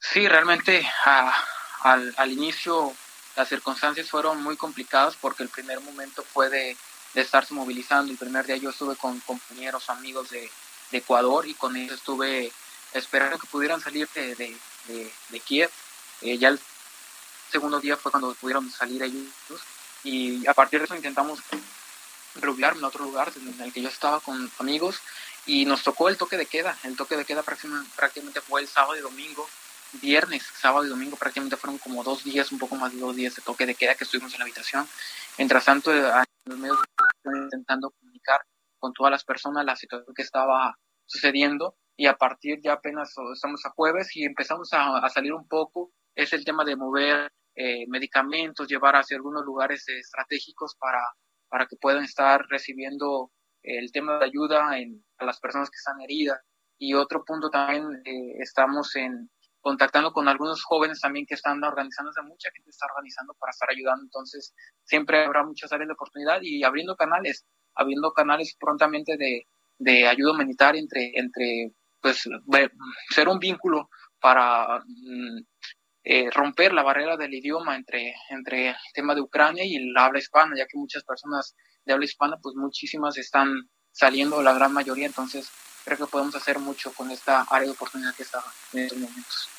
Sí, 0.00 0.26
realmente 0.26 0.84
al, 1.04 2.14
al 2.16 2.32
inicio 2.32 2.94
las 3.36 3.48
circunstancias 3.48 4.08
fueron 4.08 4.42
muy 4.42 4.56
complicadas 4.56 5.14
porque 5.14 5.42
el 5.42 5.50
primer 5.50 5.80
momento 5.80 6.22
fue 6.22 6.48
de 6.48 6.76
de 7.16 7.22
estarse 7.22 7.54
movilizando. 7.54 8.12
El 8.12 8.18
primer 8.18 8.46
día 8.46 8.58
yo 8.58 8.70
estuve 8.70 8.94
con 8.94 9.18
compañeros, 9.20 9.88
amigos 9.90 10.30
de, 10.30 10.48
Ecuador 10.92 11.48
y 11.48 11.54
con 11.54 11.74
ellos 11.74 11.94
estuve 11.94 12.52
esperando 12.92 13.38
que 13.38 13.48
pudieran 13.48 13.80
salir 13.80 14.08
de, 14.14 14.36
de, 14.36 15.40
Kiev. 15.40 15.68
Eh, 16.20 16.38
ya 16.38 16.48
el 16.48 16.60
segundo 17.50 17.80
día 17.80 17.96
fue 17.96 18.12
cuando 18.12 18.32
pudieron 18.34 18.70
salir 18.70 19.02
ellos 19.02 19.26
y 20.04 20.46
a 20.46 20.54
partir 20.54 20.78
de 20.78 20.84
eso 20.84 20.94
intentamos 20.94 21.40
reubicarme 22.36 22.78
en 22.78 22.84
otro 22.84 23.04
lugar 23.04 23.32
en 23.34 23.60
el 23.60 23.72
que 23.72 23.82
yo 23.82 23.88
estaba 23.88 24.20
con 24.20 24.48
amigos 24.60 25.00
y 25.44 25.64
nos 25.64 25.82
tocó 25.82 26.08
el 26.08 26.16
toque 26.16 26.36
de 26.36 26.46
queda. 26.46 26.78
El 26.84 26.96
toque 26.96 27.16
de 27.16 27.24
queda 27.24 27.42
prácticamente 27.42 28.40
fue 28.42 28.60
el 28.60 28.68
sábado 28.68 28.96
y 28.96 29.00
domingo 29.00 29.48
viernes, 29.94 30.44
sábado 30.60 30.84
y 30.84 30.88
domingo 30.88 31.16
prácticamente 31.16 31.56
fueron 31.56 31.78
como 31.78 32.04
dos 32.04 32.22
días, 32.22 32.52
un 32.52 32.58
poco 32.58 32.76
más 32.76 32.92
de 32.92 33.00
dos 33.00 33.16
días 33.16 33.34
de 33.34 33.42
toque 33.42 33.66
de 33.66 33.74
queda 33.74 33.96
que 33.96 34.04
estuvimos 34.04 34.32
en 34.34 34.38
la 34.38 34.44
habitación. 34.44 34.86
Mientras 35.36 35.64
tanto, 35.64 35.92
en 35.92 36.26
los 36.46 36.58
medios 36.58 36.78
intentando 37.24 37.90
comunicar 37.90 38.40
con 38.78 38.92
todas 38.92 39.10
las 39.10 39.24
personas 39.24 39.64
la 39.64 39.76
situación 39.76 40.14
que 40.14 40.22
estaba 40.22 40.76
sucediendo 41.04 41.76
y 41.96 42.06
a 42.06 42.16
partir 42.16 42.60
ya 42.62 42.74
apenas 42.74 43.14
estamos 43.32 43.64
a 43.64 43.70
jueves 43.70 44.14
y 44.16 44.24
empezamos 44.24 44.68
a, 44.72 45.08
salir 45.08 45.32
un 45.32 45.48
poco, 45.48 45.92
es 46.14 46.32
el 46.32 46.44
tema 46.44 46.64
de 46.64 46.76
mover 46.76 47.32
eh, 47.54 47.86
medicamentos, 47.88 48.68
llevar 48.68 48.96
hacia 48.96 49.16
algunos 49.16 49.44
lugares 49.44 49.88
estratégicos 49.88 50.76
para, 50.78 51.02
para 51.48 51.66
que 51.66 51.76
puedan 51.80 52.04
estar 52.04 52.44
recibiendo 52.48 53.30
el 53.62 53.90
tema 53.92 54.18
de 54.18 54.26
ayuda 54.26 54.78
en, 54.78 55.04
a 55.18 55.24
las 55.24 55.40
personas 55.40 55.70
que 55.70 55.76
están 55.76 56.00
heridas. 56.00 56.40
Y 56.78 56.92
otro 56.92 57.24
punto 57.24 57.48
también, 57.48 58.02
eh, 58.04 58.36
estamos 58.40 58.94
en, 58.96 59.30
contactando 59.66 60.12
con 60.12 60.28
algunos 60.28 60.62
jóvenes 60.62 61.00
también 61.00 61.26
que 61.26 61.34
están 61.34 61.64
organizándose, 61.64 62.22
mucha 62.22 62.52
gente 62.54 62.70
está 62.70 62.86
organizando 62.86 63.34
para 63.34 63.50
estar 63.50 63.68
ayudando, 63.68 64.04
entonces 64.04 64.54
siempre 64.84 65.24
habrá 65.24 65.42
muchas 65.42 65.72
áreas 65.72 65.88
de 65.88 65.94
oportunidad 65.94 66.38
y 66.40 66.62
abriendo 66.62 66.94
canales, 66.94 67.44
abriendo 67.74 68.12
canales 68.12 68.54
prontamente 68.60 69.16
de, 69.16 69.48
de 69.78 70.06
ayuda 70.06 70.34
humanitaria 70.34 70.80
entre, 70.80 71.10
entre, 71.16 71.72
pues, 72.00 72.28
ser 73.10 73.28
un 73.28 73.40
vínculo 73.40 73.90
para 74.20 74.84
mm, 74.86 75.38
eh, 76.04 76.30
romper 76.30 76.72
la 76.72 76.84
barrera 76.84 77.16
del 77.16 77.34
idioma 77.34 77.74
entre, 77.74 78.14
entre 78.30 78.68
el 78.68 78.76
tema 78.94 79.16
de 79.16 79.22
Ucrania 79.22 79.64
y 79.64 79.74
el 79.74 79.96
habla 79.96 80.20
hispana, 80.20 80.54
ya 80.56 80.66
que 80.66 80.78
muchas 80.78 81.02
personas 81.02 81.56
de 81.84 81.92
habla 81.92 82.04
hispana, 82.04 82.36
pues 82.40 82.54
muchísimas 82.54 83.18
están 83.18 83.68
saliendo, 83.90 84.44
la 84.44 84.54
gran 84.54 84.72
mayoría, 84.72 85.06
entonces 85.06 85.50
creo 85.84 85.98
que 85.98 86.06
podemos 86.06 86.36
hacer 86.36 86.60
mucho 86.60 86.92
con 86.92 87.10
esta 87.10 87.42
área 87.50 87.66
de 87.66 87.72
oportunidad 87.72 88.14
que 88.14 88.22
está 88.22 88.44
en 88.72 88.84
estos 88.84 88.98
momentos 88.98 89.55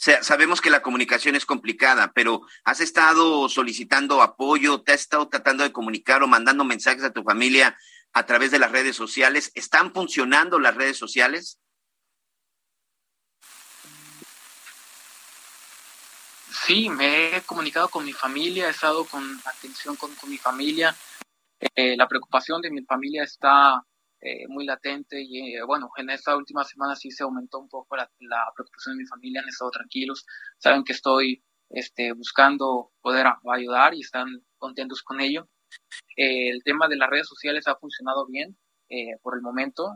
sabemos 0.00 0.60
que 0.60 0.70
la 0.70 0.80
comunicación 0.80 1.36
es 1.36 1.44
complicada, 1.44 2.12
pero 2.14 2.40
¿has 2.64 2.80
estado 2.80 3.48
solicitando 3.48 4.22
apoyo? 4.22 4.80
¿Te 4.80 4.92
has 4.92 5.02
estado 5.02 5.28
tratando 5.28 5.62
de 5.62 5.72
comunicar 5.72 6.22
o 6.22 6.26
mandando 6.26 6.64
mensajes 6.64 7.04
a 7.04 7.12
tu 7.12 7.22
familia 7.22 7.76
a 8.12 8.24
través 8.24 8.50
de 8.50 8.58
las 8.58 8.72
redes 8.72 8.96
sociales? 8.96 9.52
¿Están 9.54 9.92
funcionando 9.92 10.58
las 10.58 10.74
redes 10.74 10.96
sociales? 10.96 11.60
Sí, 16.66 16.88
me 16.88 17.36
he 17.36 17.42
comunicado 17.42 17.88
con 17.88 18.04
mi 18.04 18.12
familia, 18.12 18.68
he 18.68 18.70
estado 18.70 19.04
con 19.04 19.38
atención 19.44 19.96
con, 19.96 20.10
mi 20.28 20.38
familia. 20.38 20.96
Eh, 21.74 21.94
la 21.96 22.08
preocupación 22.08 22.62
de 22.62 22.70
mi 22.70 22.82
familia 22.84 23.24
está 23.24 23.84
eh, 24.22 24.46
muy 24.48 24.66
latente 24.66 25.22
y 25.22 25.56
eh, 25.56 25.62
bueno, 25.64 25.90
en 25.96 26.10
esta 26.10 26.36
última 26.36 26.62
semana 26.64 26.94
sí 26.94 27.10
se 27.10 27.22
aumentó 27.22 27.58
un 27.58 27.70
poco 27.70 27.96
la, 27.96 28.06
preocupación 28.54 28.96
de 28.96 29.02
mi 29.02 29.06
familia, 29.06 29.40
han 29.40 29.48
estado 29.48 29.70
tranquilos, 29.70 30.26
saben 30.58 30.84
que 30.84 30.92
estoy 30.92 31.42
este, 31.70 32.12
buscando 32.12 32.92
poder 33.00 33.26
ayudar 33.50 33.94
y 33.94 34.00
están 34.00 34.26
contentos 34.58 35.02
con 35.02 35.22
ello. 35.22 35.48
Eh, 36.18 36.50
el 36.50 36.62
tema 36.64 36.86
de 36.88 36.96
las 36.96 37.08
redes 37.08 37.28
sociales 37.28 37.66
ha 37.66 37.76
funcionado 37.76 38.26
bien 38.26 38.58
por 39.22 39.36
el 39.36 39.40
momento. 39.40 39.88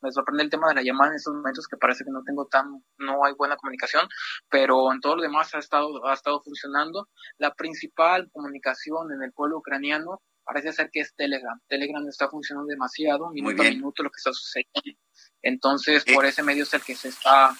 me 0.00 0.10
sorprende 0.10 0.42
el 0.42 0.50
tema 0.50 0.68
de 0.68 0.74
la 0.74 0.82
llamada 0.82 1.10
en 1.10 1.16
estos 1.16 1.32
momentos 1.32 1.68
que 1.68 1.76
parece 1.76 2.04
que 2.04 2.10
no 2.10 2.24
tengo 2.24 2.46
tan, 2.48 2.84
no 2.98 3.24
hay 3.24 3.34
buena 3.34 3.56
comunicación, 3.56 4.08
pero 4.50 4.92
en 4.92 5.00
todo 5.00 5.14
lo 5.14 5.22
demás 5.22 5.54
ha 5.54 5.58
estado, 5.58 6.04
ha 6.06 6.12
estado 6.12 6.42
funcionando. 6.42 7.08
La 7.38 7.54
principal 7.54 8.28
comunicación 8.32 9.12
en 9.12 9.22
el 9.22 9.32
pueblo 9.32 9.58
ucraniano 9.58 10.20
parece 10.44 10.72
ser 10.72 10.90
que 10.92 11.00
es 11.00 11.14
Telegram. 11.14 11.58
Telegram 11.68 12.06
está 12.08 12.28
funcionando 12.28 12.68
demasiado, 12.68 13.30
minuto 13.30 13.62
a 13.62 13.66
minuto 13.66 14.02
lo 14.02 14.10
que 14.10 14.18
está 14.18 14.32
sucediendo. 14.32 15.00
Entonces, 15.42 16.04
por 16.04 16.24
ese 16.26 16.42
medio 16.42 16.62
es 16.62 16.74
el 16.74 16.82
que 16.82 16.94
se 16.94 17.08
está 17.08 17.56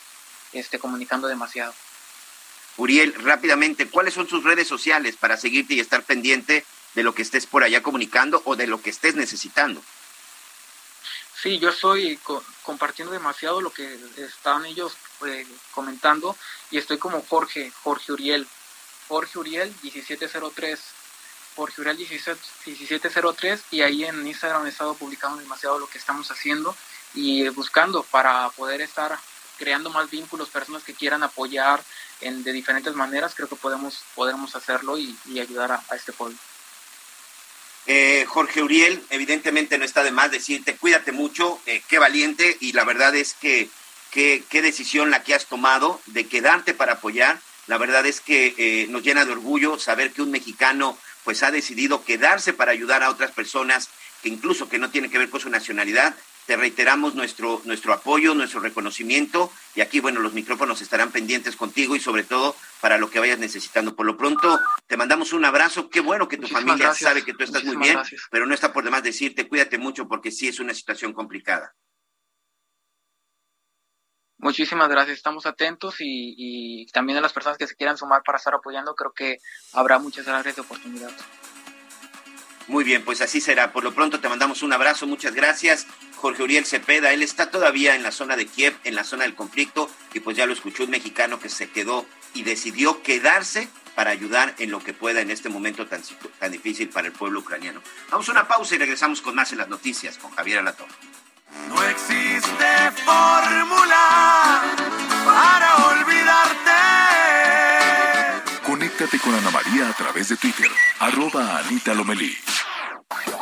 este, 0.52 0.78
comunicando 0.78 1.28
demasiado. 1.28 1.74
Uriel, 2.76 3.14
rápidamente, 3.14 3.88
¿cuáles 3.88 4.14
son 4.14 4.26
tus 4.26 4.42
redes 4.42 4.66
sociales 4.66 5.16
para 5.16 5.36
seguirte 5.36 5.74
y 5.74 5.80
estar 5.80 6.02
pendiente 6.02 6.64
de 6.94 7.02
lo 7.02 7.14
que 7.14 7.22
estés 7.22 7.46
por 7.46 7.62
allá 7.62 7.82
comunicando 7.82 8.42
o 8.44 8.56
de 8.56 8.66
lo 8.66 8.80
que 8.80 8.90
estés 8.90 9.14
necesitando? 9.14 9.82
Sí, 11.40 11.58
yo 11.58 11.68
estoy 11.68 12.18
compartiendo 12.62 13.12
demasiado 13.12 13.60
lo 13.60 13.70
que 13.70 13.98
están 14.16 14.64
ellos 14.64 14.96
eh, 15.26 15.46
comentando 15.72 16.36
y 16.70 16.78
estoy 16.78 16.98
como 16.98 17.22
Jorge, 17.22 17.70
Jorge 17.82 18.12
Uriel, 18.12 18.48
Jorge 19.08 19.38
Uriel 19.38 19.74
1703 19.82 20.80
por 21.54 21.72
Jurel 21.72 21.96
1703 21.96 23.62
y 23.70 23.82
ahí 23.82 24.04
en 24.04 24.26
Instagram 24.26 24.66
he 24.66 24.70
estado 24.70 24.94
publicando 24.94 25.38
demasiado 25.38 25.78
lo 25.78 25.86
que 25.86 25.98
estamos 25.98 26.30
haciendo 26.30 26.76
y 27.14 27.48
buscando 27.50 28.02
para 28.02 28.48
poder 28.50 28.80
estar 28.80 29.18
creando 29.58 29.90
más 29.90 30.10
vínculos, 30.10 30.48
personas 30.48 30.82
que 30.82 30.94
quieran 30.94 31.22
apoyar 31.22 31.82
en, 32.20 32.42
de 32.42 32.52
diferentes 32.52 32.94
maneras, 32.94 33.34
creo 33.34 33.48
que 33.48 33.56
podemos, 33.56 34.02
podemos 34.14 34.54
hacerlo 34.56 34.98
y, 34.98 35.16
ayudar 35.38 35.72
a, 35.72 35.96
este 35.96 36.12
pueblo. 36.12 36.36
Eh, 37.86 38.24
Jorge 38.26 38.62
Uriel, 38.62 39.04
evidentemente 39.10 39.78
no 39.78 39.84
está 39.84 40.02
de 40.02 40.10
más 40.10 40.30
decirte, 40.30 40.76
cuídate 40.76 41.12
mucho, 41.12 41.60
eh, 41.66 41.82
qué 41.86 41.98
valiente 41.98 42.56
y 42.60 42.72
la 42.72 42.84
verdad 42.84 43.14
es 43.14 43.34
que 43.34 43.68
qué 44.10 44.62
decisión 44.62 45.10
la 45.10 45.24
que 45.24 45.34
has 45.34 45.46
tomado 45.46 46.00
de 46.06 46.28
quedarte 46.28 46.72
para 46.72 46.94
apoyar 46.94 47.40
La 47.66 47.78
verdad 47.78 48.06
es 48.06 48.20
que 48.20 48.54
eh, 48.56 48.86
nos 48.88 49.02
llena 49.02 49.24
de 49.24 49.32
orgullo 49.32 49.76
saber 49.78 50.12
que 50.12 50.22
un 50.22 50.30
mexicano 50.30 50.96
pues 51.24 51.42
ha 51.42 51.50
decidido 51.50 52.04
quedarse 52.04 52.52
para 52.52 52.72
ayudar 52.72 53.02
a 53.02 53.10
otras 53.10 53.32
personas 53.32 53.88
que 54.22 54.28
incluso 54.28 54.68
que 54.68 54.78
no 54.78 54.90
tiene 54.90 55.10
que 55.10 55.18
ver 55.18 55.30
con 55.30 55.40
su 55.40 55.50
nacionalidad. 55.50 56.14
Te 56.46 56.56
reiteramos 56.56 57.14
nuestro, 57.14 57.62
nuestro 57.64 57.94
apoyo, 57.94 58.34
nuestro 58.34 58.60
reconocimiento 58.60 59.50
y 59.74 59.80
aquí, 59.80 60.00
bueno, 60.00 60.20
los 60.20 60.34
micrófonos 60.34 60.82
estarán 60.82 61.10
pendientes 61.10 61.56
contigo 61.56 61.96
y 61.96 62.00
sobre 62.00 62.22
todo 62.22 62.54
para 62.82 62.98
lo 62.98 63.08
que 63.10 63.18
vayas 63.18 63.38
necesitando. 63.38 63.96
Por 63.96 64.04
lo 64.04 64.18
pronto, 64.18 64.60
te 64.86 64.98
mandamos 64.98 65.32
un 65.32 65.46
abrazo. 65.46 65.88
Qué 65.88 66.00
bueno 66.00 66.28
que 66.28 66.36
tu 66.36 66.46
familia 66.46 66.94
sabe 66.94 67.24
que 67.24 67.32
tú 67.32 67.44
estás 67.44 67.64
muy 67.64 67.76
bien, 67.76 67.98
pero 68.30 68.46
no 68.46 68.52
está 68.52 68.74
por 68.74 68.84
demás 68.84 69.02
decirte, 69.02 69.48
cuídate 69.48 69.78
mucho 69.78 70.06
porque 70.06 70.30
sí 70.30 70.48
es 70.48 70.60
una 70.60 70.74
situación 70.74 71.14
complicada. 71.14 71.74
Muchísimas 74.44 74.90
gracias, 74.90 75.16
estamos 75.16 75.46
atentos 75.46 75.94
y, 76.00 76.86
también 76.92 77.16
a 77.16 77.22
las 77.22 77.32
personas 77.32 77.56
que 77.56 77.66
se 77.66 77.76
quieran 77.76 77.96
sumar 77.96 78.22
para 78.22 78.36
estar 78.36 78.52
apoyando, 78.52 78.94
creo 78.94 79.12
que 79.12 79.38
habrá 79.72 79.98
muchas 79.98 80.28
áreas 80.28 80.54
de 80.54 80.60
oportunidad. 80.60 81.10
Muy 82.66 82.84
bien, 82.84 83.02
pues 83.06 83.22
así 83.22 83.40
será. 83.40 83.72
Por 83.72 83.84
lo 83.84 83.94
pronto 83.94 84.20
te 84.20 84.28
mandamos 84.28 84.62
un 84.62 84.74
abrazo, 84.74 85.06
muchas 85.06 85.34
gracias. 85.34 85.86
Jorge 86.16 86.42
Uriel 86.42 86.66
Cepeda, 86.66 87.14
él 87.14 87.22
está 87.22 87.50
todavía 87.50 87.94
en 87.94 88.02
la 88.02 88.12
zona 88.12 88.36
de 88.36 88.44
Kiev, 88.44 88.76
en 88.84 88.94
la 88.94 89.04
zona 89.04 89.24
del 89.24 89.34
conflicto, 89.34 89.88
y 90.12 90.20
pues 90.20 90.36
ya 90.36 90.44
lo 90.44 90.52
escuchó 90.52 90.84
un 90.84 90.90
mexicano 90.90 91.40
que 91.40 91.48
se 91.48 91.70
quedó 91.70 92.04
y 92.34 92.42
decidió 92.42 93.02
quedarse 93.02 93.70
para 93.94 94.10
ayudar 94.10 94.54
en 94.58 94.70
lo 94.70 94.80
que 94.80 94.92
pueda 94.92 95.22
en 95.22 95.30
este 95.30 95.48
momento 95.48 95.86
tan, 95.86 96.02
tan 96.38 96.52
difícil 96.52 96.90
para 96.90 97.06
el 97.06 97.14
pueblo 97.14 97.40
ucraniano. 97.40 97.80
Vamos 98.10 98.28
a 98.28 98.32
una 98.32 98.46
pausa 98.46 98.74
y 98.74 98.78
regresamos 98.78 99.22
con 99.22 99.34
más 99.34 99.52
en 99.52 99.58
las 99.58 99.68
noticias 99.68 100.18
con 100.18 100.32
Javier 100.32 100.58
Alatorre. 100.58 100.92
No 101.68 101.82
existe 101.82 102.90
fórmula 103.04 104.62
para 105.24 105.76
olvidarte. 105.90 106.80
Conéctate 108.66 109.18
con 109.18 109.34
Ana 109.34 109.50
María 109.50 109.88
a 109.90 109.92
través 109.92 110.28
de 110.28 110.36
Twitter, 110.36 110.70
arroba 111.00 111.58
Anita 111.58 111.94
Lomelí. 111.94 112.34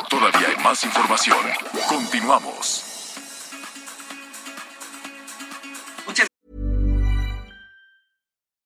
Todavía 0.09 0.47
hay 0.49 0.63
más 0.63 0.83
información. 0.83 1.39
Continuamos. 1.89 2.93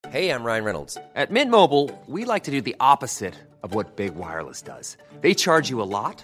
Hey, 0.09 0.29
I'm 0.29 0.43
Ryan 0.43 0.63
Reynolds. 0.63 0.97
At 1.15 1.31
Mint 1.31 1.51
Mobile, 1.51 1.91
we 2.07 2.23
like 2.23 2.45
to 2.45 2.51
do 2.51 2.61
the 2.61 2.75
opposite 2.79 3.35
of 3.61 3.75
what 3.75 3.97
Big 3.97 4.15
Wireless 4.15 4.61
does. 4.61 4.95
They 5.19 5.33
charge 5.33 5.69
you 5.69 5.81
a 5.81 5.89
lot, 5.89 6.23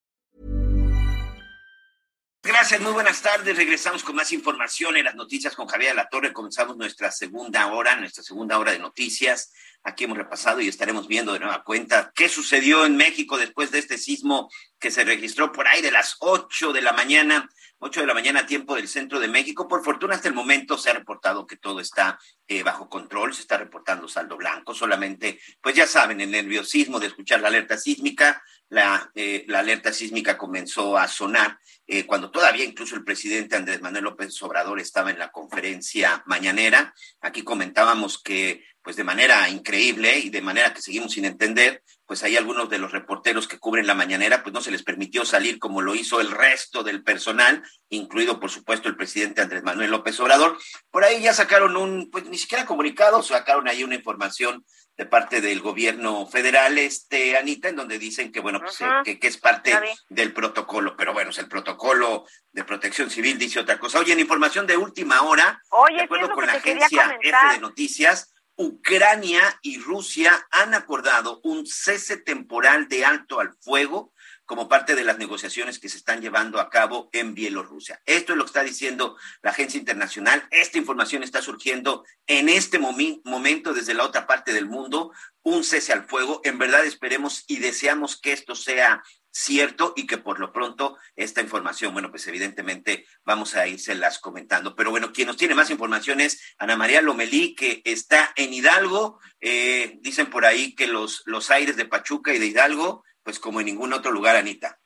Gracias, 2.51 2.81
muy 2.81 2.91
buenas 2.91 3.21
tardes. 3.21 3.55
Regresamos 3.55 4.03
con 4.03 4.17
más 4.17 4.33
información 4.33 4.97
en 4.97 5.05
las 5.05 5.15
noticias 5.15 5.55
con 5.55 5.67
Javier 5.67 5.95
La 5.95 6.09
Torre. 6.09 6.33
Comenzamos 6.33 6.75
nuestra 6.75 7.09
segunda 7.09 7.67
hora, 7.67 7.95
nuestra 7.95 8.23
segunda 8.23 8.59
hora 8.59 8.73
de 8.73 8.79
noticias. 8.79 9.53
Aquí 9.83 10.03
hemos 10.03 10.17
repasado 10.17 10.59
y 10.59 10.67
estaremos 10.67 11.07
viendo 11.07 11.31
de 11.31 11.39
nueva 11.39 11.63
cuenta 11.63 12.11
qué 12.13 12.27
sucedió 12.27 12.85
en 12.85 12.97
México 12.97 13.37
después 13.37 13.71
de 13.71 13.79
este 13.79 13.97
sismo 13.97 14.51
que 14.79 14.91
se 14.91 15.05
registró 15.05 15.53
por 15.53 15.65
ahí 15.65 15.81
de 15.81 15.91
las 15.91 16.17
8 16.19 16.73
de 16.73 16.81
la 16.81 16.91
mañana 16.91 17.49
8 17.83 18.01
de 18.01 18.07
la 18.07 18.13
mañana, 18.13 18.45
tiempo 18.45 18.75
del 18.75 18.87
centro 18.87 19.19
de 19.19 19.27
México. 19.27 19.67
Por 19.67 19.83
fortuna, 19.83 20.13
hasta 20.13 20.27
el 20.27 20.35
momento 20.35 20.77
se 20.77 20.91
ha 20.91 20.93
reportado 20.93 21.47
que 21.47 21.57
todo 21.57 21.79
está 21.79 22.19
eh, 22.47 22.61
bajo 22.61 22.87
control, 22.87 23.33
se 23.33 23.41
está 23.41 23.57
reportando 23.57 24.07
saldo 24.07 24.37
blanco. 24.37 24.75
Solamente, 24.75 25.39
pues 25.59 25.73
ya 25.73 25.87
saben, 25.87 26.21
el 26.21 26.29
nerviosismo 26.29 26.99
de 26.99 27.07
escuchar 27.07 27.41
la 27.41 27.47
alerta 27.47 27.79
sísmica, 27.79 28.43
la, 28.69 29.11
eh, 29.15 29.47
alerta 29.51 29.91
sísmica 29.91 30.37
comenzó 30.37 30.95
a 30.95 31.07
sonar 31.07 31.57
eh, 31.87 32.05
cuando 32.05 32.29
todavía 32.29 32.65
incluso 32.65 32.95
el 32.95 33.03
presidente 33.03 33.55
Andrés 33.55 33.81
Manuel 33.81 34.03
López 34.03 34.39
Obrador 34.43 34.79
estaba 34.79 35.09
en 35.09 35.17
la 35.17 35.31
conferencia 35.31 36.21
mañanera. 36.27 36.93
Aquí 37.19 37.41
comentábamos 37.41 38.21
que 38.21 38.63
pues 38.83 38.95
de 38.95 39.03
manera 39.03 39.49
increíble 39.49 40.19
y 40.19 40.29
de 40.29 40.41
manera 40.41 40.73
que 40.73 40.81
seguimos 40.81 41.13
sin 41.13 41.25
entender, 41.25 41.83
pues 42.11 42.23
hay 42.23 42.35
algunos 42.35 42.69
de 42.69 42.77
los 42.77 42.91
reporteros 42.91 43.47
que 43.47 43.57
cubren 43.57 43.87
la 43.87 43.93
mañanera, 43.93 44.43
pues 44.43 44.51
no 44.51 44.59
se 44.59 44.69
les 44.69 44.83
permitió 44.83 45.23
salir 45.23 45.59
como 45.59 45.79
lo 45.81 45.95
hizo 45.95 46.19
el 46.19 46.29
resto 46.29 46.83
del 46.83 47.03
personal, 47.03 47.63
incluido 47.87 48.37
por 48.37 48.51
supuesto 48.51 48.89
el 48.89 48.97
presidente 48.97 49.39
Andrés 49.39 49.63
Manuel 49.63 49.91
López 49.91 50.19
Obrador. 50.19 50.57
Por 50.89 51.05
ahí 51.05 51.21
ya 51.21 51.33
sacaron 51.33 51.77
un, 51.77 52.11
pues 52.11 52.25
ni 52.25 52.37
siquiera 52.37 52.65
comunicado, 52.65 53.23
sacaron 53.23 53.69
ahí 53.69 53.85
una 53.85 53.95
información 53.95 54.65
de 54.97 55.05
parte 55.05 55.39
del 55.39 55.61
gobierno 55.61 56.27
federal, 56.27 56.77
este 56.79 57.37
Anita, 57.37 57.69
en 57.69 57.77
donde 57.77 57.97
dicen 57.97 58.33
que 58.33 58.41
bueno, 58.41 58.59
pues 58.59 58.77
que, 59.05 59.17
que, 59.17 59.27
es 59.27 59.37
parte 59.37 59.73
del 60.09 60.33
protocolo, 60.33 60.97
pero 60.97 61.13
bueno, 61.13 61.29
es 61.29 61.37
el 61.37 61.47
protocolo 61.47 62.25
de 62.51 62.65
protección 62.65 63.09
civil 63.09 63.37
dice 63.37 63.61
otra 63.61 63.79
cosa. 63.79 63.99
Oye, 63.99 64.11
en 64.11 64.19
información 64.19 64.67
de 64.67 64.75
última 64.75 65.21
hora, 65.21 65.61
Oye, 65.69 65.95
de 65.95 66.01
acuerdo 66.01 66.25
¿qué 66.25 66.25
es 66.25 66.29
lo 66.29 66.35
con 66.35 66.45
la 66.45 66.53
agencia 66.55 67.17
F 67.21 67.53
de 67.53 67.59
noticias, 67.59 68.30
Ucrania 68.61 69.41
y 69.63 69.79
Rusia 69.79 70.47
han 70.51 70.75
acordado 70.75 71.41
un 71.43 71.65
cese 71.65 72.17
temporal 72.17 72.87
de 72.87 73.03
alto 73.03 73.39
al 73.39 73.53
fuego 73.59 74.13
como 74.51 74.67
parte 74.67 74.95
de 74.95 75.05
las 75.05 75.17
negociaciones 75.17 75.79
que 75.79 75.87
se 75.87 75.95
están 75.95 76.19
llevando 76.19 76.59
a 76.59 76.69
cabo 76.69 77.09
en 77.13 77.33
Bielorrusia. 77.33 78.01
Esto 78.05 78.33
es 78.33 78.37
lo 78.37 78.43
que 78.43 78.49
está 78.49 78.63
diciendo 78.63 79.15
la 79.41 79.51
agencia 79.51 79.79
internacional. 79.79 80.45
Esta 80.51 80.77
información 80.77 81.23
está 81.23 81.41
surgiendo 81.41 82.03
en 82.27 82.49
este 82.49 82.77
momento 82.77 83.73
desde 83.73 83.93
la 83.93 84.03
otra 84.03 84.27
parte 84.27 84.51
del 84.51 84.65
mundo, 84.65 85.13
un 85.41 85.63
cese 85.63 85.93
al 85.93 86.05
fuego. 86.05 86.41
En 86.43 86.57
verdad 86.57 86.83
esperemos 86.83 87.45
y 87.47 87.59
deseamos 87.59 88.19
que 88.19 88.33
esto 88.33 88.53
sea 88.53 89.01
cierto 89.31 89.93
y 89.95 90.05
que 90.05 90.17
por 90.17 90.41
lo 90.41 90.51
pronto 90.51 90.97
esta 91.15 91.39
información, 91.39 91.93
bueno, 91.93 92.09
pues 92.09 92.27
evidentemente 92.27 93.05
vamos 93.23 93.55
a 93.55 93.63
las 93.95 94.19
comentando. 94.19 94.75
Pero 94.75 94.91
bueno, 94.91 95.13
quien 95.13 95.27
nos 95.27 95.37
tiene 95.37 95.55
más 95.55 95.69
información 95.69 96.19
es 96.19 96.55
Ana 96.57 96.75
María 96.75 97.01
Lomelí, 97.01 97.55
que 97.55 97.81
está 97.85 98.33
en 98.35 98.53
Hidalgo. 98.53 99.21
Eh, 99.39 99.97
dicen 100.01 100.29
por 100.29 100.45
ahí 100.45 100.75
que 100.75 100.87
los, 100.87 101.23
los 101.25 101.49
aires 101.51 101.77
de 101.77 101.85
Pachuca 101.85 102.33
y 102.33 102.39
de 102.39 102.47
Hidalgo, 102.47 103.05
pues 103.23 103.39
como 103.39 103.59
en 103.59 103.67
ningún 103.67 103.93
otro 103.93 104.11
lugar, 104.11 104.35
Anita. 104.35 104.77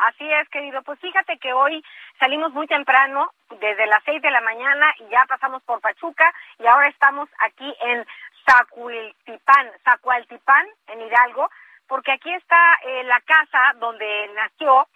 Así 0.00 0.24
es, 0.32 0.48
querido. 0.48 0.82
Pues 0.82 0.98
fíjate 1.00 1.38
que 1.38 1.52
hoy 1.52 1.84
salimos 2.18 2.52
muy 2.52 2.66
temprano, 2.66 3.32
desde 3.60 3.86
las 3.86 4.02
seis 4.04 4.22
de 4.22 4.30
la 4.30 4.40
mañana, 4.40 4.94
y 4.98 5.10
ya 5.10 5.26
pasamos 5.28 5.62
por 5.64 5.80
Pachuca, 5.82 6.32
y 6.58 6.66
ahora 6.66 6.88
estamos 6.88 7.28
aquí 7.38 7.74
en 7.82 8.06
Zacualtipán, 8.46 9.70
Zacualtipán, 9.84 10.66
en 10.86 11.02
Hidalgo, 11.02 11.50
porque 11.86 12.12
aquí 12.12 12.32
está 12.32 12.78
eh, 12.82 13.04
la 13.04 13.20
casa 13.20 13.74
donde 13.78 14.30
nació 14.34 14.88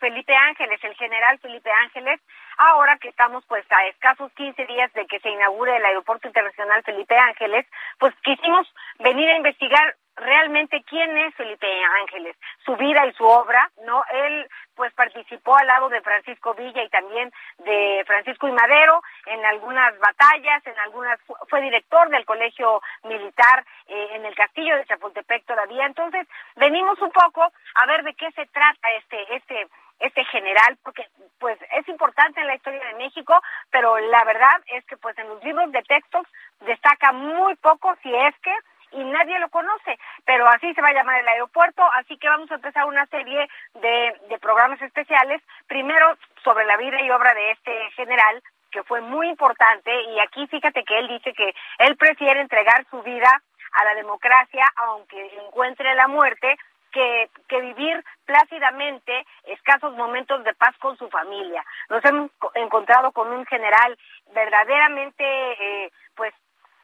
Felipe 0.00 0.34
Ángeles, 0.34 0.82
el 0.82 0.94
general 0.96 1.38
Felipe 1.38 1.70
Ángeles, 1.70 2.20
ahora 2.56 2.98
que 2.98 3.08
estamos 3.08 3.44
pues 3.46 3.64
a 3.70 3.86
escasos 3.86 4.32
15 4.32 4.66
días 4.66 4.92
de 4.94 5.06
que 5.06 5.20
se 5.20 5.30
inaugure 5.30 5.76
el 5.76 5.84
Aeropuerto 5.84 6.26
Internacional 6.26 6.82
Felipe 6.82 7.16
Ángeles, 7.16 7.66
pues 7.98 8.14
quisimos 8.22 8.66
venir 8.98 9.28
a 9.30 9.36
investigar 9.36 9.96
realmente 10.18 10.82
quién 10.84 11.16
es 11.18 11.34
Felipe 11.34 11.66
Ángeles, 12.00 12.36
su 12.64 12.76
vida 12.76 13.06
y 13.06 13.12
su 13.12 13.24
obra, 13.24 13.70
¿no? 13.84 14.02
Él 14.12 14.48
pues 14.74 14.92
participó 14.94 15.56
al 15.56 15.66
lado 15.66 15.88
de 15.88 16.00
Francisco 16.02 16.54
Villa 16.54 16.82
y 16.82 16.88
también 16.88 17.32
de 17.58 18.04
Francisco 18.06 18.46
y 18.46 18.52
Madero 18.52 19.02
en 19.26 19.44
algunas 19.44 19.98
batallas, 19.98 20.64
en 20.66 20.78
algunas 20.80 21.18
fue 21.48 21.60
director 21.60 22.08
del 22.10 22.24
colegio 22.24 22.80
militar 23.04 23.64
eh, 23.88 24.08
en 24.12 24.24
el 24.24 24.34
castillo 24.34 24.76
de 24.76 24.86
Chapultepec 24.86 25.44
todavía. 25.46 25.86
Entonces, 25.86 26.26
venimos 26.56 27.00
un 27.00 27.10
poco 27.10 27.52
a 27.74 27.86
ver 27.86 28.04
de 28.04 28.14
qué 28.14 28.30
se 28.32 28.46
trata 28.46 28.88
este 28.98 29.36
este 29.36 29.66
este 30.00 30.24
general, 30.26 30.78
porque 30.84 31.08
pues 31.40 31.58
es 31.72 31.88
importante 31.88 32.40
en 32.40 32.46
la 32.46 32.54
historia 32.54 32.84
de 32.84 32.94
México, 32.94 33.34
pero 33.70 33.98
la 33.98 34.24
verdad 34.24 34.62
es 34.66 34.84
que 34.86 34.96
pues 34.96 35.18
en 35.18 35.28
los 35.28 35.42
libros 35.42 35.72
de 35.72 35.82
textos 35.82 36.26
destaca 36.60 37.12
muy 37.12 37.56
poco 37.56 37.96
si 38.02 38.14
es 38.14 38.34
que 38.40 38.54
y 38.92 39.04
nadie 39.04 39.38
lo 39.38 39.48
conoce, 39.50 39.98
pero 40.24 40.46
así 40.48 40.72
se 40.74 40.82
va 40.82 40.88
a 40.88 40.94
llamar 40.94 41.20
el 41.20 41.28
aeropuerto, 41.28 41.82
así 41.94 42.16
que 42.18 42.28
vamos 42.28 42.50
a 42.50 42.56
empezar 42.56 42.84
una 42.86 43.06
serie 43.06 43.48
de, 43.74 44.20
de 44.28 44.38
programas 44.38 44.80
especiales, 44.82 45.42
primero 45.66 46.16
sobre 46.42 46.64
la 46.64 46.76
vida 46.76 47.00
y 47.00 47.10
obra 47.10 47.34
de 47.34 47.50
este 47.52 47.90
general, 47.92 48.42
que 48.70 48.82
fue 48.82 49.00
muy 49.00 49.28
importante, 49.28 49.90
y 50.02 50.20
aquí 50.20 50.46
fíjate 50.46 50.84
que 50.84 50.98
él 50.98 51.08
dice 51.08 51.32
que 51.32 51.54
él 51.78 51.96
prefiere 51.96 52.40
entregar 52.40 52.84
su 52.90 53.02
vida 53.02 53.42
a 53.72 53.84
la 53.84 53.94
democracia, 53.94 54.64
aunque 54.76 55.38
encuentre 55.46 55.94
la 55.94 56.08
muerte, 56.08 56.56
que, 56.90 57.30
que 57.48 57.60
vivir 57.60 58.02
plácidamente 58.24 59.26
escasos 59.44 59.94
momentos 59.94 60.42
de 60.44 60.54
paz 60.54 60.76
con 60.78 60.96
su 60.96 61.08
familia. 61.10 61.62
Nos 61.88 62.04
hemos 62.04 62.30
encontrado 62.54 63.12
con 63.12 63.30
un 63.30 63.44
general 63.46 63.98
verdaderamente, 64.32 65.24
eh, 65.24 65.92
pues, 66.14 66.32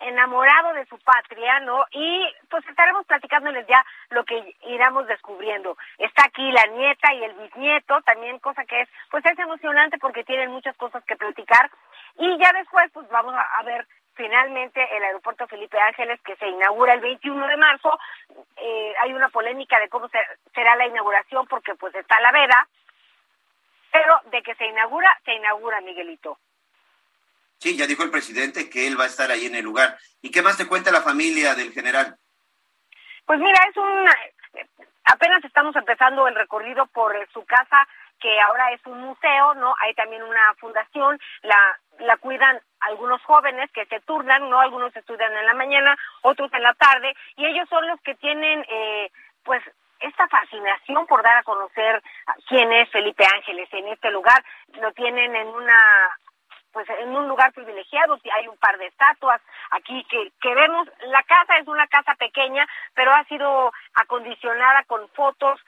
enamorado 0.05 0.73
de 0.75 0.87
su 0.87 0.99
patria, 0.99 1.61
¿no? 1.61 1.85
Y 1.93 2.27
pues 2.51 2.67
estaremos 2.69 3.07
platicándoles 3.07 3.67
ya 3.67 3.85
lo 4.11 4.25
que 4.25 4.57
iremos 4.67 5.07
descubriendo. 5.07 5.77
Está 5.99 6.25
aquí 6.27 6.51
la 6.53 6.67
nieta 6.67 7.15
y 7.15 7.25
el 7.25 7.35
bisnieto, 7.35 8.01
también 8.03 8.39
cosa 8.39 8.65
que 8.65 8.83
es, 8.83 8.89
pues 9.11 9.25
es 9.25 9.39
emocionante 9.39 9.99
porque 9.99 10.25
tienen 10.25 10.51
muchas 10.51 10.77
cosas 10.77 11.05
que 11.05 11.17
platicar. 11.17 11.71
Y 12.19 12.39
ya 12.39 12.53
después, 12.53 12.91
pues 12.93 13.09
vamos 13.09 13.35
a, 13.35 13.63
ver 13.63 13.87
finalmente 14.15 14.81
el 14.97 15.03
aeropuerto 15.03 15.47
Felipe 15.49 15.81
Ángeles 15.81 16.21
que 16.23 16.37
se 16.37 16.47
inaugura 16.49 16.95
el 16.95 17.01
21 17.01 17.47
de 17.47 17.57
marzo. 17.57 17.99
Eh, 18.57 18.95
hay 19.01 19.13
una 19.13 19.29
polémica 19.31 19.81
de 19.81 19.89
cómo 19.89 20.09
será 20.55 20.77
la 20.77 20.87
inauguración 20.87 21.47
porque 21.47 21.75
pues 21.75 21.95
está 21.95 22.21
la 22.21 22.31
veda, 22.31 22.69
pero 23.91 24.21
de 24.31 24.43
que 24.43 24.55
se 24.55 24.67
inaugura, 24.67 25.17
se 25.25 25.35
inaugura, 25.35 25.81
Miguelito. 25.81 26.39
Sí, 27.59 27.77
ya 27.77 27.87
dijo 27.87 28.03
el 28.03 28.11
presidente 28.11 28.69
que 28.69 28.87
él 28.87 28.99
va 28.99 29.05
a 29.05 29.09
estar 29.09 29.31
ahí 29.31 29.47
en 29.47 29.55
el 29.55 29.65
lugar. 29.65 29.97
¿Y 30.21 30.31
qué 30.31 30.43
más 30.43 30.57
te 30.57 30.67
cuenta 30.67 30.91
la 30.93 31.03
familia 31.03 31.55
del 31.55 31.73
general? 31.73 32.17
Pues 33.27 33.39
mira, 33.39 33.59
es 33.69 33.77
un... 33.77 34.09
Apenas 35.05 35.45
estamos 35.45 35.75
empezando 35.77 36.27
el 36.29 36.35
recorrido 36.35 36.87
por 36.87 37.15
su 37.33 37.45
casa, 37.45 37.87
que 38.21 38.41
ahora 38.41 38.73
es 38.73 38.81
un 38.87 39.01
museo, 39.01 39.55
¿no? 39.55 39.75
Hay 39.81 39.95
también 39.95 40.23
una 40.23 40.55
fundación, 40.55 41.19
la, 41.43 41.79
la 41.99 42.17
cuidan 42.17 42.61
algunos 42.81 43.21
jóvenes 43.23 43.71
que 43.73 43.85
se 43.87 44.01
turnan, 44.01 44.49
¿no? 44.49 44.61
Algunos 44.61 44.97
estudian 44.97 45.33
en 45.37 45.47
la 45.47 45.55
mañana, 45.55 45.97
otros 46.23 46.53
en 46.55 46.63
la 46.63 46.75
tarde, 46.75 47.15
y 47.37 47.47
ellos 47.47 47.69
son 47.69 47.87
los 47.87 48.01
que 48.01 48.15
tienen, 48.15 48.65
eh, 48.69 49.11
pues, 49.43 49.63
esta 50.01 50.27
fascinación 50.29 51.07
por 51.07 51.23
dar 51.23 51.37
a 51.37 51.43
conocer 51.43 52.03
quién 52.49 52.73
es 52.73 52.91
Felipe 52.91 53.27
Ángeles 53.27 53.69
en 53.73 53.89
este 53.89 54.11
lugar. 54.11 54.45
Lo 54.81 54.93
tienen 54.93 55.35
en 55.35 55.49
una 55.49 55.79
pues 56.75 56.87
en 56.91 57.17
un 57.17 57.29
lugar 57.29 57.53
privilegiado, 57.55 58.19
hay 58.35 58.49
un 58.49 58.59
par 58.59 58.77
de 58.77 58.87
estatuas 58.87 59.41
aquí 59.71 60.05
que, 60.11 60.33
que 60.43 60.55
vemos, 60.55 60.87
la 61.07 61.23
casa 61.23 61.57
es 61.59 61.67
una 61.69 61.87
casa 61.87 62.15
pequeña, 62.17 62.67
pero 62.93 63.13
ha 63.13 63.25
sido 63.25 63.73
acondicionada 63.95 64.83
con 64.85 65.09
fotos, 65.11 65.59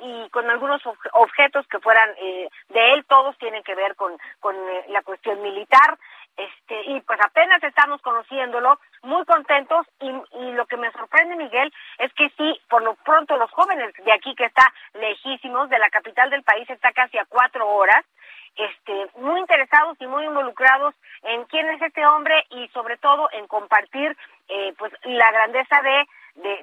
y 0.00 0.28
con 0.30 0.48
algunos 0.50 0.82
objetos 1.12 1.66
que 1.68 1.78
fueran 1.78 2.10
eh, 2.18 2.48
de 2.68 2.92
él, 2.92 3.04
todos 3.06 3.36
tienen 3.38 3.62
que 3.62 3.74
ver 3.74 3.94
con, 3.94 4.16
con 4.40 4.56
eh, 4.56 4.86
la 4.88 5.02
cuestión 5.02 5.40
militar, 5.42 5.98
este, 6.36 6.82
y 6.90 7.00
pues 7.02 7.20
apenas 7.20 7.62
estamos 7.62 8.02
conociéndolo, 8.02 8.80
muy 9.02 9.24
contentos, 9.24 9.86
y, 10.00 10.10
y 10.40 10.52
lo 10.52 10.66
que 10.66 10.76
me 10.76 10.90
sorprende, 10.90 11.36
Miguel, 11.36 11.72
es 11.98 12.12
que 12.14 12.28
sí, 12.36 12.60
por 12.68 12.82
lo 12.82 12.94
pronto 12.96 13.36
los 13.36 13.50
jóvenes 13.52 13.92
de 14.04 14.12
aquí 14.12 14.34
que 14.34 14.46
está 14.46 14.72
lejísimos, 14.94 15.68
de 15.68 15.78
la 15.78 15.90
capital 15.90 16.28
del 16.30 16.42
país, 16.42 16.68
está 16.68 16.92
casi 16.92 17.18
a 17.18 17.26
cuatro 17.26 17.68
horas, 17.68 18.04
este, 18.56 19.08
muy 19.16 19.40
interesados 19.40 19.96
y 20.00 20.06
muy 20.06 20.24
involucrados 20.24 20.94
en 21.22 21.44
quién 21.44 21.68
es 21.70 21.82
este 21.82 22.06
hombre 22.06 22.44
y 22.50 22.68
sobre 22.68 22.96
todo 22.98 23.28
en 23.32 23.46
compartir 23.46 24.16
eh, 24.48 24.72
pues 24.78 24.92
la 25.04 25.30
grandeza 25.32 25.80
de, 25.82 26.06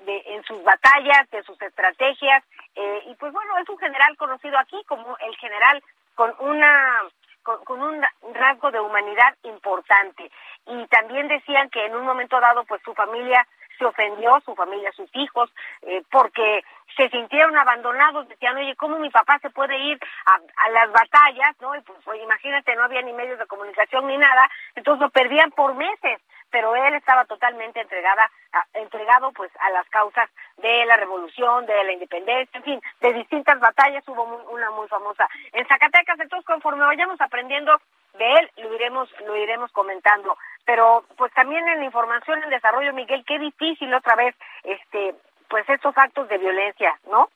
de, 0.06 0.24
en 0.28 0.44
sus 0.44 0.64
batallas, 0.64 1.30
de 1.32 1.44
sus 1.44 1.62
estrategias 1.62 2.44
eh, 2.76 3.04
y 3.08 3.16
pues 3.16 3.34
bueno 3.34 3.58
es 3.58 3.68
un 3.70 3.78
general 3.78 4.16
conocido 4.18 4.58
aquí 4.58 4.82
como 4.88 5.18
el 5.20 5.36
general 5.38 5.84
con 6.16 6.34
una 6.40 7.02
con, 7.44 7.64
con, 7.64 7.82
un 7.82 8.02
rasgo 8.36 8.70
de 8.70 8.80
humanidad 8.80 9.36
importante. 9.44 10.32
Y 10.68 10.86
también 10.88 11.28
decían 11.28 11.72
que 11.72 11.84
en 11.86 11.96
un 11.96 12.06
momento 12.06 12.40
dado 12.40 12.64
pues 12.66 12.82
su 12.84 12.94
familia 12.94 13.48
se 13.82 13.86
ofendió, 13.88 14.40
su 14.46 14.54
familia, 14.54 14.92
sus 14.92 15.10
hijos, 15.16 15.50
eh, 15.82 16.04
porque 16.12 16.64
se 16.96 17.10
sintieron 17.10 17.58
abandonados, 17.58 18.28
decían, 18.30 18.56
oye, 18.58 18.76
¿cómo 18.76 19.00
mi 19.00 19.10
papá 19.10 19.40
se 19.40 19.50
puede 19.50 19.76
ir 19.76 20.00
a, 20.26 20.70
las 20.70 20.92
batallas? 20.92 21.60
¿no? 21.62 21.76
Y 21.76 21.82
pues, 21.82 22.22
imagínate, 22.22 22.76
no 22.76 22.84
había 22.84 23.02
ni 23.02 23.12
medios 23.12 23.40
de 23.40 23.48
comunicación 23.48 24.06
ni 24.06 24.18
nada, 24.18 24.48
entonces 24.76 25.02
lo 25.02 25.10
perdían 25.10 25.50
por 25.52 25.74
meses, 25.74 26.22
pero 26.52 26.76
él 26.76 26.94
estaba 26.94 27.26
totalmente 27.26 27.82
entregada, 27.82 28.30
entregado 28.74 29.32
pues 29.32 29.50
a 29.60 29.72
las 29.72 29.88
causas 29.90 30.30
de 30.58 30.86
la 30.86 30.98
revolución, 30.98 31.66
de 31.66 31.84
la 31.84 31.94
independencia, 31.94 32.58
en 32.58 32.64
fin, 32.64 32.82
de 33.00 33.14
distintas 33.14 33.60
batallas, 33.60 34.08
hubo 34.08 34.24
una 34.52 34.70
muy 34.72 34.88
famosa 34.90 35.28
en 35.54 35.66
Zacatecas, 35.66 36.20
entonces 36.20 36.46
conforme 36.46 36.86
vayamos 36.86 37.20
aprendiendo 37.20 37.82
de 38.18 38.34
él 38.34 38.52
lo 38.58 38.74
iremos 38.74 39.10
lo 39.26 39.36
iremos 39.36 39.72
comentando 39.72 40.38
pero 40.66 41.06
pues 41.18 41.34
también 41.34 41.68
en 41.68 41.80
la 41.80 41.86
información 41.86 42.44
en 42.44 42.50
desarrollo 42.50 42.94
Miguel 42.94 43.24
qué 43.26 43.40
difícil 43.40 43.94
otra 43.94 44.16
vez 44.16 44.36
este 44.64 45.16
pues 45.50 45.68
estos 45.70 45.98
actos 45.98 46.28
de 46.30 46.38
violencia 46.38 46.98
no 47.10 47.30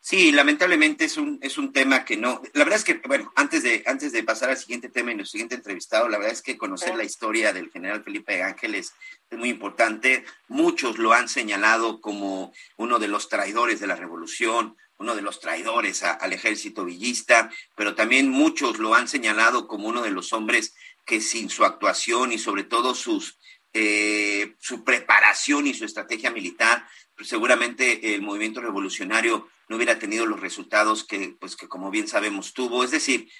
Sí, 0.00 0.32
lamentablemente 0.32 1.04
es 1.04 1.18
un, 1.18 1.38
es 1.42 1.58
un 1.58 1.70
tema 1.70 2.04
que 2.06 2.16
no. 2.16 2.40
La 2.54 2.64
verdad 2.64 2.78
es 2.78 2.84
que, 2.84 3.02
bueno, 3.06 3.30
antes 3.36 3.62
de, 3.62 3.82
antes 3.84 4.10
de 4.10 4.22
pasar 4.22 4.48
al 4.48 4.56
siguiente 4.56 4.88
tema 4.88 5.12
y 5.12 5.16
nuestro 5.16 5.32
siguiente 5.32 5.56
entrevistado, 5.56 6.08
la 6.08 6.16
verdad 6.16 6.32
es 6.32 6.40
que 6.40 6.56
conocer 6.56 6.94
la 6.94 7.04
historia 7.04 7.52
del 7.52 7.70
general 7.70 8.02
Felipe 8.02 8.42
Ángeles 8.42 8.94
es 9.28 9.38
muy 9.38 9.50
importante. 9.50 10.24
Muchos 10.46 10.96
lo 10.96 11.12
han 11.12 11.28
señalado 11.28 12.00
como 12.00 12.54
uno 12.78 12.98
de 12.98 13.08
los 13.08 13.28
traidores 13.28 13.80
de 13.80 13.86
la 13.86 13.96
revolución, 13.96 14.78
uno 14.98 15.14
de 15.14 15.22
los 15.22 15.40
traidores 15.40 16.02
al 16.02 16.32
ejército 16.32 16.84
villista, 16.84 17.50
pero 17.76 17.94
también 17.94 18.28
muchos 18.28 18.78
lo 18.78 18.94
han 18.94 19.08
señalado 19.08 19.66
como 19.68 19.88
uno 19.88 20.02
de 20.02 20.10
los 20.10 20.32
hombres 20.32 20.74
que 21.06 21.20
sin 21.20 21.48
su 21.48 21.64
actuación 21.64 22.32
y 22.32 22.38
sobre 22.38 22.64
todo 22.64 22.94
sus, 22.94 23.38
eh, 23.72 24.56
su 24.58 24.84
preparación 24.84 25.66
y 25.66 25.74
su 25.74 25.84
estrategia 25.84 26.30
militar, 26.30 26.86
pues 27.16 27.28
seguramente 27.28 28.14
el 28.14 28.22
movimiento 28.22 28.60
revolucionario 28.60 29.48
no 29.68 29.76
hubiera 29.76 29.98
tenido 29.98 30.26
los 30.26 30.40
resultados 30.40 31.04
que, 31.04 31.36
pues 31.40 31.56
que 31.56 31.68
como 31.68 31.90
bien 31.90 32.08
sabemos 32.08 32.52
tuvo. 32.52 32.84
Es 32.84 32.90
decir, 32.90 33.30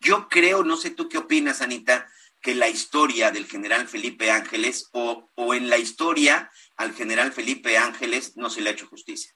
yo 0.00 0.28
creo, 0.28 0.64
no 0.64 0.76
sé 0.76 0.90
tú 0.90 1.08
qué 1.08 1.18
opinas, 1.18 1.60
Anita, 1.60 2.08
que 2.40 2.54
la 2.54 2.68
historia 2.68 3.30
del 3.30 3.46
general 3.46 3.88
Felipe 3.88 4.30
Ángeles 4.30 4.88
o, 4.92 5.30
o 5.34 5.54
en 5.54 5.68
la 5.68 5.78
historia 5.78 6.50
al 6.76 6.94
general 6.94 7.32
Felipe 7.32 7.76
Ángeles 7.76 8.36
no 8.36 8.50
se 8.50 8.60
le 8.60 8.70
ha 8.70 8.72
hecho 8.72 8.86
justicia. 8.86 9.34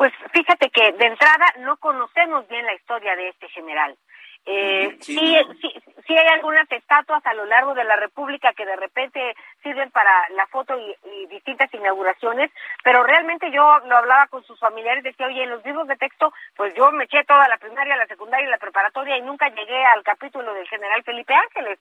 Pues 0.00 0.14
fíjate 0.32 0.70
que 0.70 0.92
de 0.92 1.06
entrada 1.08 1.44
no 1.58 1.76
conocemos 1.76 2.48
bien 2.48 2.64
la 2.64 2.72
historia 2.72 3.14
de 3.16 3.28
este 3.28 3.50
general. 3.50 3.94
Eh, 4.46 4.96
sí, 5.00 5.36
sí, 5.60 5.74
sí, 6.06 6.16
hay 6.16 6.26
algunas 6.28 6.72
estatuas 6.72 7.20
a 7.26 7.34
lo 7.34 7.44
largo 7.44 7.74
de 7.74 7.84
la 7.84 7.96
República 7.96 8.54
que 8.54 8.64
de 8.64 8.76
repente 8.76 9.20
sirven 9.62 9.90
para 9.90 10.10
la 10.30 10.46
foto 10.46 10.74
y, 10.78 11.26
distintas 11.26 11.72
inauguraciones, 11.74 12.50
pero 12.82 13.02
realmente 13.02 13.50
yo 13.50 13.62
lo 13.80 13.96
hablaba 13.98 14.26
con 14.28 14.42
sus 14.44 14.58
familiares, 14.58 15.04
decía, 15.04 15.26
oye, 15.26 15.42
en 15.42 15.50
los 15.50 15.64
libros 15.66 15.86
de 15.86 15.96
texto, 15.96 16.32
pues 16.56 16.72
yo 16.74 16.90
me 16.92 17.04
eché 17.04 17.22
toda 17.24 17.46
la 17.48 17.58
primaria, 17.58 17.94
la 17.96 18.06
secundaria 18.06 18.46
y 18.46 18.50
la 18.50 18.56
preparatoria 18.56 19.18
y 19.18 19.22
nunca 19.22 19.50
llegué 19.50 19.84
al 19.84 20.02
capítulo 20.02 20.54
del 20.54 20.66
general 20.66 21.02
Felipe 21.02 21.34
Ángeles. 21.34 21.78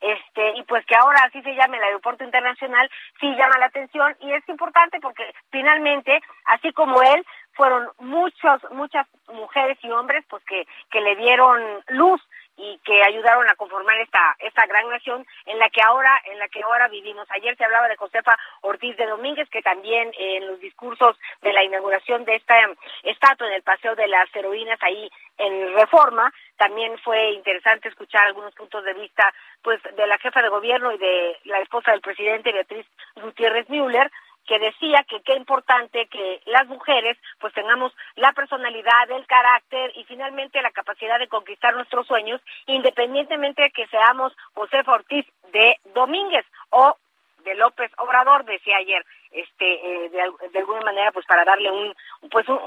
Este, 0.00 0.52
y 0.56 0.62
pues 0.64 0.84
que 0.86 0.96
ahora 0.96 1.18
así 1.24 1.42
se 1.42 1.54
llame 1.54 1.78
el 1.78 1.84
aeropuerto 1.84 2.24
internacional, 2.24 2.90
sí 3.20 3.28
llama 3.36 3.58
la 3.58 3.66
atención 3.66 4.16
y 4.20 4.32
es 4.32 4.48
importante 4.48 4.98
porque 5.00 5.34
finalmente, 5.50 6.20
así 6.46 6.72
como 6.72 7.02
él, 7.02 7.24
fueron 7.54 7.88
muchos, 7.98 8.62
muchas 8.72 9.06
mujeres 9.32 9.78
y 9.82 9.90
hombres 9.90 10.24
pues 10.28 10.42
que, 10.44 10.66
que 10.90 11.00
le 11.00 11.16
dieron 11.16 11.60
luz 11.88 12.20
y 12.62 12.78
que 12.84 13.02
ayudaron 13.02 13.48
a 13.48 13.56
conformar 13.56 13.98
esta 13.98 14.36
esta 14.38 14.64
gran 14.66 14.88
nación 14.88 15.26
en 15.46 15.58
la 15.58 15.68
que 15.68 15.82
ahora 15.82 16.16
en 16.26 16.38
la 16.38 16.48
que 16.48 16.62
ahora 16.62 16.86
vivimos. 16.86 17.26
Ayer 17.30 17.56
se 17.56 17.64
hablaba 17.64 17.88
de 17.88 17.96
Josefa 17.96 18.38
Ortiz 18.60 18.96
de 18.96 19.06
Domínguez 19.06 19.48
que 19.50 19.62
también 19.62 20.12
en 20.16 20.46
los 20.46 20.60
discursos 20.60 21.18
de 21.42 21.52
la 21.52 21.64
inauguración 21.64 22.24
de 22.24 22.36
esta 22.36 22.54
estatua 23.02 23.48
en 23.48 23.54
el 23.54 23.62
Paseo 23.62 23.96
de 23.96 24.06
las 24.06 24.34
Heroínas 24.34 24.78
ahí 24.82 25.10
en 25.38 25.74
Reforma 25.74 26.32
también 26.56 26.96
fue 26.98 27.32
interesante 27.32 27.88
escuchar 27.88 28.26
algunos 28.26 28.54
puntos 28.54 28.84
de 28.84 28.94
vista 28.94 29.34
pues 29.62 29.80
de 29.82 30.06
la 30.06 30.18
jefa 30.18 30.40
de 30.40 30.48
gobierno 30.48 30.92
y 30.92 30.98
de 30.98 31.36
la 31.44 31.58
esposa 31.58 31.90
del 31.90 32.00
presidente 32.00 32.52
Beatriz 32.52 32.86
Gutiérrez 33.16 33.68
Müller 33.68 34.08
que 34.46 34.58
decía 34.58 35.04
que 35.08 35.20
qué 35.22 35.34
importante 35.34 36.06
que 36.06 36.40
las 36.46 36.66
mujeres 36.66 37.16
pues 37.38 37.52
tengamos 37.54 37.92
la 38.16 38.32
personalidad, 38.32 39.10
el 39.10 39.26
carácter 39.26 39.92
y 39.94 40.04
finalmente 40.04 40.62
la 40.62 40.70
capacidad 40.70 41.18
de 41.18 41.28
conquistar 41.28 41.74
nuestros 41.74 42.06
sueños, 42.06 42.40
independientemente 42.66 43.62
de 43.62 43.70
que 43.70 43.86
seamos 43.88 44.36
José 44.54 44.82
Ortiz 44.86 45.26
de 45.52 45.78
Domínguez 45.94 46.44
o 46.70 46.96
de 47.44 47.54
López 47.54 47.90
Obrador, 47.98 48.44
decía 48.44 48.76
ayer, 48.76 49.04
este, 49.32 50.04
eh, 50.04 50.10
de, 50.10 50.58
alguna 50.58 50.82
manera, 50.82 51.10
pues 51.12 51.26
para 51.26 51.44
darle 51.44 51.70
un, 51.70 51.94
pues 52.30 52.48
un, 52.48 52.60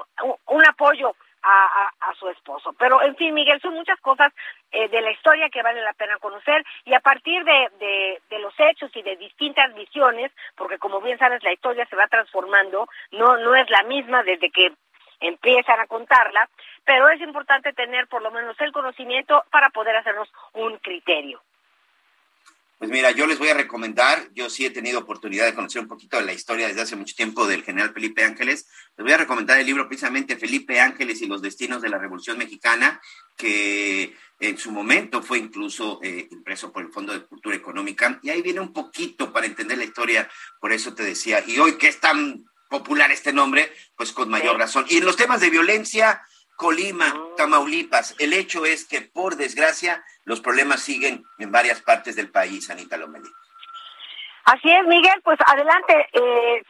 un 0.47 0.67
apoyo 0.67 1.15
a, 1.45 2.13
su 2.17 2.29
esposo. 2.29 2.73
Pero, 2.79 3.01
en 3.01 3.15
fin, 3.15 3.33
Miguel, 3.33 3.59
son 3.61 3.73
muchas 3.73 3.99
cosas 3.99 4.31
eh, 4.71 4.87
de 4.87 5.01
la 5.01 5.11
historia 5.11 5.49
que 5.49 5.61
vale 5.61 5.81
la 5.81 5.93
pena 5.93 6.17
conocer 6.17 6.63
y 6.85 6.93
a 6.93 6.99
partir 6.99 7.43
de, 7.43 8.19
de, 8.29 8.39
los 8.39 8.53
hechos 8.57 8.91
y 8.95 9.01
de 9.01 9.15
distintas 9.17 9.73
visiones, 9.73 10.31
porque 10.55 10.77
como 10.77 11.01
bien 11.01 11.17
sabes, 11.17 11.43
la 11.43 11.53
historia 11.53 11.85
se 11.87 11.95
va 11.95 12.07
transformando, 12.07 12.87
no, 13.11 13.37
no 13.37 13.55
es 13.55 13.69
la 13.69 13.83
misma 13.83 14.23
desde 14.23 14.49
que 14.51 14.71
empiezan 15.19 15.79
a 15.79 15.87
contarla, 15.87 16.49
pero 16.83 17.09
es 17.09 17.19
importante 17.21 17.73
tener 17.73 18.07
por 18.07 18.21
lo 18.21 18.31
menos 18.31 18.59
el 18.59 18.71
conocimiento 18.71 19.43
para 19.51 19.69
poder 19.69 19.95
hacernos 19.95 20.31
un 20.53 20.77
criterio. 20.77 21.41
Pues 22.77 22.91
mira, 22.91 23.11
yo 23.11 23.25
les 23.25 23.39
voy 23.39 23.47
a 23.47 23.53
recomendar, 23.53 24.29
yo 24.33 24.49
sí 24.49 24.65
he 24.65 24.69
tenido 24.69 24.99
oportunidad 24.99 25.45
de 25.45 25.53
conocer 25.53 25.81
un 25.81 25.87
poquito 25.87 26.17
de 26.17 26.25
la 26.25 26.33
historia 26.33 26.67
desde 26.67 26.81
hace 26.81 26.97
mucho 26.97 27.15
tiempo 27.15 27.47
del 27.47 27.63
general 27.63 27.93
Felipe 27.93 28.25
Ángeles. 28.25 28.67
Les 28.97 29.03
voy 29.03 29.13
a 29.13 29.17
recomendar 29.17 29.57
el 29.57 29.65
libro 29.65 29.87
precisamente 29.87 30.35
Felipe 30.35 30.81
Ángeles 30.81 31.21
y 31.21 31.27
los 31.27 31.41
destinos 31.41 31.81
de 31.81 31.87
la 31.87 31.97
Revolución 31.97 32.37
Mexicana, 32.37 32.99
que 33.37 34.13
en 34.39 34.57
su 34.57 34.71
momento 34.71 35.23
fue 35.23 35.37
incluso 35.37 36.01
eh, 36.03 36.27
impreso 36.29 36.73
por 36.73 36.83
el 36.83 36.91
Fondo 36.91 37.13
de 37.13 37.23
Cultura 37.25 37.55
Económica. 37.55 38.19
Y 38.21 38.29
ahí 38.29 38.41
viene 38.41 38.59
un 38.59 38.73
poquito 38.73 39.31
para 39.31 39.45
entender 39.45 39.77
la 39.77 39.85
historia, 39.85 40.29
por 40.59 40.73
eso 40.73 40.93
te 40.93 41.03
decía. 41.03 41.41
Y 41.47 41.57
hoy 41.59 41.77
que 41.77 41.87
es 41.87 42.01
tan 42.01 42.43
popular 42.69 43.09
este 43.09 43.31
nombre, 43.31 43.71
pues 43.95 44.11
con 44.11 44.29
mayor 44.29 44.57
razón. 44.57 44.85
Y 44.89 44.97
en 44.97 45.05
los 45.05 45.15
temas 45.15 45.39
de 45.39 45.49
violencia, 45.49 46.21
Colima, 46.55 47.13
Tamaulipas. 47.37 48.15
El 48.19 48.33
hecho 48.33 48.65
es 48.65 48.87
que, 48.87 49.01
por 49.01 49.35
desgracia, 49.35 50.03
los 50.23 50.41
problemas 50.41 50.81
siguen 50.81 51.23
en 51.37 51.51
varias 51.51 51.81
partes 51.81 52.15
del 52.15 52.31
país, 52.31 52.69
Anita 52.69 52.97
Lomelí. 52.97 53.29
Así 54.45 54.69
es, 54.71 54.85
Miguel, 54.85 55.21
pues 55.23 55.39
adelante. 55.45 56.07
Eh, 56.13 56.63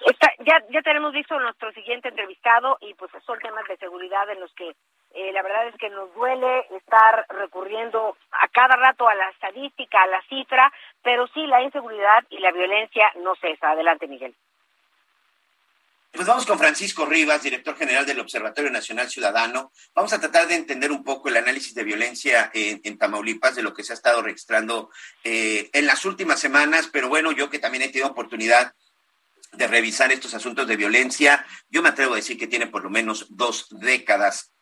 ya, 0.46 0.64
ya 0.70 0.82
tenemos 0.82 1.12
visto 1.12 1.38
nuestro 1.38 1.74
siguiente 1.74 2.08
entrevistado 2.08 2.78
y 2.80 2.94
pues 2.94 3.12
son 3.26 3.38
temas 3.40 3.68
de 3.68 3.76
seguridad 3.78 4.30
en 4.30 4.40
los 4.40 4.54
que 4.54 4.74
eh, 5.16 5.32
la 5.32 5.42
verdad 5.42 5.68
es 5.68 5.76
que 5.76 5.90
nos 5.90 6.14
duele 6.14 6.68
estar 6.72 7.26
recurriendo 7.30 8.18
a 8.32 8.48
cada 8.50 8.76
rato 8.76 9.08
a 9.08 9.16
la 9.16 9.30
estadística, 9.30 10.02
a 10.02 10.08
la 10.08 10.22
cifra, 10.24 10.72
pero 11.04 11.28
sí 11.28 11.48
la 11.48 11.62
inseguridad 11.62 12.24
y 12.30 12.40
la 12.40 12.52
violencia 12.52 13.12
no 13.24 13.36
cesa. 13.36 13.72
Adelante, 13.72 14.08
Miguel. 14.08 14.36
Pues 16.16 16.30
vamos 16.30 16.46
con 16.46 16.58
Francisco 16.58 17.06
Rivas, 17.06 17.44
director 17.44 17.76
general 17.76 18.06
del 18.06 18.22
Observatorio 18.22 18.72
Nacional 18.72 19.10
Ciudadano. 19.10 19.74
Vamos 19.94 20.14
a 20.14 20.20
tratar 20.20 20.48
de 20.48 20.56
entender 20.56 20.90
un 20.94 21.04
poco 21.04 21.28
el 21.28 21.36
análisis 21.36 21.76
de 21.76 21.84
violencia 21.84 22.50
en, 22.54 22.98
Tamaulipas, 22.98 23.56
de 23.56 23.62
lo 23.62 23.74
que 23.74 23.84
se 23.84 23.92
ha 23.92 23.96
estado 23.96 24.22
registrando 24.22 24.90
eh, 25.26 25.70
en 25.74 25.86
las 25.86 26.06
últimas 26.06 26.40
semanas, 26.40 26.90
pero 26.92 27.10
bueno, 27.10 27.34
yo 27.34 27.50
que 27.50 27.60
también 27.60 27.82
he 27.82 27.90
tenido 27.90 28.08
oportunidad 28.08 28.74
de 29.52 29.68
revisar 29.68 30.14
estos 30.14 30.34
asuntos 30.34 30.66
de 30.70 30.78
violencia, 30.78 31.46
yo 31.70 31.82
me 31.82 31.90
atrevo 31.90 32.14
a 32.14 32.18
decir 32.18 32.38
que 32.38 32.48
tiene 32.48 32.68
por 32.68 32.84
lo 32.84 32.90
menos 32.90 33.28
dos 33.30 33.68
décadas 33.72 34.54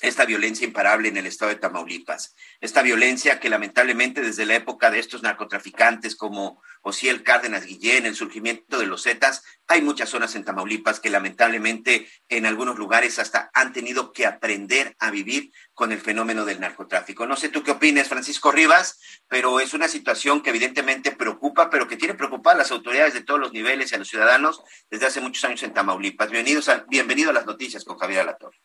esta 0.00 0.24
violencia 0.24 0.64
imparable 0.64 1.08
en 1.08 1.16
el 1.16 1.26
estado 1.26 1.50
de 1.50 1.58
Tamaulipas. 1.58 2.36
Esta 2.60 2.82
violencia 2.82 3.40
que 3.40 3.48
lamentablemente 3.48 4.20
desde 4.20 4.46
la 4.46 4.54
época 4.54 4.92
de 4.92 5.00
estos 5.00 5.24
narcotraficantes 5.24 6.14
como 6.14 6.62
Osiel 6.82 7.22
Cárdenas 7.22 7.66
Guillén, 7.66 8.06
el 8.06 8.14
surgimiento 8.14 8.78
de 8.78 8.86
los 8.86 9.02
Zetas, 9.02 9.44
hay 9.66 9.82
muchas 9.82 10.08
zonas 10.08 10.34
en 10.34 10.44
Tamaulipas 10.44 11.00
que 11.00 11.10
lamentablemente 11.10 12.08
en 12.28 12.46
algunos 12.46 12.78
lugares 12.78 13.18
hasta 13.18 13.50
han 13.52 13.72
tenido 13.72 14.12
que 14.12 14.26
aprender 14.26 14.94
a 14.98 15.10
vivir 15.10 15.52
con 15.74 15.92
el 15.92 15.98
fenómeno 15.98 16.44
del 16.44 16.60
narcotráfico. 16.60 17.26
No 17.26 17.36
sé 17.36 17.48
tú 17.48 17.62
qué 17.62 17.72
opinas, 17.72 18.08
Francisco 18.08 18.50
Rivas, 18.50 19.22
pero 19.28 19.60
es 19.60 19.74
una 19.74 19.88
situación 19.88 20.42
que 20.42 20.50
evidentemente 20.50 21.12
preocupa, 21.12 21.70
pero 21.70 21.86
que 21.86 21.96
tiene 21.96 22.14
preocupar 22.14 22.54
a 22.54 22.58
las 22.58 22.72
autoridades 22.72 23.14
de 23.14 23.22
todos 23.22 23.40
los 23.40 23.52
niveles 23.52 23.92
y 23.92 23.94
a 23.94 23.98
los 23.98 24.08
ciudadanos 24.08 24.62
desde 24.90 25.06
hace 25.06 25.20
muchos 25.20 25.44
años 25.44 25.62
en 25.62 25.74
Tamaulipas. 25.74 26.30
Bienvenidos 26.30 26.68
a, 26.68 26.84
bienvenido 26.88 27.30
a 27.30 27.34
las 27.34 27.46
noticias 27.46 27.84
con 27.84 27.98
Javier 27.98 28.20
Alatorre. 28.20 28.58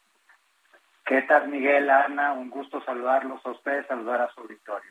¿Qué 1.05 1.21
tal, 1.23 1.49
Miguel, 1.49 1.89
Ana? 1.89 2.33
Un 2.33 2.49
gusto 2.49 2.81
saludarlos 2.85 3.45
a 3.45 3.51
ustedes, 3.51 3.85
saludar 3.87 4.21
a 4.21 4.33
su 4.33 4.39
auditorio. 4.39 4.89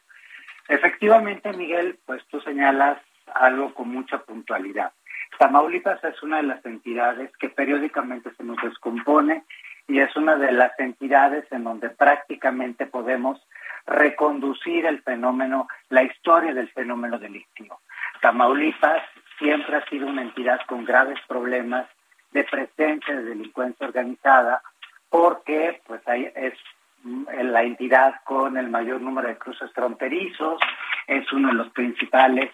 Efectivamente, 0.69 1.53
Miguel, 1.53 1.99
pues 2.05 2.23
tú 2.29 2.41
señalas 2.43 3.01
algo 3.35 3.75
con 3.75 3.89
mucha 3.89 4.19
puntualidad. 4.19 4.93
Tamaulipas 5.39 6.03
es 6.05 6.23
una 6.23 6.39
de 6.39 6.45
las 6.45 6.65
entidades 6.65 7.31
que 7.39 7.49
periódicamente 7.49 8.33
se 8.35 8.45
nos 8.45 8.59
descompone 8.63 9.45
y 9.89 9.99
es 9.99 10.15
una 10.17 10.37
de 10.37 10.53
las 10.53 10.79
entidades 10.79 11.51
en 11.51 11.65
donde 11.65 11.91
prácticamente 11.91 12.87
podemos 12.87 13.41
reconducir 13.87 14.87
el 14.87 15.03
fenómeno, 15.03 15.69
la 15.89 16.03
historia 16.05 16.55
del 16.55 16.69
fenómeno 16.71 17.19
delictivo. 17.19 17.81
Tamaulipas 18.21 19.03
siempre 19.39 19.77
ha 19.77 19.85
sido 19.87 20.07
una 20.07 20.23
entidad 20.23 20.61
con 20.67 20.85
graves 20.85 21.19
problemas 21.27 21.89
de 22.31 22.45
presencia 22.45 23.17
de 23.17 23.25
delincuencia 23.25 23.87
organizada, 23.87 24.63
porque 25.11 25.83
pues 25.87 26.07
ahí 26.07 26.31
es 26.35 26.55
mm, 27.03 27.25
la 27.43 27.63
entidad 27.63 28.15
con 28.25 28.57
el 28.57 28.71
mayor 28.71 29.01
número 29.01 29.29
de 29.29 29.37
cruces 29.37 29.71
fronterizos, 29.73 30.61
es 31.07 31.31
uno 31.33 31.49
de 31.49 31.55
los 31.55 31.71
principales 31.71 32.51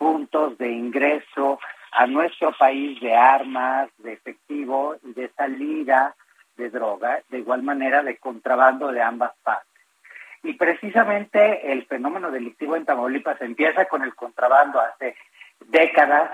puntos 0.00 0.56
de 0.56 0.72
ingreso 0.72 1.60
a 1.92 2.06
nuestro 2.06 2.52
país 2.56 2.98
de 3.02 3.14
armas, 3.14 3.90
de 3.98 4.14
efectivo 4.14 4.96
y 5.04 5.12
de 5.12 5.28
salida 5.36 6.16
de 6.56 6.70
droga, 6.70 7.20
de 7.28 7.40
igual 7.40 7.62
manera 7.62 8.02
de 8.02 8.16
contrabando 8.16 8.92
de 8.92 9.02
ambas 9.02 9.32
partes. 9.42 9.68
Y 10.42 10.54
precisamente 10.54 11.70
el 11.70 11.84
fenómeno 11.84 12.30
delictivo 12.30 12.76
en 12.76 12.86
Tamaulipas 12.86 13.42
empieza 13.42 13.84
con 13.84 14.02
el 14.02 14.14
contrabando 14.14 14.80
hace 14.80 15.16
décadas 15.66 16.30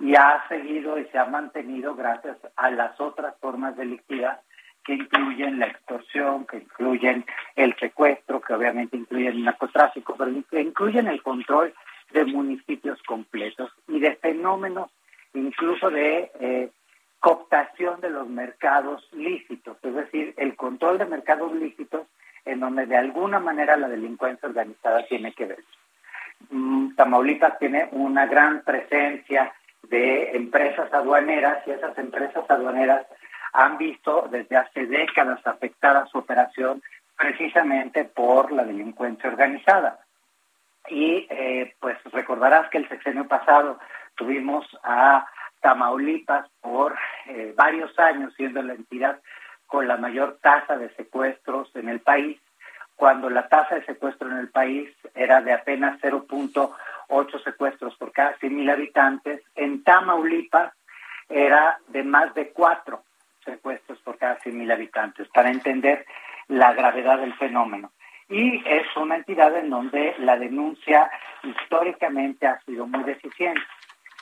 y 0.00 0.14
ha 0.14 0.42
seguido 0.48 0.98
y 0.98 1.04
se 1.08 1.18
ha 1.18 1.26
mantenido 1.26 1.94
gracias 1.94 2.38
a 2.56 2.70
las 2.70 2.98
otras 2.98 3.34
formas 3.40 3.76
delictivas 3.76 4.38
que 4.86 4.94
incluyen 4.94 5.58
la 5.58 5.66
extorsión, 5.66 6.46
que 6.46 6.56
incluyen 6.56 7.26
el 7.56 7.76
secuestro, 7.76 8.40
que 8.40 8.54
obviamente 8.54 8.96
incluyen 8.96 9.34
el 9.34 9.44
narcotráfico, 9.44 10.16
pero 10.16 10.32
que 10.50 10.62
incluyen 10.62 11.08
el 11.08 11.22
control 11.22 11.74
de 12.12 12.24
municipios 12.24 13.02
completos 13.02 13.70
y 13.88 14.00
de 14.00 14.16
fenómenos 14.16 14.90
incluso 15.34 15.90
de 15.90 16.30
eh, 16.40 16.70
cooptación 17.20 18.00
de 18.00 18.10
los 18.10 18.28
mercados 18.28 19.08
lícitos, 19.12 19.76
es 19.82 19.94
decir, 19.94 20.34
el 20.36 20.56
control 20.56 20.98
de 20.98 21.06
mercados 21.06 21.52
lícitos 21.54 22.06
en 22.44 22.60
donde 22.60 22.86
de 22.86 22.96
alguna 22.96 23.38
manera 23.38 23.76
la 23.76 23.88
delincuencia 23.88 24.48
organizada 24.48 25.06
tiene 25.06 25.32
que 25.32 25.46
ver. 25.46 25.64
Mm, 26.50 26.94
Tamaulipas 26.96 27.58
tiene 27.58 27.88
una 27.92 28.26
gran 28.26 28.62
presencia 28.62 29.52
de 29.88 30.36
empresas 30.36 30.92
aduaneras 30.92 31.66
y 31.66 31.70
esas 31.70 31.96
empresas 31.98 32.44
aduaneras 32.48 33.06
han 33.52 33.78
visto 33.78 34.28
desde 34.30 34.56
hace 34.56 34.86
décadas 34.86 35.46
afectada 35.46 36.06
su 36.06 36.18
operación 36.18 36.82
precisamente 37.16 38.04
por 38.04 38.50
la 38.50 38.64
delincuencia 38.64 39.30
organizada. 39.30 40.00
Y 40.88 41.26
eh, 41.30 41.74
pues 41.80 41.96
recordarás 42.12 42.68
que 42.70 42.78
el 42.78 42.88
sexenio 42.88 43.26
pasado 43.28 43.78
tuvimos 44.16 44.66
a 44.82 45.26
Tamaulipas 45.60 46.48
por 46.60 46.96
eh, 47.26 47.54
varios 47.56 47.96
años 47.98 48.34
siendo 48.36 48.62
la 48.62 48.74
entidad 48.74 49.20
con 49.66 49.88
la 49.88 49.96
mayor 49.96 50.38
tasa 50.42 50.76
de 50.76 50.94
secuestros 50.96 51.74
en 51.76 51.88
el 51.88 52.00
país, 52.00 52.38
cuando 52.96 53.30
la 53.30 53.48
tasa 53.48 53.76
de 53.76 53.84
secuestro 53.86 54.30
en 54.30 54.36
el 54.36 54.50
país 54.50 54.90
era 55.14 55.40
de 55.40 55.52
apenas 55.52 55.98
0.8 56.00 57.42
secuestros 57.42 57.96
por 57.96 58.12
cada 58.12 58.36
100.000 58.38 58.70
habitantes, 58.70 59.42
en 59.54 59.82
Tamaulipas 59.82 60.72
era 61.28 61.78
de 61.88 62.02
más 62.02 62.34
de 62.34 62.50
4 62.50 63.02
secuestros 63.44 63.98
por 64.00 64.18
cada 64.18 64.38
100.000 64.40 64.72
habitantes, 64.72 65.28
para 65.28 65.50
entender 65.50 66.04
la 66.48 66.74
gravedad 66.74 67.18
del 67.18 67.34
fenómeno. 67.34 67.92
Y 68.32 68.62
es 68.66 68.86
una 68.96 69.16
entidad 69.16 69.54
en 69.58 69.68
donde 69.68 70.14
la 70.18 70.38
denuncia 70.38 71.10
históricamente 71.42 72.46
ha 72.46 72.58
sido 72.62 72.86
muy 72.86 73.04
deficiente. 73.04 73.60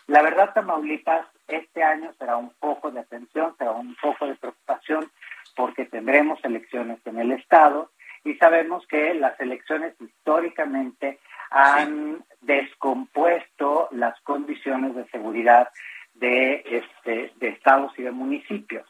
La 0.08 0.20
verdad, 0.22 0.52
Tamaulipas 0.52 1.26
este 1.46 1.84
año 1.84 2.12
será 2.18 2.36
un 2.36 2.52
poco 2.58 2.90
de 2.90 2.98
atención, 2.98 3.54
será 3.56 3.70
un 3.70 3.94
poco 4.02 4.26
de 4.26 4.34
preocupación, 4.34 5.08
porque 5.54 5.84
tendremos 5.84 6.44
elecciones 6.44 6.98
en 7.06 7.20
el 7.20 7.30
Estado 7.30 7.92
y 8.24 8.34
sabemos 8.34 8.84
que 8.88 9.14
las 9.14 9.38
elecciones 9.38 9.94
históricamente 10.00 11.20
han 11.50 12.24
descompuesto 12.40 13.88
las 13.92 14.20
condiciones 14.22 14.96
de 14.96 15.06
seguridad 15.11 15.68
de, 16.14 16.64
este, 16.66 17.32
de 17.36 17.48
estados 17.48 17.92
y 17.96 18.02
de 18.02 18.11
municipios. 18.11 18.88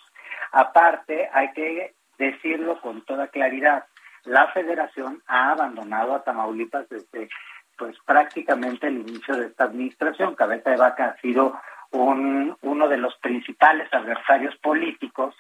Aparte, 0.53 1.29
hay 1.35 1.53
que 1.53 1.95
decirlo 2.17 2.81
con 2.81 3.05
toda 3.05 3.29
claridad, 3.29 3.85
la 4.25 4.49
federación 4.49 5.23
ha 5.27 5.53
abandonado 5.53 6.15
a 6.15 6.23
Tamaulipas 6.23 6.89
desde 6.89 7.29
pues 7.77 7.97
prácticamente 8.05 8.89
el 8.89 8.99
inicio 8.99 9.37
de 9.37 9.47
esta 9.47 9.65
administración. 9.65 10.35
Cabeza 10.35 10.71
de 10.71 10.77
Vaca 10.77 11.07
ha 11.07 11.21
sido 11.21 11.59
un, 11.93 12.57
uno 12.61 12.89
de 12.89 12.99
los 12.99 13.17
principales 13.17 13.93
adversarios 13.93 14.55
políticos 14.57 15.35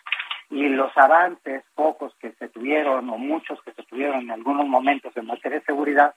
y 0.48 0.68
los 0.68 0.90
avances, 0.96 1.62
pocos 1.74 2.14
que 2.16 2.32
se 2.32 2.48
tuvieron 2.48 3.08
o 3.10 3.18
muchos 3.18 3.62
que 3.62 3.72
se 3.72 3.82
tuvieron 3.84 4.20
en 4.20 4.30
algunos 4.32 4.66
momentos 4.66 5.16
en 5.16 5.26
materia 5.26 5.60
de 5.60 5.64
seguridad, 5.64 6.14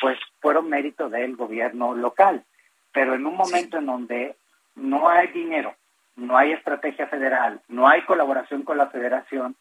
pues 0.00 0.18
fueron 0.40 0.68
mérito 0.68 1.08
del 1.08 1.36
gobierno 1.36 1.94
local. 1.94 2.44
Pero 2.92 3.14
en 3.14 3.26
un 3.26 3.36
momento 3.36 3.78
en 3.78 3.86
donde 3.86 4.36
no 4.76 5.08
hay 5.08 5.28
dinero, 5.28 5.74
no 6.16 6.36
hay 6.36 6.52
estrategia 6.52 7.06
federal, 7.08 7.60
no 7.68 7.88
hay 7.88 8.02
colaboración 8.02 8.62
con 8.62 8.78
la 8.78 8.88
federación, 8.88 9.56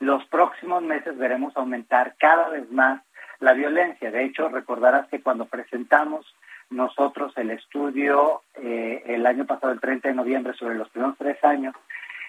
los 0.00 0.24
próximos 0.26 0.82
meses 0.82 1.16
veremos 1.16 1.56
aumentar 1.56 2.14
cada 2.18 2.48
vez 2.48 2.70
más 2.70 3.02
la 3.40 3.52
violencia. 3.52 4.10
De 4.10 4.24
hecho, 4.24 4.48
recordarás 4.48 5.08
que 5.08 5.20
cuando 5.20 5.46
presentamos 5.46 6.26
nosotros 6.70 7.32
el 7.36 7.50
estudio 7.50 8.42
eh, 8.54 9.02
el 9.06 9.26
año 9.26 9.46
pasado, 9.46 9.72
el 9.72 9.80
30 9.80 10.08
de 10.08 10.14
noviembre, 10.14 10.52
sobre 10.54 10.74
los 10.74 10.88
primeros 10.90 11.16
tres 11.18 11.42
años 11.44 11.74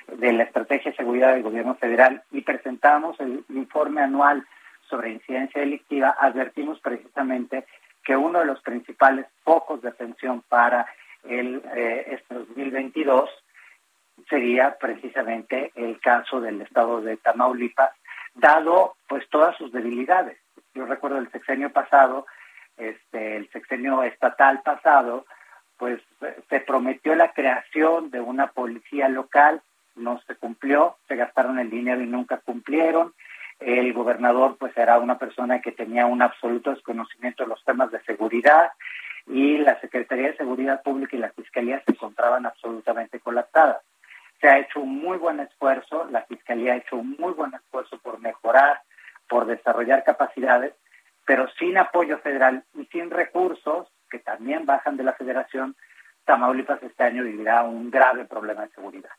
de 0.07 0.34
la 0.34 0.43
estrategia 0.43 0.91
de 0.91 0.97
seguridad 0.97 1.34
del 1.34 1.43
gobierno 1.43 1.76
federal 1.76 2.24
y 2.32 2.41
presentamos 2.41 3.20
el 3.20 3.43
informe 3.49 4.01
anual 4.01 4.45
sobre 4.89 5.11
incidencia 5.11 5.61
delictiva, 5.61 6.15
advertimos 6.20 6.80
precisamente 6.80 7.65
que 8.03 8.15
uno 8.15 8.39
de 8.39 8.45
los 8.45 8.59
principales 8.61 9.28
focos 9.43 9.82
de 9.82 9.89
atención 9.89 10.41
para 10.49 10.88
el 11.24 11.61
eh, 11.76 12.05
este 12.07 12.34
2022 12.34 13.30
sería 14.28 14.78
precisamente 14.78 15.72
el 15.76 15.99
caso 15.99 16.41
del 16.41 16.61
estado 16.61 17.01
de 17.01 17.17
Tamaulipas, 17.17 17.91
dado 18.34 18.95
pues 19.07 19.28
todas 19.30 19.55
sus 19.57 19.72
debilidades. 19.72 20.38
Yo 20.74 20.86
recuerdo 20.86 21.17
el 21.17 21.32
sexenio 21.32 21.72
pasado, 21.72 22.26
este, 22.78 23.38
el 23.38 23.49
sexenio 23.51 24.03
estatal 24.03 24.61
pasado, 24.61 25.26
pues 25.78 26.01
se 26.49 26.59
prometió 26.59 27.15
la 27.15 27.32
creación 27.32 28.11
de 28.11 28.20
una 28.20 28.47
policía 28.47 29.07
local, 29.07 29.61
no 29.95 30.22
se 30.28 30.36
cumplió, 30.36 30.97
se 31.07 31.15
gastaron 31.15 31.59
el 31.59 31.70
dinero 31.70 32.01
y 32.01 32.07
nunca 32.07 32.38
cumplieron. 32.38 33.13
El 33.59 33.91
gobernador 33.93 34.57
pues 34.57 34.76
era 34.78 34.99
una 34.99 35.17
persona 35.17 35.61
que 35.61 35.72
tenía 35.72 36.05
un 36.05 36.22
absoluto 36.22 36.70
desconocimiento 36.70 37.43
de 37.43 37.49
los 37.49 37.63
temas 37.63 37.91
de 37.91 38.01
seguridad 38.03 38.72
y 39.28 39.57
la 39.57 39.80
Secretaría 39.80 40.28
de 40.28 40.38
Seguridad 40.38 40.82
Pública 40.82 41.15
y 41.15 41.20
la 41.20 41.32
Fiscalía 41.32 41.82
se 41.86 41.91
encontraban 41.91 42.45
absolutamente 42.45 43.20
colapsadas. 43.20 43.82
Se 44.39 44.47
ha 44.47 44.59
hecho 44.59 44.79
un 44.79 44.97
muy 44.97 45.17
buen 45.17 45.39
esfuerzo, 45.39 46.07
la 46.11 46.23
Fiscalía 46.23 46.73
ha 46.73 46.77
hecho 46.77 46.95
un 46.95 47.15
muy 47.19 47.33
buen 47.33 47.53
esfuerzo 47.53 47.97
por 47.99 48.19
mejorar, 48.19 48.81
por 49.27 49.45
desarrollar 49.45 50.03
capacidades, 50.03 50.73
pero 51.25 51.47
sin 51.59 51.77
apoyo 51.77 52.17
federal 52.19 52.63
y 52.73 52.85
sin 52.85 53.11
recursos, 53.11 53.87
que 54.09 54.19
también 54.19 54.65
bajan 54.65 54.97
de 54.97 55.03
la 55.03 55.13
federación, 55.13 55.75
Tamaulipas 56.25 56.81
este 56.83 57.03
año 57.03 57.23
vivirá 57.23 57.63
un 57.63 57.89
grave 57.89 58.25
problema 58.25 58.61
de 58.61 58.69
seguridad. 58.69 59.09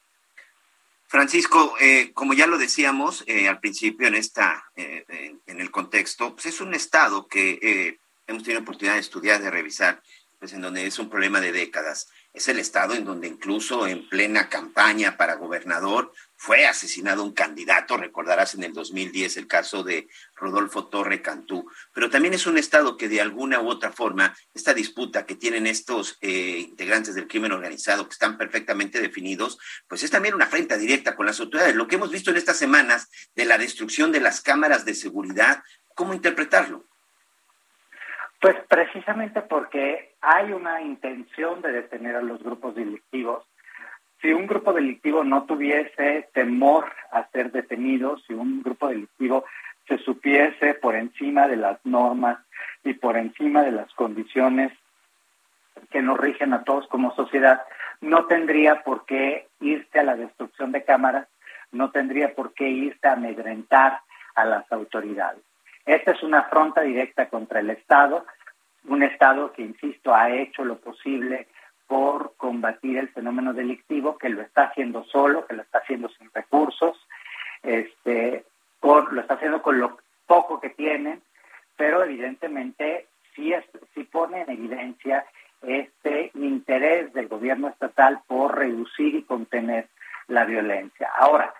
Francisco, 1.10 1.74
eh, 1.80 2.12
como 2.14 2.34
ya 2.34 2.46
lo 2.46 2.56
decíamos 2.56 3.24
eh, 3.26 3.48
al 3.48 3.58
principio 3.58 4.06
en 4.06 4.14
esta, 4.14 4.70
eh, 4.76 5.04
en, 5.46 5.60
el 5.60 5.72
contexto, 5.72 6.34
pues 6.34 6.46
es 6.46 6.60
un 6.60 6.72
estado 6.72 7.26
que 7.26 7.98
hemos 8.28 8.44
tenido 8.44 8.62
oportunidad 8.62 8.94
de 8.94 9.00
estudiar, 9.00 9.40
de 9.40 9.50
revisar, 9.50 10.00
pues 10.41 10.55
en 10.55 10.62
donde 10.62 10.86
es 10.86 10.99
un 10.99 11.11
problema 11.11 11.38
de 11.38 11.53
décadas. 11.53 12.09
Es 12.32 12.49
el 12.49 12.59
estado 12.59 12.95
en 12.95 13.05
donde 13.05 13.28
incluso 13.28 13.86
en 13.86 14.09
plena 14.09 14.49
campaña 14.49 15.18
para 15.18 15.34
gobernador 15.34 16.14
fue 16.34 16.66
asesinado 16.66 17.22
un 17.22 17.34
candidato, 17.34 17.99
recordarás 17.99 18.55
en 18.55 18.64
el 18.64 18.72
2010 18.72 19.36
el 19.36 19.47
caso 19.47 19.84
de 19.84 20.09
Rodolfo 20.34 20.88
Torre 20.88 21.20
Cantú, 21.20 21.70
pero 21.93 22.09
también 22.09 22.32
es 22.32 22.47
un 22.47 22.57
estado 22.57 22.97
que 22.97 23.11
de 23.11 23.20
alguna 23.20 23.61
u 23.61 23.68
otra 23.68 23.93
forma, 23.93 24.34
esta 24.55 24.72
disputa 24.72 25.26
que 25.26 25.34
tienen 25.34 25.66
estos 25.66 26.16
eh, 26.22 26.64
integrantes 26.70 27.14
del 27.14 27.28
crimen 27.28 27.53
organizado, 27.53 28.09
que 28.09 28.14
están 28.14 28.38
perfectamente 28.38 29.03
definidos, 29.03 29.59
pues 29.86 30.03
es 30.03 30.11
también 30.11 30.34
una 30.34 30.47
frente 30.47 30.78
directa 30.78 31.14
con 31.14 31.26
las 31.26 31.38
autoridades. 31.38 31.76
Lo 31.76 31.86
que 31.86 31.97
hemos 31.97 32.11
visto 32.11 32.30
en 32.30 32.38
estas 32.38 32.57
semanas 32.57 33.11
de 33.34 33.45
la 33.45 33.59
destrucción 33.59 34.11
de 34.11 34.20
las 34.20 34.41
cámaras 34.41 34.86
de 34.86 34.95
seguridad, 34.95 35.62
¿cómo 35.95 36.14
interpretarlo? 36.14 36.89
Pues 38.41 38.57
precisamente 38.68 39.43
porque 39.43 40.14
hay 40.22 40.53
una 40.53 40.80
intención 40.80 41.61
de 41.61 41.72
detener 41.72 42.16
a 42.16 42.22
los 42.22 42.43
grupos 42.43 42.74
delictivos. 42.74 43.45
Si 44.22 44.32
un 44.32 44.47
grupo 44.47 44.72
delictivo 44.72 45.24
no 45.24 45.45
tuviese 45.45 46.28
temor 46.32 46.91
a 47.12 47.28
ser 47.28 47.53
detenido, 47.53 48.16
si 48.26 48.32
un 48.32 48.62
grupo 48.62 48.88
delictivo 48.88 49.45
se 49.86 49.99
supiese 49.99 50.72
por 50.74 50.95
encima 50.95 51.49
de 51.49 51.57
las 51.57 51.84
normas 51.84 52.38
y 52.82 52.95
por 52.95 53.18
encima 53.18 53.62
de 53.62 53.72
las 53.72 53.93
condiciones 53.93 54.72
que 55.91 56.01
nos 56.01 56.18
rigen 56.18 56.55
a 56.55 56.64
todos 56.64 56.86
como 56.88 57.14
sociedad, 57.14 57.62
no 58.01 58.24
tendría 58.24 58.82
por 58.82 59.05
qué 59.05 59.49
irse 59.61 59.99
a 59.99 60.05
la 60.05 60.16
destrucción 60.16 60.72
de 60.72 60.84
cámaras, 60.84 61.28
no 61.72 61.91
tendría 61.91 62.34
por 62.34 62.55
qué 62.55 62.68
irse 62.68 63.07
a 63.07 63.12
amedrentar 63.12 64.01
a 64.34 64.45
las 64.47 64.70
autoridades. 64.72 65.49
Esta 65.91 66.12
es 66.12 66.22
una 66.22 66.38
afronta 66.38 66.82
directa 66.82 67.28
contra 67.28 67.59
el 67.59 67.68
Estado, 67.70 68.24
un 68.84 69.03
Estado 69.03 69.53
que, 69.53 69.62
insisto, 69.62 70.14
ha 70.14 70.30
hecho 70.30 70.64
lo 70.64 70.78
posible 70.78 71.49
por 71.88 72.34
combatir 72.36 72.97
el 72.97 73.09
fenómeno 73.09 73.53
delictivo, 73.53 74.16
que 74.16 74.28
lo 74.28 74.41
está 74.41 74.66
haciendo 74.66 75.03
solo, 75.03 75.49
que 75.49 75.55
lo 75.55 75.62
está 75.62 75.78
haciendo 75.78 76.09
sin 76.11 76.30
recursos, 76.32 76.97
este, 77.64 78.45
lo 78.80 79.20
está 79.20 79.34
haciendo 79.34 79.62
con 79.62 79.80
lo 79.80 79.99
poco 80.28 80.61
que 80.61 80.70
tiene, 80.70 81.18
pero 81.76 82.05
evidentemente 82.05 83.09
sí, 83.34 83.53
es, 83.53 83.64
sí 83.93 84.05
pone 84.05 84.43
en 84.43 84.51
evidencia 84.51 85.26
este 85.61 86.30
interés 86.34 87.12
del 87.14 87.26
gobierno 87.26 87.66
estatal 87.66 88.20
por 88.28 88.57
reducir 88.57 89.16
y 89.16 89.24
contener 89.24 89.88
la 90.28 90.45
violencia. 90.45 91.11
Ahora, 91.18 91.53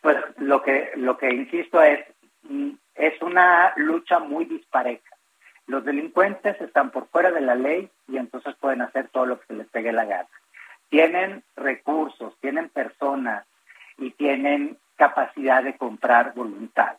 pues 0.00 0.16
lo 0.38 0.62
que 0.62 0.92
lo 0.94 1.18
que 1.18 1.28
insisto 1.34 1.82
es 1.82 2.06
es 3.00 3.20
una 3.22 3.72
lucha 3.76 4.18
muy 4.18 4.44
dispareja. 4.44 5.16
Los 5.66 5.84
delincuentes 5.84 6.60
están 6.60 6.90
por 6.90 7.06
fuera 7.08 7.30
de 7.30 7.40
la 7.40 7.54
ley 7.54 7.88
y 8.08 8.18
entonces 8.18 8.54
pueden 8.60 8.82
hacer 8.82 9.08
todo 9.08 9.24
lo 9.24 9.40
que 9.40 9.46
se 9.46 9.54
les 9.54 9.68
pegue 9.68 9.92
la 9.92 10.04
gana. 10.04 10.28
Tienen 10.90 11.42
recursos, 11.56 12.36
tienen 12.40 12.68
personas 12.68 13.46
y 13.96 14.10
tienen 14.10 14.76
capacidad 14.96 15.62
de 15.62 15.78
comprar 15.78 16.34
voluntad. 16.34 16.96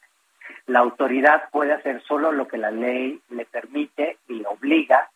La 0.65 0.79
autoridad 0.79 1.49
puede 1.51 1.73
hacer 1.73 2.01
solo 2.03 2.31
lo 2.31 2.47
que 2.47 2.57
la 2.57 2.71
ley 2.71 3.21
le 3.29 3.45
permite 3.45 4.17
y 4.27 4.35
le 4.35 4.47
obliga 4.47 5.09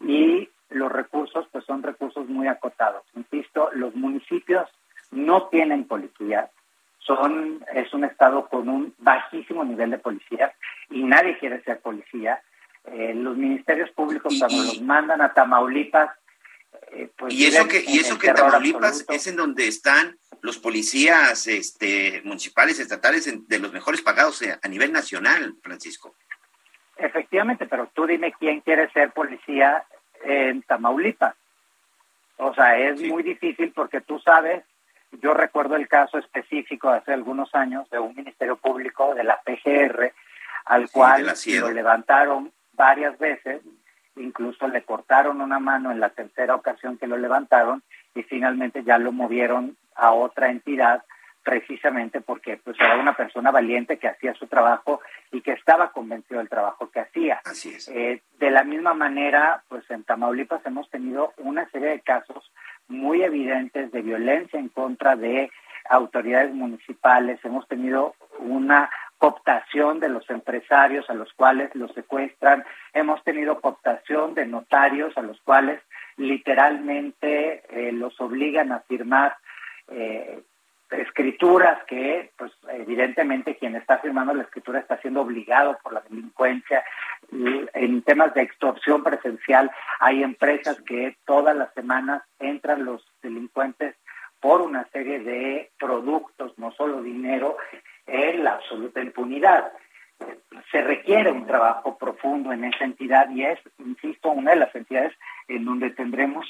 y 0.00 0.50
los 0.68 0.92
recursos 0.92 1.46
pues 1.50 1.64
son 1.64 1.82
recursos 1.82 2.28
muy 2.28 2.46
acotados. 2.46 3.04
Insisto, 3.14 3.70
los 3.72 3.94
municipios 3.94 4.68
no 5.12 5.46
tienen 5.46 5.84
policía, 5.84 6.50
son 6.98 7.64
es 7.72 7.94
un 7.94 8.04
estado 8.04 8.48
con 8.48 8.68
un 8.68 8.94
bajísimo 8.98 9.25
nivel 9.66 9.90
de 9.90 9.98
policía 9.98 10.54
y 10.90 11.02
nadie 11.02 11.38
quiere 11.38 11.62
ser 11.62 11.80
policía. 11.80 12.40
Eh, 12.86 13.14
los 13.14 13.36
ministerios 13.36 13.90
públicos 13.90 14.34
cuando 14.38 14.62
los 14.62 14.80
mandan 14.80 15.20
a 15.20 15.34
Tamaulipas 15.34 16.10
eh, 16.92 17.10
pues 17.16 17.34
y 17.34 17.46
eso 17.46 17.66
que 17.66 17.82
y 17.84 17.98
eso 17.98 18.16
que 18.16 18.32
Tamaulipas 18.32 19.04
es 19.08 19.26
en 19.26 19.34
donde 19.34 19.66
están 19.66 20.16
los 20.40 20.58
policías 20.58 21.48
este 21.48 22.22
municipales 22.22 22.78
estatales 22.78 23.48
de 23.48 23.58
los 23.58 23.72
mejores 23.72 24.02
pagados 24.02 24.40
eh, 24.42 24.56
a 24.62 24.68
nivel 24.68 24.92
nacional 24.92 25.56
Francisco 25.62 26.14
efectivamente 26.96 27.66
pero 27.66 27.90
tú 27.92 28.06
dime 28.06 28.32
quién 28.38 28.60
quiere 28.60 28.88
ser 28.92 29.10
policía 29.12 29.84
en 30.22 30.62
Tamaulipas. 30.62 31.34
O 32.36 32.54
sea 32.54 32.78
es 32.78 33.00
muy 33.02 33.24
difícil 33.24 33.72
porque 33.74 34.00
tú 34.00 34.20
sabes 34.20 34.62
yo 35.20 35.34
recuerdo 35.34 35.76
el 35.76 35.88
caso 35.88 36.18
específico 36.18 36.88
hace 36.88 37.12
algunos 37.12 37.54
años 37.54 37.88
de 37.90 37.98
un 37.98 38.14
ministerio 38.14 38.56
público 38.56 39.14
de 39.14 39.24
la 39.24 39.40
PGR 39.44 40.12
al 40.66 40.90
cual 40.90 41.32
lo 41.60 41.70
levantaron 41.70 42.52
varias 42.72 43.18
veces, 43.18 43.62
incluso 44.16 44.68
le 44.68 44.82
cortaron 44.82 45.40
una 45.40 45.58
mano 45.58 45.90
en 45.90 46.00
la 46.00 46.10
tercera 46.10 46.54
ocasión 46.54 46.98
que 46.98 47.06
lo 47.06 47.16
levantaron 47.16 47.82
y 48.14 48.22
finalmente 48.24 48.82
ya 48.84 48.98
lo 48.98 49.12
movieron 49.12 49.76
a 49.94 50.12
otra 50.12 50.50
entidad 50.50 51.02
precisamente 51.46 52.20
porque 52.20 52.56
pues 52.56 52.76
era 52.80 52.96
una 52.96 53.14
persona 53.14 53.52
valiente 53.52 53.98
que 53.98 54.08
hacía 54.08 54.34
su 54.34 54.48
trabajo 54.48 55.00
y 55.30 55.42
que 55.42 55.52
estaba 55.52 55.92
convencido 55.92 56.40
del 56.40 56.48
trabajo 56.48 56.90
que 56.90 56.98
hacía. 56.98 57.40
Así 57.44 57.68
es. 57.68 57.88
Eh, 57.88 58.20
de 58.40 58.50
la 58.50 58.64
misma 58.64 58.94
manera, 58.94 59.62
pues 59.68 59.88
en 59.90 60.02
Tamaulipas 60.02 60.66
hemos 60.66 60.90
tenido 60.90 61.32
una 61.36 61.70
serie 61.70 61.90
de 61.90 62.00
casos 62.00 62.50
muy 62.88 63.22
evidentes 63.22 63.90
de 63.92 64.02
violencia 64.02 64.58
en 64.58 64.68
contra 64.68 65.16
de 65.16 65.50
autoridades 65.88 66.52
municipales, 66.52 67.38
hemos 67.44 67.66
tenido 67.68 68.14
una 68.38 68.90
cooptación 69.18 70.00
de 70.00 70.08
los 70.08 70.28
empresarios 70.28 71.08
a 71.08 71.14
los 71.14 71.32
cuales 71.32 71.74
los 71.74 71.92
secuestran, 71.94 72.64
hemos 72.92 73.22
tenido 73.24 73.60
cooptación 73.60 74.34
de 74.34 74.46
notarios 74.46 75.16
a 75.16 75.22
los 75.22 75.40
cuales 75.40 75.80
literalmente 76.16 77.62
eh, 77.70 77.92
los 77.92 78.20
obligan 78.20 78.72
a 78.72 78.80
firmar 78.80 79.36
eh, 79.88 80.42
escrituras 80.90 81.82
que, 81.84 82.30
pues 82.36 82.52
evidentemente 82.68 83.56
quien 83.56 83.74
está 83.76 83.98
firmando 83.98 84.34
la 84.34 84.44
escritura 84.44 84.78
está 84.78 84.98
siendo 85.00 85.22
obligado 85.22 85.78
por 85.82 85.92
la 85.92 86.02
delincuencia. 86.08 86.84
En 87.30 88.02
temas 88.02 88.34
de 88.34 88.42
extorsión 88.42 89.02
presencial 89.02 89.70
hay 90.00 90.22
empresas 90.22 90.80
que 90.82 91.16
todas 91.24 91.56
las 91.56 91.72
semanas 91.74 92.22
entran 92.38 92.84
los 92.84 93.04
delincuentes 93.22 93.96
por 94.40 94.60
una 94.60 94.86
serie 94.90 95.18
de 95.20 95.70
productos, 95.78 96.56
no 96.58 96.70
solo 96.72 97.02
dinero, 97.02 97.56
en 98.06 98.44
la 98.44 98.52
absoluta 98.54 99.00
impunidad. 99.00 99.72
Se 100.70 100.80
requiere 100.82 101.30
un 101.30 101.46
trabajo 101.46 101.98
profundo 101.98 102.52
en 102.52 102.64
esa 102.64 102.84
entidad 102.84 103.28
y 103.30 103.44
es, 103.44 103.58
insisto, 103.78 104.30
una 104.30 104.52
de 104.52 104.58
las 104.58 104.74
entidades 104.74 105.12
en 105.48 105.64
donde 105.64 105.90
tendremos 105.90 106.46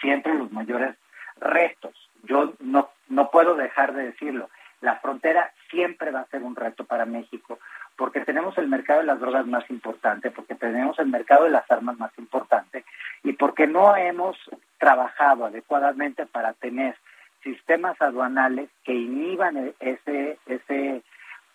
siempre 0.00 0.34
los 0.34 0.50
mayores 0.52 0.96
retos. 1.40 2.07
Yo 2.24 2.54
no, 2.60 2.90
no 3.08 3.30
puedo 3.30 3.54
dejar 3.54 3.94
de 3.94 4.06
decirlo. 4.06 4.50
La 4.80 4.96
frontera 4.96 5.52
siempre 5.70 6.10
va 6.10 6.20
a 6.20 6.26
ser 6.26 6.42
un 6.42 6.54
reto 6.54 6.84
para 6.84 7.04
México 7.04 7.58
porque 7.98 8.20
tenemos 8.20 8.56
el 8.58 8.68
mercado 8.68 9.00
de 9.00 9.06
las 9.06 9.18
drogas 9.18 9.44
más 9.46 9.68
importante, 9.70 10.30
porque 10.30 10.54
tenemos 10.54 10.96
el 11.00 11.08
mercado 11.08 11.44
de 11.44 11.50
las 11.50 11.68
armas 11.68 11.98
más 11.98 12.16
importante 12.16 12.84
y 13.24 13.32
porque 13.32 13.66
no 13.66 13.96
hemos 13.96 14.36
trabajado 14.78 15.46
adecuadamente 15.46 16.24
para 16.24 16.52
tener 16.52 16.96
sistemas 17.42 18.00
aduanales 18.00 18.70
que 18.84 18.94
inhiban 18.94 19.56
e-, 19.56 19.74
ese, 19.80 20.38
ese 20.46 21.02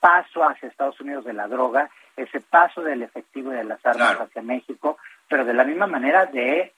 paso 0.02 0.44
hacia 0.44 0.68
Estados 0.68 0.99
Unidos 0.99 1.23
de 1.23 1.31
la 1.31 1.48
droga, 1.48 1.90
ese 2.18 2.41
paso 2.41 2.81
del 2.81 3.03
efectivo 3.03 3.53
y 3.53 3.56
de 3.56 3.64
las 3.64 3.84
armas 3.85 4.19
hacia 4.19 4.41
México, 4.41 4.98
pero 5.30 5.45
de 5.45 5.53
la 5.53 5.64
misma 5.64 5.88
manera 5.88 6.26
de 6.26 6.73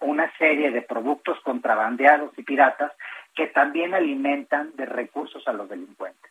una 0.00 0.32
serie 0.36 0.70
de 0.70 0.82
productos 0.82 1.38
contrabandeados 1.40 2.32
y 2.36 2.42
piratas 2.42 2.92
que 3.34 3.46
también 3.46 3.94
alimentan 3.94 4.72
de 4.76 4.86
recursos 4.86 5.46
a 5.46 5.52
los 5.52 5.68
delincuentes. 5.68 6.30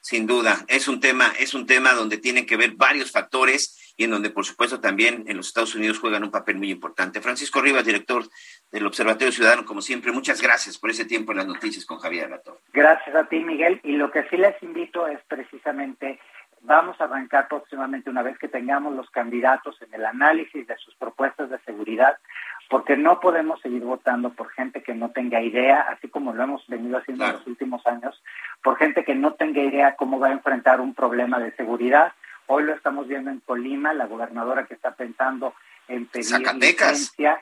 Sin 0.00 0.28
duda, 0.28 0.64
es 0.68 0.86
un 0.86 1.00
tema, 1.00 1.32
es 1.38 1.52
un 1.52 1.66
tema 1.66 1.92
donde 1.92 2.18
tienen 2.18 2.46
que 2.46 2.56
ver 2.56 2.74
varios 2.76 3.10
factores 3.10 3.94
y 3.96 4.04
en 4.04 4.10
donde, 4.10 4.30
por 4.30 4.44
supuesto, 4.44 4.78
también 4.78 5.24
en 5.26 5.36
los 5.36 5.48
Estados 5.48 5.74
Unidos 5.74 5.98
juegan 5.98 6.22
un 6.22 6.30
papel 6.30 6.56
muy 6.56 6.70
importante. 6.70 7.20
Francisco 7.20 7.60
Rivas, 7.60 7.84
director 7.84 8.24
del 8.70 8.86
Observatorio 8.86 9.32
Ciudadano, 9.32 9.64
como 9.64 9.82
siempre, 9.82 10.12
muchas 10.12 10.40
gracias 10.40 10.78
por 10.78 10.90
ese 10.90 11.06
tiempo 11.06 11.32
en 11.32 11.38
las 11.38 11.48
noticias 11.48 11.84
con 11.84 11.98
Javier 11.98 12.30
Latorre. 12.30 12.60
Gracias 12.72 13.16
a 13.16 13.24
ti, 13.24 13.40
Miguel. 13.40 13.80
Y 13.82 13.92
lo 13.92 14.12
que 14.12 14.22
sí 14.28 14.36
les 14.36 14.62
invito 14.62 15.08
es 15.08 15.18
precisamente 15.26 16.20
vamos 16.66 17.00
a 17.00 17.04
arrancar 17.04 17.48
próximamente 17.48 18.10
una 18.10 18.22
vez 18.22 18.36
que 18.38 18.48
tengamos 18.48 18.94
los 18.94 19.08
candidatos 19.10 19.80
en 19.82 19.94
el 19.94 20.04
análisis 20.04 20.66
de 20.66 20.76
sus 20.78 20.94
propuestas 20.96 21.48
de 21.48 21.58
seguridad, 21.60 22.18
porque 22.68 22.96
no 22.96 23.20
podemos 23.20 23.60
seguir 23.60 23.82
votando 23.82 24.30
por 24.30 24.50
gente 24.50 24.82
que 24.82 24.94
no 24.94 25.10
tenga 25.10 25.40
idea, 25.40 25.86
así 25.88 26.08
como 26.08 26.32
lo 26.32 26.42
hemos 26.42 26.66
venido 26.66 26.98
haciendo 26.98 27.24
en 27.24 27.32
los 27.34 27.46
últimos 27.46 27.86
años, 27.86 28.20
por 28.62 28.76
gente 28.76 29.04
que 29.04 29.14
no 29.14 29.34
tenga 29.34 29.62
idea 29.62 29.94
cómo 29.94 30.18
va 30.18 30.28
a 30.28 30.32
enfrentar 30.32 30.80
un 30.80 30.92
problema 30.92 31.38
de 31.38 31.52
seguridad. 31.52 32.12
Hoy 32.48 32.64
lo 32.64 32.74
estamos 32.74 33.06
viendo 33.06 33.30
en 33.30 33.40
Colima, 33.40 33.94
la 33.94 34.06
gobernadora 34.06 34.66
que 34.66 34.74
está 34.74 34.90
pensando 34.92 35.54
en 35.86 36.06
pedir 36.06 36.26
Zacatecas. 36.26 36.90
licencia, 36.90 37.40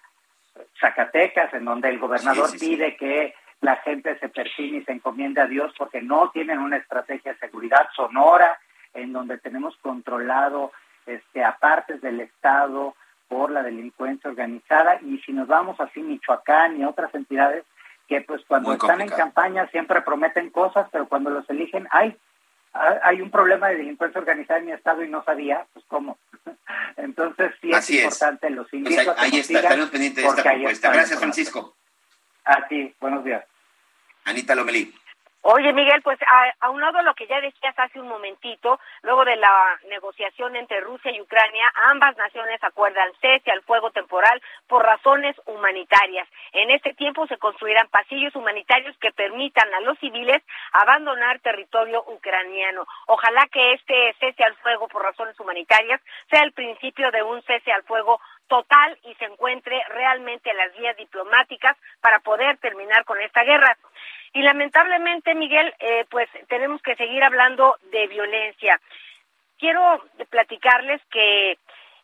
Zacatecas, 0.79 1.55
en 1.55 1.65
donde 1.65 1.89
el 1.89 1.99
gobernador 1.99 2.51
pide 2.59 2.97
que 2.97 3.35
la 3.63 3.77
gente 3.77 4.19
se 4.19 4.29
persigne 4.29 4.79
y 4.79 4.85
se 4.85 4.93
encomiende 4.93 5.41
a 5.41 5.47
Dios 5.47 5.73
porque 5.79 6.03
no 6.03 6.31
tienen 6.31 6.59
una 6.59 6.77
estrategia 6.77 7.33
de 7.33 7.39
seguridad. 7.39 7.89
Sonora, 7.97 8.59
en 8.95 9.13
donde 9.13 9.39
tenemos 9.39 9.77
controlado 9.79 10.73
este, 11.07 11.45
a 11.45 11.59
partes 11.59 12.01
del 12.01 12.21
Estado 12.21 12.95
por 13.29 13.51
la 13.51 13.63
delincuencia 13.63 14.31
organizada 14.31 14.99
y 15.03 15.19
si 15.19 15.33
nos 15.33 15.49
vamos 15.49 15.81
así 15.81 16.01
Michoacán 16.01 16.81
y 16.81 16.85
otras 16.85 17.15
entidades 17.15 17.65
que 18.09 18.21
pues 18.21 18.43
cuando 18.47 18.73
están 18.73 19.01
en 19.01 19.09
campaña 19.09 19.67
siempre 19.69 20.03
prometen 20.03 20.51
cosas, 20.51 20.89
pero 20.93 21.09
cuando 21.09 21.31
los 21.31 21.49
eligen, 21.49 21.89
hay 21.91 22.17
hay 22.75 23.21
un 23.21 23.31
problema 23.31 23.69
de 23.69 23.77
delincuencia 23.77 24.21
organizada 24.21 24.59
en 24.59 24.67
mi 24.67 24.73
estado 24.73 25.05
y 25.05 25.09
no 25.09 25.23
sabía, 25.23 25.65
pues 25.73 25.85
cómo. 25.87 26.19
Entonces 26.97 27.53
sí 27.61 27.71
es 27.71 27.91
importante, 27.91 28.51
los 28.51 28.69
pues 28.69 28.75
invito 28.75 29.13
a 29.13 29.15
que 29.15 29.21
ahí 29.21 29.39
está, 29.39 29.59
estaremos 29.61 29.91
pendientes 29.91 30.25
de 30.25 30.31
esta 30.31 30.43
propuesta. 30.43 30.93
Gracias, 30.93 31.19
Francisco. 31.19 31.77
A 32.45 32.67
ti, 32.67 32.93
buenos 33.01 33.25
días. 33.25 33.45
Anita 34.25 34.55
Lomelí. 34.55 34.93
Oye, 35.47 35.75
Miguel, 35.75 36.01
pues 36.01 36.19
a, 36.61 36.71
un 36.71 36.81
lado 36.81 37.03
lo 37.03 37.15
que 37.15 37.27
ya 37.27 37.39
decías 37.39 37.79
hace 37.79 38.01
un 38.01 38.09
momentito, 38.09 38.81
luego 39.03 39.27
de 39.27 39.37
la 39.37 39.79
negociación 39.91 40.57
entre 40.57 40.81
Rusia 40.81 41.13
y 41.13 41.21
Ucrania, 41.21 41.71
ambas 41.91 42.17
naciones 42.17 42.65
acuerdan 42.65 43.13
cese 43.21 43.51
al 43.51 43.61
fuego 43.61 43.91
temporal 43.91 44.41
por 44.67 44.83
razones 44.83 45.37
humanitarias. 45.45 46.27
En 46.53 46.71
este 46.71 46.95
tiempo 46.95 47.27
se 47.27 47.37
construirán 47.37 47.89
pasillos 47.89 48.35
humanitarios 48.35 48.97
que 48.97 49.13
permitan 49.13 49.69
a 49.75 49.81
los 49.81 49.99
civiles 49.99 50.43
abandonar 50.73 51.41
territorio 51.41 52.03
ucraniano. 52.07 52.87
Ojalá 53.07 53.47
que 53.49 53.75
este 53.75 54.17
cese 54.21 54.45
al 54.45 54.57
fuego 54.57 54.89
por 54.89 55.03
razones 55.03 55.39
humanitarias 55.39 56.01
sea 56.31 56.41
el 56.41 56.53
principio 56.53 57.11
de 57.11 57.23
un 57.23 57.43
cese 57.43 57.71
al 57.71 57.83
fuego 57.83 58.19
total 58.49 58.99
y 59.05 59.15
se 59.15 59.25
encuentre 59.25 59.81
realmente 59.89 60.53
las 60.55 60.77
vías 60.77 60.97
diplomáticas 60.97 61.77
para 62.01 62.21
poder 62.21 62.59
terminar 62.59 63.05
con 63.05 63.21
esta 63.21 63.43
guerra. 63.45 63.77
Y 64.33 64.43
lamentablemente, 64.43 65.35
Miguel, 65.35 65.73
eh, 65.79 66.05
pues 66.11 66.29
tenemos 66.49 66.83
que 66.83 66.97
seguir 66.97 67.23
hablando 67.23 67.77
de 67.91 68.07
violencia. 68.09 68.81
Quiero 69.59 70.05
platicarles 70.31 71.01
que 71.11 71.57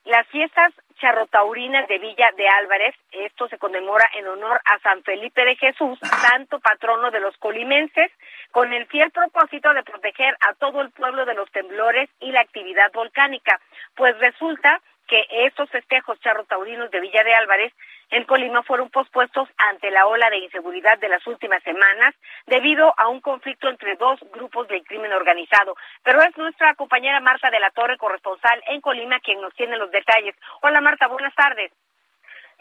las 0.04 0.26
fiestas 0.28 0.72
charrotaurinas 1.00 1.88
de 1.88 1.98
Villa 1.98 2.30
de 2.36 2.48
Álvarez, 2.48 2.94
esto 3.10 3.48
se 3.48 3.58
conmemora 3.58 4.08
en 4.14 4.26
honor 4.28 4.60
a 4.64 4.78
San 4.80 5.02
Felipe 5.02 5.44
de 5.44 5.56
Jesús, 5.56 5.98
santo 6.02 6.60
patrono 6.60 7.10
de 7.10 7.20
los 7.20 7.36
colimenses, 7.38 8.10
con 8.50 8.72
el 8.72 8.86
fiel 8.86 9.10
propósito 9.10 9.72
de 9.72 9.82
proteger 9.82 10.36
a 10.40 10.54
todo 10.54 10.80
el 10.82 10.90
pueblo 10.90 11.24
de 11.24 11.34
los 11.34 11.50
temblores 11.50 12.08
y 12.20 12.32
la 12.32 12.40
actividad 12.40 12.92
volcánica. 12.92 13.60
Pues 13.94 14.18
resulta 14.18 14.80
que 15.10 15.26
estos 15.44 15.68
festejos 15.70 16.20
charrotaurinos 16.20 16.88
de 16.92 17.00
Villa 17.00 17.24
de 17.24 17.34
Álvarez 17.34 17.72
en 18.10 18.22
Colima 18.24 18.62
fueron 18.62 18.90
pospuestos 18.90 19.48
ante 19.58 19.90
la 19.90 20.06
ola 20.06 20.30
de 20.30 20.38
inseguridad 20.38 20.98
de 21.00 21.08
las 21.08 21.26
últimas 21.26 21.60
semanas 21.64 22.14
debido 22.46 22.94
a 22.96 23.08
un 23.08 23.20
conflicto 23.20 23.68
entre 23.68 23.96
dos 23.96 24.20
grupos 24.32 24.68
del 24.68 24.84
crimen 24.84 25.12
organizado. 25.12 25.74
Pero 26.04 26.22
es 26.22 26.36
nuestra 26.38 26.76
compañera 26.76 27.18
Marta 27.18 27.50
de 27.50 27.58
la 27.58 27.72
Torre, 27.72 27.98
corresponsal 27.98 28.62
en 28.68 28.80
Colima, 28.80 29.18
quien 29.18 29.40
nos 29.40 29.52
tiene 29.54 29.76
los 29.76 29.90
detalles. 29.90 30.36
Hola 30.62 30.80
Marta, 30.80 31.08
buenas 31.08 31.34
tardes. 31.34 31.72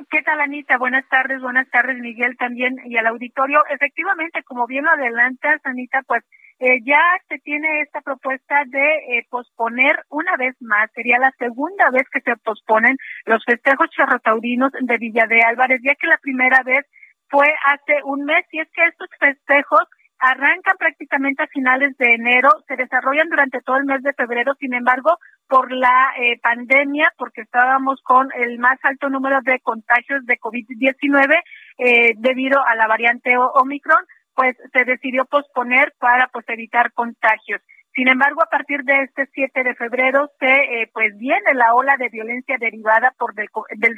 ¿Qué 0.09 0.23
tal, 0.23 0.41
Anita? 0.41 0.77
Buenas 0.79 1.07
tardes, 1.07 1.41
buenas 1.41 1.69
tardes, 1.69 1.97
Miguel, 1.97 2.35
también 2.37 2.77
y 2.85 2.97
al 2.97 3.05
auditorio. 3.05 3.63
Efectivamente, 3.69 4.41
como 4.41 4.65
bien 4.65 4.85
lo 4.85 4.91
adelantas, 4.91 5.61
Anita, 5.65 6.01
pues 6.07 6.23
eh, 6.59 6.79
ya 6.83 7.01
se 7.27 7.39
tiene 7.39 7.81
esta 7.81 8.01
propuesta 8.01 8.63
de 8.67 9.17
eh, 9.17 9.27
posponer 9.29 10.03
una 10.09 10.35
vez 10.37 10.55
más, 10.59 10.91
sería 10.93 11.17
la 11.17 11.31
segunda 11.39 11.89
vez 11.89 12.03
que 12.11 12.21
se 12.21 12.35
posponen 12.37 12.97
los 13.25 13.43
festejos 13.45 13.89
charrotaurinos 13.91 14.71
de 14.79 14.97
Villa 14.97 15.25
de 15.27 15.41
Álvarez, 15.41 15.79
ya 15.83 15.95
que 15.95 16.07
la 16.07 16.17
primera 16.17 16.61
vez 16.63 16.85
fue 17.29 17.47
hace 17.65 18.03
un 18.03 18.25
mes, 18.25 18.45
y 18.51 18.59
es 18.59 18.67
que 18.73 18.83
estos 18.83 19.09
festejos 19.19 19.87
arrancan 20.19 20.75
prácticamente 20.77 21.43
a 21.43 21.47
finales 21.47 21.95
de 21.97 22.13
enero, 22.13 22.49
se 22.67 22.75
desarrollan 22.75 23.29
durante 23.29 23.61
todo 23.61 23.77
el 23.77 23.85
mes 23.85 24.03
de 24.03 24.13
febrero, 24.13 24.53
sin 24.59 24.73
embargo, 24.73 25.17
por 25.47 25.71
la 25.71 26.11
eh, 26.19 26.37
pandemia, 26.41 27.13
porque 27.17 27.41
estábamos 27.41 28.01
con 28.03 28.27
el 28.35 28.59
más 28.59 28.77
alto 28.83 29.09
número 29.09 29.39
de 29.41 29.59
contagios 29.61 30.25
de 30.25 30.37
COVID-19 30.37 31.41
eh, 31.77 32.13
debido 32.17 32.59
a 32.65 32.75
la 32.75 32.87
variante 32.87 33.35
Omicron, 33.37 34.03
pues 34.39 34.55
se 34.71 34.85
decidió 34.85 35.25
posponer 35.25 35.93
para 35.99 36.29
pues 36.29 36.45
evitar 36.47 36.93
contagios. 36.93 37.61
Sin 37.93 38.07
embargo, 38.07 38.41
a 38.41 38.49
partir 38.49 38.83
de 38.85 39.01
este 39.01 39.27
7 39.33 39.63
de 39.65 39.75
febrero 39.75 40.31
se 40.39 40.45
eh, 40.45 40.89
pues 40.93 41.17
viene 41.17 41.53
la 41.55 41.73
ola 41.73 41.97
de 41.97 42.07
violencia 42.07 42.55
derivada 42.57 43.13
por 43.19 43.33
del, 43.33 43.49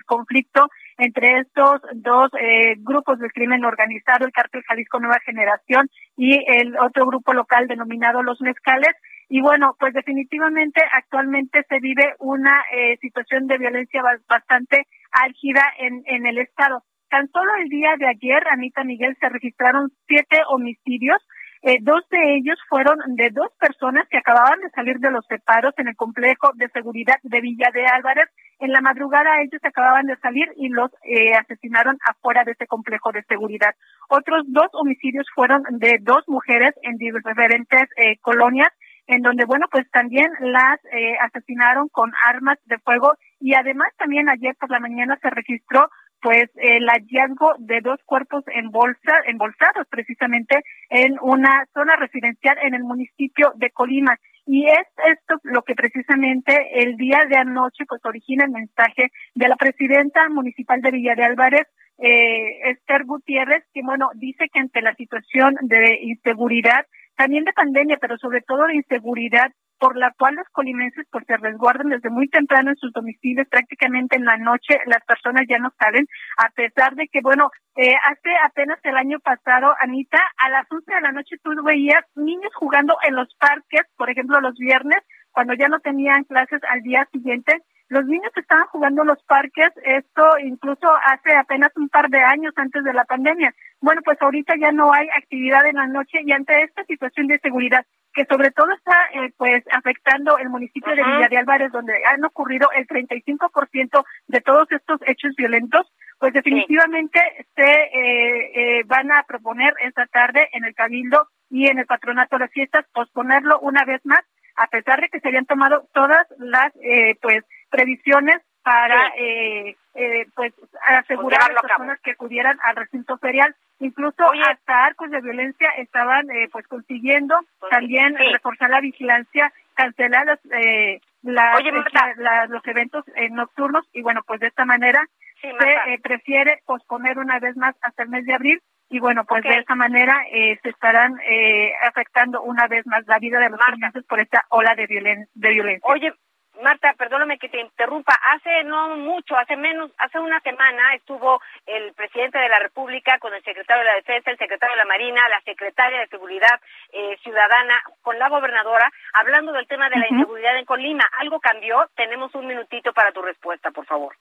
conflicto 0.03 0.67
entre 0.97 1.41
estos 1.41 1.81
dos 1.93 2.31
eh, 2.39 2.73
grupos 2.79 3.19
de 3.19 3.29
crimen 3.29 3.63
organizado, 3.65 4.25
el 4.25 4.31
Cártel 4.31 4.63
Jalisco 4.63 4.99
Nueva 4.99 5.19
Generación 5.23 5.87
y 6.17 6.43
el 6.47 6.75
otro 6.79 7.05
grupo 7.05 7.33
local 7.33 7.67
denominado 7.67 8.23
Los 8.23 8.41
Mezcales. 8.41 8.95
Y 9.29 9.41
bueno, 9.41 9.75
pues 9.79 9.93
definitivamente 9.93 10.81
actualmente 10.91 11.63
se 11.69 11.77
vive 11.79 12.15
una 12.17 12.63
eh, 12.73 12.97
situación 12.99 13.45
de 13.45 13.59
violencia 13.59 14.01
bastante 14.27 14.87
álgida 15.11 15.61
en, 15.77 16.01
en 16.07 16.25
el 16.25 16.39
estado. 16.39 16.83
Tan 17.11 17.27
solo 17.27 17.51
el 17.61 17.67
día 17.67 17.97
de 17.99 18.07
ayer, 18.07 18.41
Anita 18.49 18.85
Miguel, 18.85 19.17
se 19.19 19.27
registraron 19.27 19.91
siete 20.07 20.37
homicidios. 20.47 21.21
Eh, 21.61 21.79
dos 21.81 22.07
de 22.09 22.37
ellos 22.37 22.57
fueron 22.69 22.99
de 23.17 23.29
dos 23.31 23.51
personas 23.59 24.07
que 24.09 24.17
acababan 24.17 24.61
de 24.61 24.69
salir 24.69 24.97
de 24.99 25.11
los 25.11 25.25
separos 25.27 25.73
en 25.77 25.89
el 25.89 25.97
complejo 25.97 26.51
de 26.55 26.69
seguridad 26.69 27.17
de 27.23 27.41
Villa 27.41 27.67
de 27.73 27.85
Álvarez. 27.85 28.29
En 28.59 28.71
la 28.71 28.79
madrugada 28.79 29.41
ellos 29.41 29.59
acababan 29.61 30.05
de 30.05 30.15
salir 30.19 30.47
y 30.55 30.69
los 30.69 30.89
eh, 31.03 31.33
asesinaron 31.33 31.97
afuera 32.09 32.45
de 32.45 32.53
ese 32.53 32.65
complejo 32.65 33.11
de 33.11 33.23
seguridad. 33.23 33.75
Otros 34.07 34.43
dos 34.47 34.69
homicidios 34.71 35.27
fueron 35.35 35.63
de 35.69 35.97
dos 35.99 36.23
mujeres 36.27 36.73
en 36.81 36.95
diferentes 36.95 37.89
eh, 37.97 38.19
colonias 38.21 38.69
en 39.07 39.21
donde, 39.21 39.43
bueno, 39.43 39.65
pues 39.69 39.89
también 39.91 40.31
las 40.39 40.79
asesinaron 41.19 41.89
con 41.89 42.13
armas 42.25 42.57
de 42.65 42.77
fuego 42.77 43.15
y 43.41 43.55
además 43.55 43.89
también 43.97 44.29
ayer 44.29 44.55
por 44.57 44.69
la 44.69 44.79
mañana 44.79 45.17
se 45.21 45.29
registró 45.29 45.89
pues 46.21 46.49
el 46.55 46.87
hallazgo 46.87 47.55
de 47.59 47.81
dos 47.81 47.99
cuerpos 48.05 48.43
embolsados 48.53 49.87
precisamente 49.89 50.63
en 50.89 51.17
una 51.21 51.65
zona 51.73 51.95
residencial 51.95 52.57
en 52.61 52.73
el 52.73 52.83
municipio 52.83 53.53
de 53.55 53.71
Colima. 53.71 54.17
Y 54.45 54.67
es 54.67 54.87
esto 55.05 55.35
lo 55.43 55.63
que 55.63 55.75
precisamente 55.75 56.83
el 56.83 56.97
día 56.97 57.25
de 57.29 57.37
anoche 57.37 57.85
pues 57.87 58.01
origina 58.05 58.45
el 58.45 58.51
mensaje 58.51 59.11
de 59.35 59.47
la 59.47 59.55
presidenta 59.55 60.29
municipal 60.29 60.81
de 60.81 60.91
Villa 60.91 61.15
de 61.15 61.23
Álvarez, 61.23 61.67
eh, 61.97 62.71
Esther 62.71 63.05
Gutiérrez, 63.05 63.63
que 63.73 63.81
bueno, 63.83 64.09
dice 64.15 64.49
que 64.51 64.59
ante 64.59 64.81
la 64.81 64.95
situación 64.95 65.55
de 65.61 65.99
inseguridad, 66.01 66.85
también 67.21 67.43
de 67.43 67.53
pandemia, 67.53 67.97
pero 68.01 68.17
sobre 68.17 68.41
todo 68.41 68.65
de 68.65 68.77
inseguridad, 68.77 69.51
por 69.77 69.95
la 69.95 70.11
cual 70.17 70.33
los 70.33 70.47
colimenses 70.51 71.05
pues 71.11 71.23
se 71.27 71.37
resguardan 71.37 71.89
desde 71.89 72.09
muy 72.09 72.27
temprano 72.27 72.71
en 72.71 72.77
sus 72.77 72.91
domicilios, 72.93 73.47
prácticamente 73.47 74.15
en 74.15 74.25
la 74.25 74.37
noche 74.37 74.79
las 74.87 75.05
personas 75.05 75.45
ya 75.47 75.59
no 75.59 75.69
salen, 75.79 76.07
a 76.37 76.49
pesar 76.49 76.95
de 76.95 77.07
que, 77.09 77.21
bueno, 77.21 77.51
eh, 77.75 77.93
hace 78.09 78.29
apenas 78.43 78.79
el 78.83 78.97
año 78.97 79.19
pasado, 79.19 79.71
Anita, 79.79 80.17
a 80.37 80.49
las 80.49 80.65
11 80.67 80.91
de 80.91 81.01
la 81.01 81.11
noche 81.11 81.35
tú 81.43 81.51
veías 81.63 82.03
niños 82.15 82.51
jugando 82.55 82.97
en 83.07 83.15
los 83.15 83.27
parques, 83.35 83.83
por 83.97 84.09
ejemplo, 84.09 84.41
los 84.41 84.57
viernes, 84.57 85.01
cuando 85.31 85.53
ya 85.53 85.67
no 85.67 85.79
tenían 85.79 86.23
clases 86.23 86.61
al 86.69 86.81
día 86.81 87.07
siguiente, 87.11 87.61
los 87.91 88.05
niños 88.05 88.31
estaban 88.35 88.67
jugando 88.67 89.01
en 89.01 89.09
los 89.09 89.21
parques, 89.23 89.69
esto 89.83 90.23
incluso 90.39 90.87
hace 91.03 91.35
apenas 91.35 91.71
un 91.75 91.89
par 91.89 92.09
de 92.09 92.19
años 92.19 92.53
antes 92.55 92.85
de 92.85 92.93
la 92.93 93.03
pandemia. 93.03 93.53
Bueno, 93.81 94.01
pues 94.05 94.17
ahorita 94.21 94.53
ya 94.57 94.71
no 94.71 94.93
hay 94.93 95.09
actividad 95.09 95.65
en 95.65 95.75
la 95.75 95.87
noche 95.87 96.19
y 96.23 96.31
ante 96.31 96.63
esta 96.63 96.85
situación 96.85 97.27
de 97.27 97.39
seguridad 97.39 97.85
que 98.13 98.25
sobre 98.25 98.51
todo 98.51 98.71
está 98.71 98.95
eh, 99.13 99.33
pues 99.35 99.63
afectando 99.71 100.37
el 100.37 100.49
municipio 100.49 100.95
de 100.95 101.03
Villa 101.03 101.27
de 101.29 101.37
Álvarez 101.37 101.71
donde 101.73 101.93
han 102.05 102.23
ocurrido 102.23 102.69
el 102.71 102.87
35% 102.87 104.05
de 104.27 104.41
todos 104.41 104.71
estos 104.71 104.99
hechos 105.05 105.35
violentos, 105.35 105.85
pues 106.17 106.31
definitivamente 106.31 107.19
se 107.55 107.71
eh, 107.71 108.51
eh, 108.79 108.83
van 108.85 109.11
a 109.11 109.23
proponer 109.23 109.73
esta 109.83 110.05
tarde 110.05 110.47
en 110.53 110.63
el 110.63 110.75
Cabildo 110.75 111.27
y 111.49 111.67
en 111.67 111.79
el 111.79 111.87
Patronato 111.87 112.37
de 112.37 112.45
las 112.45 112.51
Fiestas 112.51 112.85
posponerlo 112.93 113.59
una 113.59 113.83
vez 113.83 113.99
más, 114.05 114.21
a 114.55 114.67
pesar 114.67 115.01
de 115.01 115.09
que 115.09 115.19
se 115.19 115.27
habían 115.27 115.45
tomado 115.45 115.89
todas 115.93 116.25
las 116.37 116.71
eh, 116.83 117.17
pues 117.21 117.43
previsiones 117.71 118.41
para 118.63 119.07
eh, 119.17 119.75
eh, 119.95 120.27
pues 120.35 120.53
asegurar 120.85 121.41
a 121.49 121.53
las 121.53 121.63
personas 121.63 121.99
que 122.01 122.11
acudieran 122.11 122.59
al 122.63 122.75
recinto 122.75 123.17
ferial. 123.17 123.55
Incluso 123.79 124.23
hasta 124.47 124.85
arcos 124.85 125.09
de 125.09 125.19
violencia 125.21 125.69
estaban 125.77 126.29
eh, 126.29 126.47
pues 126.51 126.67
consiguiendo 126.67 127.35
Pues 127.59 127.71
también 127.71 128.15
reforzar 128.15 128.69
la 128.69 128.79
vigilancia 128.81 129.51
cancelar 129.73 130.27
los 130.27 130.39
eh, 130.51 131.01
las- 131.23 131.57
Oye, 131.57 131.71
Marta. 131.71 132.13
la- 132.17 132.45
los 132.45 132.65
eventos 132.67 133.03
eh, 133.15 133.29
nocturnos. 133.31 133.87
Y 133.93 134.03
bueno 134.03 134.21
pues 134.27 134.39
de 134.39 134.47
esta 134.47 134.65
manera 134.65 135.03
Sí, 135.41 135.47
se 135.59 135.93
eh, 135.93 135.99
prefiere 136.03 136.61
posponer 136.67 137.17
una 137.17 137.39
vez 137.39 137.57
más 137.57 137.73
hasta 137.81 138.03
el 138.03 138.09
mes 138.09 138.25
de 138.25 138.35
abril. 138.35 138.61
Y 138.89 138.99
bueno 138.99 139.23
pues 139.25 139.41
de 139.43 139.57
esta 139.57 139.73
manera 139.73 140.23
eh, 140.31 140.59
se 140.61 140.69
estarán 140.69 141.19
eh, 141.27 141.73
afectando 141.81 142.43
una 142.43 142.67
vez 142.67 142.85
más 142.85 143.07
la 143.07 143.17
vida 143.17 143.39
de 143.39 143.49
los 143.49 143.59
niños 143.75 144.05
por 144.07 144.19
esta 144.19 144.45
ola 144.49 144.75
de, 144.75 144.85
violen 144.85 145.25
de 145.33 145.49
violencia. 145.49 145.89
Oye, 145.91 146.13
Marta, 146.61 146.93
perdóname 146.97 147.37
que 147.37 147.49
te 147.49 147.59
interrumpa. 147.59 148.13
Hace 148.13 148.63
no 148.63 148.95
mucho, 148.97 149.37
hace 149.37 149.55
menos, 149.55 149.91
hace 149.97 150.19
una 150.19 150.39
semana 150.41 150.93
estuvo 150.95 151.41
el 151.65 151.93
presidente 151.93 152.37
de 152.37 152.49
la 152.49 152.59
República 152.59 153.17
con 153.19 153.33
el 153.33 153.43
secretario 153.43 153.83
de 153.83 153.89
la 153.89 153.95
Defensa, 153.95 154.31
el 154.31 154.37
secretario 154.37 154.75
de 154.75 154.81
la 154.83 154.85
Marina, 154.85 155.21
la 155.29 155.41
secretaria 155.41 155.99
de 155.99 156.07
Seguridad 156.07 156.59
eh, 156.93 157.17
Ciudadana, 157.23 157.81
con 158.01 158.17
la 158.19 158.29
gobernadora, 158.29 158.91
hablando 159.13 159.51
del 159.51 159.67
tema 159.67 159.89
de 159.89 159.99
la 159.99 160.07
inseguridad 160.09 160.57
en 160.57 160.65
Colima. 160.65 161.03
¿Algo 161.19 161.39
cambió? 161.39 161.89
Tenemos 161.95 162.33
un 162.35 162.47
minutito 162.47 162.93
para 162.93 163.11
tu 163.11 163.21
respuesta, 163.21 163.71
por 163.71 163.85
favor. 163.85 164.15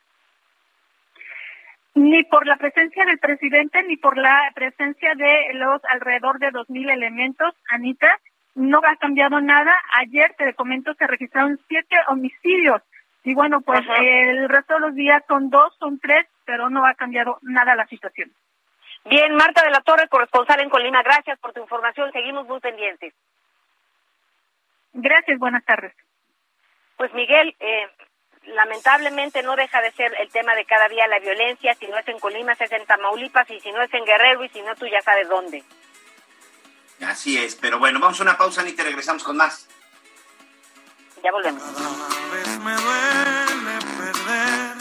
ni 1.95 2.23
por 2.25 2.47
la 2.47 2.57
presencia 2.57 3.05
del 3.05 3.19
presidente 3.19 3.83
ni 3.83 3.97
por 3.97 4.17
la 4.17 4.51
presencia 4.55 5.15
de 5.15 5.55
los 5.55 5.85
alrededor 5.87 6.39
de 6.39 6.51
dos 6.51 6.71
mil 6.71 6.89
elementos, 6.89 7.55
Anita, 7.69 8.19
no 8.55 8.81
ha 8.85 8.97
cambiado 8.97 9.41
nada. 9.41 9.75
Ayer, 9.99 10.35
te 10.37 10.55
comento, 10.55 10.95
se 10.95 11.07
registraron 11.07 11.59
siete 11.69 11.97
homicidios. 12.09 12.83
Y 13.23 13.35
bueno, 13.35 13.61
pues 13.61 13.81
Ajá. 13.81 13.99
el 13.99 14.49
resto 14.49 14.75
de 14.75 14.81
los 14.81 14.95
días 14.95 15.23
son 15.29 15.51
dos, 15.51 15.77
son 15.79 15.99
tres, 16.01 16.27
pero 16.45 16.71
no 16.71 16.87
ha 16.87 16.95
cambiado 16.95 17.39
nada 17.43 17.75
la 17.75 17.87
situación. 17.87 18.33
Bien, 19.05 19.35
Marta 19.35 19.63
de 19.65 19.71
la 19.71 19.81
Torre, 19.81 20.09
corresponsal 20.09 20.61
en 20.61 20.71
Colima, 20.71 21.03
gracias 21.03 21.39
por 21.39 21.53
tu 21.53 21.61
información. 21.61 22.13
Seguimos 22.13 22.47
muy 22.47 22.61
pendientes. 22.61 23.15
Gracias, 24.93 25.39
buenas 25.39 25.65
tardes. 25.65 25.95
Pues 26.97 27.13
Miguel, 27.15 27.57
eh, 27.61 27.89
lamentablemente 28.47 29.43
no 29.43 29.57
deja 29.57 29.81
de 29.81 29.93
ser 29.93 30.13
el 30.19 30.31
tema 30.31 30.55
de 30.55 30.65
cada 30.65 30.89
día 30.89 31.07
la 31.07 31.19
violencia, 31.19 31.75
si 31.75 31.87
no 31.87 31.97
es 31.97 32.09
en 32.09 32.19
Colima, 32.19 32.53
es 32.53 32.73
en 32.73 32.85
Tamaulipas, 32.85 33.51
y 33.51 33.61
si 33.61 33.73
no 33.73 33.83
es 33.83 33.93
en 33.95 34.05
Guerrero, 34.05 34.45
y 34.45 34.49
si 34.51 34.61
no, 34.63 34.75
tú 34.75 34.87
ya 34.87 35.01
sabes 35.01 35.29
dónde. 35.29 35.63
Así 37.07 37.39
es, 37.39 37.55
pero 37.57 37.79
bueno, 37.79 37.99
vamos 37.99 38.21
a 38.21 38.23
una 38.23 38.37
pausa, 38.37 38.61
Anita, 38.61 38.83
y 38.83 38.87
regresamos 38.87 39.23
con 39.23 39.37
más. 39.37 39.67
Ya 41.23 41.33
volvemos. 41.33 41.63
me 42.65 42.75
duele 42.75 43.79
perder 43.99 44.77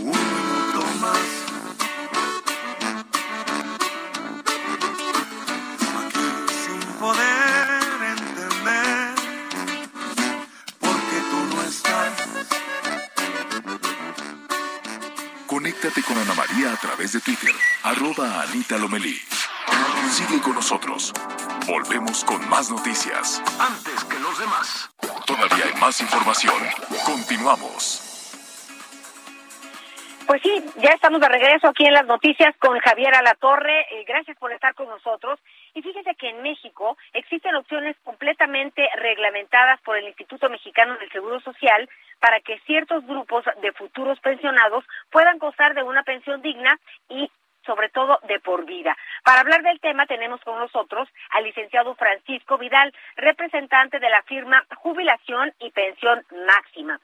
un 0.00 0.10
minuto 0.10 0.86
más. 1.00 1.18
Aquí 6.04 6.26
sin 6.64 6.80
poder 7.00 7.68
entender 8.02 9.14
por 10.78 10.96
qué 10.96 11.20
tú 11.30 11.56
no 11.56 11.62
estás. 11.62 12.12
Conéctate 15.46 16.02
con 16.02 16.18
Ana 16.18 16.34
María 16.34 16.72
a 16.72 16.76
través 16.76 17.12
de 17.12 17.20
Twitter, 17.20 17.54
arroba 17.82 18.42
Anita 18.42 18.78
Lomelí. 18.78 19.20
Sigue 20.08 20.40
con 20.40 20.54
nosotros. 20.54 21.12
Volvemos 21.66 22.24
con 22.24 22.48
más 22.48 22.70
noticias. 22.70 23.42
Antes 23.60 24.04
que 24.04 24.18
los 24.20 24.38
demás. 24.38 24.88
Todavía 25.26 25.66
hay 25.66 25.80
más 25.80 26.00
información. 26.00 26.54
Continuamos. 27.04 28.06
Pues 30.26 30.42
sí, 30.42 30.64
ya 30.76 30.90
estamos 30.90 31.20
de 31.20 31.28
regreso 31.28 31.68
aquí 31.68 31.86
en 31.86 31.92
las 31.92 32.06
noticias 32.06 32.56
con 32.58 32.78
Javier 32.80 33.14
Alatorre. 33.14 33.80
Eh, 33.92 34.04
gracias 34.06 34.36
por 34.38 34.52
estar 34.52 34.74
con 34.74 34.88
nosotros. 34.88 35.38
Y 35.74 35.82
fíjese 35.82 36.14
que 36.14 36.30
en 36.30 36.42
México 36.42 36.96
existen 37.12 37.54
opciones 37.54 37.96
completamente 38.02 38.88
reglamentadas 38.96 39.80
por 39.82 39.96
el 39.96 40.06
Instituto 40.06 40.48
Mexicano 40.48 40.96
del 40.98 41.10
Seguro 41.10 41.40
Social 41.40 41.88
para 42.20 42.40
que 42.40 42.58
ciertos 42.60 43.06
grupos 43.06 43.44
de 43.60 43.72
futuros 43.72 44.18
pensionados 44.20 44.84
puedan 45.10 45.38
gozar 45.38 45.74
de 45.74 45.82
una 45.82 46.02
pensión 46.02 46.42
digna 46.42 46.78
y 47.08 47.30
sobre 47.66 47.88
todo 47.90 48.18
de 48.28 48.40
por 48.40 48.64
vida. 48.64 48.96
Para 49.24 49.40
hablar 49.40 49.62
del 49.62 49.80
tema 49.80 50.06
tenemos 50.06 50.40
con 50.42 50.58
nosotros 50.58 51.08
al 51.30 51.44
licenciado 51.44 51.94
Francisco 51.96 52.56
Vidal, 52.58 52.94
representante 53.16 53.98
de 53.98 54.08
la 54.08 54.22
firma 54.22 54.64
Jubilación 54.76 55.52
y 55.58 55.70
Pensión 55.70 56.24
Máxima. 56.46 57.00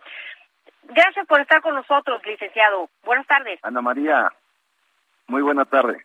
Gracias 0.85 1.27
por 1.27 1.41
estar 1.41 1.61
con 1.61 1.75
nosotros, 1.75 2.25
licenciado. 2.25 2.89
Buenas 3.05 3.27
tardes. 3.27 3.61
Ana 3.63 3.83
María, 3.83 4.31
muy 5.27 5.43
buena 5.43 5.65
tarde. 5.65 6.05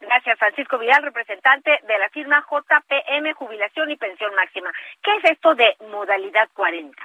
Gracias, 0.00 0.38
Francisco 0.38 0.78
Vidal, 0.78 1.02
representante 1.02 1.80
de 1.86 1.98
la 1.98 2.10
firma 2.10 2.44
JPM 2.50 3.32
Jubilación 3.34 3.90
y 3.90 3.96
Pensión 3.96 4.34
Máxima. 4.34 4.70
¿Qué 5.02 5.16
es 5.16 5.30
esto 5.30 5.54
de 5.54 5.76
modalidad 5.90 6.48
40? 6.52 7.02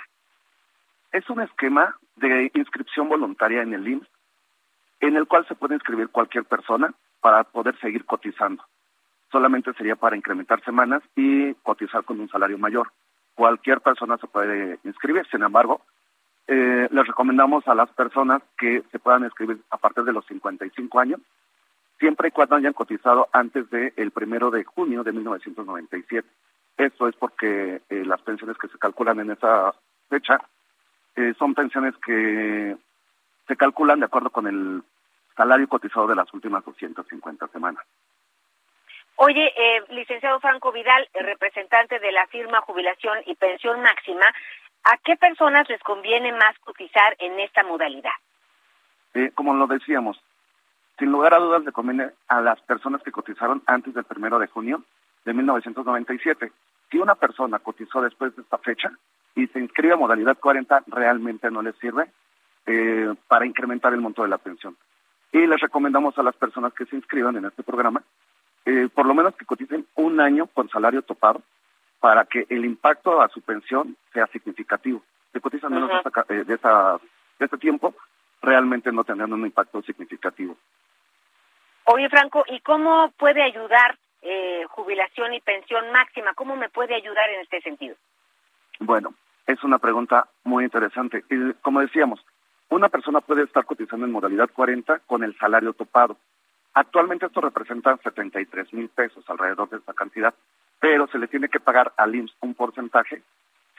Es 1.14 1.30
un 1.30 1.42
esquema 1.42 1.96
de 2.18 2.52
inscripción 2.54 3.08
voluntaria 3.08 3.62
en 3.62 3.74
el 3.74 3.88
IMSS 3.88 4.19
en 5.00 5.16
el 5.16 5.28
cual 5.28 5.46
se 5.48 5.56
puede 5.56 5.76
inscribir 5.76 6.10
cualquier 6.10 6.46
persona 6.46 6.94
para 7.22 7.44
poder 7.44 7.78
seguir 7.80 8.06
cotizando. 8.06 8.64
Solamente 9.32 9.74
sería 9.74 9.96
para 9.96 10.18
incrementar 10.18 10.64
semanas 10.64 11.04
y 11.16 11.54
cotizar 11.56 12.04
con 12.04 12.20
un 12.20 12.30
salario 12.30 12.58
mayor. 12.58 12.92
Cualquier 13.36 13.82
persona 13.82 14.18
se 14.18 14.28
puede 14.28 14.80
inscribir, 14.84 15.26
sin 15.30 15.44
embargo, 15.44 15.82
eh, 16.48 16.88
les 16.90 17.08
recomendamos 17.08 17.68
a 17.68 17.76
las 17.76 17.90
personas 17.92 18.42
que 18.58 18.84
se 18.92 19.00
puedan 19.00 19.24
inscribir 19.24 19.60
a 19.70 19.78
partir 19.78 20.04
de 20.04 20.14
los 20.14 20.26
55 20.26 21.00
años, 21.00 21.22
siempre 22.00 22.30
y 22.30 22.32
cuando 22.32 22.56
hayan 22.56 22.74
cotizado 22.74 23.30
antes 23.32 23.70
del 23.70 24.12
primero 24.12 24.50
de 24.50 24.64
junio 24.64 25.04
de 25.04 25.12
1997. 25.12 26.28
Esto 26.78 27.08
es 27.08 27.16
porque 27.16 27.82
eh, 27.90 28.04
las 28.06 28.22
pensiones 28.22 28.58
que 28.58 28.70
se 28.70 28.80
calculan 28.80 29.20
en 29.20 29.32
esa 29.32 29.74
fecha 30.10 30.40
eh, 31.16 31.34
son 31.38 31.54
pensiones 31.54 31.94
que 31.98 32.76
se 33.50 33.58
calculan 33.58 34.00
de 34.00 34.06
acuerdo 34.06 34.30
con 34.30 34.46
el 34.46 34.84
salario 35.36 35.68
cotizado 35.68 36.06
de 36.06 36.16
las 36.16 36.32
últimas 36.34 36.64
250 36.64 37.48
semanas. 37.48 37.84
Oye, 39.16 39.52
eh, 39.58 39.84
licenciado 39.90 40.40
Franco 40.40 40.72
Vidal, 40.72 41.10
eh, 41.14 41.24
representante 41.24 42.00
de 42.00 42.12
la 42.12 42.28
firma 42.28 42.62
Jubilación 42.62 43.18
y 43.26 43.34
Pensión 43.36 43.82
Máxima, 43.82 44.26
¿a 44.84 44.98
qué 45.04 45.18
personas 45.18 45.68
les 45.68 45.82
conviene 45.82 46.32
más 46.32 46.58
cotizar 46.60 47.16
en 47.18 47.40
esta 47.40 47.64
modalidad? 47.64 48.12
Eh, 49.16 49.32
como 49.34 49.56
lo 49.56 49.66
decíamos, 49.66 50.22
sin 51.00 51.12
lugar 51.12 51.34
a 51.34 51.40
dudas 51.40 51.66
le 51.66 51.72
conviene 51.72 52.12
a 52.28 52.42
las 52.42 52.62
personas 52.62 53.02
que 53.02 53.12
cotizaron 53.12 53.64
antes 53.66 53.96
del 53.96 54.04
primero 54.04 54.38
de 54.38 54.48
junio 54.48 54.84
de 55.26 55.34
1997. 55.34 56.52
Si 56.92 56.98
una 57.00 57.16
persona 57.16 57.58
cotizó 57.58 58.02
después 58.02 58.36
de 58.36 58.44
esta 58.44 58.60
fecha 58.60 58.92
y 59.34 59.48
se 59.48 59.60
inscribe 59.60 59.94
a 59.94 59.98
modalidad 59.98 60.38
40, 60.38 60.84
realmente 60.88 61.50
no 61.50 61.64
le 61.64 61.74
sirve 61.74 62.12
eh, 62.72 63.16
para 63.28 63.48
incrementar 63.48 63.94
el 63.94 64.00
monto 64.02 64.22
de 64.22 64.28
la 64.30 64.38
pensión. 64.38 64.78
Y 65.32 65.40
les 65.48 65.60
recomendamos 65.60 66.18
a 66.20 66.24
las 66.24 66.36
personas 66.36 66.72
que 66.74 66.86
se 66.86 66.96
inscriban 66.96 67.36
en 67.36 67.46
este 67.46 67.64
programa, 67.64 68.04
eh, 68.66 68.88
por 68.94 69.06
lo 69.08 69.14
menos 69.16 69.36
que 69.36 69.46
coticen 69.46 69.88
un 69.96 70.20
año 70.22 70.46
con 70.48 70.70
salario 70.70 71.02
topado 71.02 71.42
para 72.00 72.26
que 72.26 72.46
el 72.50 72.64
impacto 72.66 73.22
a 73.22 73.28
su 73.30 73.42
pensión 73.42 73.98
sea 74.14 74.28
significativo. 74.28 75.02
Si 75.34 75.40
cotizan 75.40 75.74
menos 75.74 75.90
de, 75.90 76.36
eh, 76.36 76.44
de, 76.44 76.54
esa- 76.56 77.00
de 77.40 77.46
este 77.46 77.58
tiempo, 77.58 77.96
realmente 78.42 78.92
no 78.92 79.04
tendrán 79.04 79.34
un 79.34 79.46
impacto 79.46 79.82
significativo. 79.82 80.56
Oye, 81.86 82.08
Franco, 82.10 82.44
¿y 82.48 82.60
cómo 82.62 83.12
puede 83.18 83.42
ayudar 83.42 83.98
eh, 84.22 84.64
Jubilación 84.70 85.34
y 85.34 85.42
Pensión 85.42 85.92
Máxima? 85.92 86.34
¿Cómo 86.36 86.56
me 86.56 86.70
puede 86.70 86.94
ayudar 86.94 87.30
en 87.32 87.42
este 87.42 87.62
sentido? 87.62 87.96
Bueno, 88.80 89.14
es 89.48 89.64
una 89.64 89.80
pregunta 89.80 90.28
muy 90.44 90.64
interesante. 90.66 91.24
Y 91.30 91.54
como 91.62 91.80
decíamos, 91.82 92.24
una 92.70 92.90
persona 92.90 93.22
puede 93.22 93.44
estar 93.44 93.66
cotizando 93.66 94.06
en 94.06 94.12
modalidad 94.12 94.50
40 94.52 95.00
con 95.00 95.24
el 95.24 95.38
salario 95.38 95.74
topado. 95.74 96.18
Actualmente 96.74 97.26
esto 97.26 97.42
representa 97.42 97.98
73 97.98 98.74
mil 98.74 98.90
pesos, 98.90 99.24
alrededor 99.28 99.70
de 99.70 99.78
esta 99.78 99.94
cantidad, 99.94 100.34
pero 100.80 101.08
se 101.08 101.18
le 101.18 101.28
tiene 101.28 101.50
que 101.50 101.60
pagar 101.60 101.94
al 101.98 102.16
IMSS 102.16 102.36
un 102.42 102.54
porcentaje 102.54 103.24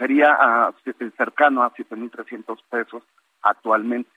sería 0.01 0.35
ah, 0.41 0.73
cercano 1.17 1.63
a 1.63 1.75
7.300 1.75 2.59
pesos 2.71 3.03
actualmente. 3.43 4.11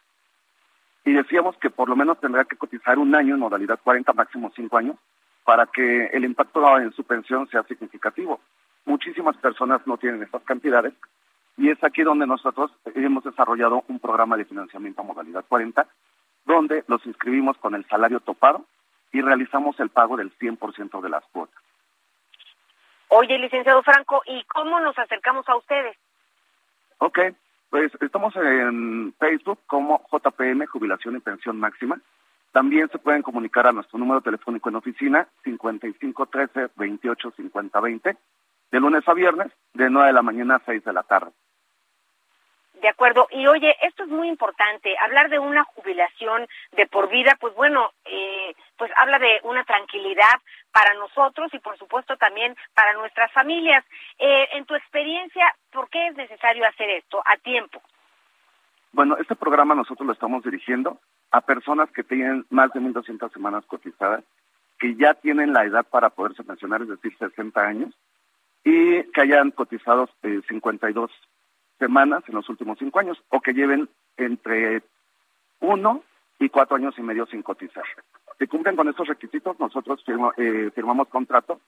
Y 1.03 1.11
decíamos 1.11 1.57
que 1.57 1.69
por 1.69 1.89
lo 1.89 1.97
menos 1.97 2.19
tendrá 2.21 2.45
que 2.45 2.55
cotizar 2.55 2.97
un 2.97 3.13
año 3.13 3.35
en 3.35 3.41
modalidad 3.41 3.79
40, 3.83 4.13
máximo 4.13 4.51
5 4.55 4.77
años, 4.77 4.95
para 5.43 5.65
que 5.65 6.05
el 6.05 6.23
impacto 6.23 6.79
en 6.79 6.93
su 6.93 7.03
pensión 7.03 7.49
sea 7.49 7.63
significativo. 7.63 8.39
Muchísimas 8.85 9.35
personas 9.37 9.85
no 9.85 9.97
tienen 9.97 10.23
estas 10.23 10.43
cantidades 10.43 10.93
y 11.57 11.69
es 11.69 11.83
aquí 11.83 12.03
donde 12.03 12.27
nosotros 12.27 12.71
hemos 12.95 13.23
desarrollado 13.23 13.83
un 13.87 13.99
programa 13.99 14.37
de 14.37 14.45
financiamiento 14.45 15.01
a 15.01 15.05
modalidad 15.05 15.45
40, 15.47 15.87
donde 16.45 16.83
los 16.87 17.05
inscribimos 17.05 17.57
con 17.57 17.75
el 17.75 17.85
salario 17.87 18.19
topado 18.19 18.65
y 19.11 19.21
realizamos 19.21 19.79
el 19.79 19.89
pago 19.89 20.17
del 20.17 20.35
100% 20.37 21.01
de 21.01 21.09
las 21.09 21.23
cuotas. 21.25 21.61
Oye, 23.09 23.37
licenciado 23.37 23.83
Franco, 23.83 24.23
¿y 24.25 24.43
cómo 24.45 24.79
nos 24.79 24.97
acercamos 24.97 25.47
a 25.47 25.55
ustedes? 25.55 25.95
Ok, 26.97 27.19
pues 27.69 27.91
estamos 28.01 28.35
en 28.35 29.13
Facebook 29.19 29.59
como 29.67 30.01
JPM 30.11 30.65
Jubilación 30.65 31.17
y 31.17 31.19
Pensión 31.19 31.59
Máxima. 31.59 31.99
También 32.51 32.89
se 32.89 32.97
pueden 32.97 33.21
comunicar 33.21 33.67
a 33.67 33.71
nuestro 33.71 33.99
número 33.99 34.21
telefónico 34.21 34.69
en 34.69 34.75
oficina 34.75 35.27
5513 35.43 36.71
28 36.75 37.33
de 38.73 38.79
lunes 38.79 39.07
a 39.07 39.13
viernes 39.13 39.51
de 39.75 39.87
9 39.87 40.07
de 40.07 40.13
la 40.13 40.23
mañana 40.23 40.55
a 40.55 40.65
6 40.65 40.83
de 40.83 40.93
la 40.93 41.03
tarde. 41.03 41.31
De 42.81 42.89
acuerdo. 42.89 43.27
Y 43.29 43.45
oye, 43.45 43.75
esto 43.83 44.03
es 44.03 44.09
muy 44.09 44.27
importante. 44.27 44.95
Hablar 44.99 45.29
de 45.29 45.37
una 45.37 45.63
jubilación 45.63 46.47
de 46.71 46.87
por 46.87 47.07
vida, 47.07 47.37
pues 47.39 47.53
bueno, 47.53 47.91
eh, 48.03 48.55
pues 48.75 48.91
habla 48.97 49.19
de 49.19 49.39
una 49.43 49.63
tranquilidad 49.63 50.41
para 50.71 50.95
nosotros 50.95 51.53
y 51.53 51.59
por 51.59 51.77
supuesto 51.77 52.17
también 52.17 52.55
para 52.73 52.93
nuestras 52.93 53.31
familias. 53.31 53.85
Eh, 54.17 54.49
en 54.53 54.65
tu 54.65 54.73
experiencia, 54.73 55.45
¿por 55.71 55.87
qué 55.89 56.07
es 56.07 56.15
necesario 56.17 56.65
hacer 56.65 56.89
esto 56.89 57.21
a 57.23 57.37
tiempo? 57.37 57.79
Bueno, 58.91 59.17
este 59.17 59.35
programa 59.35 59.75
nosotros 59.75 60.07
lo 60.07 60.13
estamos 60.13 60.43
dirigiendo 60.43 60.97
a 61.29 61.41
personas 61.41 61.91
que 61.91 62.03
tienen 62.03 62.43
más 62.49 62.73
de 62.73 62.79
1.200 62.79 63.31
semanas 63.31 63.63
cotizadas, 63.67 64.23
que 64.79 64.95
ya 64.95 65.13
tienen 65.13 65.53
la 65.53 65.63
edad 65.63 65.85
para 65.85 66.09
poderse 66.09 66.43
pensionar, 66.43 66.81
es 66.81 66.89
decir, 66.89 67.15
60 67.19 67.61
años, 67.61 67.93
y 68.63 69.03
que 69.11 69.21
hayan 69.21 69.51
cotizado 69.51 70.09
eh, 70.23 70.41
52 70.47 71.11
semanas 71.79 72.23
en 72.27 72.35
los 72.35 72.47
últimos 72.49 72.79
cinco 72.79 72.99
años 72.99 73.21
o 73.29 73.41
que 73.41 73.53
lleven 73.53 73.89
entre 74.17 74.83
uno 75.59 76.03
y 76.39 76.49
cuatro 76.49 76.75
años 76.75 76.95
y 76.97 77.01
medio 77.01 77.25
sin 77.25 77.41
cotizar. 77.41 77.83
Si 78.39 78.47
cumplen 78.47 78.75
con 78.75 78.87
estos 78.89 79.07
requisitos, 79.07 79.59
nosotros 79.59 80.03
eh, 80.37 80.71
firmamos 80.73 81.07
contrato, 81.07 81.59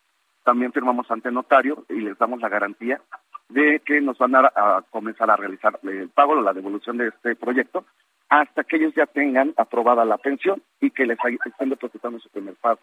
también 0.44 0.72
firmamos 0.72 1.10
ante 1.10 1.32
notario 1.32 1.86
y 1.90 2.02
les 2.02 2.18
damos 2.18 2.42
la 2.42 2.50
garantía 2.50 3.02
de 3.50 3.82
que 3.86 4.02
nos 4.02 4.18
van 4.18 4.36
a, 4.36 4.84
comenzar 4.90 5.30
a 5.30 5.36
realizar 5.36 5.80
el 5.84 6.10
pago 6.10 6.34
o 6.34 6.42
la 6.42 6.54
devolución 6.54 6.98
de 6.98 7.10
este 7.10 7.36
proyecto 7.36 7.86
hasta 8.30 8.64
que 8.64 8.78
ellos 8.78 8.94
ya 8.96 9.06
tengan 9.06 9.54
aprobada 9.58 10.04
la 10.04 10.18
pensión 10.18 10.62
y 10.82 10.90
que 10.92 11.06
les 11.06 11.18
estén 11.46 11.70
depositando 11.70 12.20
su 12.20 12.30
primer 12.30 12.56
pago. 12.56 12.80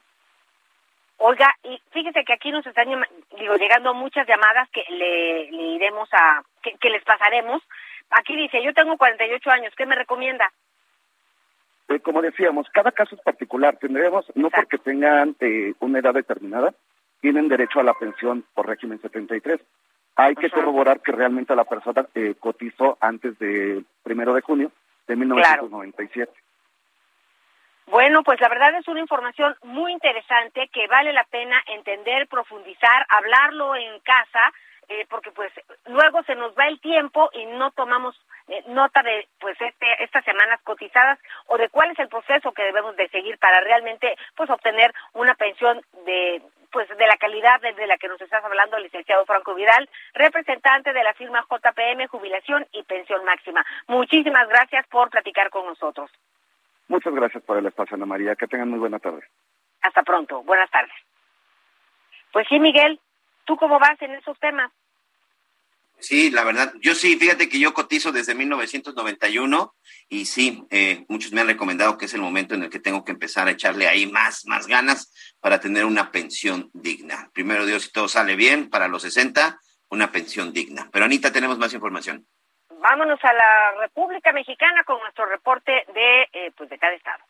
Oiga, 1.25 1.55
y 1.63 1.81
fíjese 1.93 2.25
que 2.25 2.33
aquí 2.33 2.51
nos 2.51 2.67
están 2.67 2.89
digo, 3.39 3.55
llegando 3.55 3.95
muchas 3.95 4.27
llamadas 4.27 4.69
que 4.71 4.83
le, 4.89 5.45
iremos 5.77 6.09
a, 6.13 6.43
que, 6.61 6.91
les 6.91 7.05
pasaremos. 7.05 7.63
Aquí 8.11 8.35
dice, 8.35 8.61
yo 8.61 8.75
tengo 8.75 8.97
48 8.97 9.51
años, 9.53 9.73
¿qué 9.77 9.87
me 9.87 9.95
recomienda? 9.95 10.51
Eh, 11.89 12.01
como 12.01 12.23
decíamos, 12.23 12.69
cada 12.71 12.91
caso 12.91 13.15
es 13.15 13.21
particular. 13.21 13.77
Tendremos, 13.77 14.27
no 14.35 14.51
porque 14.51 14.79
tengan 14.79 15.37
eh, 15.39 15.75
una 15.79 16.01
edad 16.01 16.13
determinada, 16.13 16.75
tienen 17.21 17.47
derecho 17.47 17.79
a 17.79 17.85
la 17.85 17.95
pensión 17.95 18.45
por 18.53 18.67
régimen 18.67 19.01
73. 19.01 19.61
Hay 20.17 20.35
que 20.35 20.51
corroborar 20.51 21.03
que 21.03 21.13
realmente 21.13 21.55
la 21.55 21.65
persona 21.65 22.05
eh, 22.17 22.35
cotizó 22.37 22.99
antes 23.01 23.39
del 23.39 23.87
primero 24.03 24.35
de 24.35 24.41
junio 24.41 24.73
de 25.07 25.15
1997. 25.15 26.33
Bueno, 27.87 28.23
pues 28.23 28.41
la 28.41 28.49
verdad 28.49 28.75
es 28.77 28.89
una 28.89 29.01
información 29.01 29.57
muy 29.63 29.93
interesante 29.93 30.69
que 30.69 30.87
vale 30.87 31.13
la 31.13 31.25
pena 31.25 31.61
entender, 31.67 32.29
profundizar, 32.29 33.07
hablarlo 33.09 33.75
en 33.77 34.01
casa, 34.01 34.53
eh, 34.89 35.07
porque 35.09 35.31
pues 35.31 35.53
luego 35.87 36.23
se 36.25 36.35
nos 36.35 36.57
va 36.59 36.67
el 36.67 36.81
tiempo 36.81 37.31
y 37.33 37.47
no 37.47 37.71
tomamos 37.71 38.15
eh, 38.49 38.63
nota 38.69 39.03
de 39.03 39.29
pues 39.41 39.61
este, 39.61 39.87
estas 40.03 40.25
semanas 40.25 40.61
cotizadas 40.65 41.19
o 41.47 41.57
de 41.57 41.69
cuál 41.69 41.91
es 41.91 41.99
el 41.99 42.09
proceso 42.09 42.53
que 42.53 42.65
debemos 42.65 42.97
de 42.97 43.09
seguir 43.09 43.39
para 43.39 43.61
realmente 43.61 44.17
pues 44.37 44.51
obtener 44.51 44.93
una 45.15 45.35
pensión 45.35 45.81
de 46.05 46.43
pues 46.73 46.89
de 46.89 47.07
la 47.07 47.17
calidad 47.17 47.61
desde 47.61 47.87
la 47.87 47.99
que 47.99 48.09
nos 48.09 48.21
estás 48.21 48.43
hablando, 48.45 48.79
licenciado 48.79 49.27
Franco 49.27 49.55
Vidal, 49.55 49.89
representante 50.15 50.93
de 50.93 51.05
la 51.05 51.13
firma 51.15 51.45
JPM 51.49 52.07
Jubilación 52.09 52.67
y 52.73 52.83
Pensión 52.83 53.25
Máxima. 53.25 53.65
Muchísimas 53.89 54.49
gracias 54.49 54.87
por 54.89 55.11
platicar 55.11 55.51
con 55.51 55.67
nosotros. 55.67 56.11
Muchas 56.89 57.15
gracias 57.15 57.43
por 57.45 57.57
el 57.57 57.67
espacio, 57.67 57.97
Ana 57.97 58.07
María. 58.07 58.37
Que 58.37 58.47
tengan 58.47 58.71
muy 58.71 58.79
buena 58.79 58.99
tarde. 58.99 59.23
Hasta 59.83 60.03
pronto. 60.03 60.43
Buenas 60.43 60.71
tardes. 60.71 60.93
Pues 62.33 62.47
sí, 62.49 62.59
Miguel, 62.59 63.01
¿tú 63.45 63.57
cómo 63.57 63.79
vas 63.79 64.01
en 64.01 64.13
esos 64.15 64.39
temas? 64.39 64.71
Sí, 66.03 66.33
la 66.33 66.43
verdad, 66.43 66.75
yo 66.81 66.97
sí, 66.97 67.17
fíjate 67.17 67.49
que 67.49 67.61
yo 67.61 67.73
cotizo 67.73 68.11
desde 68.11 68.35
1991 68.35 69.77
y 70.09 70.25
sí, 70.25 70.65
eh, 70.71 71.05
muchos 71.09 71.33
me 71.33 71.43
han 71.43 71.47
recomendado 71.47 71.97
que 71.97 72.07
es 72.07 72.15
el 72.15 72.21
momento 72.21 72.57
en 72.57 72.65
el 72.65 72.71
que 72.71 72.81
tengo 72.81 73.05
que 73.05 73.13
empezar 73.13 73.47
a 73.47 73.53
echarle 73.53 73.87
ahí 73.87 74.07
más, 74.07 74.45
más 74.47 74.67
ganas 74.67 75.13
para 75.39 75.61
tener 75.61 75.85
una 75.85 76.11
pensión 76.11 76.71
digna. 76.73 77.31
Primero 77.33 77.67
Dios, 77.67 77.85
si 77.85 77.93
todo 77.93 78.09
sale 78.09 78.35
bien, 78.35 78.69
para 78.69 78.89
los 78.89 79.03
60, 79.03 79.61
una 79.91 80.11
pensión 80.11 80.53
digna. 80.53 80.91
Pero 80.93 81.05
Anita, 81.05 81.31
tenemos 81.31 81.59
más 81.59 81.73
información. 81.73 82.27
Vámonos 82.83 83.21
a 83.23 83.33
la 83.33 83.81
República 83.81 84.33
Mexicana 84.33 84.83
con 84.83 84.99
nuestro 84.99 85.25
reporte 85.27 85.85
de, 85.95 86.23
eh, 86.33 86.51
pues 86.57 86.69
de 86.69 86.79
cada 86.79 86.95
estado. 86.95 87.23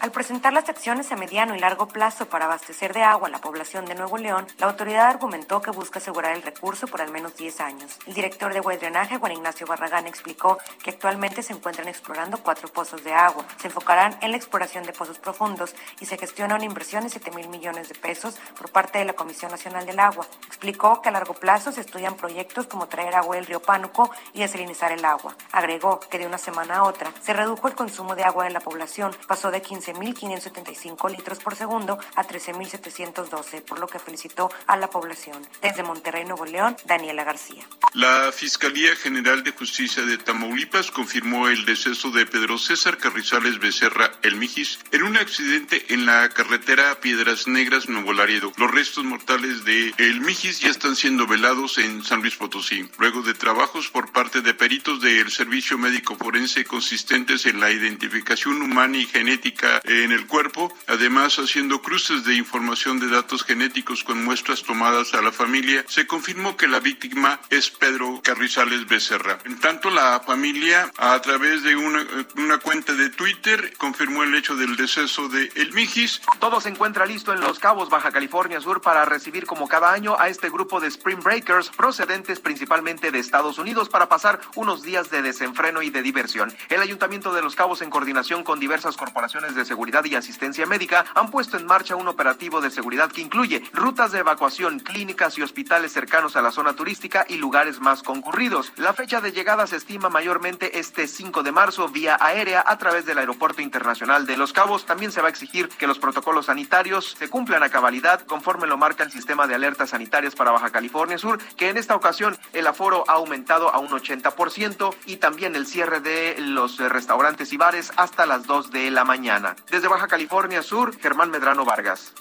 Al 0.00 0.12
presentar 0.12 0.52
las 0.52 0.68
acciones 0.68 1.10
a 1.10 1.16
mediano 1.16 1.56
y 1.56 1.58
largo 1.58 1.88
plazo 1.88 2.26
para 2.28 2.44
abastecer 2.44 2.92
de 2.92 3.02
agua 3.02 3.28
a 3.28 3.30
la 3.30 3.40
población 3.40 3.86
de 3.86 3.94
Nuevo 3.94 4.18
León, 4.18 4.46
la 4.58 4.66
autoridad 4.66 5.08
argumentó 5.08 5.62
que 5.62 5.70
busca 5.70 5.98
asegurar 5.98 6.36
el 6.36 6.42
recurso 6.42 6.86
por 6.86 7.00
al 7.00 7.10
menos 7.10 7.34
10 7.36 7.60
años. 7.60 7.98
El 8.06 8.12
director 8.12 8.52
de 8.52 8.58
agua 8.58 8.76
drenaje, 8.76 9.16
Juan 9.16 9.32
Ignacio 9.32 9.66
Barragán, 9.66 10.06
explicó 10.06 10.58
que 10.84 10.90
actualmente 10.90 11.42
se 11.42 11.54
encuentran 11.54 11.88
explorando 11.88 12.38
cuatro 12.38 12.68
pozos 12.68 13.02
de 13.04 13.14
agua. 13.14 13.46
Se 13.58 13.68
enfocarán 13.68 14.18
en 14.20 14.32
la 14.32 14.36
exploración 14.36 14.84
de 14.84 14.92
pozos 14.92 15.18
profundos 15.18 15.74
y 15.98 16.06
se 16.06 16.18
gestiona 16.18 16.56
una 16.56 16.66
inversión 16.66 17.02
de 17.04 17.10
7 17.10 17.30
mil 17.30 17.48
millones 17.48 17.88
de 17.88 17.94
pesos 17.94 18.38
por 18.56 18.70
parte 18.70 18.98
de 18.98 19.06
la 19.06 19.14
Comisión 19.14 19.50
Nacional 19.50 19.86
del 19.86 19.98
Agua. 19.98 20.26
Explicó 20.46 21.00
que 21.00 21.08
a 21.08 21.12
largo 21.12 21.34
plazo 21.34 21.72
se 21.72 21.80
estudian 21.80 22.16
proyectos 22.16 22.66
como 22.66 22.86
traer 22.86 23.14
agua 23.14 23.36
del 23.36 23.46
río 23.46 23.62
Pánuco 23.62 24.10
y 24.34 24.40
desalinizar 24.40 24.92
el 24.92 25.04
agua. 25.04 25.34
Agregó 25.52 26.00
que 26.00 26.18
de 26.18 26.26
una 26.26 26.38
semana 26.38 26.76
a 26.76 26.82
otra 26.84 27.10
se 27.22 27.32
redujo 27.32 27.66
el 27.66 27.74
consumo 27.74 28.14
de 28.14 28.24
agua 28.24 28.44
de 28.44 28.50
la 28.50 28.60
población, 28.60 29.16
pasó 29.26 29.50
de 29.50 29.62
15 29.62 29.85
15.575 29.94 31.10
litros 31.10 31.38
por 31.38 31.54
segundo 31.54 31.98
a 32.14 32.24
13.712, 32.24 33.62
por 33.62 33.78
lo 33.78 33.86
que 33.86 33.98
felicitó 33.98 34.50
a 34.66 34.76
la 34.76 34.90
población. 34.90 35.46
Desde 35.62 35.82
Monterrey, 35.82 36.24
Nuevo 36.24 36.44
León, 36.44 36.76
Daniela 36.84 37.24
García. 37.24 37.66
La 37.94 38.32
Fiscalía 38.32 38.94
General 38.96 39.42
de 39.42 39.52
Justicia 39.52 40.04
de 40.04 40.18
Tamaulipas 40.18 40.90
confirmó 40.90 41.48
el 41.48 41.64
deceso 41.64 42.10
de 42.10 42.26
Pedro 42.26 42.58
César 42.58 42.98
Carrizales 42.98 43.58
Becerra 43.58 44.12
El 44.22 44.36
Mijis 44.36 44.78
en 44.92 45.02
un 45.02 45.16
accidente 45.16 45.86
en 45.88 46.06
la 46.06 46.28
carretera 46.30 47.00
Piedras 47.00 47.46
Negras, 47.46 47.88
Nuevo 47.88 48.12
Laredo. 48.12 48.52
Los 48.56 48.70
restos 48.70 49.04
mortales 49.04 49.64
de 49.64 49.94
El 49.98 50.20
Mijis 50.20 50.60
ya 50.60 50.68
están 50.68 50.96
siendo 50.96 51.26
velados 51.26 51.78
en 51.78 52.04
San 52.04 52.20
Luis 52.20 52.36
Potosí, 52.36 52.88
luego 52.98 53.22
de 53.22 53.34
trabajos 53.34 53.88
por 53.88 54.12
parte 54.12 54.40
de 54.40 54.54
peritos 54.54 55.00
del 55.00 55.30
Servicio 55.30 55.78
Médico 55.78 56.16
Forense 56.16 56.64
consistentes 56.64 57.46
en 57.46 57.60
la 57.60 57.70
identificación 57.70 58.60
humana 58.62 58.98
y 58.98 59.06
genética 59.06 59.75
en 59.84 60.12
el 60.12 60.26
cuerpo, 60.26 60.72
además 60.86 61.38
haciendo 61.38 61.82
cruces 61.82 62.24
de 62.24 62.34
información 62.34 63.00
de 63.00 63.08
datos 63.08 63.44
genéticos 63.44 64.04
con 64.04 64.24
muestras 64.24 64.62
tomadas 64.62 65.14
a 65.14 65.22
la 65.22 65.32
familia, 65.32 65.84
se 65.88 66.06
confirmó 66.06 66.56
que 66.56 66.68
la 66.68 66.80
víctima 66.80 67.40
es 67.50 67.70
Pedro 67.70 68.20
Carrizales 68.22 68.86
Becerra. 68.86 69.38
En 69.44 69.58
tanto, 69.60 69.90
la 69.90 70.20
familia, 70.20 70.90
a 70.96 71.20
través 71.20 71.62
de 71.62 71.76
una, 71.76 72.06
una 72.36 72.58
cuenta 72.58 72.92
de 72.94 73.10
Twitter, 73.10 73.74
confirmó 73.76 74.22
el 74.22 74.34
hecho 74.34 74.56
del 74.56 74.76
deceso 74.76 75.28
de 75.28 75.50
El 75.54 75.72
Mijis. 75.72 76.20
Todo 76.38 76.60
se 76.60 76.68
encuentra 76.68 77.06
listo 77.06 77.32
en 77.32 77.40
Los 77.40 77.58
Cabos, 77.58 77.90
Baja 77.90 78.10
California 78.10 78.60
Sur, 78.60 78.80
para 78.80 79.04
recibir 79.04 79.46
como 79.46 79.68
cada 79.68 79.92
año 79.92 80.16
a 80.18 80.28
este 80.28 80.50
grupo 80.50 80.80
de 80.80 80.88
Spring 80.88 81.22
Breakers 81.22 81.70
procedentes 81.70 82.40
principalmente 82.40 83.10
de 83.10 83.18
Estados 83.18 83.58
Unidos 83.58 83.88
para 83.88 84.08
pasar 84.08 84.40
unos 84.54 84.82
días 84.82 85.10
de 85.10 85.22
desenfreno 85.22 85.82
y 85.82 85.90
de 85.90 86.02
diversión. 86.02 86.54
El 86.68 86.80
Ayuntamiento 86.80 87.32
de 87.32 87.42
Los 87.42 87.54
Cabos, 87.54 87.82
en 87.82 87.90
coordinación 87.90 88.44
con 88.44 88.60
diversas 88.60 88.96
corporaciones 88.96 89.54
de 89.54 89.64
seguridad 89.66 90.04
y 90.06 90.14
asistencia 90.14 90.64
médica 90.64 91.04
han 91.14 91.30
puesto 91.30 91.58
en 91.58 91.66
marcha 91.66 91.96
un 91.96 92.08
operativo 92.08 92.60
de 92.62 92.70
seguridad 92.70 93.12
que 93.12 93.20
incluye 93.20 93.62
rutas 93.72 94.12
de 94.12 94.20
evacuación, 94.20 94.80
clínicas 94.80 95.36
y 95.36 95.42
hospitales 95.42 95.92
cercanos 95.92 96.36
a 96.36 96.42
la 96.42 96.52
zona 96.52 96.74
turística 96.74 97.26
y 97.28 97.36
lugares 97.36 97.80
más 97.80 98.02
concurridos. 98.02 98.72
La 98.76 98.94
fecha 98.94 99.20
de 99.20 99.32
llegada 99.32 99.66
se 99.66 99.76
estima 99.76 100.08
mayormente 100.08 100.78
este 100.78 101.06
5 101.08 101.42
de 101.42 101.52
marzo 101.52 101.88
vía 101.88 102.16
aérea 102.20 102.64
a 102.66 102.78
través 102.78 103.04
del 103.04 103.18
Aeropuerto 103.18 103.60
Internacional 103.60 104.26
de 104.26 104.36
Los 104.36 104.52
Cabos. 104.52 104.86
También 104.86 105.12
se 105.12 105.20
va 105.20 105.26
a 105.26 105.30
exigir 105.30 105.68
que 105.68 105.86
los 105.86 105.98
protocolos 105.98 106.46
sanitarios 106.46 107.16
se 107.18 107.28
cumplan 107.28 107.62
a 107.62 107.68
cabalidad 107.68 108.20
conforme 108.22 108.66
lo 108.66 108.76
marca 108.76 109.04
el 109.04 109.10
sistema 109.10 109.46
de 109.46 109.54
alertas 109.54 109.90
sanitarias 109.90 110.34
para 110.34 110.52
Baja 110.52 110.70
California 110.70 111.18
Sur, 111.18 111.38
que 111.56 111.68
en 111.68 111.76
esta 111.76 111.96
ocasión 111.96 112.38
el 112.52 112.66
aforo 112.66 113.04
ha 113.08 113.14
aumentado 113.14 113.74
a 113.74 113.78
un 113.78 113.88
80% 113.88 114.94
y 115.06 115.16
también 115.16 115.56
el 115.56 115.66
cierre 115.66 116.00
de 116.00 116.36
los 116.38 116.78
restaurantes 116.78 117.52
y 117.52 117.56
bares 117.56 117.92
hasta 117.96 118.26
las 118.26 118.46
2 118.46 118.70
de 118.70 118.90
la 118.90 119.04
mañana. 119.04 119.55
Desde 119.70 119.88
Baja 119.88 120.08
California 120.08 120.62
Sur, 120.62 120.98
Germán 120.98 121.30
Medrano 121.30 121.64
Vargas. 121.64 122.12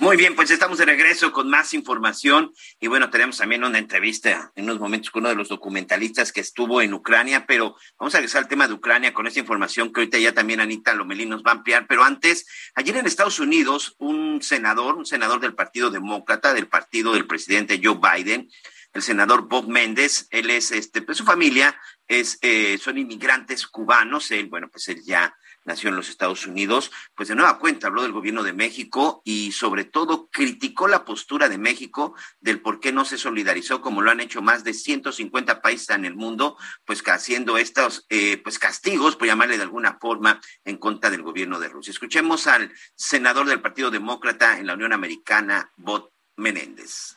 Muy 0.00 0.16
bien, 0.16 0.34
pues 0.34 0.50
estamos 0.50 0.78
de 0.78 0.86
regreso 0.86 1.30
con 1.30 1.50
más 1.50 1.74
información 1.74 2.54
y 2.80 2.86
bueno, 2.86 3.10
tenemos 3.10 3.36
también 3.36 3.64
una 3.64 3.76
entrevista 3.76 4.50
en 4.56 4.64
unos 4.64 4.80
momentos 4.80 5.10
con 5.10 5.20
uno 5.20 5.28
de 5.28 5.34
los 5.34 5.50
documentalistas 5.50 6.32
que 6.32 6.40
estuvo 6.40 6.80
en 6.80 6.94
Ucrania, 6.94 7.44
pero 7.44 7.76
vamos 7.98 8.14
a 8.14 8.18
regresar 8.18 8.42
al 8.42 8.48
tema 8.48 8.66
de 8.66 8.72
Ucrania 8.72 9.12
con 9.12 9.26
esta 9.26 9.40
información 9.40 9.92
que 9.92 10.00
ahorita 10.00 10.16
ya 10.16 10.32
también 10.32 10.60
Anita 10.60 10.94
Lomelí 10.94 11.26
nos 11.26 11.42
va 11.42 11.50
a 11.50 11.54
ampliar, 11.56 11.86
pero 11.86 12.02
antes, 12.02 12.46
ayer 12.76 12.96
en 12.96 13.04
Estados 13.04 13.40
Unidos, 13.40 13.94
un 13.98 14.40
senador, 14.40 14.96
un 14.96 15.04
senador 15.04 15.38
del 15.38 15.54
Partido 15.54 15.90
Demócrata, 15.90 16.54
del 16.54 16.66
partido 16.66 17.12
del 17.12 17.26
presidente 17.26 17.78
Joe 17.84 18.00
Biden, 18.00 18.48
el 18.94 19.02
senador 19.02 19.48
Bob 19.48 19.68
Méndez, 19.68 20.28
él 20.30 20.48
es, 20.48 20.72
este, 20.72 21.02
pues 21.02 21.18
su 21.18 21.24
familia 21.24 21.78
es, 22.10 22.38
eh, 22.42 22.76
son 22.78 22.98
inmigrantes 22.98 23.68
cubanos, 23.68 24.32
él, 24.32 24.48
bueno, 24.48 24.68
pues 24.68 24.88
él 24.88 25.00
ya 25.04 25.32
nació 25.64 25.90
en 25.90 25.96
los 25.96 26.08
Estados 26.08 26.44
Unidos, 26.44 26.90
pues 27.14 27.28
de 27.28 27.36
nueva 27.36 27.60
cuenta 27.60 27.86
habló 27.86 28.02
del 28.02 28.10
gobierno 28.10 28.42
de 28.42 28.52
México 28.52 29.22
y 29.24 29.52
sobre 29.52 29.84
todo 29.84 30.28
criticó 30.28 30.88
la 30.88 31.04
postura 31.04 31.48
de 31.48 31.56
México 31.56 32.16
del 32.40 32.60
por 32.60 32.80
qué 32.80 32.90
no 32.90 33.04
se 33.04 33.16
solidarizó 33.16 33.80
como 33.80 34.02
lo 34.02 34.10
han 34.10 34.18
hecho 34.18 34.42
más 34.42 34.64
de 34.64 34.74
150 34.74 35.62
países 35.62 35.90
en 35.90 36.04
el 36.04 36.16
mundo, 36.16 36.56
pues 36.84 37.00
haciendo 37.06 37.58
estos 37.58 38.06
eh, 38.08 38.38
pues 38.38 38.58
castigos, 38.58 39.14
por 39.14 39.28
llamarle 39.28 39.56
de 39.56 39.62
alguna 39.62 39.96
forma, 40.00 40.40
en 40.64 40.78
contra 40.78 41.10
del 41.10 41.22
gobierno 41.22 41.60
de 41.60 41.68
Rusia. 41.68 41.92
Escuchemos 41.92 42.48
al 42.48 42.72
senador 42.96 43.46
del 43.46 43.62
Partido 43.62 43.92
Demócrata 43.92 44.58
en 44.58 44.66
la 44.66 44.74
Unión 44.74 44.92
Americana, 44.92 45.70
Bot 45.76 46.12
Menéndez 46.36 47.14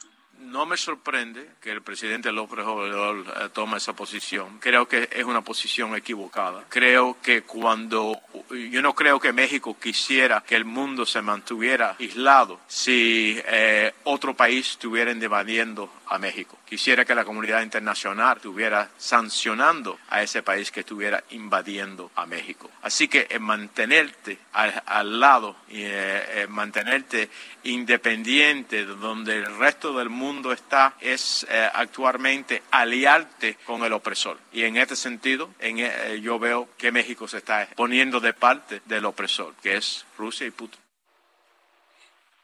no 0.54 0.68
me 0.68 0.78
sorprende 0.78 1.50
que 1.60 1.72
el 1.72 1.82
presidente 1.82 2.32
López 2.32 2.60
Obrador 2.60 3.26
eh, 3.28 3.50
tome 3.52 3.78
esa 3.78 3.94
posición. 3.94 4.60
Creo 4.60 4.88
que 4.88 5.10
es 5.12 5.24
una 5.24 5.42
posición 5.42 5.96
equivocada. 5.96 6.66
Creo 6.70 7.18
que 7.24 7.42
cuando 7.42 8.22
yo 8.52 8.82
no 8.84 8.94
creo 8.94 9.20
que 9.20 9.34
México 9.34 9.76
quisiera 9.82 10.42
que 10.42 10.56
el 10.56 10.64
mundo 10.64 11.08
se 11.08 11.24
mantuviera 11.24 11.96
aislado 12.00 12.60
si 12.68 13.42
eh, 13.48 13.94
otro 14.04 14.32
estuviera 14.34 14.54
estuviera 14.84 15.12
invadiendo 15.12 15.90
a 16.08 16.20
México. 16.20 16.60
Quisiera 16.68 17.06
que 17.06 17.16
la 17.16 17.26
comunidad 17.26 17.64
internacional 17.64 18.38
estuviera 18.38 18.90
sancionando 18.98 19.98
a 20.10 20.22
ese 20.22 20.44
país 20.44 20.70
que 20.70 20.82
estuviera 20.82 21.24
invadiendo 21.32 22.12
a 22.16 22.26
México. 22.28 22.70
Así 22.84 23.08
que 23.08 23.28
mantenerte 23.40 24.38
al, 24.52 25.20
lado 25.20 25.56
y 25.70 25.82
eh, 25.82 26.46
mantenerte 26.50 27.30
independiente 27.64 28.86
de 28.86 28.96
donde 28.96 29.38
el 29.38 29.58
resto 29.58 29.98
del 29.98 30.10
mundo 30.10 30.43
está 30.52 30.96
es 31.00 31.46
eh, 31.50 31.70
actualmente 31.74 32.64
aliarte 32.72 33.58
con 33.66 33.84
el 33.84 33.94
opresor. 33.94 34.40
Y 34.52 34.64
en 34.64 34.78
este 34.78 34.96
sentido, 34.96 35.50
en, 35.60 35.80
eh, 35.80 36.20
yo 36.22 36.40
veo 36.40 36.70
que 36.78 36.92
México 36.92 37.28
se 37.28 37.38
está 37.38 37.68
poniendo 37.76 38.20
de 38.20 38.34
parte 38.34 38.82
del 38.86 39.06
opresor, 39.06 39.54
que 39.62 39.78
es 39.78 40.06
Rusia 40.18 40.48
y 40.48 40.52
Putin. 40.52 40.80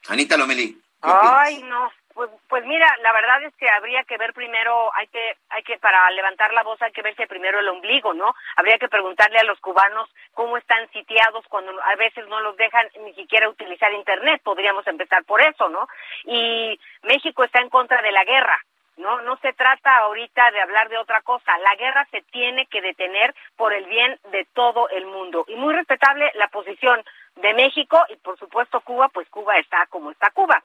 Anita 0.08 0.38
Lomelí. 0.38 0.80
Ay, 1.02 1.64
no, 1.64 1.92
pues, 2.14 2.30
pues 2.48 2.66
mira, 2.66 2.88
la 3.02 3.14
verdad 3.14 3.44
es 3.44 3.56
que 3.56 3.70
habría 3.70 4.04
que 4.04 4.18
ver 4.18 4.34
primero, 4.34 4.92
hay 4.96 5.08
que, 5.08 5.38
hay 5.50 5.64
que, 5.64 5.78
para 5.78 6.10
levantar 6.12 6.54
la 6.54 6.64
voz 6.64 6.82
hay 6.82 6.92
que 6.92 7.02
verse 7.02 7.28
primero 7.28 7.60
el 7.60 7.70
ombligo, 7.70 8.14
¿no? 8.14 8.34
Habría 8.56 8.78
que 8.78 8.90
preguntarle 8.90 9.40
a 9.40 9.44
los 9.44 9.60
cubanos 9.60 10.10
cómo 10.34 10.58
están 10.58 10.90
sitiados 10.92 11.46
cuando 11.48 11.72
a 11.84 11.96
veces 11.96 12.28
no 12.28 12.40
los 12.42 12.58
dejan 12.58 12.88
ni 13.02 13.14
siquiera 13.14 13.50
utilizar 13.50 13.94
internet, 13.94 14.42
podríamos 14.44 14.86
empezar 14.88 15.24
por 15.24 15.42
eso, 15.42 15.70
¿no? 15.70 15.88
Y 16.26 16.80
México 17.04 17.44
está 17.44 17.62
en 17.62 17.70
contra 17.70 18.02
de 18.02 18.12
la 18.12 18.24
guerra, 18.24 18.60
no, 19.00 19.22
no 19.22 19.38
se 19.38 19.54
trata 19.54 19.98
ahorita 19.98 20.52
de 20.52 20.62
hablar 20.62 20.90
de 20.90 20.98
otra 20.98 21.22
cosa. 21.22 21.58
La 21.60 21.76
guerra 21.76 22.06
se 22.12 22.22
tiene 22.32 22.66
que 22.68 22.82
detener 22.82 23.34
por 23.56 23.74
el 23.74 23.86
bien 23.86 24.20
de 24.32 24.46
todo 24.54 24.90
el 24.90 25.06
mundo. 25.06 25.46
Y 25.48 25.56
muy 25.56 25.74
respetable 25.74 26.32
la 26.36 26.50
posición 26.50 27.04
de 27.38 27.54
México 27.54 27.98
y 28.10 28.18
por 28.18 28.38
supuesto 28.38 28.82
Cuba, 28.82 29.10
pues 29.10 29.30
Cuba 29.30 29.58
está 29.58 29.86
como 29.88 30.12
está 30.12 30.30
Cuba. 30.32 30.62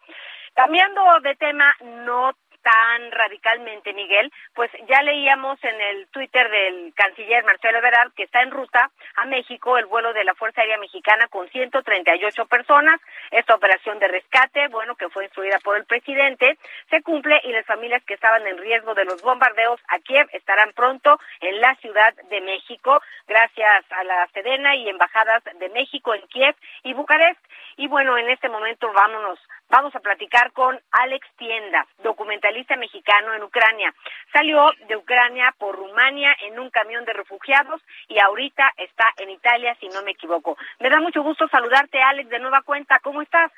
Cambiando 0.55 1.02
de 1.23 1.35
tema, 1.36 1.74
no 1.81 2.32
tan 2.65 3.12
radicalmente, 3.12 3.93
Miguel, 3.93 4.32
pues 4.55 4.70
ya 4.89 5.03
leíamos 5.03 5.62
en 5.62 5.81
el 5.81 6.09
Twitter 6.09 6.51
del 6.51 6.95
canciller 6.95 7.45
Marcelo 7.45 7.78
Ebrard 7.78 8.12
que 8.15 8.24
está 8.24 8.43
en 8.43 8.51
ruta 8.51 8.91
a 9.16 9.27
México 9.27 9.77
el 9.77 9.85
vuelo 9.85 10.15
de 10.15 10.24
la 10.24 10.35
Fuerza 10.35 10.62
Aérea 10.62 10.78
Mexicana 10.78 11.28
con 11.28 11.49
138 11.51 12.47
personas. 12.47 13.01
Esta 13.31 13.55
operación 13.55 13.99
de 13.99 14.09
rescate, 14.09 14.69
bueno, 14.69 14.97
que 14.97 15.11
fue 15.11 15.24
instruida 15.24 15.59
por 15.62 15.77
el 15.77 15.85
presidente, 15.85 16.59
se 16.89 17.03
cumple 17.03 17.39
y 17.45 17.53
las 17.53 17.66
familias 17.66 18.03
que 18.05 18.15
estaban 18.15 18.47
en 18.47 18.57
riesgo 18.57 18.95
de 18.95 19.05
los 19.05 19.20
bombardeos 19.20 19.81
a 19.89 19.99
Kiev 19.99 20.27
estarán 20.32 20.73
pronto 20.73 21.20
en 21.41 21.61
la 21.61 21.74
Ciudad 21.77 22.15
de 22.31 22.41
México, 22.41 23.01
gracias 23.28 23.85
a 23.91 24.05
la 24.05 24.27
Sedena 24.32 24.74
y 24.74 24.89
embajadas 24.89 25.45
de 25.45 25.69
México 25.69 26.15
en 26.15 26.27
Kiev 26.28 26.57
y 26.82 26.95
Bucarest. 26.95 27.41
Y 27.77 27.89
bueno, 27.89 28.16
en 28.16 28.31
este 28.31 28.49
momento 28.49 28.91
vámonos 28.93 29.39
Vamos 29.76 29.92
a 29.96 29.98
platicar 29.98 30.52
con 30.52 30.80
Alex 30.92 31.26
Tienda, 31.36 31.84
documentalista 32.05 32.76
mexicano 32.76 33.34
en 33.34 33.42
Ucrania. 33.42 33.92
Salió 34.32 34.70
de 34.86 34.94
Ucrania 34.94 35.52
por 35.59 35.74
Rumania 35.74 36.32
en 36.42 36.60
un 36.60 36.70
camión 36.70 37.05
de 37.05 37.12
refugiados 37.12 37.82
y 38.06 38.20
ahorita 38.20 38.70
está 38.76 39.06
en 39.16 39.30
Italia, 39.30 39.76
si 39.80 39.88
no 39.88 40.05
me 40.05 40.12
equivoco. 40.12 40.56
Me 40.78 40.90
da 40.90 41.01
mucho 41.01 41.24
gusto 41.24 41.48
saludarte, 41.48 42.01
Alex, 42.01 42.30
de 42.30 42.38
nueva 42.38 42.62
cuenta. 42.62 43.01
¿Cómo 43.01 43.20
estás? 43.20 43.51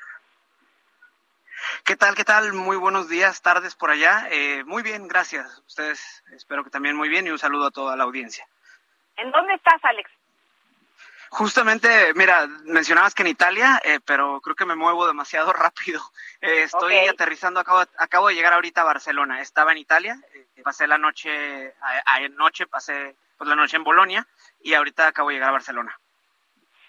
¿Qué 1.85 1.95
tal? 1.95 2.15
¿Qué 2.15 2.23
tal? 2.23 2.51
Muy 2.51 2.77
buenos 2.77 3.09
días, 3.09 3.43
tardes 3.43 3.75
por 3.75 3.91
allá. 3.91 4.27
Eh, 4.31 4.63
muy 4.63 4.81
bien, 4.81 5.07
gracias. 5.07 5.61
Ustedes 5.67 6.23
espero 6.31 6.63
que 6.63 6.71
también 6.71 6.95
muy 6.95 7.09
bien 7.09 7.27
y 7.27 7.29
un 7.29 7.37
saludo 7.37 7.67
a 7.67 7.71
toda 7.71 7.95
la 7.95 8.05
audiencia. 8.05 8.43
¿En 9.17 9.29
dónde 9.29 9.53
estás, 9.53 9.85
Alex? 9.85 10.09
Justamente, 11.29 12.13
mira, 12.15 12.47
mencionabas 12.65 13.13
que 13.13 13.23
en 13.23 13.27
Italia, 13.27 13.81
eh, 13.83 13.99
pero 14.03 14.39
creo 14.41 14.55
que 14.55 14.65
me 14.65 14.75
muevo 14.75 15.07
demasiado 15.07 15.53
rápido. 15.53 16.01
Eh, 16.41 16.63
estoy 16.63 16.95
aterrizando, 17.07 17.59
acabo, 17.59 17.83
acabo 17.97 18.27
de 18.27 18.35
llegar 18.35 18.53
ahorita 18.53 18.81
a 18.81 18.85
Barcelona. 18.85 19.41
Estaba 19.41 19.71
en 19.71 19.79
Italia, 19.79 20.19
eh, 20.33 20.61
pasé 20.63 20.87
la 20.87 20.97
noche, 20.97 21.73
anoche 22.05 22.67
pasé 22.67 23.15
pues, 23.37 23.47
la 23.47 23.55
noche 23.55 23.77
en 23.77 23.83
Bolonia 23.83 24.27
y 24.61 24.73
ahorita 24.73 25.07
acabo 25.07 25.29
de 25.29 25.35
llegar 25.35 25.49
a 25.49 25.53
Barcelona 25.53 25.99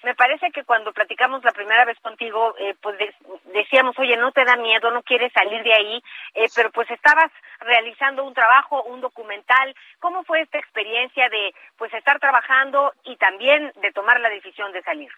me 0.02 0.14
parece 0.14 0.50
que 0.52 0.64
cuando 0.64 0.92
platicamos 0.92 1.42
la 1.44 1.52
primera 1.52 1.84
vez 1.84 1.98
contigo, 2.00 2.54
eh, 2.58 2.74
pues 2.80 2.96
decíamos, 3.52 3.98
oye, 3.98 4.16
no 4.16 4.32
te 4.32 4.44
da 4.44 4.56
miedo, 4.56 4.90
no 4.90 5.02
quieres 5.02 5.32
salir 5.32 5.62
de 5.62 5.74
ahí, 5.74 6.02
eh, 6.34 6.48
pero 6.54 6.70
pues 6.70 6.90
estabas 6.90 7.30
realizando 7.60 8.24
un 8.24 8.34
trabajo, 8.34 8.82
un 8.84 9.00
documental. 9.00 9.74
¿Cómo 9.98 10.24
fue 10.24 10.42
esta 10.42 10.58
experiencia 10.58 11.28
de 11.28 11.54
pues 11.76 11.92
estar 11.94 12.20
trabajando 12.20 12.92
y 13.04 13.16
también 13.16 13.72
de 13.82 13.92
tomar 13.92 14.20
la 14.20 14.28
decisión 14.28 14.72
de 14.72 14.82
salir? 14.82 15.10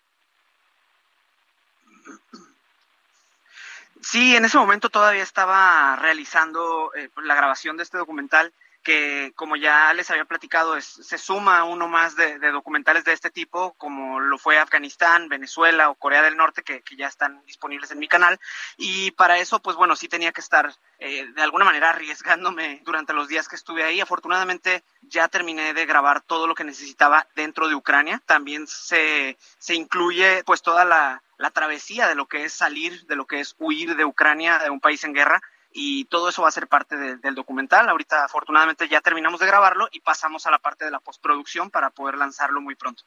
Sí, 4.03 4.35
en 4.35 4.45
ese 4.47 4.57
momento 4.57 4.89
todavía 4.89 5.23
estaba 5.23 5.97
realizando 5.97 6.93
eh, 6.95 7.11
la 7.23 7.35
grabación 7.35 7.77
de 7.77 7.83
este 7.83 7.99
documental 7.99 8.53
que 8.83 9.33
como 9.37 9.57
ya 9.57 9.93
les 9.93 10.11
había 10.11 10.25
platicado, 10.25 10.81
se 10.81 11.19
suma 11.19 11.65
uno 11.65 11.89
más 11.89 12.17
de, 12.17 12.39
documentales 12.39 13.05
de 13.05 13.13
este 13.13 13.31
tipo, 13.31 13.75
como 13.75 14.21
lo 14.21 14.39
fue 14.39 14.59
Afganistán, 14.59 15.29
Venezuela 15.29 15.91
o 15.91 15.95
Corea 15.95 16.23
del 16.23 16.37
Norte, 16.37 16.63
que, 16.63 16.83
ya 16.97 17.07
están 17.07 17.43
disponibles 17.47 17.91
en 17.91 17.99
mi 17.99 18.09
canal. 18.09 18.39
Y 18.77 19.11
para 19.13 19.39
eso, 19.39 19.61
pues 19.61 19.77
bueno, 19.77 19.97
sí 19.97 20.09
tenía 20.09 20.33
que 20.33 20.41
estar 20.41 20.75
eh, 20.99 21.27
de 21.35 21.43
alguna 21.43 21.65
manera 21.65 21.91
arriesgándome 21.91 22.81
durante 22.85 23.13
los 23.13 23.29
días 23.29 23.49
que 23.49 23.57
estuve 23.57 23.85
ahí. 23.85 24.01
Afortunadamente 24.01 24.83
ya 25.03 25.29
terminé 25.29 25.73
de 25.73 25.87
grabar 25.87 26.21
todo 26.21 26.47
lo 26.47 26.55
que 26.55 26.65
necesitaba 26.65 27.27
dentro 27.35 27.69
de 27.69 27.75
Ucrania. 27.75 28.21
También 28.27 28.67
se, 28.67 29.37
se 29.59 29.75
incluye 29.75 30.43
pues 30.45 30.63
toda 30.63 30.85
la, 30.85 31.23
la 31.39 31.51
travesía 31.51 32.09
de 32.09 32.15
lo 32.15 32.27
que 32.27 32.45
es 32.45 32.53
salir, 32.53 33.07
de 33.07 33.17
lo 33.17 33.27
que 33.27 33.41
es 33.41 33.55
huir 33.59 33.97
de 33.97 34.05
Ucrania, 34.05 34.59
de 34.59 34.71
un 34.71 34.81
país 34.81 35.05
en 35.05 35.15
guerra 35.15 35.41
y 35.73 36.05
todo 36.07 36.29
eso 36.29 36.43
va 36.43 36.49
a 36.49 36.53
ser 36.53 36.67
parte 36.67 36.97
del 36.97 37.35
documental. 37.35 37.89
Ahorita 37.89 38.25
afortunadamente 38.25 38.89
ya 38.89 39.01
terminamos 39.01 39.41
de 39.41 39.47
grabarlo 39.47 39.89
y 39.93 40.01
pasamos 40.01 40.47
a 40.47 40.51
la 40.51 40.59
parte 40.59 40.85
de 40.85 40.91
la 40.91 41.01
postproducción 41.01 41.71
para 41.71 41.91
poder 41.91 42.17
lanzarlo 42.17 42.61
muy 42.61 42.75
pronto. 42.75 43.03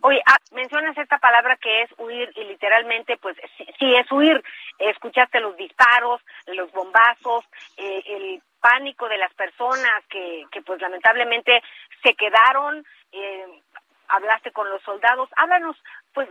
Oye, 0.00 0.20
ah, 0.26 0.36
mencionas 0.52 0.96
esta 0.98 1.18
palabra 1.18 1.56
que 1.56 1.82
es 1.82 1.90
huir 1.98 2.30
y 2.36 2.44
literalmente, 2.44 3.16
pues 3.16 3.36
sí, 3.78 3.94
es 3.94 4.10
huir. 4.10 4.42
Escuchaste 4.78 5.40
los 5.40 5.56
disparos, 5.56 6.20
los 6.46 6.70
bombazos, 6.72 7.44
eh, 7.76 8.02
el 8.06 8.42
pánico 8.60 9.08
de 9.08 9.18
las 9.18 9.32
personas 9.34 10.04
que, 10.08 10.44
que 10.50 10.62
pues 10.62 10.80
lamentablemente 10.80 11.62
se 12.02 12.14
quedaron. 12.14 12.84
Eh, 13.12 13.62
hablaste 14.08 14.52
con 14.52 14.68
los 14.70 14.82
soldados. 14.82 15.28
Háblanos, 15.36 15.76
pues, 16.12 16.28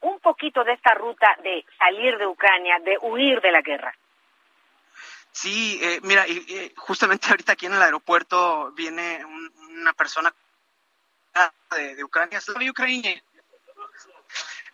un 0.00 0.18
poquito 0.20 0.64
de 0.64 0.72
esta 0.72 0.94
ruta 0.94 1.36
de 1.42 1.64
salir 1.78 2.18
de 2.18 2.26
Ucrania, 2.26 2.78
de 2.80 2.98
huir 3.00 3.40
de 3.40 3.52
la 3.52 3.62
guerra. 3.62 3.94
Sí, 5.40 5.78
eh, 5.80 6.00
mira, 6.02 6.26
y, 6.26 6.72
justamente 6.76 7.28
ahorita 7.30 7.52
aquí 7.52 7.66
en 7.66 7.74
el 7.74 7.82
aeropuerto 7.82 8.72
viene 8.72 9.24
una 9.24 9.92
persona 9.92 10.34
de, 11.76 12.02
Ucrania, 12.02 12.40
Ucrania. 12.70 13.22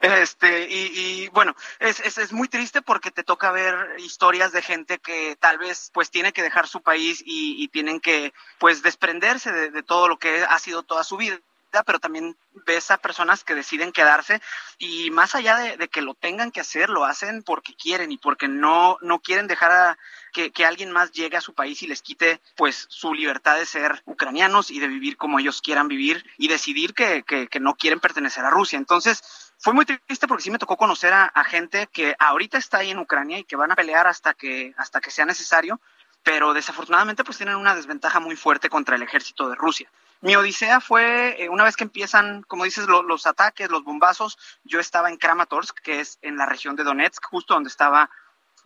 Este, 0.00 0.66
y, 0.70 1.28
bueno, 1.28 1.54
es, 1.78 2.00
es, 2.00 2.16
es, 2.16 2.32
muy 2.32 2.48
triste 2.48 2.80
porque 2.80 3.10
te 3.10 3.24
toca 3.24 3.52
ver 3.52 3.96
historias 3.98 4.52
de 4.52 4.62
gente 4.62 4.98
que 4.98 5.36
tal 5.36 5.58
vez 5.58 5.90
pues 5.92 6.10
tiene 6.10 6.32
que 6.32 6.42
dejar 6.42 6.66
su 6.66 6.80
país 6.80 7.22
y, 7.24 7.62
y 7.62 7.68
tienen 7.68 8.00
que 8.00 8.32
pues 8.58 8.82
desprenderse 8.82 9.52
de, 9.52 9.70
de, 9.70 9.82
todo 9.82 10.08
lo 10.08 10.18
que 10.18 10.44
ha 10.44 10.58
sido 10.58 10.82
toda 10.82 11.04
su 11.04 11.18
vida 11.18 11.38
pero 11.82 11.98
también 11.98 12.36
ves 12.66 12.90
a 12.90 12.98
personas 12.98 13.44
que 13.44 13.54
deciden 13.54 13.92
quedarse 13.92 14.40
y 14.78 15.10
más 15.10 15.34
allá 15.34 15.56
de, 15.56 15.88
que 15.88 16.02
lo 16.02 16.14
tengan 16.14 16.50
que 16.50 16.60
hacer, 16.60 16.90
lo 16.90 17.04
hacen 17.04 17.42
porque 17.42 17.74
quieren 17.74 18.12
y 18.12 18.18
porque 18.18 18.48
no, 18.48 18.98
no 19.00 19.20
quieren 19.20 19.46
dejar 19.46 19.72
a, 19.72 19.98
que, 20.32 20.66
alguien 20.66 20.90
más 20.90 21.12
llegue 21.12 21.36
a 21.36 21.40
su 21.40 21.54
país 21.54 21.82
y 21.82 21.86
les 21.86 22.02
quite 22.02 22.40
pues 22.56 22.86
su 22.88 23.14
libertad 23.14 23.56
de 23.56 23.66
ser 23.66 24.02
ucranianos 24.04 24.70
y 24.70 24.80
de 24.80 24.88
vivir 24.88 25.16
como 25.16 25.38
ellos 25.38 25.62
quieran 25.62 25.88
vivir 25.88 26.24
y 26.38 26.48
decidir 26.48 26.94
que, 26.94 27.22
que, 27.22 27.60
no 27.60 27.74
quieren 27.74 28.00
pertenecer 28.00 28.44
a 28.44 28.50
Rusia. 28.50 28.76
Entonces, 28.76 29.22
fue 29.58 29.72
muy 29.72 29.86
triste 29.86 30.26
porque 30.26 30.42
sí 30.42 30.50
me 30.50 30.58
tocó 30.58 30.76
conocer 30.76 31.12
a, 31.12 31.24
a, 31.24 31.44
gente 31.44 31.88
que 31.92 32.14
ahorita 32.18 32.58
está 32.58 32.78
ahí 32.78 32.90
en 32.90 32.98
Ucrania 32.98 33.38
y 33.38 33.44
que 33.44 33.56
van 33.56 33.72
a 33.72 33.76
pelear 33.76 34.06
hasta 34.06 34.34
que, 34.34 34.74
hasta 34.76 35.00
que 35.00 35.10
sea 35.10 35.24
necesario, 35.24 35.80
pero 36.24 36.52
desafortunadamente 36.54 37.22
pues 37.22 37.36
tienen 37.36 37.56
una 37.56 37.76
desventaja 37.76 38.18
muy 38.18 38.34
fuerte 38.34 38.68
contra 38.68 38.96
el 38.96 39.02
ejército 39.02 39.48
de 39.48 39.54
Rusia. 39.54 39.88
Mi 40.24 40.36
odisea 40.36 40.80
fue, 40.80 41.42
eh, 41.42 41.50
una 41.50 41.64
vez 41.64 41.76
que 41.76 41.84
empiezan, 41.84 42.44
como 42.44 42.64
dices, 42.64 42.86
los 42.88 43.26
ataques, 43.26 43.68
los 43.68 43.84
bombazos, 43.84 44.38
yo 44.64 44.80
estaba 44.80 45.10
en 45.10 45.18
Kramatorsk, 45.18 45.78
que 45.80 46.00
es 46.00 46.18
en 46.22 46.38
la 46.38 46.46
región 46.46 46.76
de 46.76 46.82
Donetsk, 46.82 47.22
justo 47.26 47.52
donde 47.52 47.68
estaba, 47.68 48.08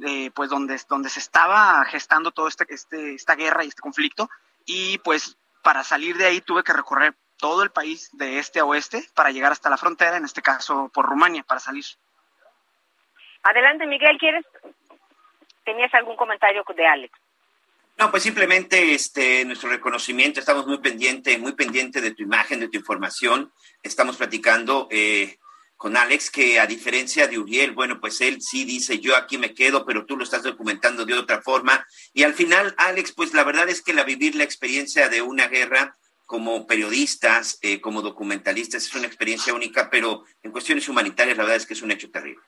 eh, 0.06 0.30
pues 0.36 0.50
donde, 0.50 0.80
donde 0.88 1.08
se 1.08 1.18
estaba 1.18 1.84
gestando 1.86 2.30
todo 2.30 2.46
este, 2.46 2.64
este, 2.68 3.14
esta 3.14 3.34
guerra 3.34 3.64
y 3.64 3.68
este 3.68 3.82
conflicto, 3.82 4.30
y 4.66 4.98
pues 4.98 5.36
para 5.64 5.82
salir 5.82 6.16
de 6.16 6.26
ahí 6.26 6.40
tuve 6.40 6.62
que 6.62 6.72
recorrer 6.72 7.16
todo 7.38 7.64
el 7.64 7.70
país 7.70 8.08
de 8.12 8.38
este 8.38 8.60
a 8.60 8.64
oeste 8.64 9.02
para 9.16 9.32
llegar 9.32 9.50
hasta 9.50 9.68
la 9.68 9.78
frontera, 9.78 10.16
en 10.16 10.26
este 10.26 10.42
caso 10.42 10.92
por 10.94 11.06
Rumania, 11.06 11.42
para 11.42 11.58
salir. 11.58 11.86
Adelante, 13.42 13.84
Miguel, 13.84 14.16
¿quieres? 14.16 14.46
¿Tenías 15.64 15.92
algún 15.92 16.14
comentario 16.14 16.62
de 16.76 16.86
Alex? 16.86 17.18
No, 17.98 18.12
pues 18.12 18.22
simplemente 18.22 18.94
este 18.94 19.44
nuestro 19.44 19.70
reconocimiento, 19.70 20.38
estamos 20.38 20.68
muy 20.68 20.78
pendiente, 20.78 21.36
muy 21.36 21.54
pendiente 21.54 22.00
de 22.00 22.12
tu 22.12 22.22
imagen, 22.22 22.60
de 22.60 22.68
tu 22.68 22.78
información. 22.78 23.52
Estamos 23.82 24.16
platicando 24.16 24.86
eh, 24.92 25.36
con 25.76 25.96
Alex 25.96 26.30
que 26.30 26.60
a 26.60 26.68
diferencia 26.68 27.26
de 27.26 27.40
Uriel, 27.40 27.72
bueno, 27.72 27.98
pues 28.00 28.20
él 28.20 28.40
sí 28.40 28.64
dice 28.64 29.00
yo 29.00 29.16
aquí 29.16 29.36
me 29.36 29.52
quedo, 29.52 29.84
pero 29.84 30.06
tú 30.06 30.16
lo 30.16 30.22
estás 30.22 30.44
documentando 30.44 31.04
de 31.06 31.14
otra 31.14 31.42
forma. 31.42 31.84
Y 32.12 32.22
al 32.22 32.34
final, 32.34 32.72
Alex, 32.78 33.10
pues 33.10 33.34
la 33.34 33.42
verdad 33.42 33.68
es 33.68 33.82
que 33.82 33.92
la 33.92 34.04
vivir 34.04 34.36
la 34.36 34.44
experiencia 34.44 35.08
de 35.08 35.20
una 35.20 35.48
guerra 35.48 35.96
como 36.24 36.68
periodistas, 36.68 37.58
eh, 37.62 37.80
como 37.80 38.00
documentalistas, 38.00 38.86
es 38.86 38.94
una 38.94 39.08
experiencia 39.08 39.54
única, 39.54 39.90
pero 39.90 40.24
en 40.44 40.52
cuestiones 40.52 40.88
humanitarias 40.88 41.36
la 41.36 41.42
verdad 41.42 41.56
es 41.56 41.66
que 41.66 41.74
es 41.74 41.82
un 41.82 41.90
hecho 41.90 42.12
terrible. 42.12 42.42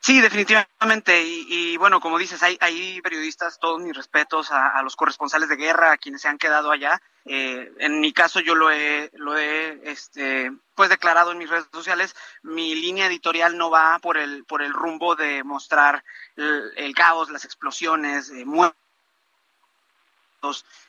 Sí, 0.00 0.20
definitivamente. 0.20 1.22
Y, 1.24 1.76
bueno, 1.76 2.00
como 2.00 2.18
dices, 2.18 2.42
hay, 2.42 2.56
hay 2.60 3.00
periodistas, 3.02 3.58
todos 3.58 3.80
mis 3.80 3.96
respetos 3.96 4.50
a, 4.50 4.80
los 4.82 4.96
corresponsales 4.96 5.48
de 5.48 5.56
guerra, 5.56 5.92
a 5.92 5.96
quienes 5.98 6.22
se 6.22 6.28
han 6.28 6.38
quedado 6.38 6.70
allá. 6.70 7.00
Eh, 7.24 7.72
en 7.78 8.00
mi 8.00 8.12
caso, 8.12 8.40
yo 8.40 8.54
lo 8.54 8.70
he, 8.70 9.10
lo 9.14 9.36
he 9.36 9.80
este, 9.90 10.52
pues 10.74 10.88
declarado 10.88 11.32
en 11.32 11.38
mis 11.38 11.50
redes 11.50 11.66
sociales. 11.72 12.14
Mi 12.42 12.74
línea 12.74 13.06
editorial 13.06 13.58
no 13.58 13.70
va 13.70 13.98
por 13.98 14.16
el, 14.16 14.44
por 14.44 14.62
el 14.62 14.72
rumbo 14.72 15.16
de 15.16 15.42
mostrar 15.42 16.04
el, 16.36 16.94
caos, 16.94 17.30
las 17.30 17.44
explosiones, 17.44 18.30
eh, 18.30 18.44
muertos 18.44 18.76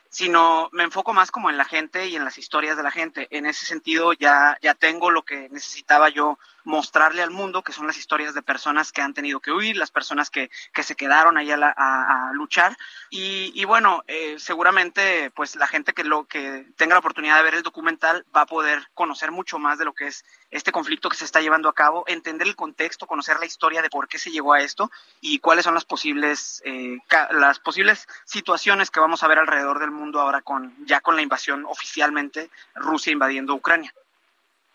sino 0.09 0.69
me 0.71 0.83
enfoco 0.83 1.13
más 1.13 1.31
como 1.31 1.49
en 1.49 1.57
la 1.57 1.65
gente 1.65 2.07
y 2.07 2.15
en 2.15 2.25
las 2.25 2.37
historias 2.37 2.75
de 2.75 2.83
la 2.83 2.91
gente. 2.91 3.27
En 3.29 3.45
ese 3.45 3.65
sentido 3.65 4.13
ya, 4.13 4.57
ya 4.61 4.73
tengo 4.73 5.11
lo 5.11 5.23
que 5.23 5.49
necesitaba 5.49 6.09
yo 6.09 6.39
mostrarle 6.63 7.21
al 7.21 7.31
mundo, 7.31 7.63
que 7.63 7.73
son 7.73 7.87
las 7.87 7.97
historias 7.97 8.33
de 8.33 8.41
personas 8.41 8.91
que 8.91 9.01
han 9.01 9.13
tenido 9.13 9.39
que 9.39 9.51
huir, 9.51 9.77
las 9.77 9.91
personas 9.91 10.29
que, 10.29 10.49
que 10.73 10.83
se 10.83 10.95
quedaron 10.95 11.37
ahí 11.37 11.51
a, 11.51 11.73
a, 11.75 12.31
luchar. 12.33 12.77
Y, 13.09 13.51
y 13.55 13.65
bueno, 13.65 14.03
eh, 14.07 14.35
seguramente 14.37 15.31
pues 15.31 15.55
la 15.55 15.67
gente 15.67 15.93
que, 15.93 16.03
lo, 16.03 16.25
que 16.25 16.65
tenga 16.75 16.95
la 16.95 16.99
oportunidad 16.99 17.37
de 17.37 17.43
ver 17.43 17.55
el 17.55 17.63
documental 17.63 18.25
va 18.35 18.41
a 18.41 18.45
poder 18.45 18.87
conocer 18.93 19.31
mucho 19.31 19.59
más 19.59 19.77
de 19.77 19.85
lo 19.85 19.93
que 19.93 20.07
es 20.07 20.25
este 20.51 20.71
conflicto 20.71 21.09
que 21.09 21.17
se 21.17 21.25
está 21.25 21.41
llevando 21.41 21.69
a 21.69 21.73
cabo, 21.73 22.03
entender 22.07 22.47
el 22.47 22.55
contexto, 22.55 23.07
conocer 23.07 23.39
la 23.39 23.45
historia 23.45 23.81
de 23.81 23.89
por 23.89 24.07
qué 24.07 24.17
se 24.17 24.31
llegó 24.31 24.53
a 24.53 24.61
esto 24.61 24.91
y 25.21 25.39
cuáles 25.39 25.65
son 25.65 25.75
las 25.75 25.85
posibles, 25.85 26.61
eh, 26.65 26.97
las 27.31 27.59
posibles 27.59 28.07
situaciones 28.25 28.89
que 28.89 28.99
vamos 28.99 29.23
a 29.23 29.27
ver 29.27 29.39
alrededor 29.39 29.79
del 29.79 29.91
mundo 29.91 30.19
ahora 30.19 30.41
con 30.41 30.75
ya 30.85 31.01
con 31.01 31.15
la 31.15 31.21
invasión 31.21 31.65
oficialmente 31.65 32.49
Rusia 32.75 33.13
invadiendo 33.13 33.53
Ucrania. 33.53 33.93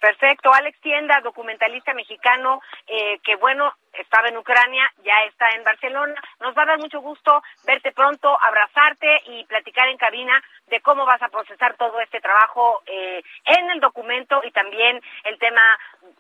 Perfecto, 0.05 0.53
Alex 0.53 0.79
Tienda, 0.83 1.19
documentalista 1.23 1.95
mexicano, 1.95 2.61
eh, 2.87 3.19
que 3.25 3.37
bueno, 3.37 3.73
estaba 3.95 4.29
en 4.29 4.37
Ucrania, 4.37 4.85
ya 5.03 5.25
está 5.25 5.49
en 5.57 5.65
Barcelona. 5.65 6.15
Nos 6.41 6.55
va 6.55 6.65
a 6.65 6.67
dar 6.67 6.79
mucho 6.79 7.01
gusto 7.01 7.43
verte 7.65 7.91
pronto, 7.91 8.37
abrazarte 8.39 9.23
y 9.29 9.45
platicar 9.47 9.89
en 9.89 9.97
cabina 9.97 10.45
de 10.67 10.83
cómo 10.83 11.07
vas 11.07 11.23
a 11.23 11.31
procesar 11.31 11.79
todo 11.79 11.99
este 12.01 12.21
trabajo 12.21 12.83
eh, 12.85 13.23
en 13.47 13.71
el 13.71 13.81
documento 13.81 14.43
y 14.45 14.51
también 14.51 15.01
el 15.25 15.39
tema 15.39 15.63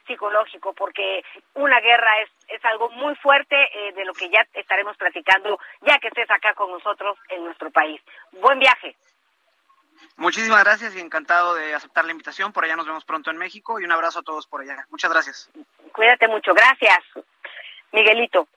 psicológico, 0.06 0.72
porque 0.72 1.22
una 1.52 1.78
guerra 1.80 2.20
es, 2.22 2.30
es 2.48 2.64
algo 2.64 2.88
muy 2.88 3.14
fuerte 3.16 3.54
eh, 3.54 3.92
de 3.92 4.06
lo 4.06 4.14
que 4.14 4.30
ya 4.30 4.46
estaremos 4.54 4.96
platicando 4.96 5.58
ya 5.82 5.98
que 5.98 6.08
estés 6.08 6.30
acá 6.30 6.54
con 6.54 6.70
nosotros 6.70 7.18
en 7.28 7.44
nuestro 7.44 7.70
país. 7.70 8.00
Buen 8.32 8.58
viaje. 8.58 8.96
Muchísimas 10.16 10.62
gracias 10.64 10.94
y 10.94 11.00
encantado 11.00 11.54
de 11.54 11.74
aceptar 11.74 12.04
la 12.04 12.12
invitación. 12.12 12.52
Por 12.52 12.64
allá 12.64 12.76
nos 12.76 12.86
vemos 12.86 13.04
pronto 13.04 13.30
en 13.30 13.36
México 13.36 13.80
y 13.80 13.84
un 13.84 13.92
abrazo 13.92 14.20
a 14.20 14.22
todos 14.22 14.46
por 14.46 14.60
allá. 14.60 14.86
Muchas 14.90 15.10
gracias. 15.10 15.50
Cuídate 15.92 16.28
mucho. 16.28 16.54
Gracias, 16.54 17.00
Miguelito. 17.92 18.48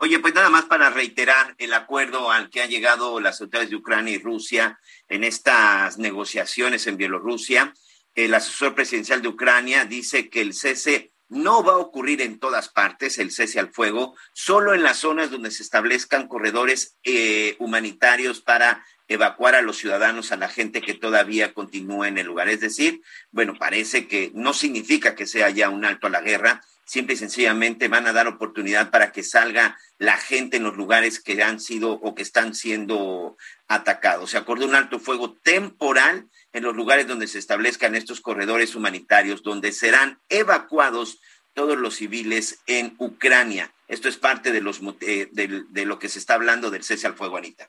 Oye, 0.00 0.20
pues 0.20 0.32
nada 0.32 0.48
más 0.48 0.64
para 0.66 0.90
reiterar 0.90 1.56
el 1.58 1.74
acuerdo 1.74 2.30
al 2.30 2.50
que 2.50 2.62
han 2.62 2.70
llegado 2.70 3.18
las 3.20 3.40
autoridades 3.40 3.70
de 3.70 3.76
Ucrania 3.76 4.14
y 4.14 4.18
Rusia 4.18 4.78
en 5.08 5.24
estas 5.24 5.98
negociaciones 5.98 6.86
en 6.86 6.96
Bielorrusia. 6.96 7.72
El 8.14 8.32
asesor 8.34 8.76
presidencial 8.76 9.22
de 9.22 9.28
Ucrania 9.28 9.84
dice 9.84 10.30
que 10.30 10.40
el 10.40 10.54
cese 10.54 11.12
no 11.28 11.64
va 11.64 11.72
a 11.72 11.78
ocurrir 11.78 12.22
en 12.22 12.38
todas 12.38 12.68
partes, 12.68 13.18
el 13.18 13.30
cese 13.32 13.60
al 13.60 13.72
fuego, 13.72 14.16
solo 14.32 14.72
en 14.72 14.82
las 14.82 14.98
zonas 14.98 15.30
donde 15.30 15.50
se 15.50 15.62
establezcan 15.62 16.28
corredores 16.28 16.96
eh, 17.02 17.56
humanitarios 17.58 18.40
para 18.40 18.84
evacuar 19.08 19.54
a 19.54 19.62
los 19.62 19.78
ciudadanos, 19.78 20.30
a 20.30 20.36
la 20.36 20.48
gente 20.48 20.82
que 20.82 20.94
todavía 20.94 21.54
continúa 21.54 22.08
en 22.08 22.18
el 22.18 22.26
lugar. 22.26 22.48
Es 22.48 22.60
decir, 22.60 23.00
bueno, 23.30 23.54
parece 23.58 24.06
que 24.06 24.30
no 24.34 24.52
significa 24.52 25.14
que 25.14 25.26
sea 25.26 25.50
ya 25.50 25.70
un 25.70 25.84
alto 25.84 26.06
a 26.06 26.10
la 26.10 26.20
guerra, 26.20 26.62
simple 26.84 27.14
y 27.14 27.18
sencillamente 27.18 27.88
van 27.88 28.06
a 28.06 28.12
dar 28.12 28.28
oportunidad 28.28 28.90
para 28.90 29.12
que 29.12 29.22
salga 29.22 29.78
la 29.98 30.16
gente 30.16 30.58
en 30.58 30.62
los 30.62 30.76
lugares 30.76 31.20
que 31.20 31.42
han 31.42 31.60
sido 31.60 31.92
o 31.92 32.14
que 32.14 32.22
están 32.22 32.54
siendo 32.54 33.36
atacados. 33.66 34.30
Se 34.30 34.38
acordó 34.38 34.66
un 34.66 34.74
alto 34.74 34.98
fuego 34.98 35.34
temporal 35.42 36.28
en 36.52 36.62
los 36.62 36.76
lugares 36.76 37.06
donde 37.06 37.26
se 37.26 37.38
establezcan 37.38 37.94
estos 37.94 38.20
corredores 38.20 38.74
humanitarios, 38.74 39.42
donde 39.42 39.72
serán 39.72 40.18
evacuados 40.28 41.20
todos 41.52 41.76
los 41.76 41.96
civiles 41.96 42.60
en 42.66 42.94
Ucrania. 42.98 43.72
Esto 43.88 44.08
es 44.08 44.16
parte 44.16 44.52
de, 44.52 44.60
los, 44.60 44.80
eh, 45.00 45.28
de 45.32 45.84
lo 45.84 45.98
que 45.98 46.08
se 46.08 46.18
está 46.18 46.34
hablando 46.34 46.70
del 46.70 46.84
cese 46.84 47.06
al 47.06 47.14
fuego, 47.14 47.36
Anita. 47.36 47.68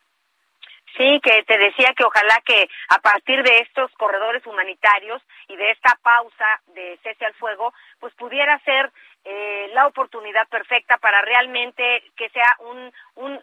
Sí, 0.99 1.21
que 1.23 1.43
te 1.43 1.57
decía 1.57 1.93
que 1.95 2.03
ojalá 2.03 2.41
que 2.45 2.69
a 2.89 2.99
partir 2.99 3.41
de 3.41 3.59
estos 3.59 3.89
corredores 3.93 4.45
humanitarios 4.45 5.21
y 5.47 5.55
de 5.55 5.71
esta 5.71 5.97
pausa 6.03 6.61
de 6.75 6.99
cese 7.01 7.23
al 7.23 7.33
fuego, 7.35 7.73
pues 8.01 8.13
pudiera 8.15 8.59
ser 8.65 8.91
eh, 9.23 9.69
la 9.71 9.87
oportunidad 9.87 10.45
perfecta 10.49 10.97
para 10.97 11.21
realmente 11.21 12.03
que 12.17 12.27
sea 12.31 12.53
un, 12.59 12.91
un 13.15 13.41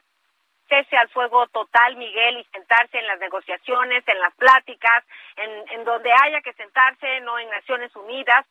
cese 0.68 0.98
al 0.98 1.08
fuego 1.08 1.46
total, 1.46 1.96
Miguel, 1.96 2.40
y 2.40 2.44
sentarse 2.52 2.98
en 2.98 3.06
las 3.06 3.20
negociaciones, 3.20 4.06
en 4.06 4.20
las 4.20 4.34
pláticas, 4.34 5.04
en, 5.36 5.78
en 5.78 5.84
donde 5.84 6.12
haya 6.12 6.42
que 6.42 6.52
sentarse, 6.52 7.20
no 7.20 7.38
en 7.38 7.48
Naciones 7.48 7.96
Unidas, 7.96 8.44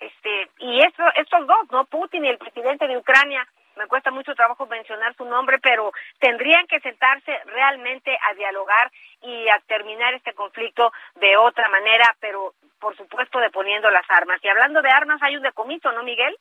este, 0.00 0.50
y 0.58 0.80
eso, 0.80 1.04
estos 1.14 1.46
dos, 1.46 1.70
¿no? 1.70 1.84
Putin 1.84 2.24
y 2.24 2.28
el 2.30 2.38
presidente 2.38 2.88
de 2.88 2.96
Ucrania, 2.96 3.46
me 3.78 3.86
cuesta 3.86 4.10
mucho 4.10 4.34
trabajo 4.34 4.66
mencionar 4.66 5.14
su 5.16 5.24
nombre, 5.24 5.58
pero 5.60 5.92
tendrían 6.18 6.66
que 6.66 6.80
sentarse 6.80 7.32
realmente 7.46 8.16
a 8.28 8.34
dialogar 8.34 8.90
y 9.22 9.48
a 9.48 9.60
terminar 9.66 10.14
este 10.14 10.34
conflicto 10.34 10.92
de 11.16 11.36
otra 11.36 11.68
manera, 11.68 12.14
pero 12.20 12.54
por 12.78 12.96
supuesto, 12.96 13.38
deponiendo 13.40 13.90
las 13.90 14.08
armas. 14.08 14.40
Y 14.42 14.48
hablando 14.48 14.82
de 14.82 14.90
armas, 14.90 15.20
hay 15.22 15.36
un 15.36 15.42
decomiso, 15.42 15.90
¿no, 15.92 16.02
Miguel? 16.02 16.36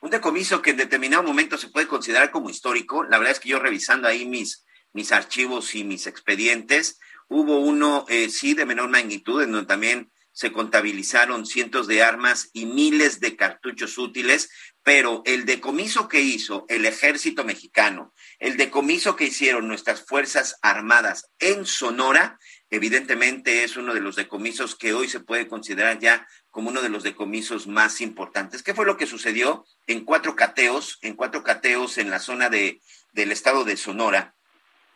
Un 0.00 0.10
decomiso 0.10 0.62
que 0.62 0.70
en 0.70 0.76
determinado 0.76 1.22
momento 1.22 1.56
se 1.56 1.68
puede 1.68 1.88
considerar 1.88 2.30
como 2.30 2.50
histórico. 2.50 3.04
La 3.04 3.18
verdad 3.18 3.32
es 3.32 3.40
que 3.40 3.48
yo 3.48 3.58
revisando 3.58 4.08
ahí 4.08 4.26
mis, 4.26 4.66
mis 4.92 5.12
archivos 5.12 5.74
y 5.74 5.84
mis 5.84 6.06
expedientes, 6.06 7.00
hubo 7.28 7.58
uno, 7.58 8.04
eh, 8.08 8.28
sí, 8.28 8.54
de 8.54 8.66
menor 8.66 8.88
magnitud, 8.88 9.42
en 9.42 9.52
donde 9.52 9.66
también 9.66 10.10
se 10.38 10.52
contabilizaron 10.52 11.46
cientos 11.46 11.88
de 11.88 12.04
armas 12.04 12.50
y 12.52 12.64
miles 12.64 13.18
de 13.18 13.34
cartuchos 13.34 13.98
útiles, 13.98 14.48
pero 14.84 15.20
el 15.24 15.46
decomiso 15.46 16.06
que 16.06 16.20
hizo 16.20 16.64
el 16.68 16.86
ejército 16.86 17.42
mexicano, 17.42 18.14
el 18.38 18.56
decomiso 18.56 19.16
que 19.16 19.24
hicieron 19.24 19.66
nuestras 19.66 20.06
Fuerzas 20.06 20.54
Armadas 20.62 21.32
en 21.40 21.66
Sonora, 21.66 22.38
evidentemente 22.70 23.64
es 23.64 23.76
uno 23.76 23.92
de 23.94 24.00
los 24.00 24.14
decomisos 24.14 24.76
que 24.76 24.92
hoy 24.92 25.08
se 25.08 25.18
puede 25.18 25.48
considerar 25.48 25.98
ya 25.98 26.24
como 26.52 26.70
uno 26.70 26.82
de 26.82 26.90
los 26.90 27.02
decomisos 27.02 27.66
más 27.66 28.00
importantes. 28.00 28.62
¿Qué 28.62 28.74
fue 28.74 28.86
lo 28.86 28.96
que 28.96 29.08
sucedió 29.08 29.66
en 29.88 30.04
cuatro 30.04 30.36
cateos, 30.36 30.98
en 31.02 31.16
cuatro 31.16 31.42
cateos 31.42 31.98
en 31.98 32.10
la 32.10 32.20
zona 32.20 32.48
de, 32.48 32.80
del 33.10 33.32
estado 33.32 33.64
de 33.64 33.76
Sonora? 33.76 34.36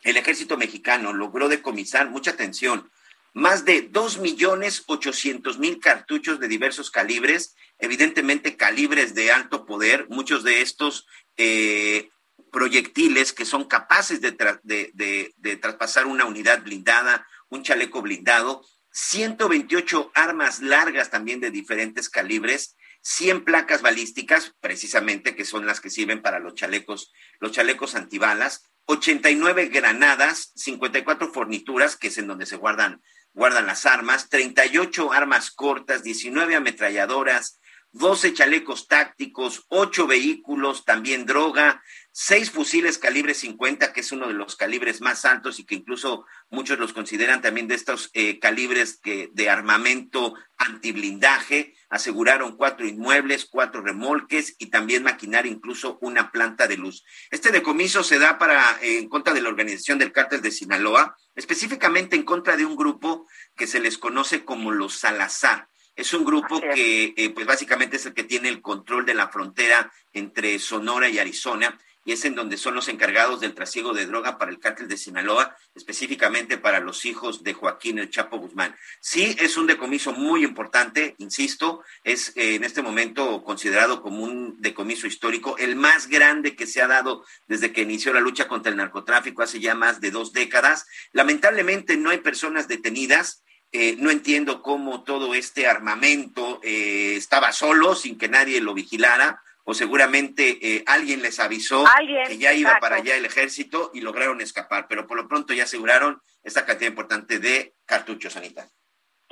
El 0.02 0.16
ejército 0.16 0.56
mexicano 0.56 1.12
logró 1.12 1.48
decomisar, 1.48 2.10
mucha 2.10 2.30
atención, 2.30 2.91
más 3.32 3.64
de 3.64 3.82
dos 3.82 4.18
millones 4.18 4.82
ochocientos 4.86 5.58
mil 5.58 5.80
cartuchos 5.80 6.38
de 6.38 6.48
diversos 6.48 6.90
calibres, 6.90 7.54
evidentemente 7.78 8.56
calibres 8.56 9.14
de 9.14 9.32
alto 9.32 9.64
poder, 9.64 10.06
muchos 10.08 10.44
de 10.44 10.60
estos 10.60 11.06
eh, 11.36 12.10
proyectiles 12.50 13.32
que 13.32 13.46
son 13.46 13.64
capaces 13.64 14.20
de, 14.20 14.32
de, 14.62 15.56
traspasar 15.56 16.06
una 16.06 16.26
unidad 16.26 16.62
blindada, 16.62 17.26
un 17.48 17.62
chaleco 17.62 18.02
blindado, 18.02 18.64
128 18.90 20.12
armas 20.14 20.60
largas 20.60 21.10
también 21.10 21.40
de 21.40 21.50
diferentes 21.50 22.10
calibres, 22.10 22.76
100 23.00 23.44
placas 23.44 23.80
balísticas, 23.80 24.54
precisamente 24.60 25.34
que 25.34 25.46
son 25.46 25.66
las 25.66 25.80
que 25.80 25.90
sirven 25.90 26.20
para 26.20 26.38
los 26.38 26.54
chalecos, 26.54 27.12
los 27.40 27.52
chalecos 27.52 27.94
antibalas, 27.94 28.70
89 28.84 29.68
granadas, 29.68 30.52
54 30.56 31.32
fornituras, 31.32 31.96
que 31.96 32.08
es 32.08 32.18
en 32.18 32.26
donde 32.26 32.46
se 32.46 32.56
guardan 32.56 33.02
guardan 33.32 33.66
las 33.66 33.86
armas, 33.86 34.28
38 34.28 35.12
armas 35.12 35.50
cortas, 35.50 36.02
19 36.02 36.54
ametralladoras, 36.54 37.60
12 37.92 38.32
chalecos 38.32 38.88
tácticos, 38.88 39.66
8 39.68 40.06
vehículos, 40.06 40.84
también 40.86 41.26
droga, 41.26 41.82
6 42.12 42.50
fusiles 42.50 42.96
calibre 42.96 43.34
50, 43.34 43.92
que 43.92 44.00
es 44.00 44.12
uno 44.12 44.28
de 44.28 44.34
los 44.34 44.56
calibres 44.56 45.02
más 45.02 45.26
altos 45.26 45.58
y 45.58 45.64
que 45.64 45.74
incluso 45.74 46.24
muchos 46.50 46.78
los 46.78 46.94
consideran 46.94 47.42
también 47.42 47.68
de 47.68 47.74
estos 47.74 48.10
eh, 48.14 48.38
calibres 48.38 48.98
que, 48.98 49.28
de 49.32 49.50
armamento 49.50 50.34
antiblindaje. 50.56 51.74
Aseguraron 51.92 52.56
cuatro 52.56 52.86
inmuebles, 52.86 53.44
cuatro 53.44 53.82
remolques 53.82 54.56
y 54.58 54.70
también 54.70 55.02
maquinar 55.02 55.44
incluso 55.44 55.98
una 56.00 56.32
planta 56.32 56.66
de 56.66 56.78
luz. 56.78 57.04
Este 57.30 57.52
decomiso 57.52 58.02
se 58.02 58.18
da 58.18 58.38
para 58.38 58.78
eh, 58.80 58.96
en 58.96 59.10
contra 59.10 59.34
de 59.34 59.42
la 59.42 59.50
organización 59.50 59.98
del 59.98 60.10
cártel 60.10 60.40
de 60.40 60.50
Sinaloa, 60.50 61.14
específicamente 61.34 62.16
en 62.16 62.22
contra 62.22 62.56
de 62.56 62.64
un 62.64 62.76
grupo 62.76 63.28
que 63.54 63.66
se 63.66 63.78
les 63.78 63.98
conoce 63.98 64.42
como 64.42 64.72
los 64.72 64.94
Salazar. 64.94 65.68
Es 65.94 66.14
un 66.14 66.24
grupo 66.24 66.62
que, 66.62 67.12
eh, 67.14 67.28
pues 67.28 67.46
básicamente 67.46 67.96
es 67.96 68.06
el 68.06 68.14
que 68.14 68.24
tiene 68.24 68.48
el 68.48 68.62
control 68.62 69.04
de 69.04 69.12
la 69.12 69.28
frontera 69.28 69.92
entre 70.14 70.58
Sonora 70.58 71.10
y 71.10 71.18
Arizona 71.18 71.78
y 72.04 72.12
es 72.12 72.24
en 72.24 72.34
donde 72.34 72.56
son 72.56 72.74
los 72.74 72.88
encargados 72.88 73.40
del 73.40 73.54
trasiego 73.54 73.92
de 73.92 74.06
droga 74.06 74.38
para 74.38 74.50
el 74.50 74.58
cártel 74.58 74.88
de 74.88 74.96
Sinaloa, 74.96 75.56
específicamente 75.74 76.58
para 76.58 76.80
los 76.80 77.04
hijos 77.04 77.42
de 77.44 77.54
Joaquín 77.54 77.98
El 77.98 78.10
Chapo 78.10 78.38
Guzmán. 78.38 78.74
Sí, 79.00 79.36
es 79.38 79.56
un 79.56 79.66
decomiso 79.66 80.12
muy 80.12 80.44
importante, 80.44 81.14
insisto, 81.18 81.82
es 82.02 82.32
eh, 82.36 82.56
en 82.56 82.64
este 82.64 82.82
momento 82.82 83.42
considerado 83.44 84.02
como 84.02 84.24
un 84.24 84.60
decomiso 84.60 85.06
histórico, 85.06 85.56
el 85.58 85.76
más 85.76 86.08
grande 86.08 86.56
que 86.56 86.66
se 86.66 86.82
ha 86.82 86.88
dado 86.88 87.24
desde 87.46 87.72
que 87.72 87.82
inició 87.82 88.12
la 88.12 88.20
lucha 88.20 88.48
contra 88.48 88.70
el 88.70 88.78
narcotráfico 88.78 89.42
hace 89.42 89.60
ya 89.60 89.74
más 89.74 90.00
de 90.00 90.10
dos 90.10 90.32
décadas. 90.32 90.86
Lamentablemente 91.12 91.96
no 91.96 92.10
hay 92.10 92.18
personas 92.18 92.68
detenidas. 92.68 93.42
Eh, 93.74 93.96
no 93.98 94.10
entiendo 94.10 94.60
cómo 94.60 95.02
todo 95.02 95.34
este 95.34 95.66
armamento 95.66 96.60
eh, 96.62 97.14
estaba 97.16 97.52
solo, 97.52 97.94
sin 97.94 98.18
que 98.18 98.28
nadie 98.28 98.60
lo 98.60 98.74
vigilara 98.74 99.42
o 99.64 99.74
seguramente 99.74 100.58
eh, 100.62 100.84
alguien 100.86 101.22
les 101.22 101.38
avisó 101.40 101.84
que 102.26 102.38
ya 102.38 102.52
iba 102.52 102.78
para 102.80 102.96
allá 102.96 103.16
el 103.16 103.24
ejército 103.24 103.90
y 103.94 104.00
lograron 104.00 104.40
escapar, 104.40 104.86
pero 104.88 105.06
por 105.06 105.16
lo 105.16 105.28
pronto 105.28 105.52
ya 105.52 105.64
aseguraron 105.64 106.20
esta 106.42 106.66
cantidad 106.66 106.90
importante 106.90 107.38
de 107.38 107.74
cartuchos, 107.86 108.36
Anita. 108.36 108.68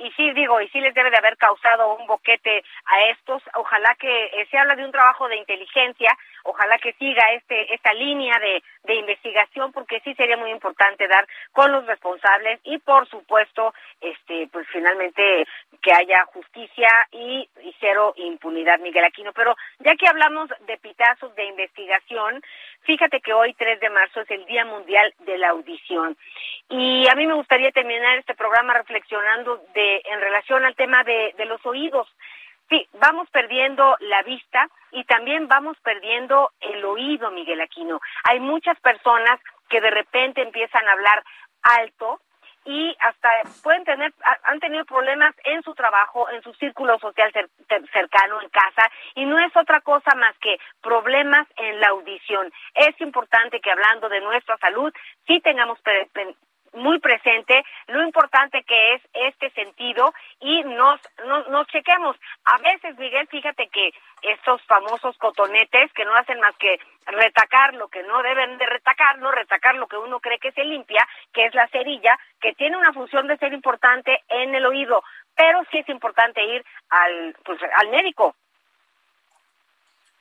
Y 0.01 0.09
sí, 0.13 0.31
digo, 0.31 0.59
y 0.59 0.67
sí 0.69 0.79
les 0.79 0.95
debe 0.95 1.11
de 1.11 1.17
haber 1.17 1.37
causado 1.37 1.93
un 1.93 2.07
boquete 2.07 2.63
a 2.85 3.01
estos. 3.11 3.43
Ojalá 3.53 3.93
que 3.99 4.25
eh, 4.25 4.47
se 4.49 4.57
habla 4.57 4.75
de 4.75 4.83
un 4.83 4.91
trabajo 4.91 5.27
de 5.27 5.35
inteligencia, 5.35 6.17
ojalá 6.43 6.79
que 6.79 6.93
siga 6.93 7.31
este 7.33 7.71
esta 7.75 7.93
línea 7.93 8.39
de, 8.39 8.63
de 8.83 8.95
investigación, 8.95 9.71
porque 9.71 9.99
sí 10.03 10.15
sería 10.15 10.37
muy 10.37 10.49
importante 10.49 11.07
dar 11.07 11.27
con 11.51 11.71
los 11.71 11.85
responsables 11.85 12.59
y, 12.63 12.79
por 12.79 13.07
supuesto, 13.09 13.75
este, 13.99 14.49
pues 14.51 14.67
finalmente 14.71 15.45
que 15.81 15.91
haya 15.93 16.25
justicia 16.33 16.87
y, 17.11 17.49
cero 17.79 18.13
impunidad, 18.17 18.79
Miguel 18.79 19.03
Aquino. 19.03 19.33
Pero 19.33 19.55
ya 19.79 19.95
que 19.95 20.07
hablamos 20.07 20.49
de 20.67 20.77
pitazos 20.77 21.33
de 21.35 21.45
investigación, 21.45 22.41
fíjate 22.81 23.19
que 23.21 23.33
hoy, 23.33 23.53
3 23.55 23.79
de 23.79 23.89
marzo, 23.89 24.21
es 24.21 24.31
el 24.31 24.45
Día 24.45 24.65
Mundial 24.65 25.13
de 25.19 25.37
la 25.37 25.49
Audición. 25.49 26.17
Y 26.69 27.07
a 27.09 27.15
mí 27.15 27.25
me 27.25 27.33
gustaría 27.33 27.71
terminar 27.71 28.17
este 28.17 28.35
programa 28.35 28.73
reflexionando 28.73 29.63
de 29.73 30.01
en 30.05 30.21
relación 30.21 30.63
al 30.63 30.75
tema 30.75 31.03
de, 31.03 31.33
de 31.37 31.45
los 31.45 31.65
oídos. 31.65 32.07
Sí, 32.69 32.87
vamos 32.93 33.29
perdiendo 33.31 33.97
la 33.99 34.23
vista 34.23 34.69
y 34.91 35.03
también 35.03 35.47
vamos 35.47 35.77
perdiendo 35.83 36.51
el 36.61 36.85
oído, 36.85 37.29
Miguel 37.31 37.59
Aquino. 37.59 37.99
Hay 38.23 38.39
muchas 38.39 38.79
personas 38.79 39.39
que 39.67 39.81
de 39.81 39.91
repente 39.91 40.41
empiezan 40.41 40.87
a 40.87 40.93
hablar 40.93 41.23
alto 41.63 42.21
y 42.65 42.95
hasta 42.99 43.29
pueden 43.63 43.83
tener, 43.83 44.13
han 44.43 44.59
tenido 44.59 44.85
problemas 44.85 45.33
en 45.43 45.63
su 45.63 45.73
trabajo, 45.73 46.29
en 46.29 46.41
su 46.43 46.53
círculo 46.53 46.99
social 46.99 47.31
cercano, 47.91 48.41
en 48.41 48.49
casa, 48.49 48.89
y 49.15 49.25
no 49.25 49.39
es 49.39 49.55
otra 49.55 49.81
cosa 49.81 50.15
más 50.15 50.37
que 50.39 50.57
problemas 50.81 51.47
en 51.57 51.79
la 51.79 51.89
audición. 51.89 52.51
Es 52.75 52.99
importante 53.01 53.59
que 53.59 53.71
hablando 53.71 54.09
de 54.09 54.21
nuestra 54.21 54.57
salud, 54.57 54.93
sí 55.25 55.39
tengamos 55.41 55.79
muy 56.73 56.99
presente 56.99 57.63
lo 57.87 58.03
importante 58.03 58.63
que 58.63 58.93
es 58.95 59.01
este 59.13 59.49
sentido 59.51 60.13
y 60.39 60.63
nos, 60.63 60.99
nos, 61.49 61.67
chequemos. 61.67 62.15
A 62.45 62.57
veces, 62.59 62.97
Miguel, 62.97 63.27
fíjate 63.27 63.67
que 63.69 63.93
estos 64.21 64.61
famosos 64.63 65.17
cotonetes 65.17 65.91
que 65.93 66.05
no 66.05 66.15
hacen 66.15 66.39
más 66.39 66.55
que 66.57 66.79
retacar 67.07 67.73
lo 67.73 67.87
que 67.89 68.03
no 68.03 68.21
deben 68.21 68.57
de 68.57 68.65
retacar, 68.65 69.19
no 69.19 69.31
retacar 69.31 69.75
lo 69.75 69.87
que 69.87 69.97
uno 69.97 70.19
cree 70.19 70.39
que 70.39 70.51
se 70.51 70.63
limpia, 70.63 71.07
que 71.33 71.45
es 71.45 71.55
la 71.55 71.67
cerilla, 71.69 72.17
que 72.39 72.53
tiene 72.53 72.77
una 72.77 72.93
función 72.93 73.27
de 73.27 73.37
ser 73.37 73.53
importante 73.53 74.19
en 74.29 74.55
el 74.55 74.65
oído, 74.65 75.03
pero 75.35 75.63
sí 75.71 75.79
es 75.79 75.89
importante 75.89 76.43
ir 76.43 76.63
al, 76.89 77.35
pues, 77.43 77.59
al 77.77 77.89
médico. 77.89 78.35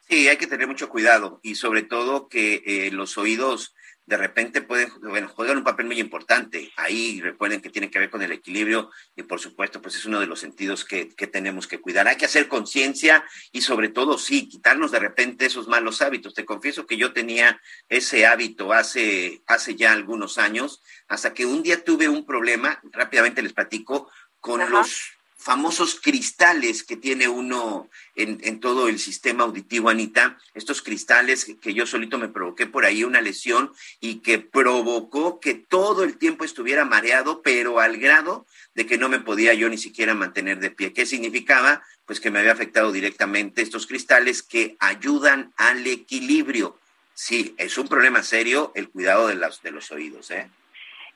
Sí, 0.08 0.28
hay 0.28 0.36
que 0.36 0.48
tener 0.48 0.66
mucho 0.66 0.88
cuidado 0.88 1.38
y 1.42 1.54
sobre 1.54 1.82
todo 1.82 2.28
que 2.28 2.62
eh, 2.66 2.90
los 2.90 3.16
oídos 3.16 3.76
de 4.10 4.16
repente 4.16 4.60
pueden, 4.60 4.90
bueno, 5.02 5.28
juegan 5.28 5.58
un 5.58 5.62
papel 5.62 5.86
muy 5.86 6.00
importante. 6.00 6.72
Ahí 6.76 7.20
recuerden 7.20 7.60
que 7.60 7.70
tiene 7.70 7.92
que 7.92 8.00
ver 8.00 8.10
con 8.10 8.22
el 8.22 8.32
equilibrio 8.32 8.90
y 9.14 9.22
por 9.22 9.38
supuesto, 9.38 9.80
pues 9.80 9.94
es 9.94 10.04
uno 10.04 10.18
de 10.18 10.26
los 10.26 10.40
sentidos 10.40 10.84
que, 10.84 11.10
que 11.10 11.28
tenemos 11.28 11.68
que 11.68 11.80
cuidar. 11.80 12.08
Hay 12.08 12.16
que 12.16 12.24
hacer 12.24 12.48
conciencia 12.48 13.24
y 13.52 13.60
sobre 13.60 13.88
todo, 13.88 14.18
sí, 14.18 14.48
quitarnos 14.48 14.90
de 14.90 14.98
repente 14.98 15.46
esos 15.46 15.68
malos 15.68 16.02
hábitos. 16.02 16.34
Te 16.34 16.44
confieso 16.44 16.88
que 16.88 16.96
yo 16.96 17.12
tenía 17.12 17.60
ese 17.88 18.26
hábito 18.26 18.72
hace, 18.72 19.44
hace 19.46 19.76
ya 19.76 19.92
algunos 19.92 20.38
años, 20.38 20.82
hasta 21.06 21.32
que 21.32 21.46
un 21.46 21.62
día 21.62 21.84
tuve 21.84 22.08
un 22.08 22.26
problema, 22.26 22.80
rápidamente 22.90 23.42
les 23.42 23.52
platico, 23.52 24.10
con 24.40 24.68
los 24.70 25.19
famosos 25.40 25.98
cristales 25.98 26.84
que 26.84 26.96
tiene 26.96 27.26
uno 27.26 27.88
en, 28.14 28.60
todo 28.60 28.88
el 28.88 28.98
sistema 28.98 29.44
auditivo, 29.44 29.88
Anita, 29.88 30.38
estos 30.52 30.82
cristales 30.82 31.46
que 31.62 31.72
yo 31.72 31.86
solito 31.86 32.18
me 32.18 32.28
provoqué 32.28 32.66
por 32.66 32.84
ahí 32.84 33.04
una 33.04 33.22
lesión 33.22 33.72
y 34.00 34.16
que 34.16 34.38
provocó 34.38 35.40
que 35.40 35.54
todo 35.54 36.04
el 36.04 36.18
tiempo 36.18 36.44
estuviera 36.44 36.84
mareado, 36.84 37.40
pero 37.40 37.80
al 37.80 37.96
grado 37.96 38.46
de 38.74 38.84
que 38.84 38.98
no 38.98 39.08
me 39.08 39.20
podía 39.20 39.54
yo 39.54 39.70
ni 39.70 39.78
siquiera 39.78 40.14
mantener 40.14 40.60
de 40.60 40.70
pie. 40.70 40.92
¿Qué 40.92 41.06
significaba? 41.06 41.82
Pues 42.04 42.20
que 42.20 42.30
me 42.30 42.40
había 42.40 42.52
afectado 42.52 42.92
directamente 42.92 43.62
estos 43.62 43.86
cristales 43.86 44.42
que 44.42 44.76
ayudan 44.78 45.54
al 45.56 45.86
equilibrio. 45.86 46.78
Sí, 47.14 47.54
es 47.56 47.78
un 47.78 47.88
problema 47.88 48.22
serio 48.22 48.72
el 48.74 48.90
cuidado 48.90 49.28
de, 49.28 49.36
las, 49.36 49.62
de 49.62 49.70
los 49.70 49.90
oídos, 49.90 50.30
¿eh? 50.30 50.50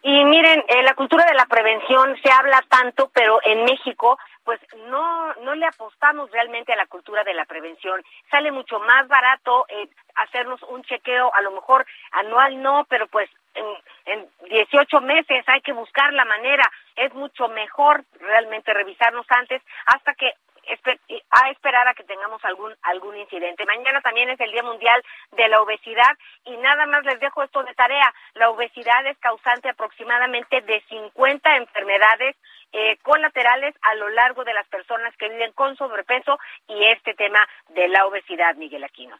Y 0.06 0.22
miren, 0.26 0.62
eh, 0.68 0.82
la 0.82 0.94
cultura 0.94 1.24
de 1.24 1.32
la 1.32 1.46
prevención 1.46 2.14
se 2.22 2.30
habla 2.30 2.62
tanto, 2.68 3.10
pero 3.14 3.40
en 3.42 3.64
México 3.64 4.18
pues 4.44 4.60
no 4.90 5.32
no 5.36 5.54
le 5.54 5.64
apostamos 5.64 6.30
realmente 6.30 6.74
a 6.74 6.76
la 6.76 6.84
cultura 6.84 7.24
de 7.24 7.32
la 7.32 7.46
prevención. 7.46 8.04
Sale 8.30 8.52
mucho 8.52 8.78
más 8.80 9.08
barato 9.08 9.64
eh, 9.70 9.88
hacernos 10.16 10.62
un 10.64 10.82
chequeo, 10.84 11.32
a 11.34 11.40
lo 11.40 11.52
mejor 11.52 11.86
anual 12.12 12.60
no, 12.60 12.84
pero 12.86 13.06
pues 13.06 13.30
en, 13.54 14.28
18 14.50 15.00
meses, 15.00 15.42
hay 15.48 15.62
que 15.62 15.72
buscar 15.72 16.12
la 16.12 16.26
manera, 16.26 16.70
es 16.96 17.12
mucho 17.14 17.48
mejor 17.48 18.04
realmente 18.20 18.74
revisarnos 18.74 19.26
antes 19.30 19.62
hasta 19.86 20.14
que 20.14 20.34
a 21.30 21.50
esperar 21.50 21.88
a 21.88 21.94
que 21.94 22.04
tengamos 22.04 22.44
algún 22.44 22.74
algún 22.82 23.16
incidente. 23.16 23.64
Mañana 23.66 24.00
también 24.00 24.30
es 24.30 24.40
el 24.40 24.52
Día 24.52 24.62
Mundial 24.62 25.02
de 25.32 25.48
la 25.48 25.60
Obesidad 25.60 26.16
y 26.44 26.56
nada 26.56 26.86
más 26.86 27.04
les 27.04 27.20
dejo 27.20 27.42
esto 27.42 27.62
de 27.62 27.74
tarea. 27.74 28.12
La 28.34 28.50
obesidad 28.50 29.06
es 29.06 29.18
causante 29.18 29.68
aproximadamente 29.68 30.60
de 30.60 30.80
50 30.88 31.56
enfermedades 31.56 32.36
eh, 32.72 32.96
colaterales 33.02 33.74
a 33.82 33.94
lo 33.94 34.08
largo 34.08 34.44
de 34.44 34.54
las 34.54 34.66
personas 34.68 35.16
que 35.16 35.28
viven 35.28 35.52
con 35.52 35.76
sobrepeso 35.76 36.38
y 36.66 36.84
este 36.86 37.14
tema 37.14 37.46
de 37.68 37.88
la 37.88 38.06
obesidad, 38.06 38.56
Miguel 38.56 38.84
Aquino. 38.84 39.16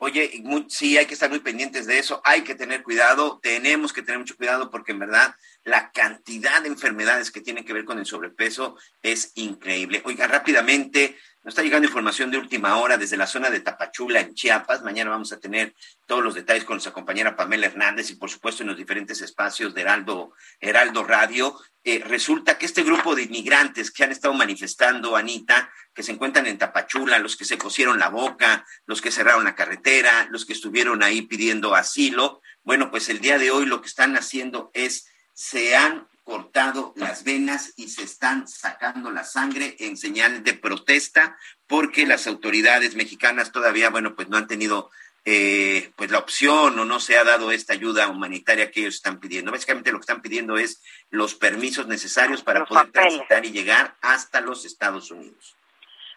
Oye, 0.00 0.44
sí, 0.68 0.96
hay 0.96 1.06
que 1.06 1.14
estar 1.14 1.28
muy 1.28 1.40
pendientes 1.40 1.86
de 1.86 1.98
eso, 1.98 2.20
hay 2.24 2.42
que 2.42 2.54
tener 2.54 2.84
cuidado, 2.84 3.40
tenemos 3.42 3.92
que 3.92 4.02
tener 4.02 4.20
mucho 4.20 4.36
cuidado 4.36 4.70
porque 4.70 4.92
en 4.92 5.00
verdad 5.00 5.34
la 5.64 5.90
cantidad 5.90 6.62
de 6.62 6.68
enfermedades 6.68 7.32
que 7.32 7.40
tienen 7.40 7.64
que 7.64 7.72
ver 7.72 7.84
con 7.84 7.98
el 7.98 8.06
sobrepeso 8.06 8.76
es 9.02 9.32
increíble. 9.34 10.00
Oiga, 10.04 10.28
rápidamente, 10.28 11.18
nos 11.48 11.54
está 11.54 11.62
llegando 11.62 11.88
información 11.88 12.30
de 12.30 12.36
última 12.36 12.76
hora 12.76 12.98
desde 12.98 13.16
la 13.16 13.26
zona 13.26 13.48
de 13.48 13.60
Tapachula, 13.60 14.20
en 14.20 14.34
Chiapas. 14.34 14.82
Mañana 14.82 15.08
vamos 15.08 15.32
a 15.32 15.40
tener 15.40 15.74
todos 16.04 16.22
los 16.22 16.34
detalles 16.34 16.64
con 16.64 16.74
nuestra 16.74 16.92
compañera 16.92 17.36
Pamela 17.36 17.68
Hernández 17.68 18.10
y, 18.10 18.16
por 18.16 18.28
supuesto, 18.28 18.62
en 18.62 18.68
los 18.68 18.76
diferentes 18.76 19.22
espacios 19.22 19.72
de 19.72 19.80
Heraldo, 19.80 20.34
Heraldo 20.60 21.04
Radio. 21.04 21.58
Eh, 21.82 22.02
resulta 22.04 22.58
que 22.58 22.66
este 22.66 22.82
grupo 22.82 23.14
de 23.14 23.22
inmigrantes 23.22 23.90
que 23.90 24.04
han 24.04 24.12
estado 24.12 24.34
manifestando, 24.34 25.16
Anita, 25.16 25.72
que 25.94 26.02
se 26.02 26.12
encuentran 26.12 26.46
en 26.46 26.58
Tapachula, 26.58 27.18
los 27.18 27.34
que 27.34 27.46
se 27.46 27.56
cosieron 27.56 27.98
la 27.98 28.10
boca, 28.10 28.66
los 28.84 29.00
que 29.00 29.10
cerraron 29.10 29.44
la 29.44 29.54
carretera, 29.54 30.28
los 30.30 30.44
que 30.44 30.52
estuvieron 30.52 31.02
ahí 31.02 31.22
pidiendo 31.22 31.74
asilo, 31.74 32.42
bueno, 32.62 32.90
pues 32.90 33.08
el 33.08 33.20
día 33.20 33.38
de 33.38 33.50
hoy 33.50 33.64
lo 33.64 33.80
que 33.80 33.88
están 33.88 34.18
haciendo 34.18 34.70
es, 34.74 35.06
se 35.32 35.74
han 35.76 36.08
cortado 36.28 36.92
las 36.94 37.24
venas 37.24 37.72
y 37.78 37.88
se 37.88 38.02
están 38.02 38.46
sacando 38.46 39.10
la 39.10 39.24
sangre 39.24 39.76
en 39.78 39.96
señal 39.96 40.44
de 40.44 40.52
protesta 40.52 41.38
porque 41.66 42.06
las 42.06 42.26
autoridades 42.26 42.94
mexicanas 42.96 43.50
todavía, 43.50 43.88
bueno, 43.88 44.14
pues 44.14 44.28
no 44.28 44.36
han 44.36 44.46
tenido 44.46 44.90
eh, 45.24 45.90
pues 45.96 46.10
la 46.10 46.18
opción 46.18 46.78
o 46.78 46.84
no 46.84 47.00
se 47.00 47.16
ha 47.16 47.24
dado 47.24 47.50
esta 47.50 47.72
ayuda 47.72 48.08
humanitaria 48.08 48.70
que 48.70 48.80
ellos 48.80 48.96
están 48.96 49.20
pidiendo. 49.20 49.52
Básicamente 49.52 49.90
lo 49.90 49.96
que 49.98 50.02
están 50.02 50.20
pidiendo 50.20 50.58
es 50.58 50.82
los 51.08 51.34
permisos 51.34 51.86
necesarios 51.86 52.42
para 52.42 52.66
poder 52.66 52.92
transitar 52.92 53.46
y 53.46 53.50
llegar 53.50 53.96
hasta 54.02 54.42
los 54.42 54.66
Estados 54.66 55.10
Unidos. 55.10 55.56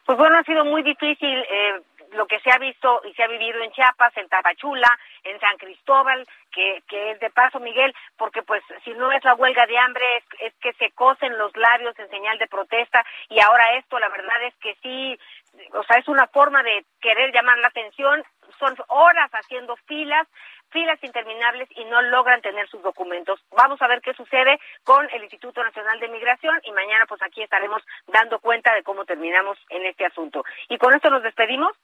Pues 0.05 0.17
bueno, 0.17 0.37
ha 0.37 0.43
sido 0.43 0.65
muy 0.65 0.83
difícil 0.83 1.29
eh, 1.29 1.81
lo 2.11 2.27
que 2.27 2.39
se 2.39 2.51
ha 2.51 2.57
visto 2.57 3.01
y 3.05 3.13
se 3.13 3.23
ha 3.23 3.27
vivido 3.27 3.61
en 3.61 3.71
Chiapas, 3.71 4.15
en 4.17 4.27
Tapachula, 4.29 4.89
en 5.23 5.39
San 5.39 5.57
Cristóbal, 5.57 6.27
que, 6.51 6.83
que 6.87 7.11
es 7.11 7.19
de 7.19 7.29
paso, 7.29 7.59
Miguel, 7.59 7.95
porque 8.17 8.43
pues 8.43 8.63
si 8.83 8.91
no 8.91 9.11
es 9.11 9.23
la 9.23 9.35
huelga 9.35 9.65
de 9.65 9.77
hambre, 9.77 10.03
es, 10.17 10.23
es 10.39 10.53
que 10.61 10.73
se 10.73 10.91
cosen 10.91 11.37
los 11.37 11.55
labios 11.55 11.97
en 11.99 12.09
señal 12.09 12.37
de 12.37 12.47
protesta 12.47 13.05
y 13.29 13.39
ahora 13.39 13.77
esto, 13.77 13.99
la 13.99 14.09
verdad 14.09 14.43
es 14.43 14.55
que 14.55 14.75
sí, 14.81 15.17
o 15.73 15.83
sea, 15.83 15.99
es 15.99 16.07
una 16.07 16.27
forma 16.27 16.63
de 16.63 16.85
querer 17.01 17.33
llamar 17.33 17.57
la 17.59 17.67
atención, 17.67 18.23
son 18.59 18.75
horas 18.87 19.29
haciendo 19.33 19.75
filas, 19.87 20.27
filas 20.69 21.03
interminables 21.03 21.67
y 21.71 21.85
no 21.85 22.01
logran 22.01 22.41
tener 22.41 22.67
sus 22.69 22.81
documentos. 22.81 23.39
Vamos 23.51 23.81
a 23.81 23.87
ver 23.87 24.01
qué 24.01 24.13
sucede 24.13 24.59
con 24.83 25.07
el 25.11 25.23
Instituto 25.23 25.63
Nacional 25.63 25.99
de 25.99 26.09
Migración 26.09 26.59
y 26.63 26.71
mañana 26.71 27.05
pues 27.07 27.21
aquí 27.21 27.41
estaremos 27.41 27.81
dando 28.07 28.39
cuenta 28.39 28.73
de 28.73 28.83
cómo 28.83 29.05
terminamos 29.05 29.57
en 29.69 29.85
este 29.85 30.05
asunto. 30.05 30.43
Y 30.69 30.77
con 30.77 30.93
esto 30.93 31.09
nos 31.09 31.23
despedimos. 31.23 31.75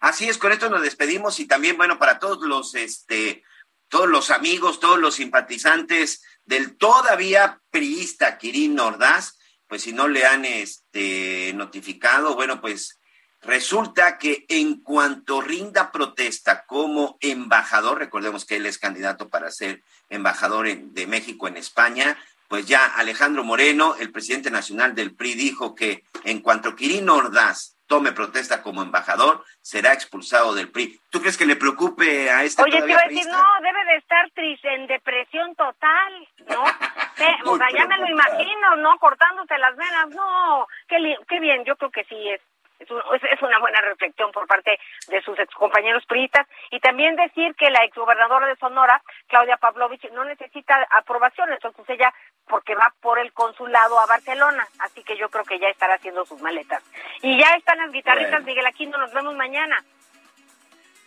Así 0.00 0.28
es, 0.28 0.38
con 0.38 0.52
esto 0.52 0.68
nos 0.68 0.82
despedimos 0.82 1.40
y 1.40 1.46
también, 1.46 1.76
bueno, 1.76 1.98
para 1.98 2.18
todos 2.18 2.46
los, 2.46 2.74
este, 2.74 3.42
todos 3.88 4.08
los 4.08 4.30
amigos, 4.30 4.80
todos 4.80 4.98
los 4.98 5.16
simpatizantes 5.16 6.22
del 6.44 6.76
todavía 6.76 7.60
priista 7.70 8.38
Kirin 8.38 8.78
Ordaz, 8.78 9.38
pues 9.66 9.82
si 9.82 9.92
no 9.92 10.08
le 10.08 10.26
han 10.26 10.44
este, 10.44 11.52
notificado, 11.54 12.34
bueno, 12.34 12.60
pues 12.60 12.98
resulta 13.42 14.18
que 14.18 14.44
en 14.48 14.80
cuanto 14.80 15.40
rinda 15.40 15.92
protesta 15.92 16.64
como 16.66 17.16
embajador, 17.20 17.98
recordemos 17.98 18.44
que 18.44 18.56
él 18.56 18.66
es 18.66 18.78
candidato 18.78 19.28
para 19.28 19.50
ser 19.50 19.82
embajador 20.08 20.68
de 20.68 21.06
México 21.06 21.48
en 21.48 21.56
España, 21.56 22.16
pues 22.48 22.66
ya 22.66 22.86
Alejandro 22.86 23.44
Moreno, 23.44 23.96
el 23.96 24.12
presidente 24.12 24.50
nacional 24.50 24.94
del 24.94 25.14
PRI, 25.14 25.34
dijo 25.34 25.74
que 25.74 26.04
en 26.24 26.40
cuanto 26.40 26.76
Kirin 26.76 27.08
Ordaz 27.08 27.75
tome 27.86 28.12
protesta 28.12 28.62
como 28.62 28.82
embajador, 28.82 29.44
será 29.60 29.92
expulsado 29.92 30.54
del 30.54 30.70
PRI. 30.70 31.00
¿Tú 31.10 31.20
crees 31.20 31.36
que 31.36 31.46
le 31.46 31.56
preocupe 31.56 32.30
a 32.30 32.42
este 32.42 32.62
Oye, 32.62 32.82
te 32.82 32.90
iba 32.90 33.00
a 33.00 33.08
decir, 33.08 33.26
no, 33.26 33.44
debe 33.62 33.84
de 33.84 33.96
estar 33.96 34.30
triste, 34.32 34.74
en 34.74 34.86
depresión 34.86 35.54
total, 35.54 36.28
¿no? 36.48 36.62
o 37.52 37.56
sea, 37.56 37.66
ya 37.72 37.86
me 37.86 37.98
lo 37.98 38.08
imagino, 38.08 38.76
¿no? 38.76 38.98
Cortándose 38.98 39.56
las 39.58 39.76
venas, 39.76 40.08
no, 40.10 40.66
qué, 40.88 41.16
qué 41.28 41.40
bien, 41.40 41.64
yo 41.64 41.76
creo 41.76 41.90
que 41.90 42.04
sí 42.04 42.28
es 42.28 42.40
es, 42.78 43.42
una 43.42 43.58
buena 43.58 43.80
reflexión 43.80 44.30
por 44.32 44.46
parte 44.46 44.78
de 45.08 45.22
sus 45.22 45.38
excompañeros 45.38 46.04
priistas 46.06 46.46
y 46.70 46.80
también 46.80 47.16
decir 47.16 47.54
que 47.54 47.70
la 47.70 47.84
exgobernadora 47.84 48.46
de 48.46 48.56
Sonora, 48.56 49.02
Claudia 49.28 49.56
Pavlovich, 49.56 50.10
no 50.12 50.24
necesita 50.24 50.86
aprobación, 50.90 51.52
entonces 51.52 51.84
ella 51.88 52.12
porque 52.46 52.74
va 52.74 52.92
por 53.00 53.18
el 53.18 53.32
consulado 53.32 53.98
a 53.98 54.06
Barcelona, 54.06 54.66
así 54.78 55.02
que 55.02 55.16
yo 55.16 55.28
creo 55.30 55.44
que 55.44 55.58
ya 55.58 55.68
estará 55.68 55.94
haciendo 55.94 56.24
sus 56.24 56.40
maletas. 56.40 56.82
Y 57.22 57.38
ya 57.38 57.54
están 57.54 57.78
las 57.78 57.92
guitarristas, 57.92 58.44
Miguel 58.44 58.66
Aquino, 58.66 58.98
nos 58.98 59.12
vemos 59.12 59.34
mañana. 59.34 59.82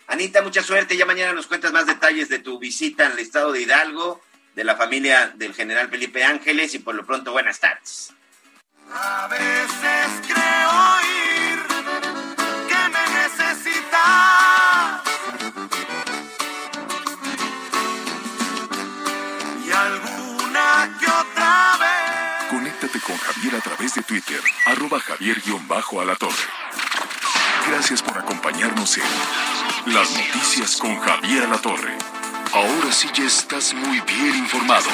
Anita, 0.08 0.42
mucha 0.42 0.64
suerte, 0.64 0.98
ya 0.98 1.06
mañana 1.06 1.34
nos 1.34 1.48
cuentas 1.48 1.72
más 1.72 1.86
detalles 1.86 2.30
de 2.30 2.40
tu 2.40 2.58
visita 2.58 3.06
en 3.06 3.12
el 3.12 3.20
estado 3.20 3.52
de 3.52 3.62
Hidalgo, 3.62 4.22
de 4.56 4.64
la 4.64 4.76
familia 4.76 5.28
del 5.36 5.54
general 5.54 5.90
Felipe 5.90 6.24
Ángeles 6.24 6.74
y 6.74 6.80
por 6.80 6.96
lo 6.96 7.06
pronto 7.06 7.32
buenas 7.32 7.60
tardes. 7.60 8.14
A 8.92 9.28
veces 9.28 10.28
creo 10.28 11.36
y 11.36 11.39
Con 23.42 23.56
a 23.56 23.62
través 23.62 23.96
de 23.96 24.02
Twitter, 24.02 24.40
arroba 24.66 25.00
javier-alatorre. 25.00 26.48
Gracias 27.68 28.02
por 28.02 28.18
acompañarnos 28.18 28.98
en 28.98 29.94
Las 29.94 30.12
Noticias 30.12 30.76
con 30.78 30.98
Javier 31.00 31.44
Alatorre. 31.44 31.98
Ahora 32.54 32.92
sí 32.92 33.08
ya 33.16 33.26
estás 33.26 33.74
muy 33.74 34.02
bien 34.02 34.36
informado. 34.36 34.90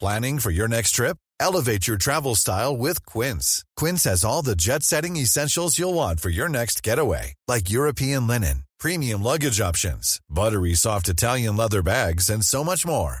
Planning 0.00 0.38
for 0.40 0.50
your 0.50 0.68
next 0.68 0.92
trip? 0.92 1.16
Elevate 1.40 1.86
your 1.86 1.96
travel 1.96 2.34
style 2.34 2.76
with 2.76 3.04
Quince. 3.06 3.64
Quince 3.76 4.04
has 4.04 4.24
all 4.24 4.42
the 4.42 4.56
jet 4.56 4.82
setting 4.82 5.16
essentials 5.16 5.78
you'll 5.78 5.94
want 5.94 6.20
for 6.20 6.30
your 6.30 6.48
next 6.48 6.82
getaway, 6.82 7.34
like 7.46 7.70
European 7.70 8.26
linen, 8.26 8.64
premium 8.80 9.22
luggage 9.22 9.60
options, 9.60 10.20
buttery 10.28 10.74
soft 10.74 11.08
Italian 11.08 11.56
leather 11.56 11.82
bags, 11.82 12.28
and 12.28 12.44
so 12.44 12.64
much 12.64 12.84
more. 12.84 13.20